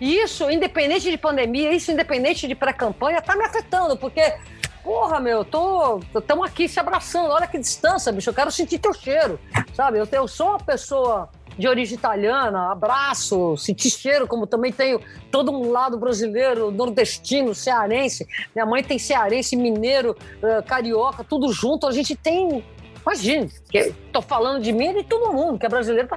E 0.00 0.16
isso, 0.16 0.50
independente 0.50 1.10
de 1.10 1.18
pandemia, 1.18 1.72
isso 1.72 1.92
independente 1.92 2.48
de 2.48 2.54
pré-campanha, 2.54 3.18
está 3.18 3.36
me 3.36 3.44
afetando, 3.44 3.96
porque, 3.96 4.34
porra, 4.82 5.20
meu, 5.20 5.44
tô. 5.44 6.00
Estamos 6.14 6.46
aqui 6.48 6.68
se 6.68 6.80
abraçando, 6.80 7.28
olha 7.28 7.46
que 7.46 7.58
distância, 7.58 8.12
bicho, 8.12 8.30
eu 8.30 8.34
quero 8.34 8.50
sentir 8.50 8.78
teu 8.78 8.94
cheiro, 8.94 9.38
sabe? 9.74 9.98
Eu, 9.98 10.08
eu 10.10 10.26
sou 10.26 10.48
uma 10.48 10.58
pessoa 10.58 11.28
de 11.58 11.66
origem 11.66 11.96
italiana, 11.96 12.70
abraço, 12.70 13.56
sentir 13.56 13.90
cheiro, 13.90 14.26
como 14.26 14.46
também 14.46 14.72
tenho 14.72 15.00
todo 15.30 15.50
um 15.50 15.70
lado 15.70 15.96
brasileiro, 15.98 16.70
nordestino, 16.70 17.54
cearense. 17.54 18.26
Minha 18.54 18.66
mãe 18.66 18.82
tem 18.82 18.98
cearense, 18.98 19.56
mineiro, 19.56 20.16
uh, 20.42 20.62
carioca, 20.66 21.24
tudo 21.24 21.52
junto. 21.52 21.86
A 21.86 21.92
gente 21.92 22.14
tem. 22.14 22.64
Imagina, 23.02 23.48
estou 23.72 24.20
falando 24.20 24.60
de 24.60 24.72
mim 24.72 24.88
e 24.88 24.94
de 24.94 25.04
todo 25.04 25.32
mundo 25.32 25.58
que 25.58 25.64
é 25.64 25.68
brasileiro, 25.68 26.08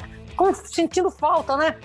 tá 0.47 0.53
sentindo 0.65 1.11
falta, 1.11 1.55
né? 1.55 1.75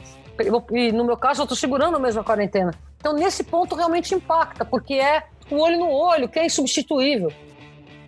E 0.73 0.93
no 0.93 1.05
meu 1.05 1.17
caso, 1.17 1.43
eu 1.43 1.45
estou 1.45 1.57
segurando 1.57 1.99
mesmo 2.01 2.21
a 2.21 2.25
quarentena. 2.25 2.73
Então, 2.99 3.13
nesse 3.13 3.45
ponto, 3.45 3.77
realmente 3.77 4.15
impacta, 4.15 4.65
porque 4.65 4.95
é 4.95 5.25
o 5.51 5.57
olho 5.57 5.79
no 5.79 5.91
olho, 5.91 6.29
que 6.29 6.39
é 6.39 6.47
insubstituível. 6.47 7.33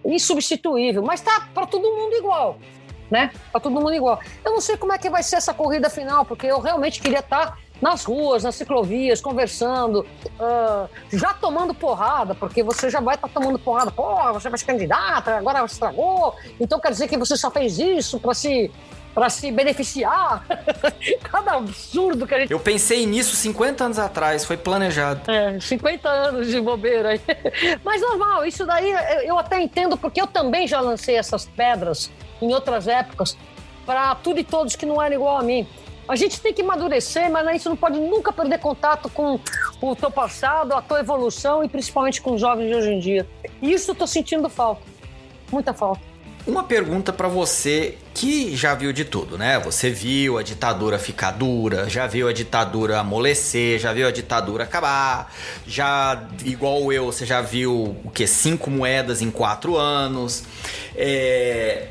Insubstituível. 0.05 1.03
Mas 1.03 1.21
tá 1.21 1.49
para 1.53 1.67
todo 1.67 1.83
mundo 1.83 2.15
igual, 2.15 2.59
né? 3.11 3.31
Para 3.53 3.61
todo 3.61 3.73
mundo 3.73 3.95
igual. 3.95 4.19
Eu 4.45 4.53
não 4.53 4.61
sei 4.61 4.77
como 4.77 4.93
é 4.93 4.99
que 4.99 5.11
vai 5.11 5.23
ser 5.23 5.37
essa 5.37 5.53
corrida 5.53 5.91
final, 5.91 6.25
porque 6.25 6.47
eu 6.47 6.61
realmente 6.61 7.01
queria 7.01 7.21
estar 7.21 7.47
tá 7.47 7.59
nas 7.81 8.05
ruas, 8.05 8.43
nas 8.43 8.55
ciclovias, 8.55 9.21
conversando, 9.21 10.01
uh, 10.01 10.89
já 11.13 11.35
tomando 11.35 11.75
porrada, 11.75 12.35
porque 12.35 12.63
você 12.63 12.89
já 12.89 13.01
vai 13.01 13.15
estar 13.17 13.29
tá 13.29 13.35
tomando 13.35 13.59
porrada. 13.59 13.91
Pô, 13.91 14.33
você 14.33 14.49
vai 14.49 14.59
ser 14.59 14.65
candidata, 14.65 15.37
agora 15.37 15.65
estragou. 15.65 16.35
Então 16.59 16.81
quer 16.81 16.91
dizer 16.91 17.09
que 17.09 17.17
você 17.17 17.37
só 17.37 17.51
fez 17.51 17.79
isso 17.79 18.19
para 18.19 18.35
se 18.35 18.71
para 19.17 19.31
se 19.31 19.51
beneficiar. 19.51 20.45
Cada 21.25 21.53
absurdo 21.53 22.27
que 22.27 22.35
a 22.35 22.41
gente. 22.41 22.51
Eu 22.53 22.61
pensei 22.61 23.07
nisso 23.07 23.35
50 23.35 23.85
anos 23.85 23.99
atrás, 23.99 24.45
foi 24.45 24.59
planejado. 24.59 25.31
É, 25.31 25.59
50 25.59 26.07
anos 26.07 26.49
de 26.49 26.61
bobeira 26.61 27.09
aí. 27.09 27.21
Mas 27.83 28.03
normal, 28.03 28.45
isso 28.45 28.67
daí 28.67 28.93
eu 29.25 29.39
até 29.39 29.59
entendo, 29.59 29.97
porque 29.97 30.21
eu 30.21 30.27
também 30.27 30.69
já 30.69 30.81
lancei 30.81 31.17
essas 31.17 31.47
pedras 31.47 32.11
em 32.43 32.53
outras 32.53 32.87
épocas 32.87 33.39
para 33.87 34.15
tudo 34.17 34.39
e 34.39 34.45
todos 34.45 34.77
que 34.77 34.85
não 34.85 35.01
eram 35.01 35.17
igual 35.17 35.39
a 35.39 35.43
mim. 35.43 35.67
A 36.07 36.15
gente 36.15 36.39
tem 36.39 36.53
que 36.53 36.61
amadurecer, 36.61 37.31
mas 37.31 37.47
a 37.47 37.53
gente 37.53 37.67
não 37.71 37.77
pode 37.77 37.99
nunca 37.99 38.31
perder 38.35 38.59
contato 38.59 39.09
com 39.09 39.41
o 39.81 39.97
teu 39.97 40.11
passado, 40.11 40.75
a 40.75 40.83
tua 40.83 41.01
evolução 41.01 41.65
e 41.65 41.71
principalmente 41.71 42.21
com 42.21 42.35
os 42.35 42.41
jovens 42.43 42.69
de 42.69 42.75
hoje 42.75 42.91
em 42.91 43.01
dia. 43.01 43.27
E 43.63 43.73
isso 43.73 43.93
eu 43.93 43.95
tô 43.95 44.07
sentindo 44.07 44.51
falta. 44.51 44.83
Muita 45.51 45.73
falta. 45.73 46.16
Uma 46.47 46.63
pergunta 46.63 47.13
para 47.13 47.27
você 47.27 47.99
que 48.15 48.57
já 48.57 48.73
viu 48.73 48.93
de 48.93 49.05
tudo, 49.05 49.37
né? 49.37 49.59
Você 49.59 49.91
viu 49.91 50.39
a 50.39 50.45
ditadura 50.45 50.97
ficar 50.97 51.33
dura, 51.33 51.91
já 51.91 52.07
viu 52.07 52.29
a 52.29 52.33
ditadura 52.33 53.01
amolecer, 53.01 53.81
já 53.81 53.93
viu 53.93 54.07
a 54.07 54.13
ditadura 54.13 54.63
acabar, 54.63 55.35
já, 55.67 56.29
igual 56.45 56.93
eu, 56.93 57.07
você 57.07 57.27
já 57.27 57.41
viu 57.41 57.97
o 58.05 58.11
que? 58.11 58.29
Cinco 58.29 58.71
moedas 58.71 59.21
em 59.23 59.31
quatro 59.31 59.77
anos. 59.77 60.45
É... 60.95 61.89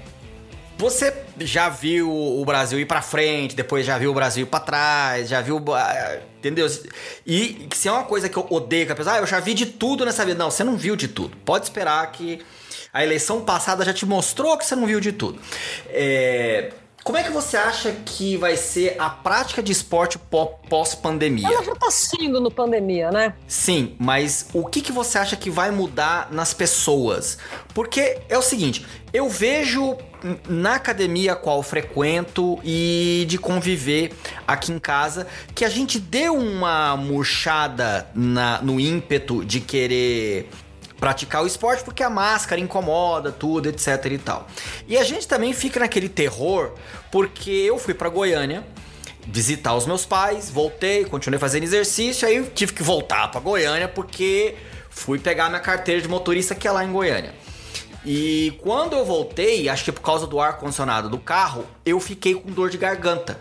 Você 0.78 1.14
já 1.40 1.68
viu 1.68 2.10
o 2.10 2.44
Brasil 2.46 2.80
ir 2.80 2.86
para 2.86 3.02
frente, 3.02 3.56
depois 3.56 3.86
já 3.86 3.98
viu 3.98 4.12
o 4.12 4.14
Brasil 4.14 4.44
ir 4.44 4.50
para 4.50 4.60
trás, 4.62 5.28
já 5.28 5.42
viu. 5.42 5.62
Entendeu? 6.38 6.68
E 7.28 7.68
se 7.74 7.90
é 7.90 7.92
uma 7.92 8.04
coisa 8.04 8.30
que 8.30 8.38
eu 8.38 8.46
odeio, 8.50 8.86
que 8.86 8.92
apesar, 8.92 9.16
ah, 9.16 9.18
eu 9.20 9.28
já 9.28 9.40
vi 9.40 9.54
de 9.54 9.66
tudo 9.66 10.06
nessa 10.06 10.26
vida. 10.26 10.38
Não, 10.38 10.52
você 10.52 10.64
não 10.64 10.78
viu 10.78 10.96
de 10.96 11.08
tudo. 11.08 11.36
Pode 11.46 11.66
esperar 11.66 12.10
que 12.12 12.40
a 12.96 13.04
eleição 13.04 13.42
passada 13.42 13.84
já 13.84 13.94
te 13.94 14.06
mostrou 14.06 14.58
que 14.58 14.66
você 14.66 14.74
não 14.74 14.88
viu 14.88 15.02
de 15.02 15.12
tudo. 15.12 15.38
É, 15.90 16.72
como 17.04 17.18
é 17.18 17.24
que 17.24 17.30
você 17.30 17.58
acha 17.58 17.92
que 17.92 18.38
vai 18.38 18.56
ser 18.56 18.96
a 18.98 19.10
prática 19.10 19.62
de 19.62 19.70
esporte 19.70 20.18
pós-pandemia? 20.70 21.46
Ela 21.46 21.62
já 21.62 21.76
tá 21.76 21.92
sendo 21.92 22.40
no 22.40 22.50
pandemia, 22.50 23.12
né? 23.12 23.34
Sim, 23.50 23.98
mas 24.00 24.48
o 24.54 24.66
que, 24.66 24.80
que 24.80 24.94
você 24.94 25.18
acha 25.18 25.36
que 25.36 25.50
vai 25.50 25.72
mudar 25.72 26.30
nas 26.32 26.54
pessoas? 26.54 27.38
Porque 27.74 28.18
é 28.30 28.38
o 28.38 28.42
seguinte, 28.42 28.86
eu 29.14 29.28
vejo 29.28 29.98
na 30.48 30.76
academia 30.76 31.34
a 31.34 31.36
qual 31.36 31.62
frequento 31.62 32.60
e 32.64 33.26
de 33.28 33.38
conviver 33.38 34.14
aqui 34.48 34.72
em 34.72 34.80
casa 34.80 35.28
que 35.54 35.66
a 35.66 35.70
gente 35.70 36.00
deu 36.00 36.36
uma 36.36 36.96
murchada 36.96 38.08
na, 38.16 38.62
no 38.62 38.80
ímpeto 38.80 39.44
de 39.44 39.60
querer 39.60 40.50
praticar 41.00 41.44
o 41.44 41.48
esporte 41.48 41.84
porque 41.84 42.04
a 42.04 42.10
máscara 42.10 42.60
incomoda 42.60 43.32
tudo, 43.32 43.68
etc 43.68 44.06
e 44.12 44.18
tal. 44.18 44.48
E 44.88 44.98
a 44.98 45.04
gente 45.04 45.28
também 45.28 45.54
fica 45.54 45.80
naquele 45.80 46.10
terror 46.10 46.72
porque 47.12 47.52
eu 47.52 47.78
fui 47.78 47.94
para 47.94 48.10
Goiânia 48.10 48.66
visitar 49.28 49.74
os 49.76 49.86
meus 49.86 50.06
pais, 50.06 50.50
voltei, 50.50 51.04
continuei 51.06 51.40
fazendo 51.40 51.64
exercício, 51.64 52.28
aí 52.28 52.44
tive 52.54 52.74
que 52.74 52.84
voltar 52.84 53.30
para 53.30 53.40
Goiânia 53.40 53.88
porque 53.88 54.56
fui 54.90 55.18
pegar 55.18 55.50
minha 55.50 55.62
carteira 55.62 56.02
de 56.02 56.08
motorista 56.08 56.54
que 56.54 56.68
é 56.68 56.72
lá 56.72 56.84
em 56.84 56.92
Goiânia. 56.92 57.34
E 58.06 58.60
quando 58.62 58.96
eu 58.96 59.04
voltei, 59.04 59.68
acho 59.68 59.84
que 59.84 59.92
por 59.92 60.02
causa 60.02 60.28
do 60.28 60.40
ar 60.40 60.58
condicionado 60.58 61.10
do 61.10 61.18
carro, 61.18 61.66
eu 61.84 62.00
fiquei 62.00 62.36
com 62.36 62.52
dor 62.52 62.70
de 62.70 62.78
garganta. 62.78 63.40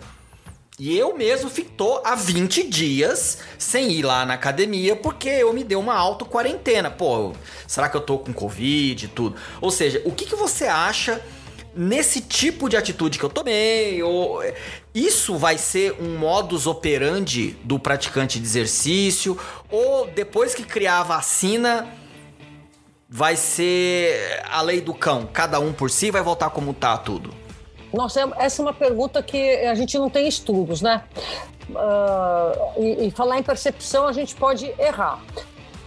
E 0.77 0.99
eu 0.99 1.17
mesmo 1.17 1.49
fitou 1.49 2.03
há 2.05 2.17
20 2.17 2.65
dias 2.69 3.39
sem 3.57 3.93
ir 3.93 4.03
lá 4.03 4.27
na 4.27 4.35
academia 4.35 4.97
porque 4.97 5.29
eu 5.29 5.53
me 5.53 5.63
dei 5.63 5.77
uma 5.77 5.95
auto-quarentena. 5.95 6.91
Pô, 6.91 7.33
será 7.65 7.89
que 7.89 7.97
eu 7.97 8.01
tô 8.01 8.19
com 8.19 8.33
Covid 8.33 9.05
e 9.05 9.09
tudo? 9.09 9.37
Ou 9.61 9.71
seja, 9.71 10.03
o 10.05 10.11
que, 10.11 10.27
que 10.27 10.35
você 10.35 10.65
acha 10.65 11.25
nesse 11.77 12.21
tipo 12.21 12.69
de 12.69 12.77
atitude 12.77 13.21
que 13.21 13.25
eu 13.25 13.31
tomei? 13.31 14.03
Ou 14.03 14.43
isso 14.93 15.37
vai 15.37 15.59
ser 15.59 15.93
um 16.01 16.19
modus 16.19 16.67
operandi 16.67 17.57
do 17.63 17.79
praticante 17.79 18.41
de 18.41 18.45
exercício? 18.45 19.39
Ou 19.71 20.09
depois 20.09 20.57
que 20.57 20.65
criar 20.65 20.99
a 20.99 21.05
vacina, 21.05 21.87
vai 23.09 23.37
ser 23.37 24.43
a 24.51 24.61
lei 24.61 24.81
do 24.81 24.93
cão? 24.93 25.29
Cada 25.33 25.61
um 25.61 25.73
por 25.73 25.89
si 25.89 26.11
vai 26.11 26.21
voltar 26.21 26.51
como 26.51 26.75
tá 26.75 26.99
tudo? 26.99 27.44
Nossa, 27.95 28.21
é, 28.21 28.29
essa 28.39 28.61
é 28.61 28.63
uma 28.65 28.73
pergunta 28.73 29.23
que 29.23 29.39
a 29.67 29.75
gente 29.75 29.97
não 29.97 30.11
tem 30.11 30.27
estudos, 30.27 30.83
né? 30.83 31.05
Uh, 31.71 32.83
e, 32.83 33.07
e, 33.07 33.11
falar 33.11 33.39
em 33.39 33.43
percepção, 33.43 34.07
a 34.07 34.13
gente 34.13 34.35
pode 34.35 34.75
errar. 34.79 35.23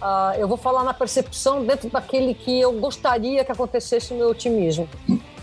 Uh, 0.00 0.34
eu 0.38 0.48
vou 0.48 0.56
falar 0.56 0.82
na 0.84 0.94
percepção 0.94 1.64
dentro 1.64 1.90
daquele 1.90 2.34
que 2.34 2.60
eu 2.60 2.72
gostaria 2.72 3.44
que 3.44 3.52
acontecesse 3.52 4.12
o 4.12 4.16
meu 4.16 4.30
otimismo. 4.30 4.88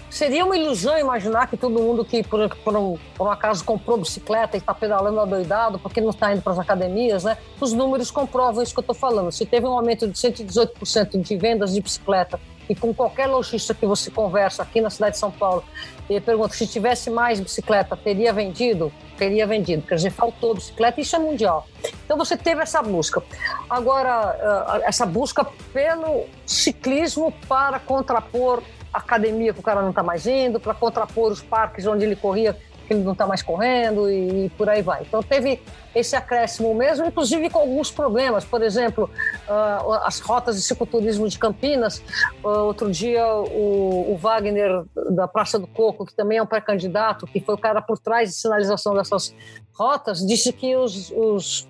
Seria 0.10 0.46
uma 0.46 0.58
ilusão 0.58 0.98
imaginar 0.98 1.48
que 1.48 1.58
todo 1.58 1.80
mundo 1.82 2.06
que, 2.06 2.24
por, 2.24 2.50
por, 2.58 2.76
um, 2.76 2.98
por 3.16 3.28
um 3.28 3.32
acaso, 3.32 3.64
comprou 3.64 3.98
bicicleta 3.98 4.56
e 4.56 4.60
está 4.60 4.74
pedalando 4.74 5.20
adoidado 5.20 5.78
porque 5.78 6.00
não 6.00 6.10
está 6.10 6.34
indo 6.34 6.42
para 6.42 6.54
as 6.54 6.60
academias, 6.60 7.26
né? 7.26 7.38
Os 7.60 7.74
números 7.74 8.10
comprovam 8.12 8.64
isso 8.64 8.74
que 8.74 8.80
eu 8.80 8.82
estou 8.82 8.96
falando. 8.96 9.32
Se 9.32 9.46
teve 9.46 9.66
um 9.66 9.74
aumento 9.74 10.08
de 10.08 10.18
118% 10.18 11.22
de 11.22 11.38
vendas 11.38 11.74
de 11.74 11.82
bicicleta 11.82 12.40
e 12.70 12.76
com 12.76 12.94
qualquer 12.94 13.28
lojista 13.28 13.74
que 13.74 13.86
você 13.86 14.10
conversa 14.10 14.64
aqui 14.64 14.82
na 14.82 14.90
cidade 14.90 15.14
de 15.14 15.20
São 15.20 15.32
Paulo, 15.32 15.64
ele 16.10 16.22
pergunta 16.22 16.54
se 16.54 16.68
tivesse 16.68 17.10
mais 17.10 17.40
bicicleta, 17.40 17.96
teria 17.96 18.32
vendido? 18.32 18.92
Teria 19.18 19.48
vendido. 19.48 19.84
Quer 19.84 19.96
dizer, 19.96 20.12
faltou 20.12 20.56
bicicleta, 20.56 21.02
isso 21.02 21.16
é 21.16 21.20
mundial. 21.20 21.68
Então 22.04 22.18
você 22.18 22.38
teve 22.38 22.62
essa 22.62 22.82
busca. 22.82 23.24
Agora, 23.70 24.78
eh, 24.80 24.88
essa 24.88 25.06
busca 25.06 25.46
pelo 25.74 26.26
ciclismo 26.46 27.32
para 27.48 27.80
contrapor 27.80 28.62
a 28.94 29.00
academia 29.00 29.54
que 29.54 29.60
o 29.60 29.64
cara 29.64 29.82
não 29.82 29.90
está 29.90 30.04
mais 30.04 30.26
indo, 30.26 30.60
para 30.60 30.74
contrapor 30.74 31.32
os 31.32 31.42
parques 31.42 31.86
onde 31.86 32.06
ele 32.06 32.16
corria 32.16 32.58
que 32.86 32.94
ele 32.94 33.03
não 33.03 33.14
está 33.14 33.26
mais 33.28 33.41
correndo 33.41 34.10
e, 34.10 34.45
e, 34.45 34.49
por 34.52 34.70
aí 34.70 34.82
vai. 34.82 35.02
Então 35.02 35.22
teve 35.22 35.62
esse 35.94 36.16
acréscimo 36.16 36.74
mesmo, 36.74 37.06
inclusive 37.06 37.49
com 37.49 37.60
alguns 37.60 37.91
problemas. 37.91 38.45
Por 38.45 38.62
exemplo, 38.62 39.10
uh, 39.48 39.94
as 40.03 40.20
rotas 40.20 40.56
de 40.56 40.62
cicloturismo 40.62 41.28
de 41.28 41.38
Campinas. 41.40 41.99
Uh, 42.44 42.66
outro 42.66 42.91
dia 42.91 43.26
o, 43.28 44.14
o, 44.14 44.18
Wagner 44.18 44.84
da 45.12 45.28
Praça 45.28 45.57
do 45.57 45.68
Coco, 45.68 46.06
que 46.06 46.14
também 46.14 46.38
é 46.38 46.44
um 46.44 46.45
pré-candidato, 46.45 47.26
que 47.28 47.40
foi 47.40 47.56
o 47.56 47.57
cara 47.57 47.82
por 47.82 47.98
trás 47.98 48.30
de 48.30 48.36
sinalização 48.36 48.94
dessas 48.94 49.34
rotas, 49.74 50.26
disse 50.26 50.53
que 50.53 50.76
os, 50.76 51.12
os 51.12 51.68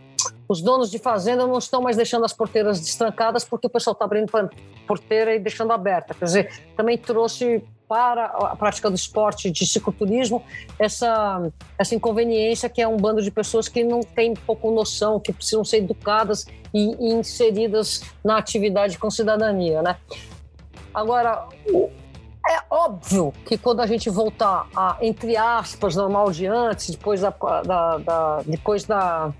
os 0.48 0.62
donos 0.62 0.90
de 0.90 1.00
fazenda 1.00 1.46
não 1.46 1.58
estão 1.58 1.82
mais 1.82 1.98
deixando 1.98 2.26
as 2.26 2.34
porteiras 2.34 2.80
destrancadas 2.80 3.44
porque 3.44 3.68
o 3.68 3.70
pessoal 3.70 3.94
está 3.94 4.06
abrindo 4.06 4.32
porteira 4.88 5.36
e 5.36 5.40
deixando 5.40 5.72
aberta. 5.72 6.14
Quer 6.14 6.26
dizer, 6.26 6.64
também 6.76 6.98
trouxe 6.98 7.64
para 7.88 8.26
a 8.26 8.56
prática 8.56 8.90
do 8.90 8.96
esporte 8.96 9.52
de 9.52 9.66
cicloturismo 9.66 10.44
essa, 10.80 11.52
essa 11.78 11.96
inconveniência 11.96 12.68
que 12.70 12.82
é 12.82 12.88
um 12.88 12.98
bando 12.98 13.22
de 13.22 13.32
pessoas 13.32 13.68
que 13.68 13.84
não 13.84 14.02
tem 14.02 14.34
pouco 14.34 14.72
noção, 14.72 15.20
que 15.20 15.32
precisam 15.32 15.64
ser 15.64 15.78
educadas 15.78 16.46
e, 16.74 16.96
e 17.00 17.14
inseridas 17.14 18.02
na 18.24 18.38
atividade 18.38 18.98
com 18.98 19.10
cidadania, 19.10 19.82
né? 19.82 19.98
Agora, 20.94 21.48
é 22.48 22.62
óbvio 22.70 23.34
que 23.46 23.58
quando 23.58 23.82
a 23.82 23.88
gente 23.88 24.10
voltar 24.10 24.68
a, 24.76 24.98
entre 25.02 25.36
aspas, 25.36 25.96
normal 25.96 26.32
de 26.32 26.46
antes, 26.46 26.92
depois 26.92 27.22
da, 27.22 27.34
da, 27.66 27.98
da 27.98 28.42
depois 28.46 28.84
da 28.84 29.34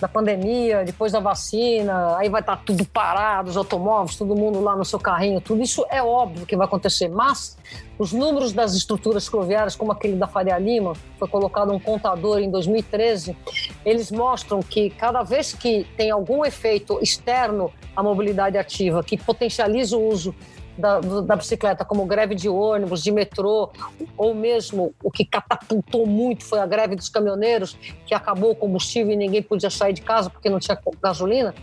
da 0.00 0.08
pandemia, 0.08 0.84
depois 0.84 1.12
da 1.12 1.20
vacina, 1.20 2.16
aí 2.16 2.28
vai 2.28 2.40
estar 2.40 2.56
tá 2.56 2.62
tudo 2.64 2.84
parado, 2.84 3.50
os 3.50 3.56
automóveis, 3.56 4.16
todo 4.16 4.34
mundo 4.34 4.60
lá 4.60 4.76
no 4.76 4.84
seu 4.84 4.98
carrinho, 4.98 5.40
tudo 5.40 5.62
isso 5.62 5.84
é 5.90 6.02
óbvio 6.02 6.46
que 6.46 6.56
vai 6.56 6.66
acontecer, 6.66 7.08
mas 7.08 7.56
os 7.98 8.12
números 8.12 8.52
das 8.52 8.74
estruturas 8.74 9.26
ferroviárias, 9.26 9.74
como 9.74 9.90
aquele 9.90 10.16
da 10.16 10.26
Faria 10.26 10.58
Lima, 10.58 10.94
foi 11.18 11.28
colocado 11.28 11.72
um 11.72 11.80
contador 11.80 12.38
em 12.38 12.50
2013, 12.50 13.36
eles 13.84 14.10
mostram 14.10 14.60
que 14.60 14.90
cada 14.90 15.22
vez 15.22 15.52
que 15.52 15.84
tem 15.96 16.10
algum 16.10 16.44
efeito 16.44 16.98
externo 17.02 17.72
à 17.96 18.02
mobilidade 18.02 18.56
ativa 18.56 19.02
que 19.02 19.16
potencializa 19.16 19.96
o 19.96 20.08
uso 20.08 20.34
da, 20.78 21.00
da, 21.00 21.36
bicicleta, 21.36 21.84
como 21.84 22.06
greve 22.06 22.34
de 22.34 22.48
ônibus, 22.48 23.02
de 23.02 23.10
metrô, 23.10 23.70
ou 24.16 24.34
mesmo 24.34 24.94
o 25.02 25.10
que 25.10 25.24
catapultou 25.24 26.06
muito 26.06 26.44
foi 26.44 26.60
a 26.60 26.66
greve 26.66 26.94
dos 26.94 27.08
caminhoneiros, 27.08 27.76
que 28.06 28.14
acabou 28.14 28.52
o 28.52 28.54
combustível 28.54 29.12
e 29.12 29.16
ninguém 29.16 29.42
podia 29.42 29.70
sair 29.70 29.92
de 29.92 30.02
casa 30.02 30.30
porque 30.30 30.48
não 30.48 30.58
tinha 30.58 30.78
gasolina. 31.02 31.54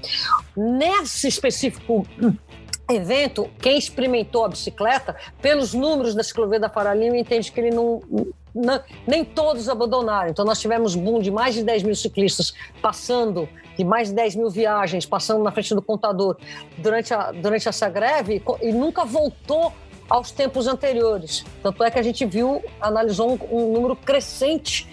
Nesse 0.55 1.27
específico 1.27 2.05
evento, 2.89 3.49
quem 3.59 3.77
experimentou 3.77 4.45
a 4.45 4.49
bicicleta, 4.49 5.15
pelos 5.41 5.73
números 5.73 6.13
da 6.13 6.23
ciclovia 6.23 6.59
da 6.59 6.69
Faralima, 6.69 7.17
entende 7.17 7.51
que 7.51 7.59
ele 7.59 7.71
não, 7.71 8.01
não, 8.53 8.79
nem 9.07 9.25
todos 9.25 9.67
abandonaram. 9.67 10.29
Então, 10.29 10.45
nós 10.45 10.59
tivemos 10.59 10.95
boom 10.95 11.19
de 11.19 11.31
mais 11.31 11.55
de 11.55 11.63
10 11.63 11.83
mil 11.83 11.95
ciclistas 11.95 12.53
passando 12.81 13.49
de 13.77 13.83
mais 13.83 14.09
de 14.09 14.15
10 14.15 14.35
mil 14.35 14.49
viagens 14.49 15.05
passando 15.05 15.43
na 15.43 15.51
frente 15.51 15.75
do 15.75 15.81
contador 15.81 16.37
durante, 16.77 17.13
a, 17.13 17.31
durante 17.31 17.67
essa 17.67 17.89
greve 17.89 18.41
e 18.61 18.71
nunca 18.71 19.03
voltou 19.03 19.73
aos 20.09 20.31
tempos 20.31 20.67
anteriores. 20.67 21.43
Tanto 21.61 21.83
é 21.83 21.91
que 21.91 21.99
a 21.99 22.03
gente 22.03 22.25
viu, 22.25 22.63
analisou 22.79 23.31
um, 23.31 23.39
um 23.51 23.73
número 23.73 23.95
crescente 23.95 24.87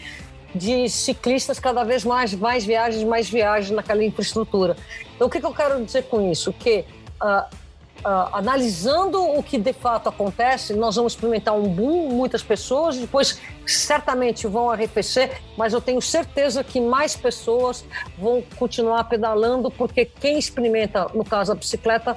de 0.55 0.89
ciclistas 0.89 1.59
cada 1.59 1.85
vez 1.85 2.05
mais, 2.05 2.35
mais 2.35 2.64
viagens, 2.64 3.05
mais 3.05 3.28
viagens 3.28 3.70
naquela 3.70 4.05
infraestrutura. 4.05 4.77
Então, 5.14 5.27
o 5.27 5.31
que, 5.31 5.40
que 5.40 5.47
eu 5.47 5.55
quero 5.55 5.82
dizer 5.85 6.05
com 6.05 6.31
isso? 6.31 6.52
Que 6.52 6.85
uh, 7.23 7.56
Uh, 8.05 8.35
analisando 8.35 9.23
o 9.23 9.41
que 9.45 9.57
de 9.57 9.73
fato 9.73 10.09
acontece, 10.09 10.74
nós 10.74 10.97
vamos 10.97 11.12
experimentar 11.12 11.55
um 11.55 11.69
boom, 11.69 12.09
muitas 12.09 12.43
pessoas, 12.43 12.97
depois 12.97 13.41
certamente 13.65 14.45
vão 14.49 14.69
arrefecer, 14.69 15.41
mas 15.57 15.73
eu 15.73 15.81
tenho 15.81 16.03
certeza 16.03 16.65
que 16.65 16.81
mais 16.81 17.15
pessoas 17.15 17.85
vão 18.19 18.43
continuar 18.57 19.05
pedalando, 19.05 19.70
porque 19.70 20.05
quem 20.05 20.37
experimenta, 20.37 21.07
no 21.15 21.24
caso 21.24 21.53
a 21.53 21.55
bicicleta, 21.55 22.16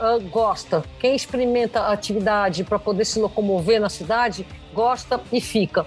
uh, 0.00 0.20
gosta. 0.30 0.82
Quem 0.98 1.14
experimenta 1.14 1.80
a 1.80 1.92
atividade 1.92 2.64
para 2.64 2.78
poder 2.78 3.04
se 3.04 3.20
locomover 3.20 3.80
na 3.80 3.88
cidade, 3.88 4.46
gosta 4.72 5.20
e 5.32 5.40
fica. 5.40 5.84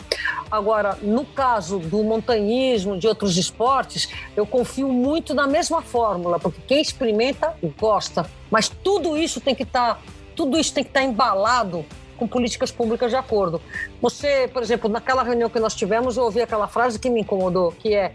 Agora, 0.51 0.97
no 1.01 1.25
caso 1.25 1.79
do 1.79 2.03
montanhismo, 2.03 2.97
de 2.97 3.07
outros 3.07 3.37
esportes, 3.37 4.09
eu 4.35 4.45
confio 4.45 4.87
muito 4.87 5.33
na 5.33 5.47
mesma 5.47 5.81
fórmula, 5.81 6.39
porque 6.39 6.61
quem 6.67 6.81
experimenta 6.81 7.55
gosta. 7.79 8.29
Mas 8.53 8.69
tudo 8.69 9.17
isso 9.17 9.41
tem 9.41 9.55
que 9.55 9.63
estar, 9.63 9.95
tá, 9.95 10.01
tudo 10.35 10.59
isso 10.59 10.71
tem 10.71 10.83
que 10.83 10.91
estar 10.91 10.99
tá 10.99 11.05
embalado 11.07 11.83
com 12.17 12.27
políticas 12.27 12.71
públicas 12.71 13.09
de 13.09 13.17
acordo. 13.17 13.59
Você, 13.99 14.47
por 14.53 14.61
exemplo, 14.61 14.87
naquela 14.87 15.23
reunião 15.23 15.49
que 15.49 15.59
nós 15.59 15.73
tivemos, 15.73 16.17
eu 16.17 16.25
ouvi 16.25 16.39
aquela 16.39 16.67
frase 16.67 16.99
que 16.99 17.09
me 17.09 17.21
incomodou, 17.21 17.71
que 17.71 17.95
é 17.95 18.13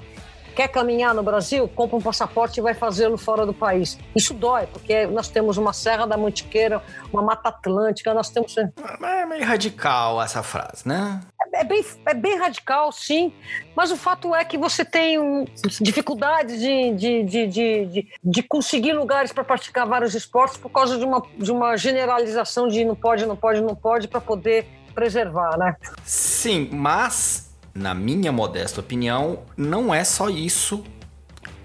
quer 0.59 0.67
caminhar 0.67 1.15
no 1.15 1.23
Brasil, 1.23 1.69
compra 1.69 1.97
um 1.97 2.01
passaporte 2.01 2.59
e 2.59 2.61
vai 2.61 2.75
fazê-lo 2.75 3.17
fora 3.17 3.47
do 3.47 3.55
país. 3.55 3.97
Isso 4.17 4.35
dói, 4.35 4.67
porque 4.67 5.07
nós 5.07 5.29
temos 5.29 5.57
uma 5.57 5.73
Serra 5.73 6.05
da 6.05 6.17
Mantiqueira, 6.17 6.83
uma 7.13 7.23
Mata 7.23 7.49
Atlântica, 7.49 8.13
nós 8.13 8.29
temos. 8.29 8.57
É 8.59 9.25
meio 9.25 9.45
radical 9.45 10.21
essa 10.21 10.43
frase, 10.43 10.83
né? 10.85 11.21
É, 11.55 11.61
é 11.61 11.65
bem, 11.65 11.85
é 12.07 12.13
bem 12.13 12.37
radical, 12.37 12.91
sim, 12.91 13.33
mas 13.77 13.93
o 13.93 13.97
fato 13.97 14.35
é 14.35 14.45
que 14.45 14.59
você 14.59 14.85
tem 14.85 15.47
dificuldades 15.81 16.59
de, 16.59 16.93
de, 16.93 17.23
de, 17.23 17.47
de, 17.47 18.09
de 18.25 18.43
conseguir 18.43 18.95
lugares 18.95 19.33
para 19.33 19.45
praticar 19.45 19.87
vários 19.87 20.13
esportes 20.17 20.57
por 20.57 20.71
causa 20.71 20.99
de 20.99 21.05
uma, 21.05 21.23
de 21.37 21.53
uma 21.53 21.77
generalização 21.77 22.67
de 22.67 22.85
não 22.85 22.97
pode, 22.97 23.25
não 23.27 23.37
pode, 23.37 23.61
não 23.61 23.77
pode, 23.77 24.09
para 24.09 24.21
poder 24.21 24.67
preservar, 24.93 25.57
né? 25.57 25.77
Sim, 26.05 26.69
mas 26.73 27.48
na 27.79 27.95
minha 27.95 28.33
modesta 28.33 28.81
opinião, 28.81 29.41
não 29.57 29.95
é 29.95 30.05
só 30.05 30.29
isso 30.29 30.85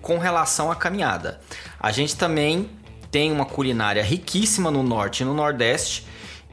com 0.02 0.18
relação 0.18 0.72
à 0.72 0.76
caminhada. 0.76 1.41
A 1.80 1.91
gente 1.91 2.15
também 2.15 2.69
tem 3.10 3.31
uma 3.31 3.45
culinária 3.45 4.03
riquíssima 4.03 4.69
no 4.69 4.84
norte 4.84 5.22
e 5.22 5.26
no 5.26 5.34
nordeste, 5.34 6.06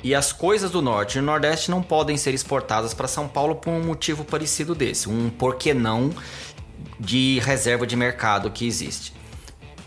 e 0.03 0.15
as 0.15 0.33
coisas 0.33 0.71
do 0.71 0.81
norte 0.81 1.19
e 1.19 1.21
do 1.21 1.27
nordeste 1.27 1.71
não 1.71 1.83
podem 1.83 2.17
ser 2.17 2.33
exportadas 2.33 2.95
para 2.95 3.07
São 3.07 3.29
Paulo 3.29 3.57
por 3.57 3.71
um 3.71 3.85
motivo 3.85 4.25
parecido 4.25 4.75
desse, 4.75 5.09
um 5.09 5.29
porquê 5.29 5.75
não 5.75 6.11
de 6.99 7.39
reserva 7.41 7.87
de 7.87 7.97
mercado 7.97 8.51
que 8.51 8.67
existe. 8.67 9.13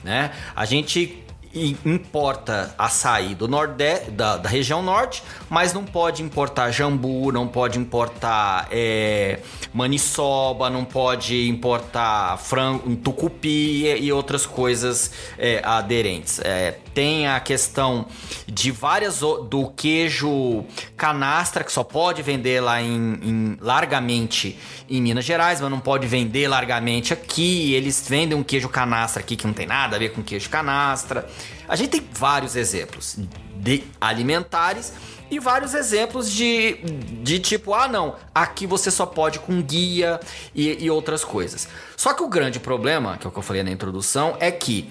Né? 0.04 0.32
A 0.56 0.66
gente 0.66 1.23
importa 1.53 2.73
açaí 2.77 3.35
do 3.35 3.47
nordeste, 3.47 4.11
da, 4.11 4.38
da, 4.38 4.49
região 4.49 4.81
norte, 4.81 5.23
mas 5.49 5.73
não 5.73 5.84
pode 5.84 6.23
importar 6.23 6.71
jambu, 6.71 7.31
não 7.31 7.47
pode 7.47 7.77
importar 7.77 8.67
é, 8.71 9.39
maniçoba, 9.73 10.69
não 10.69 10.84
pode 10.84 11.47
importar 11.47 12.38
frango, 12.38 12.95
tucupi 12.95 13.85
e, 13.85 14.05
e 14.05 14.11
outras 14.11 14.45
coisas 14.45 15.11
é, 15.38 15.61
aderentes. 15.63 16.39
É, 16.43 16.77
tem 16.94 17.28
a 17.28 17.40
questão 17.40 18.06
de 18.48 18.72
várias 18.72 19.20
do 19.20 19.72
queijo 19.76 20.65
canastra 20.95 21.64
que 21.64 21.72
só 21.72 21.84
pode 21.84 22.22
vender 22.22 22.61
lá 22.61 22.82
em, 22.82 23.20
em 23.22 23.57
largamente 23.60 24.57
em 24.90 25.02
Minas 25.02 25.26
Gerais, 25.26 25.60
mas 25.60 25.70
não 25.70 25.80
pode 25.80 26.07
vender 26.07 26.48
largamente 26.48 27.14
aqui. 27.14 27.74
Eles 27.74 28.06
vendem 28.07 28.38
um 28.38 28.44
queijo 28.44 28.70
canastra 28.70 29.22
aqui 29.22 29.36
que 29.36 29.48
não 29.48 29.53
tem 29.53 29.65
nada 29.65 29.95
a 29.95 29.99
ver 29.99 30.10
com 30.10 30.22
queijo 30.22 30.49
canastra. 30.49 31.28
A 31.68 31.76
gente 31.76 31.90
tem 31.90 32.07
vários 32.14 32.56
exemplos 32.56 33.18
de 33.56 33.84
alimentares 33.99 34.94
e 35.32 35.40
vários 35.40 35.74
exemplos 35.74 36.32
de, 36.32 36.76
de 37.24 37.40
tipo, 37.40 37.74
ah 37.74 37.88
não, 37.88 38.15
aqui 38.36 38.68
você 38.68 38.91
só 38.91 39.06
pode 39.06 39.40
com 39.40 39.61
guia 39.61 40.20
e, 40.53 40.84
e 40.84 40.91
outras 40.91 41.24
coisas. 41.24 41.68
Só 41.98 42.14
que 42.14 42.22
o 42.22 42.28
grande 42.28 42.60
problema, 42.60 43.18
que 43.18 43.26
é 43.26 43.30
o 43.30 43.32
que 43.32 43.40
eu 43.40 43.44
falei 43.44 43.64
na 43.64 43.72
introdução, 43.72 44.38
é 44.40 44.52
que 44.52 44.90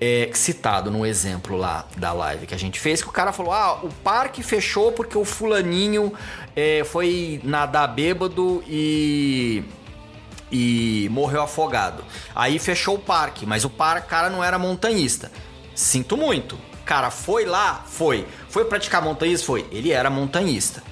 é, 0.00 0.30
citado 0.34 0.90
no 0.90 1.06
exemplo 1.06 1.56
lá 1.56 1.86
da 1.96 2.12
live 2.12 2.46
que 2.46 2.54
a 2.54 2.58
gente 2.58 2.78
fez, 2.78 3.02
que 3.02 3.08
o 3.08 3.12
cara 3.12 3.32
falou: 3.32 3.52
ah, 3.52 3.80
o 3.82 3.88
parque 3.88 4.42
fechou 4.42 4.92
porque 4.92 5.16
o 5.16 5.24
fulaninho 5.24 6.12
é, 6.54 6.84
foi 6.84 7.40
nadar 7.42 7.88
bêbado 7.88 8.62
e. 8.66 9.64
e 10.50 11.08
morreu 11.10 11.42
afogado. 11.42 12.04
Aí 12.34 12.58
fechou 12.58 12.96
o 12.96 12.98
parque, 12.98 13.46
mas 13.46 13.64
o 13.64 13.70
par, 13.70 14.06
cara 14.06 14.28
não 14.28 14.44
era 14.44 14.58
montanhista. 14.58 15.30
Sinto 15.74 16.16
muito. 16.16 16.58
Cara, 16.84 17.10
foi 17.10 17.44
lá? 17.44 17.84
Foi. 17.86 18.26
Foi 18.48 18.64
praticar 18.64 19.02
montanhismo? 19.02 19.46
Foi. 19.46 19.66
Ele 19.72 19.90
era 19.90 20.08
montanhista. 20.08 20.82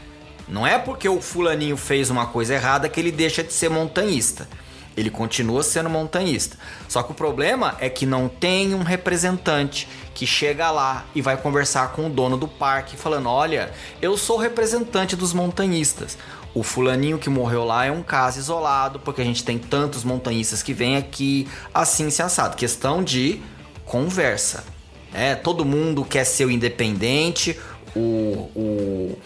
Não 0.49 0.67
é 0.67 0.79
porque 0.79 1.09
o 1.09 1.21
fulaninho 1.21 1.77
fez 1.77 2.11
uma 2.11 2.27
coisa 2.27 2.55
errada 2.55 2.89
que 2.89 3.01
ele 3.01 3.13
deixa 3.13 3.43
de 3.43 3.53
ser 3.53 3.71
montanhista. 3.71 4.49
Ele 4.97 5.11
continua 5.11 5.63
sendo 5.63 5.91
montanhista. 5.91 6.57
Só 6.89 7.03
que 7.03 7.13
o 7.13 7.15
problema 7.15 7.77
é 7.81 7.89
que 7.89 8.07
não 8.07 8.29
tem 8.29 8.75
um 8.75 8.83
representante 8.83 9.89
que 10.15 10.27
chega 10.27 10.71
lá 10.71 11.05
e 11.15 11.21
vai 11.21 11.37
conversar 11.37 11.93
com 11.93 12.07
o 12.07 12.11
dono 12.11 12.37
do 12.37 12.47
parque 12.47 12.97
falando: 12.97 13.29
"Olha, 13.29 13.73
eu 14.01 14.17
sou 14.17 14.37
representante 14.37 15.17
dos 15.17 15.33
montanhistas. 15.33 16.17
O 16.55 16.63
fulaninho 16.63 17.19
que 17.19 17.29
morreu 17.29 17.65
lá 17.65 17.85
é 17.85 17.91
um 17.91 18.03
caso 18.03 18.39
isolado, 18.39 19.01
porque 19.01 19.21
a 19.21 19.25
gente 19.25 19.43
tem 19.43 19.59
tantos 19.59 20.05
montanhistas 20.05 20.63
que 20.63 20.73
vêm 20.73 20.97
aqui, 20.97 21.49
assim 21.75 22.09
se 22.11 22.23
assado. 22.23 22.57
Questão 22.57 23.03
de 23.03 23.43
conversa. 23.85 24.65
É, 25.13 25.35
todo 25.35 25.65
mundo 25.65 26.05
quer 26.05 26.25
ser 26.25 26.45
o 26.45 26.51
independente, 26.51 27.59
o, 27.95 28.51
o 28.55 29.19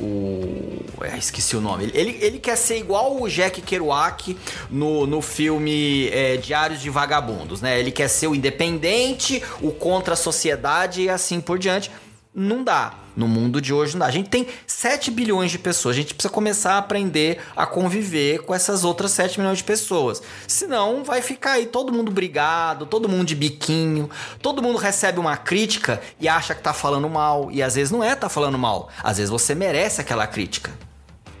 o. 0.00 0.84
É, 1.02 1.16
esqueci 1.16 1.56
o 1.56 1.60
nome. 1.60 1.90
Ele, 1.94 2.18
ele 2.20 2.38
quer 2.38 2.56
ser 2.56 2.78
igual 2.78 3.20
o 3.20 3.28
Jack 3.28 3.60
Kerouac 3.62 4.36
no, 4.70 5.06
no 5.06 5.20
filme 5.22 6.08
é, 6.08 6.36
Diários 6.36 6.80
de 6.80 6.90
Vagabundos, 6.90 7.60
né? 7.60 7.78
Ele 7.78 7.90
quer 7.90 8.08
ser 8.08 8.26
o 8.26 8.34
independente, 8.34 9.42
o 9.60 9.70
contra 9.70 10.14
a 10.14 10.16
sociedade 10.16 11.02
e 11.02 11.10
assim 11.10 11.40
por 11.40 11.58
diante. 11.58 11.90
Não 12.34 12.62
dá. 12.62 12.94
No 13.20 13.28
mundo 13.28 13.60
de 13.60 13.74
hoje 13.74 13.92
não 13.92 14.00
dá. 14.00 14.06
A 14.06 14.10
gente 14.10 14.30
tem 14.30 14.46
7 14.66 15.10
bilhões 15.10 15.50
de 15.50 15.58
pessoas. 15.58 15.94
A 15.94 15.98
gente 15.98 16.14
precisa 16.14 16.32
começar 16.32 16.72
a 16.72 16.78
aprender 16.78 17.38
a 17.54 17.66
conviver 17.66 18.38
com 18.44 18.54
essas 18.54 18.82
outras 18.82 19.10
7 19.10 19.38
milhões 19.38 19.58
de 19.58 19.64
pessoas. 19.64 20.22
Senão 20.48 21.04
vai 21.04 21.20
ficar 21.20 21.52
aí 21.52 21.66
todo 21.66 21.92
mundo 21.92 22.10
brigado, 22.10 22.86
todo 22.86 23.10
mundo 23.10 23.26
de 23.26 23.34
biquinho, 23.34 24.08
todo 24.40 24.62
mundo 24.62 24.78
recebe 24.78 25.20
uma 25.20 25.36
crítica 25.36 26.00
e 26.18 26.26
acha 26.30 26.54
que 26.54 26.62
tá 26.62 26.72
falando 26.72 27.10
mal. 27.10 27.50
E 27.52 27.62
às 27.62 27.74
vezes 27.74 27.90
não 27.90 28.02
é 28.02 28.14
tá 28.14 28.30
falando 28.30 28.56
mal. 28.56 28.88
Às 29.02 29.18
vezes 29.18 29.30
você 29.30 29.54
merece 29.54 30.00
aquela 30.00 30.26
crítica. 30.26 30.72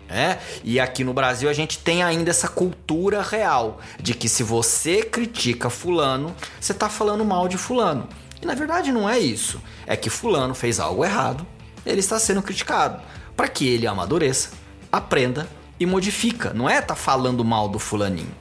É? 0.06 0.36
E 0.62 0.78
aqui 0.78 1.02
no 1.02 1.14
Brasil 1.14 1.48
a 1.48 1.52
gente 1.54 1.78
tem 1.78 2.02
ainda 2.02 2.28
essa 2.28 2.48
cultura 2.48 3.22
real 3.22 3.80
de 3.98 4.12
que 4.12 4.28
se 4.28 4.42
você 4.42 5.02
critica 5.02 5.70
fulano, 5.70 6.36
você 6.60 6.74
tá 6.74 6.90
falando 6.90 7.24
mal 7.24 7.48
de 7.48 7.56
fulano. 7.56 8.06
E 8.42 8.44
na 8.46 8.54
verdade 8.54 8.92
não 8.92 9.08
é 9.08 9.18
isso. 9.18 9.62
É 9.86 9.96
que 9.96 10.10
fulano 10.10 10.54
fez 10.54 10.78
algo 10.80 11.04
errado, 11.04 11.46
ele 11.84 12.00
está 12.00 12.18
sendo 12.18 12.42
criticado 12.42 13.00
para 13.36 13.48
que 13.48 13.66
ele 13.66 13.86
amadureça, 13.86 14.50
aprenda 14.90 15.48
e 15.78 15.86
modifica. 15.86 16.52
Não 16.52 16.68
é 16.68 16.80
tá 16.80 16.94
falando 16.94 17.44
mal 17.44 17.68
do 17.68 17.78
fulaninho. 17.78 18.34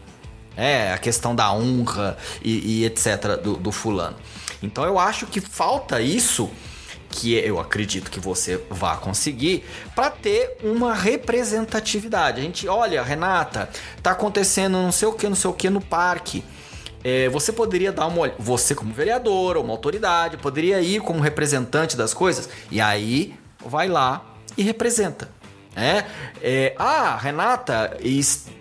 É 0.57 0.91
a 0.91 0.98
questão 0.98 1.34
da 1.34 1.53
honra 1.53 2.18
e, 2.44 2.82
e 2.82 2.86
etc 2.86 3.41
do, 3.41 3.56
do 3.56 3.72
fulano. 3.72 4.18
Então 4.61 4.84
eu 4.84 4.99
acho 4.99 5.26
que 5.26 5.40
falta 5.40 6.02
isso 6.02 6.49
que 7.10 7.34
eu 7.34 7.60
acredito 7.60 8.11
que 8.11 8.20
você 8.20 8.61
vá 8.70 8.95
conseguir 8.95 9.66
para 9.95 10.11
ter 10.11 10.57
uma 10.64 10.94
representatividade. 10.94 12.40
A 12.40 12.44
gente, 12.44 12.68
olha, 12.68 13.02
Renata, 13.02 13.70
tá 14.03 14.11
acontecendo 14.11 14.74
não 14.74 14.91
sei 14.91 15.07
o 15.07 15.14
que, 15.14 15.28
não 15.28 15.36
sei 15.36 15.49
o 15.49 15.53
que 15.53 15.70
no 15.70 15.82
parque 15.82 16.44
é, 17.04 17.30
você 17.30 17.52
poderia 17.52 17.92
dar 17.92 18.08
uma 18.08 18.32
você 18.38 18.76
como 18.76 18.94
vereador 18.94 19.58
ou 19.58 19.64
uma 19.64 19.74
autoridade 19.74 20.38
poderia 20.38 20.82
ir 20.82 21.02
como 21.02 21.20
representante 21.20 21.96
das 21.96 22.14
coisas 22.14 22.50
e 22.72 22.82
aí 22.82 23.34
vai 23.66 23.88
lá 23.88 24.36
e 24.58 24.64
representa 24.64 25.30
é, 25.80 26.06
é, 26.42 26.76
ah, 26.78 27.18
Renata, 27.18 27.98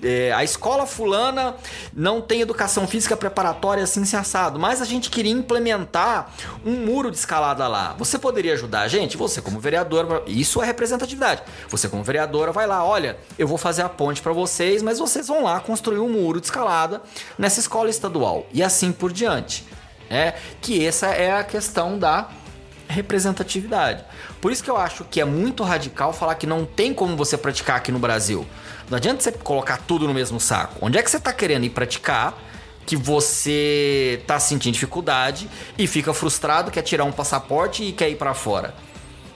é, 0.02 0.32
a 0.32 0.44
escola 0.44 0.86
fulana 0.86 1.56
não 1.92 2.20
tem 2.20 2.40
educação 2.40 2.86
física 2.86 3.16
preparatória 3.16 3.82
assim 3.82 4.02
assado, 4.16 4.58
mas 4.58 4.80
a 4.80 4.84
gente 4.84 5.10
queria 5.10 5.32
implementar 5.32 6.32
um 6.64 6.72
muro 6.86 7.10
de 7.10 7.16
escalada 7.16 7.66
lá. 7.66 7.94
Você 7.98 8.18
poderia 8.18 8.52
ajudar 8.54 8.82
a 8.82 8.88
gente? 8.88 9.16
Você 9.16 9.42
como 9.42 9.58
vereadora, 9.58 10.22
isso 10.26 10.62
é 10.62 10.66
representatividade. 10.66 11.42
Você 11.68 11.88
como 11.88 12.04
vereadora 12.04 12.52
vai 12.52 12.66
lá, 12.66 12.84
olha, 12.84 13.18
eu 13.38 13.48
vou 13.48 13.58
fazer 13.58 13.82
a 13.82 13.88
ponte 13.88 14.22
para 14.22 14.32
vocês, 14.32 14.82
mas 14.82 14.98
vocês 14.98 15.26
vão 15.26 15.42
lá 15.44 15.58
construir 15.60 15.98
um 15.98 16.08
muro 16.08 16.40
de 16.40 16.46
escalada 16.46 17.02
nessa 17.36 17.60
escola 17.60 17.90
estadual 17.90 18.46
e 18.52 18.62
assim 18.62 18.92
por 18.92 19.12
diante. 19.12 19.66
É 20.10 20.34
que 20.62 20.86
essa 20.86 21.08
é 21.08 21.32
a 21.32 21.44
questão 21.44 21.98
da 21.98 22.30
representatividade. 22.88 24.04
Por 24.40 24.52
isso 24.52 24.62
que 24.62 24.70
eu 24.70 24.76
acho 24.76 25.04
que 25.04 25.20
é 25.20 25.24
muito 25.24 25.64
radical 25.64 26.12
falar 26.12 26.34
que 26.36 26.46
não 26.46 26.64
tem 26.64 26.94
como 26.94 27.16
você 27.16 27.36
praticar 27.36 27.76
aqui 27.76 27.90
no 27.90 27.98
Brasil. 27.98 28.46
Não 28.88 28.96
adianta 28.96 29.22
você 29.22 29.32
colocar 29.32 29.78
tudo 29.78 30.06
no 30.06 30.14
mesmo 30.14 30.38
saco. 30.38 30.76
Onde 30.80 30.98
é 30.98 31.02
que 31.02 31.10
você 31.10 31.16
está 31.16 31.32
querendo 31.32 31.64
ir 31.64 31.70
praticar? 31.70 32.38
Que 32.86 32.96
você 32.96 34.22
tá 34.26 34.38
sentindo 34.38 34.74
dificuldade 34.74 35.50
e 35.76 35.86
fica 35.86 36.14
frustrado, 36.14 36.70
quer 36.70 36.82
tirar 36.82 37.04
um 37.04 37.12
passaporte 37.12 37.82
e 37.82 37.92
quer 37.92 38.08
ir 38.08 38.16
para 38.16 38.32
fora. 38.32 38.74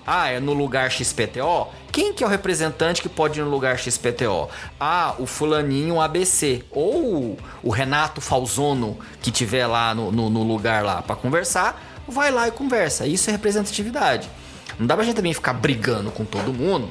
Ah, 0.07 0.31
é 0.31 0.41
no 0.41 0.53
lugar 0.53 0.91
XPTO? 0.91 1.69
Quem 1.93 2.12
que 2.12 2.24
é 2.24 2.27
o 2.27 2.31
representante 2.31 3.03
que 3.03 3.09
pode 3.09 3.39
ir 3.39 3.43
no 3.43 3.51
lugar 3.51 3.79
XPTO? 3.79 4.49
Ah, 4.81 5.15
o 5.19 5.27
fulaninho 5.27 6.01
ABC. 6.01 6.65
Ou 6.70 7.39
o 7.62 7.70
Renato 7.70 8.20
Falzono, 8.20 8.99
que 9.20 9.31
tiver 9.31 9.66
lá 9.66 9.95
no, 9.95 10.11
no, 10.11 10.31
no 10.31 10.43
lugar 10.43 10.83
lá 10.83 11.03
para 11.03 11.15
conversar, 11.15 11.81
vai 12.09 12.31
lá 12.31 12.49
e 12.49 12.51
conversa. 12.51 13.07
Isso 13.07 13.31
é 13.31 13.33
representatividade. 13.33 14.29
Não 14.78 14.86
dá 14.86 14.94
pra 14.94 15.05
gente 15.05 15.16
também 15.16 15.32
ficar 15.32 15.53
brigando 15.53 16.11
com 16.11 16.24
todo 16.24 16.53
mundo. 16.53 16.89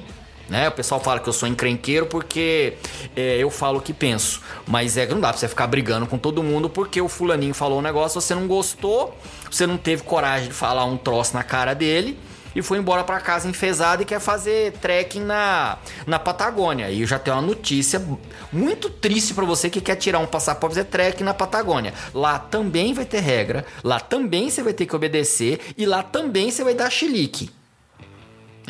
Né? 0.49 0.67
O 0.67 0.71
pessoal 0.71 0.99
fala 0.99 1.19
que 1.19 1.29
eu 1.29 1.33
sou 1.33 1.47
encrenqueiro 1.47 2.05
porque 2.05 2.73
é, 3.15 3.37
eu 3.37 3.49
falo 3.49 3.79
o 3.79 3.81
que 3.81 3.93
penso. 3.93 4.41
Mas 4.67 4.97
é 4.97 5.05
que 5.05 5.13
não 5.13 5.21
dá 5.21 5.29
pra 5.29 5.37
você 5.37 5.47
ficar 5.47 5.65
brigando 5.65 6.05
com 6.05 6.17
todo 6.17 6.43
mundo 6.43 6.69
porque 6.69 6.99
o 7.01 7.07
fulaninho 7.07 7.53
falou 7.53 7.79
um 7.79 7.81
negócio, 7.81 8.19
você 8.19 8.35
não 8.35 8.47
gostou, 8.47 9.17
você 9.49 9.65
não 9.65 9.77
teve 9.77 10.03
coragem 10.03 10.49
de 10.49 10.53
falar 10.53 10.83
um 10.83 10.97
troço 10.97 11.33
na 11.33 11.41
cara 11.41 11.73
dele 11.73 12.19
e 12.53 12.61
foi 12.61 12.77
embora 12.77 13.03
para 13.03 13.19
casa 13.19 13.47
enfesado 13.47 14.01
e 14.01 14.05
quer 14.05 14.19
fazer 14.19 14.73
trekking 14.73 15.21
na, 15.21 15.77
na 16.05 16.19
Patagônia. 16.19 16.89
E 16.89 17.01
eu 17.01 17.07
já 17.07 17.17
tenho 17.17 17.37
uma 17.37 17.41
notícia 17.41 18.05
muito 18.51 18.89
triste 18.89 19.33
para 19.33 19.45
você 19.45 19.69
que 19.69 19.79
quer 19.79 19.95
tirar 19.95 20.19
um 20.19 20.27
passaporte 20.27 20.73
e 20.73 20.75
fazer 20.75 20.89
trekking 20.89 21.23
na 21.23 21.33
Patagônia. 21.33 21.93
Lá 22.13 22.37
também 22.37 22.93
vai 22.93 23.05
ter 23.05 23.21
regra, 23.21 23.65
lá 23.83 23.99
também 23.99 24.49
você 24.49 24.61
vai 24.61 24.73
ter 24.73 24.85
que 24.85 24.95
obedecer 24.95 25.61
e 25.77 25.85
lá 25.85 26.03
também 26.03 26.51
você 26.51 26.61
vai 26.63 26.73
dar 26.73 26.89
chilique. 26.89 27.49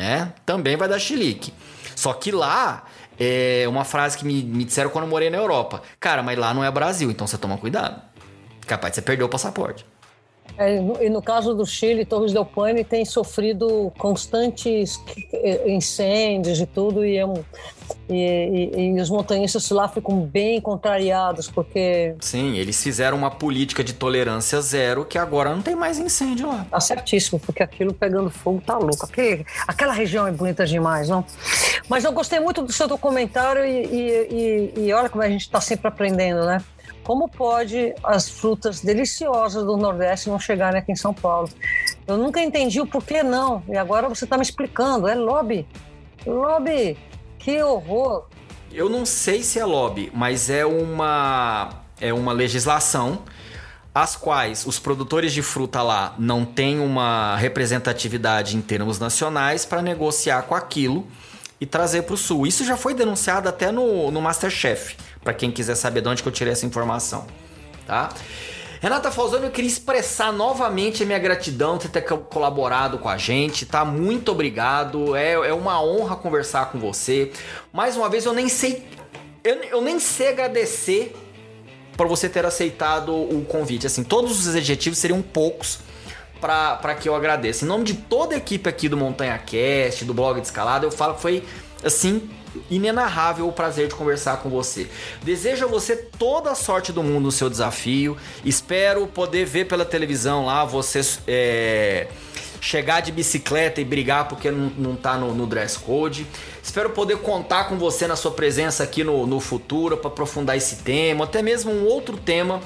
É, 0.02 0.32
também 0.44 0.76
vai 0.76 0.88
dar 0.88 0.98
chilique. 0.98 1.54
Só 1.94 2.12
que 2.12 2.32
lá 2.32 2.84
é 3.18 3.66
uma 3.68 3.84
frase 3.84 4.18
que 4.18 4.24
me, 4.24 4.42
me 4.42 4.64
disseram 4.64 4.90
quando 4.90 5.04
eu 5.04 5.10
morei 5.10 5.30
na 5.30 5.38
Europa. 5.38 5.82
Cara, 6.00 6.22
mas 6.22 6.36
lá 6.36 6.52
não 6.52 6.64
é 6.64 6.70
Brasil, 6.70 7.10
então 7.10 7.26
você 7.26 7.38
toma 7.38 7.56
cuidado. 7.56 8.02
Capaz 8.66 8.92
de 8.92 8.96
você 8.96 9.02
perder 9.02 9.22
o 9.22 9.28
passaporte. 9.28 9.86
É, 10.56 10.76
e 11.00 11.08
no 11.08 11.22
caso 11.22 11.54
do 11.54 11.64
Chile, 11.64 12.04
Torres 12.04 12.32
del 12.32 12.44
Paine 12.44 12.84
tem 12.84 13.04
sofrido 13.04 13.92
constantes 13.98 15.00
incêndios 15.66 16.60
e 16.60 16.66
tudo, 16.66 17.04
e, 17.04 17.16
é 17.16 17.26
um, 17.26 17.42
e, 18.08 18.70
e, 18.74 18.88
e, 18.96 19.00
os 19.00 19.08
montanhistas 19.08 19.70
lá 19.70 19.88
ficam 19.88 20.20
bem 20.20 20.60
contrariados, 20.60 21.48
porque... 21.48 22.14
Sim, 22.20 22.56
eles 22.56 22.82
fizeram 22.82 23.16
uma 23.16 23.30
política 23.30 23.82
de 23.82 23.92
tolerância 23.92 24.60
zero 24.60 25.04
que 25.04 25.18
agora 25.18 25.54
não 25.54 25.62
tem 25.62 25.74
mais 25.74 25.98
incêndio 25.98 26.48
lá. 26.48 26.66
Tá 26.70 26.80
certíssimo, 26.80 27.40
porque 27.40 27.62
aquilo 27.62 27.92
pegando 27.92 28.30
fogo 28.30 28.62
tá 28.64 28.76
louco. 28.76 29.08
Aquela 29.66 29.92
região 29.92 30.26
é 30.26 30.32
bonita 30.32 30.66
demais, 30.66 31.08
não? 31.08 31.24
Mas 31.88 32.04
eu 32.04 32.12
gostei 32.12 32.40
muito 32.40 32.62
do 32.62 32.72
seu 32.72 32.86
documentário 32.86 33.64
e, 33.64 34.72
e 34.76 34.92
olha 34.92 35.08
como 35.08 35.22
a 35.22 35.28
gente 35.28 35.42
está 35.42 35.60
sempre 35.60 35.88
aprendendo, 35.88 36.44
né? 36.44 36.62
Como 37.04 37.28
pode 37.28 37.94
as 38.02 38.28
frutas 38.28 38.80
deliciosas 38.80 39.64
do 39.64 39.76
Nordeste 39.76 40.28
não 40.28 40.38
chegarem 40.38 40.78
aqui 40.78 40.92
em 40.92 40.96
São 40.96 41.12
Paulo? 41.12 41.48
Eu 42.06 42.16
nunca 42.16 42.40
entendi 42.40 42.80
o 42.80 42.86
porquê 42.86 43.22
não. 43.22 43.62
E 43.68 43.76
agora 43.76 44.08
você 44.08 44.24
está 44.24 44.36
me 44.36 44.42
explicando. 44.42 45.08
É 45.08 45.14
lobby. 45.14 45.66
Lobby. 46.26 46.96
Que 47.38 47.62
horror. 47.62 48.26
Eu 48.72 48.88
não 48.88 49.04
sei 49.04 49.42
se 49.42 49.58
é 49.58 49.64
lobby, 49.64 50.10
mas 50.14 50.48
é 50.48 50.64
uma 50.64 51.82
é 52.00 52.12
uma 52.12 52.32
legislação 52.32 53.22
as 53.94 54.16
quais 54.16 54.66
os 54.66 54.78
produtores 54.78 55.32
de 55.32 55.42
fruta 55.42 55.82
lá 55.82 56.14
não 56.18 56.46
têm 56.46 56.80
uma 56.80 57.36
representatividade 57.36 58.56
em 58.56 58.62
termos 58.62 58.98
nacionais 58.98 59.66
para 59.66 59.82
negociar 59.82 60.42
com 60.42 60.54
aquilo 60.54 61.06
e 61.62 61.66
trazer 61.66 62.02
para 62.02 62.14
o 62.14 62.16
sul. 62.16 62.44
Isso 62.44 62.64
já 62.64 62.76
foi 62.76 62.92
denunciado 62.92 63.48
até 63.48 63.70
no, 63.70 64.10
no 64.10 64.20
Masterchef, 64.20 64.96
para 65.22 65.32
quem 65.32 65.48
quiser 65.48 65.76
saber 65.76 66.00
de 66.00 66.08
onde 66.08 66.20
que 66.20 66.28
eu 66.28 66.32
tirei 66.32 66.52
essa 66.52 66.66
informação, 66.66 67.24
tá? 67.86 68.08
Renata 68.80 69.12
Falzoni, 69.12 69.44
eu 69.44 69.50
queria 69.52 69.70
expressar 69.70 70.32
novamente 70.32 71.04
a 71.04 71.06
minha 71.06 71.20
gratidão 71.20 71.78
por 71.78 71.88
ter 71.88 72.02
colaborado 72.02 72.98
com 72.98 73.08
a 73.08 73.16
gente, 73.16 73.64
tá? 73.64 73.84
Muito 73.84 74.32
obrigado, 74.32 75.14
é, 75.14 75.34
é 75.34 75.54
uma 75.54 75.80
honra 75.80 76.16
conversar 76.16 76.72
com 76.72 76.80
você. 76.80 77.30
Mais 77.72 77.96
uma 77.96 78.08
vez, 78.08 78.24
eu 78.24 78.32
nem 78.32 78.48
sei, 78.48 78.84
eu, 79.44 79.54
eu 79.62 79.80
nem 79.80 80.00
sei 80.00 80.30
agradecer 80.30 81.14
por 81.96 82.08
você 82.08 82.28
ter 82.28 82.44
aceitado 82.44 83.14
o 83.14 83.44
convite. 83.44 83.86
Assim, 83.86 84.02
todos 84.02 84.48
os 84.48 84.56
adjetivos 84.56 84.98
seriam 84.98 85.22
poucos 85.22 85.78
para 86.42 86.94
que 86.96 87.08
eu 87.08 87.14
agradeça. 87.14 87.64
Em 87.64 87.68
nome 87.68 87.84
de 87.84 87.94
toda 87.94 88.34
a 88.34 88.38
equipe 88.38 88.68
aqui 88.68 88.88
do 88.88 88.96
Montanha 88.96 89.38
Cast, 89.38 90.04
do 90.04 90.12
blog 90.12 90.40
de 90.40 90.46
escalada, 90.48 90.84
eu 90.84 90.90
falo 90.90 91.14
que 91.14 91.22
foi 91.22 91.44
assim 91.84 92.28
inenarrável 92.68 93.48
o 93.48 93.52
prazer 93.52 93.86
de 93.86 93.94
conversar 93.94 94.38
com 94.38 94.50
você. 94.50 94.88
Desejo 95.22 95.64
a 95.64 95.68
você 95.68 95.96
toda 95.96 96.50
a 96.50 96.54
sorte 96.56 96.92
do 96.92 97.02
mundo 97.02 97.20
no 97.20 97.32
seu 97.32 97.48
desafio. 97.48 98.16
Espero 98.44 99.06
poder 99.06 99.46
ver 99.46 99.66
pela 99.66 99.84
televisão 99.84 100.46
lá 100.46 100.64
você 100.64 101.00
é, 101.28 102.08
chegar 102.60 103.00
de 103.00 103.12
bicicleta 103.12 103.80
e 103.80 103.84
brigar 103.84 104.26
porque 104.28 104.50
não, 104.50 104.70
não 104.76 104.96
tá 104.96 105.16
no, 105.16 105.32
no 105.32 105.46
dress 105.46 105.78
code. 105.78 106.26
Espero 106.60 106.90
poder 106.90 107.18
contar 107.18 107.68
com 107.68 107.78
você 107.78 108.08
na 108.08 108.16
sua 108.16 108.32
presença 108.32 108.82
aqui 108.82 109.04
no, 109.04 109.28
no 109.28 109.38
futuro 109.38 109.96
para 109.96 110.08
aprofundar 110.08 110.56
esse 110.56 110.76
tema, 110.82 111.24
até 111.24 111.40
mesmo 111.40 111.70
um 111.70 111.86
outro 111.86 112.16
tema 112.16 112.60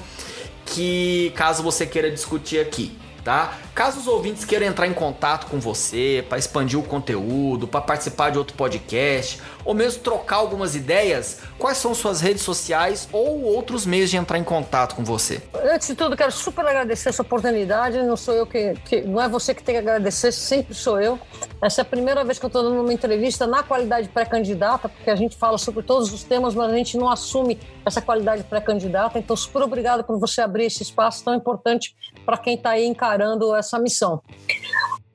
que 0.65 1.31
caso 1.35 1.63
você 1.63 1.85
queira 1.85 2.11
discutir 2.11 2.59
aqui 2.59 2.97
tá? 3.27 3.57
Caso 3.77 3.99
os 3.99 4.07
ouvintes 4.07 4.43
queiram 4.43 4.65
entrar 4.65 4.87
em 4.87 4.93
contato 4.93 5.45
com 5.45 5.59
você 5.59 6.25
para 6.27 6.39
expandir 6.39 6.79
o 6.79 6.81
conteúdo, 6.81 7.67
para 7.67 7.79
participar 7.79 8.31
de 8.31 8.39
outro 8.39 8.57
podcast, 8.57 9.39
ou 9.63 9.75
mesmo 9.75 10.01
trocar 10.01 10.37
algumas 10.37 10.75
ideias, 10.75 11.41
quais 11.59 11.77
são 11.77 11.93
suas 11.93 12.19
redes 12.19 12.41
sociais 12.41 13.07
ou 13.11 13.43
outros 13.43 13.85
meios 13.85 14.09
de 14.09 14.17
entrar 14.17 14.39
em 14.39 14.43
contato 14.43 14.95
com 14.95 15.03
você? 15.03 15.43
Antes 15.53 15.89
de 15.89 15.93
tudo, 15.93 16.17
quero 16.17 16.31
super 16.31 16.65
agradecer 16.65 17.09
essa 17.09 17.21
oportunidade. 17.21 18.01
Não 18.01 18.17
sou 18.17 18.33
eu 18.33 18.47
que, 18.47 18.73
que 18.83 19.01
não 19.01 19.21
é 19.21 19.29
você 19.29 19.53
que 19.53 19.61
tem 19.61 19.75
que 19.75 19.81
agradecer, 19.81 20.31
sempre 20.31 20.73
sou 20.73 20.99
eu. 20.99 21.19
Essa 21.61 21.81
é 21.81 21.83
a 21.83 21.85
primeira 21.85 22.23
vez 22.23 22.39
que 22.39 22.45
eu 22.45 22.47
estou 22.47 22.63
dando 22.63 22.81
uma 22.81 22.93
entrevista 22.93 23.45
na 23.45 23.61
qualidade 23.61 24.09
pré-candidata, 24.09 24.89
porque 24.89 25.11
a 25.11 25.15
gente 25.15 25.35
fala 25.35 25.59
sobre 25.59 25.83
todos 25.83 26.11
os 26.11 26.23
temas, 26.23 26.55
mas 26.55 26.71
a 26.71 26.75
gente 26.75 26.97
não 26.97 27.09
assume 27.09 27.59
essa 27.85 28.01
qualidade 28.01 28.43
pré-candidata. 28.43 29.19
Então, 29.19 29.35
super 29.35 29.61
obrigado 29.61 30.03
por 30.03 30.17
você 30.17 30.41
abrir 30.41 30.65
esse 30.65 30.81
espaço 30.81 31.23
tão 31.23 31.35
importante 31.35 31.95
para 32.25 32.37
quem 32.37 32.55
está 32.55 32.71
aí 32.71 32.85
encarando 32.85 33.53
essa 33.53 33.66
missão. 33.79 34.21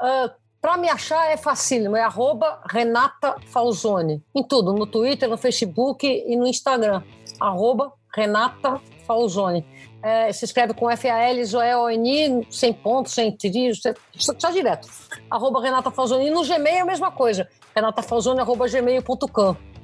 Uh, 0.00 0.30
para 0.60 0.76
me 0.76 0.88
achar 0.88 1.30
é 1.30 1.36
facílimo, 1.36 1.96
é 1.96 2.02
arroba 2.02 2.62
Renata 2.70 3.36
Falzone. 3.46 4.22
Em 4.34 4.44
tudo, 4.44 4.72
no 4.72 4.86
Twitter, 4.86 5.28
no 5.28 5.36
Facebook 5.36 6.06
e 6.06 6.36
no 6.36 6.46
Instagram. 6.46 7.02
Arroba 7.40 7.92
Renata 8.14 8.80
Falzone. 9.06 9.66
É, 10.02 10.32
se 10.32 10.44
escreve 10.44 10.74
com 10.74 10.90
F-A-L-Z-O-N-I, 10.90 12.46
sem 12.50 12.72
pontos, 12.72 13.12
sem 13.12 13.36
trilhos, 13.36 13.80
só 14.16 14.50
direto. 14.50 14.88
Arroba 15.30 15.60
Renata 15.60 15.90
Falzone. 15.90 16.26
E 16.26 16.30
no 16.30 16.44
Gmail 16.44 16.76
é 16.76 16.80
a 16.80 16.84
mesma 16.84 17.10
coisa. 17.10 17.48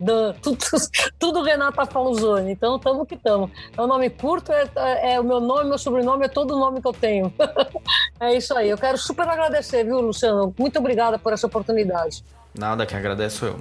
renatafalzone.gmail.com 0.00 0.32
tudo, 0.40 0.58
tudo 1.18 1.42
Renata 1.42 1.86
Falzone. 1.86 2.52
Então, 2.52 2.76
estamos 2.76 3.06
que 3.06 3.14
estamos. 3.14 3.50
É 3.76 3.82
um 3.82 3.86
nome 3.86 4.10
curto, 4.10 4.52
é, 4.52 4.68
é, 4.76 5.14
é, 5.14 5.20
o 5.20 5.24
meu 5.24 5.40
nome, 5.40 5.68
meu 5.68 5.78
sobrenome, 5.78 6.24
é 6.24 6.28
todo 6.28 6.54
o 6.54 6.58
nome 6.58 6.80
que 6.80 6.86
eu 6.86 6.92
tenho. 6.92 7.32
é 8.20 8.34
isso 8.34 8.56
aí. 8.56 8.68
Eu 8.68 8.78
quero 8.78 8.98
super 8.98 9.28
agradecer, 9.28 9.84
viu, 9.84 10.00
Luciano? 10.00 10.54
Muito 10.58 10.78
obrigada 10.78 11.18
por 11.18 11.32
essa 11.32 11.46
oportunidade. 11.46 12.24
Nada 12.56 12.86
que 12.86 12.94
agradeço 12.94 13.44
eu. 13.44 13.60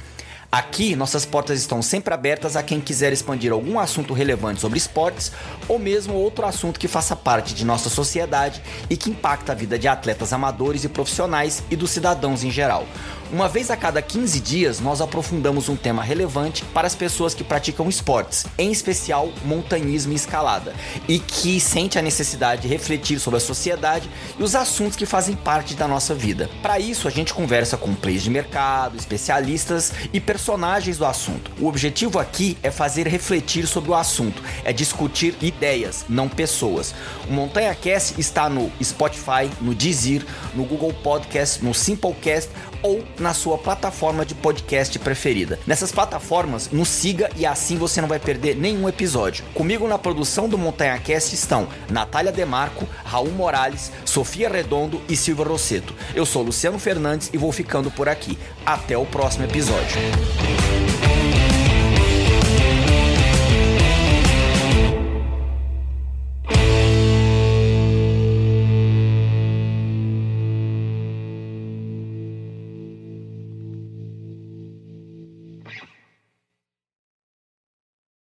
Aqui, 0.54 0.94
nossas 0.94 1.26
portas 1.26 1.58
estão 1.58 1.82
sempre 1.82 2.14
abertas 2.14 2.54
a 2.54 2.62
quem 2.62 2.80
quiser 2.80 3.12
expandir 3.12 3.50
algum 3.50 3.76
assunto 3.76 4.14
relevante 4.14 4.60
sobre 4.60 4.78
esportes 4.78 5.32
ou 5.66 5.80
mesmo 5.80 6.14
outro 6.14 6.46
assunto 6.46 6.78
que 6.78 6.86
faça 6.86 7.16
parte 7.16 7.54
de 7.54 7.64
nossa 7.64 7.90
sociedade 7.90 8.62
e 8.88 8.96
que 8.96 9.10
impacta 9.10 9.50
a 9.50 9.54
vida 9.56 9.76
de 9.76 9.88
atletas 9.88 10.32
amadores 10.32 10.84
e 10.84 10.88
profissionais 10.88 11.60
e 11.72 11.74
dos 11.74 11.90
cidadãos 11.90 12.44
em 12.44 12.52
geral. 12.52 12.86
Uma 13.34 13.48
vez 13.48 13.68
a 13.68 13.76
cada 13.76 14.00
15 14.00 14.38
dias, 14.38 14.78
nós 14.78 15.00
aprofundamos 15.00 15.68
um 15.68 15.74
tema 15.74 16.04
relevante 16.04 16.64
para 16.66 16.86
as 16.86 16.94
pessoas 16.94 17.34
que 17.34 17.42
praticam 17.42 17.88
esportes, 17.88 18.46
em 18.56 18.70
especial 18.70 19.28
montanhismo 19.44 20.12
e 20.12 20.14
escalada, 20.14 20.72
e 21.08 21.18
que 21.18 21.58
sente 21.58 21.98
a 21.98 22.02
necessidade 22.02 22.62
de 22.62 22.68
refletir 22.68 23.18
sobre 23.18 23.38
a 23.38 23.40
sociedade 23.40 24.08
e 24.38 24.42
os 24.44 24.54
assuntos 24.54 24.96
que 24.96 25.04
fazem 25.04 25.34
parte 25.34 25.74
da 25.74 25.88
nossa 25.88 26.14
vida. 26.14 26.48
Para 26.62 26.78
isso, 26.78 27.08
a 27.08 27.10
gente 27.10 27.34
conversa 27.34 27.76
com 27.76 27.92
players 27.92 28.22
de 28.22 28.30
mercado, 28.30 28.96
especialistas 28.96 29.92
e 30.12 30.20
personagens 30.20 30.96
do 30.96 31.04
assunto. 31.04 31.50
O 31.58 31.66
objetivo 31.66 32.20
aqui 32.20 32.56
é 32.62 32.70
fazer 32.70 33.08
refletir 33.08 33.66
sobre 33.66 33.90
o 33.90 33.96
assunto, 33.96 34.40
é 34.62 34.72
discutir 34.72 35.34
ideias, 35.42 36.04
não 36.08 36.28
pessoas. 36.28 36.94
O 37.28 37.32
Montanha 37.32 37.74
Cast 37.74 38.14
está 38.16 38.48
no 38.48 38.70
Spotify, 38.80 39.50
no 39.60 39.74
Deezer, 39.74 40.24
no 40.54 40.64
Google 40.64 40.92
Podcast, 40.92 41.64
no 41.64 41.74
Simplecast 41.74 42.48
ou 42.84 43.02
na 43.18 43.32
sua 43.32 43.56
plataforma 43.56 44.26
de 44.26 44.34
podcast 44.34 44.98
preferida. 44.98 45.58
Nessas 45.66 45.90
plataformas, 45.90 46.70
nos 46.70 46.88
siga 46.88 47.30
e 47.34 47.46
assim 47.46 47.78
você 47.78 48.00
não 48.00 48.06
vai 48.06 48.18
perder 48.18 48.54
nenhum 48.54 48.86
episódio. 48.86 49.42
Comigo 49.54 49.88
na 49.88 49.98
produção 49.98 50.48
do 50.48 50.58
Montanha 50.58 50.98
Cast 50.98 51.34
estão 51.34 51.66
Natália 51.90 52.30
Demarco, 52.30 52.86
Raul 53.02 53.32
Morales, 53.32 53.90
Sofia 54.04 54.50
Redondo 54.50 55.00
e 55.08 55.16
Silvia 55.16 55.46
Rosseto. 55.46 55.94
Eu 56.14 56.26
sou 56.26 56.42
Luciano 56.42 56.78
Fernandes 56.78 57.30
e 57.32 57.38
vou 57.38 57.50
ficando 57.50 57.90
por 57.90 58.06
aqui. 58.06 58.38
Até 58.66 58.98
o 58.98 59.06
próximo 59.06 59.44
episódio. 59.44 59.96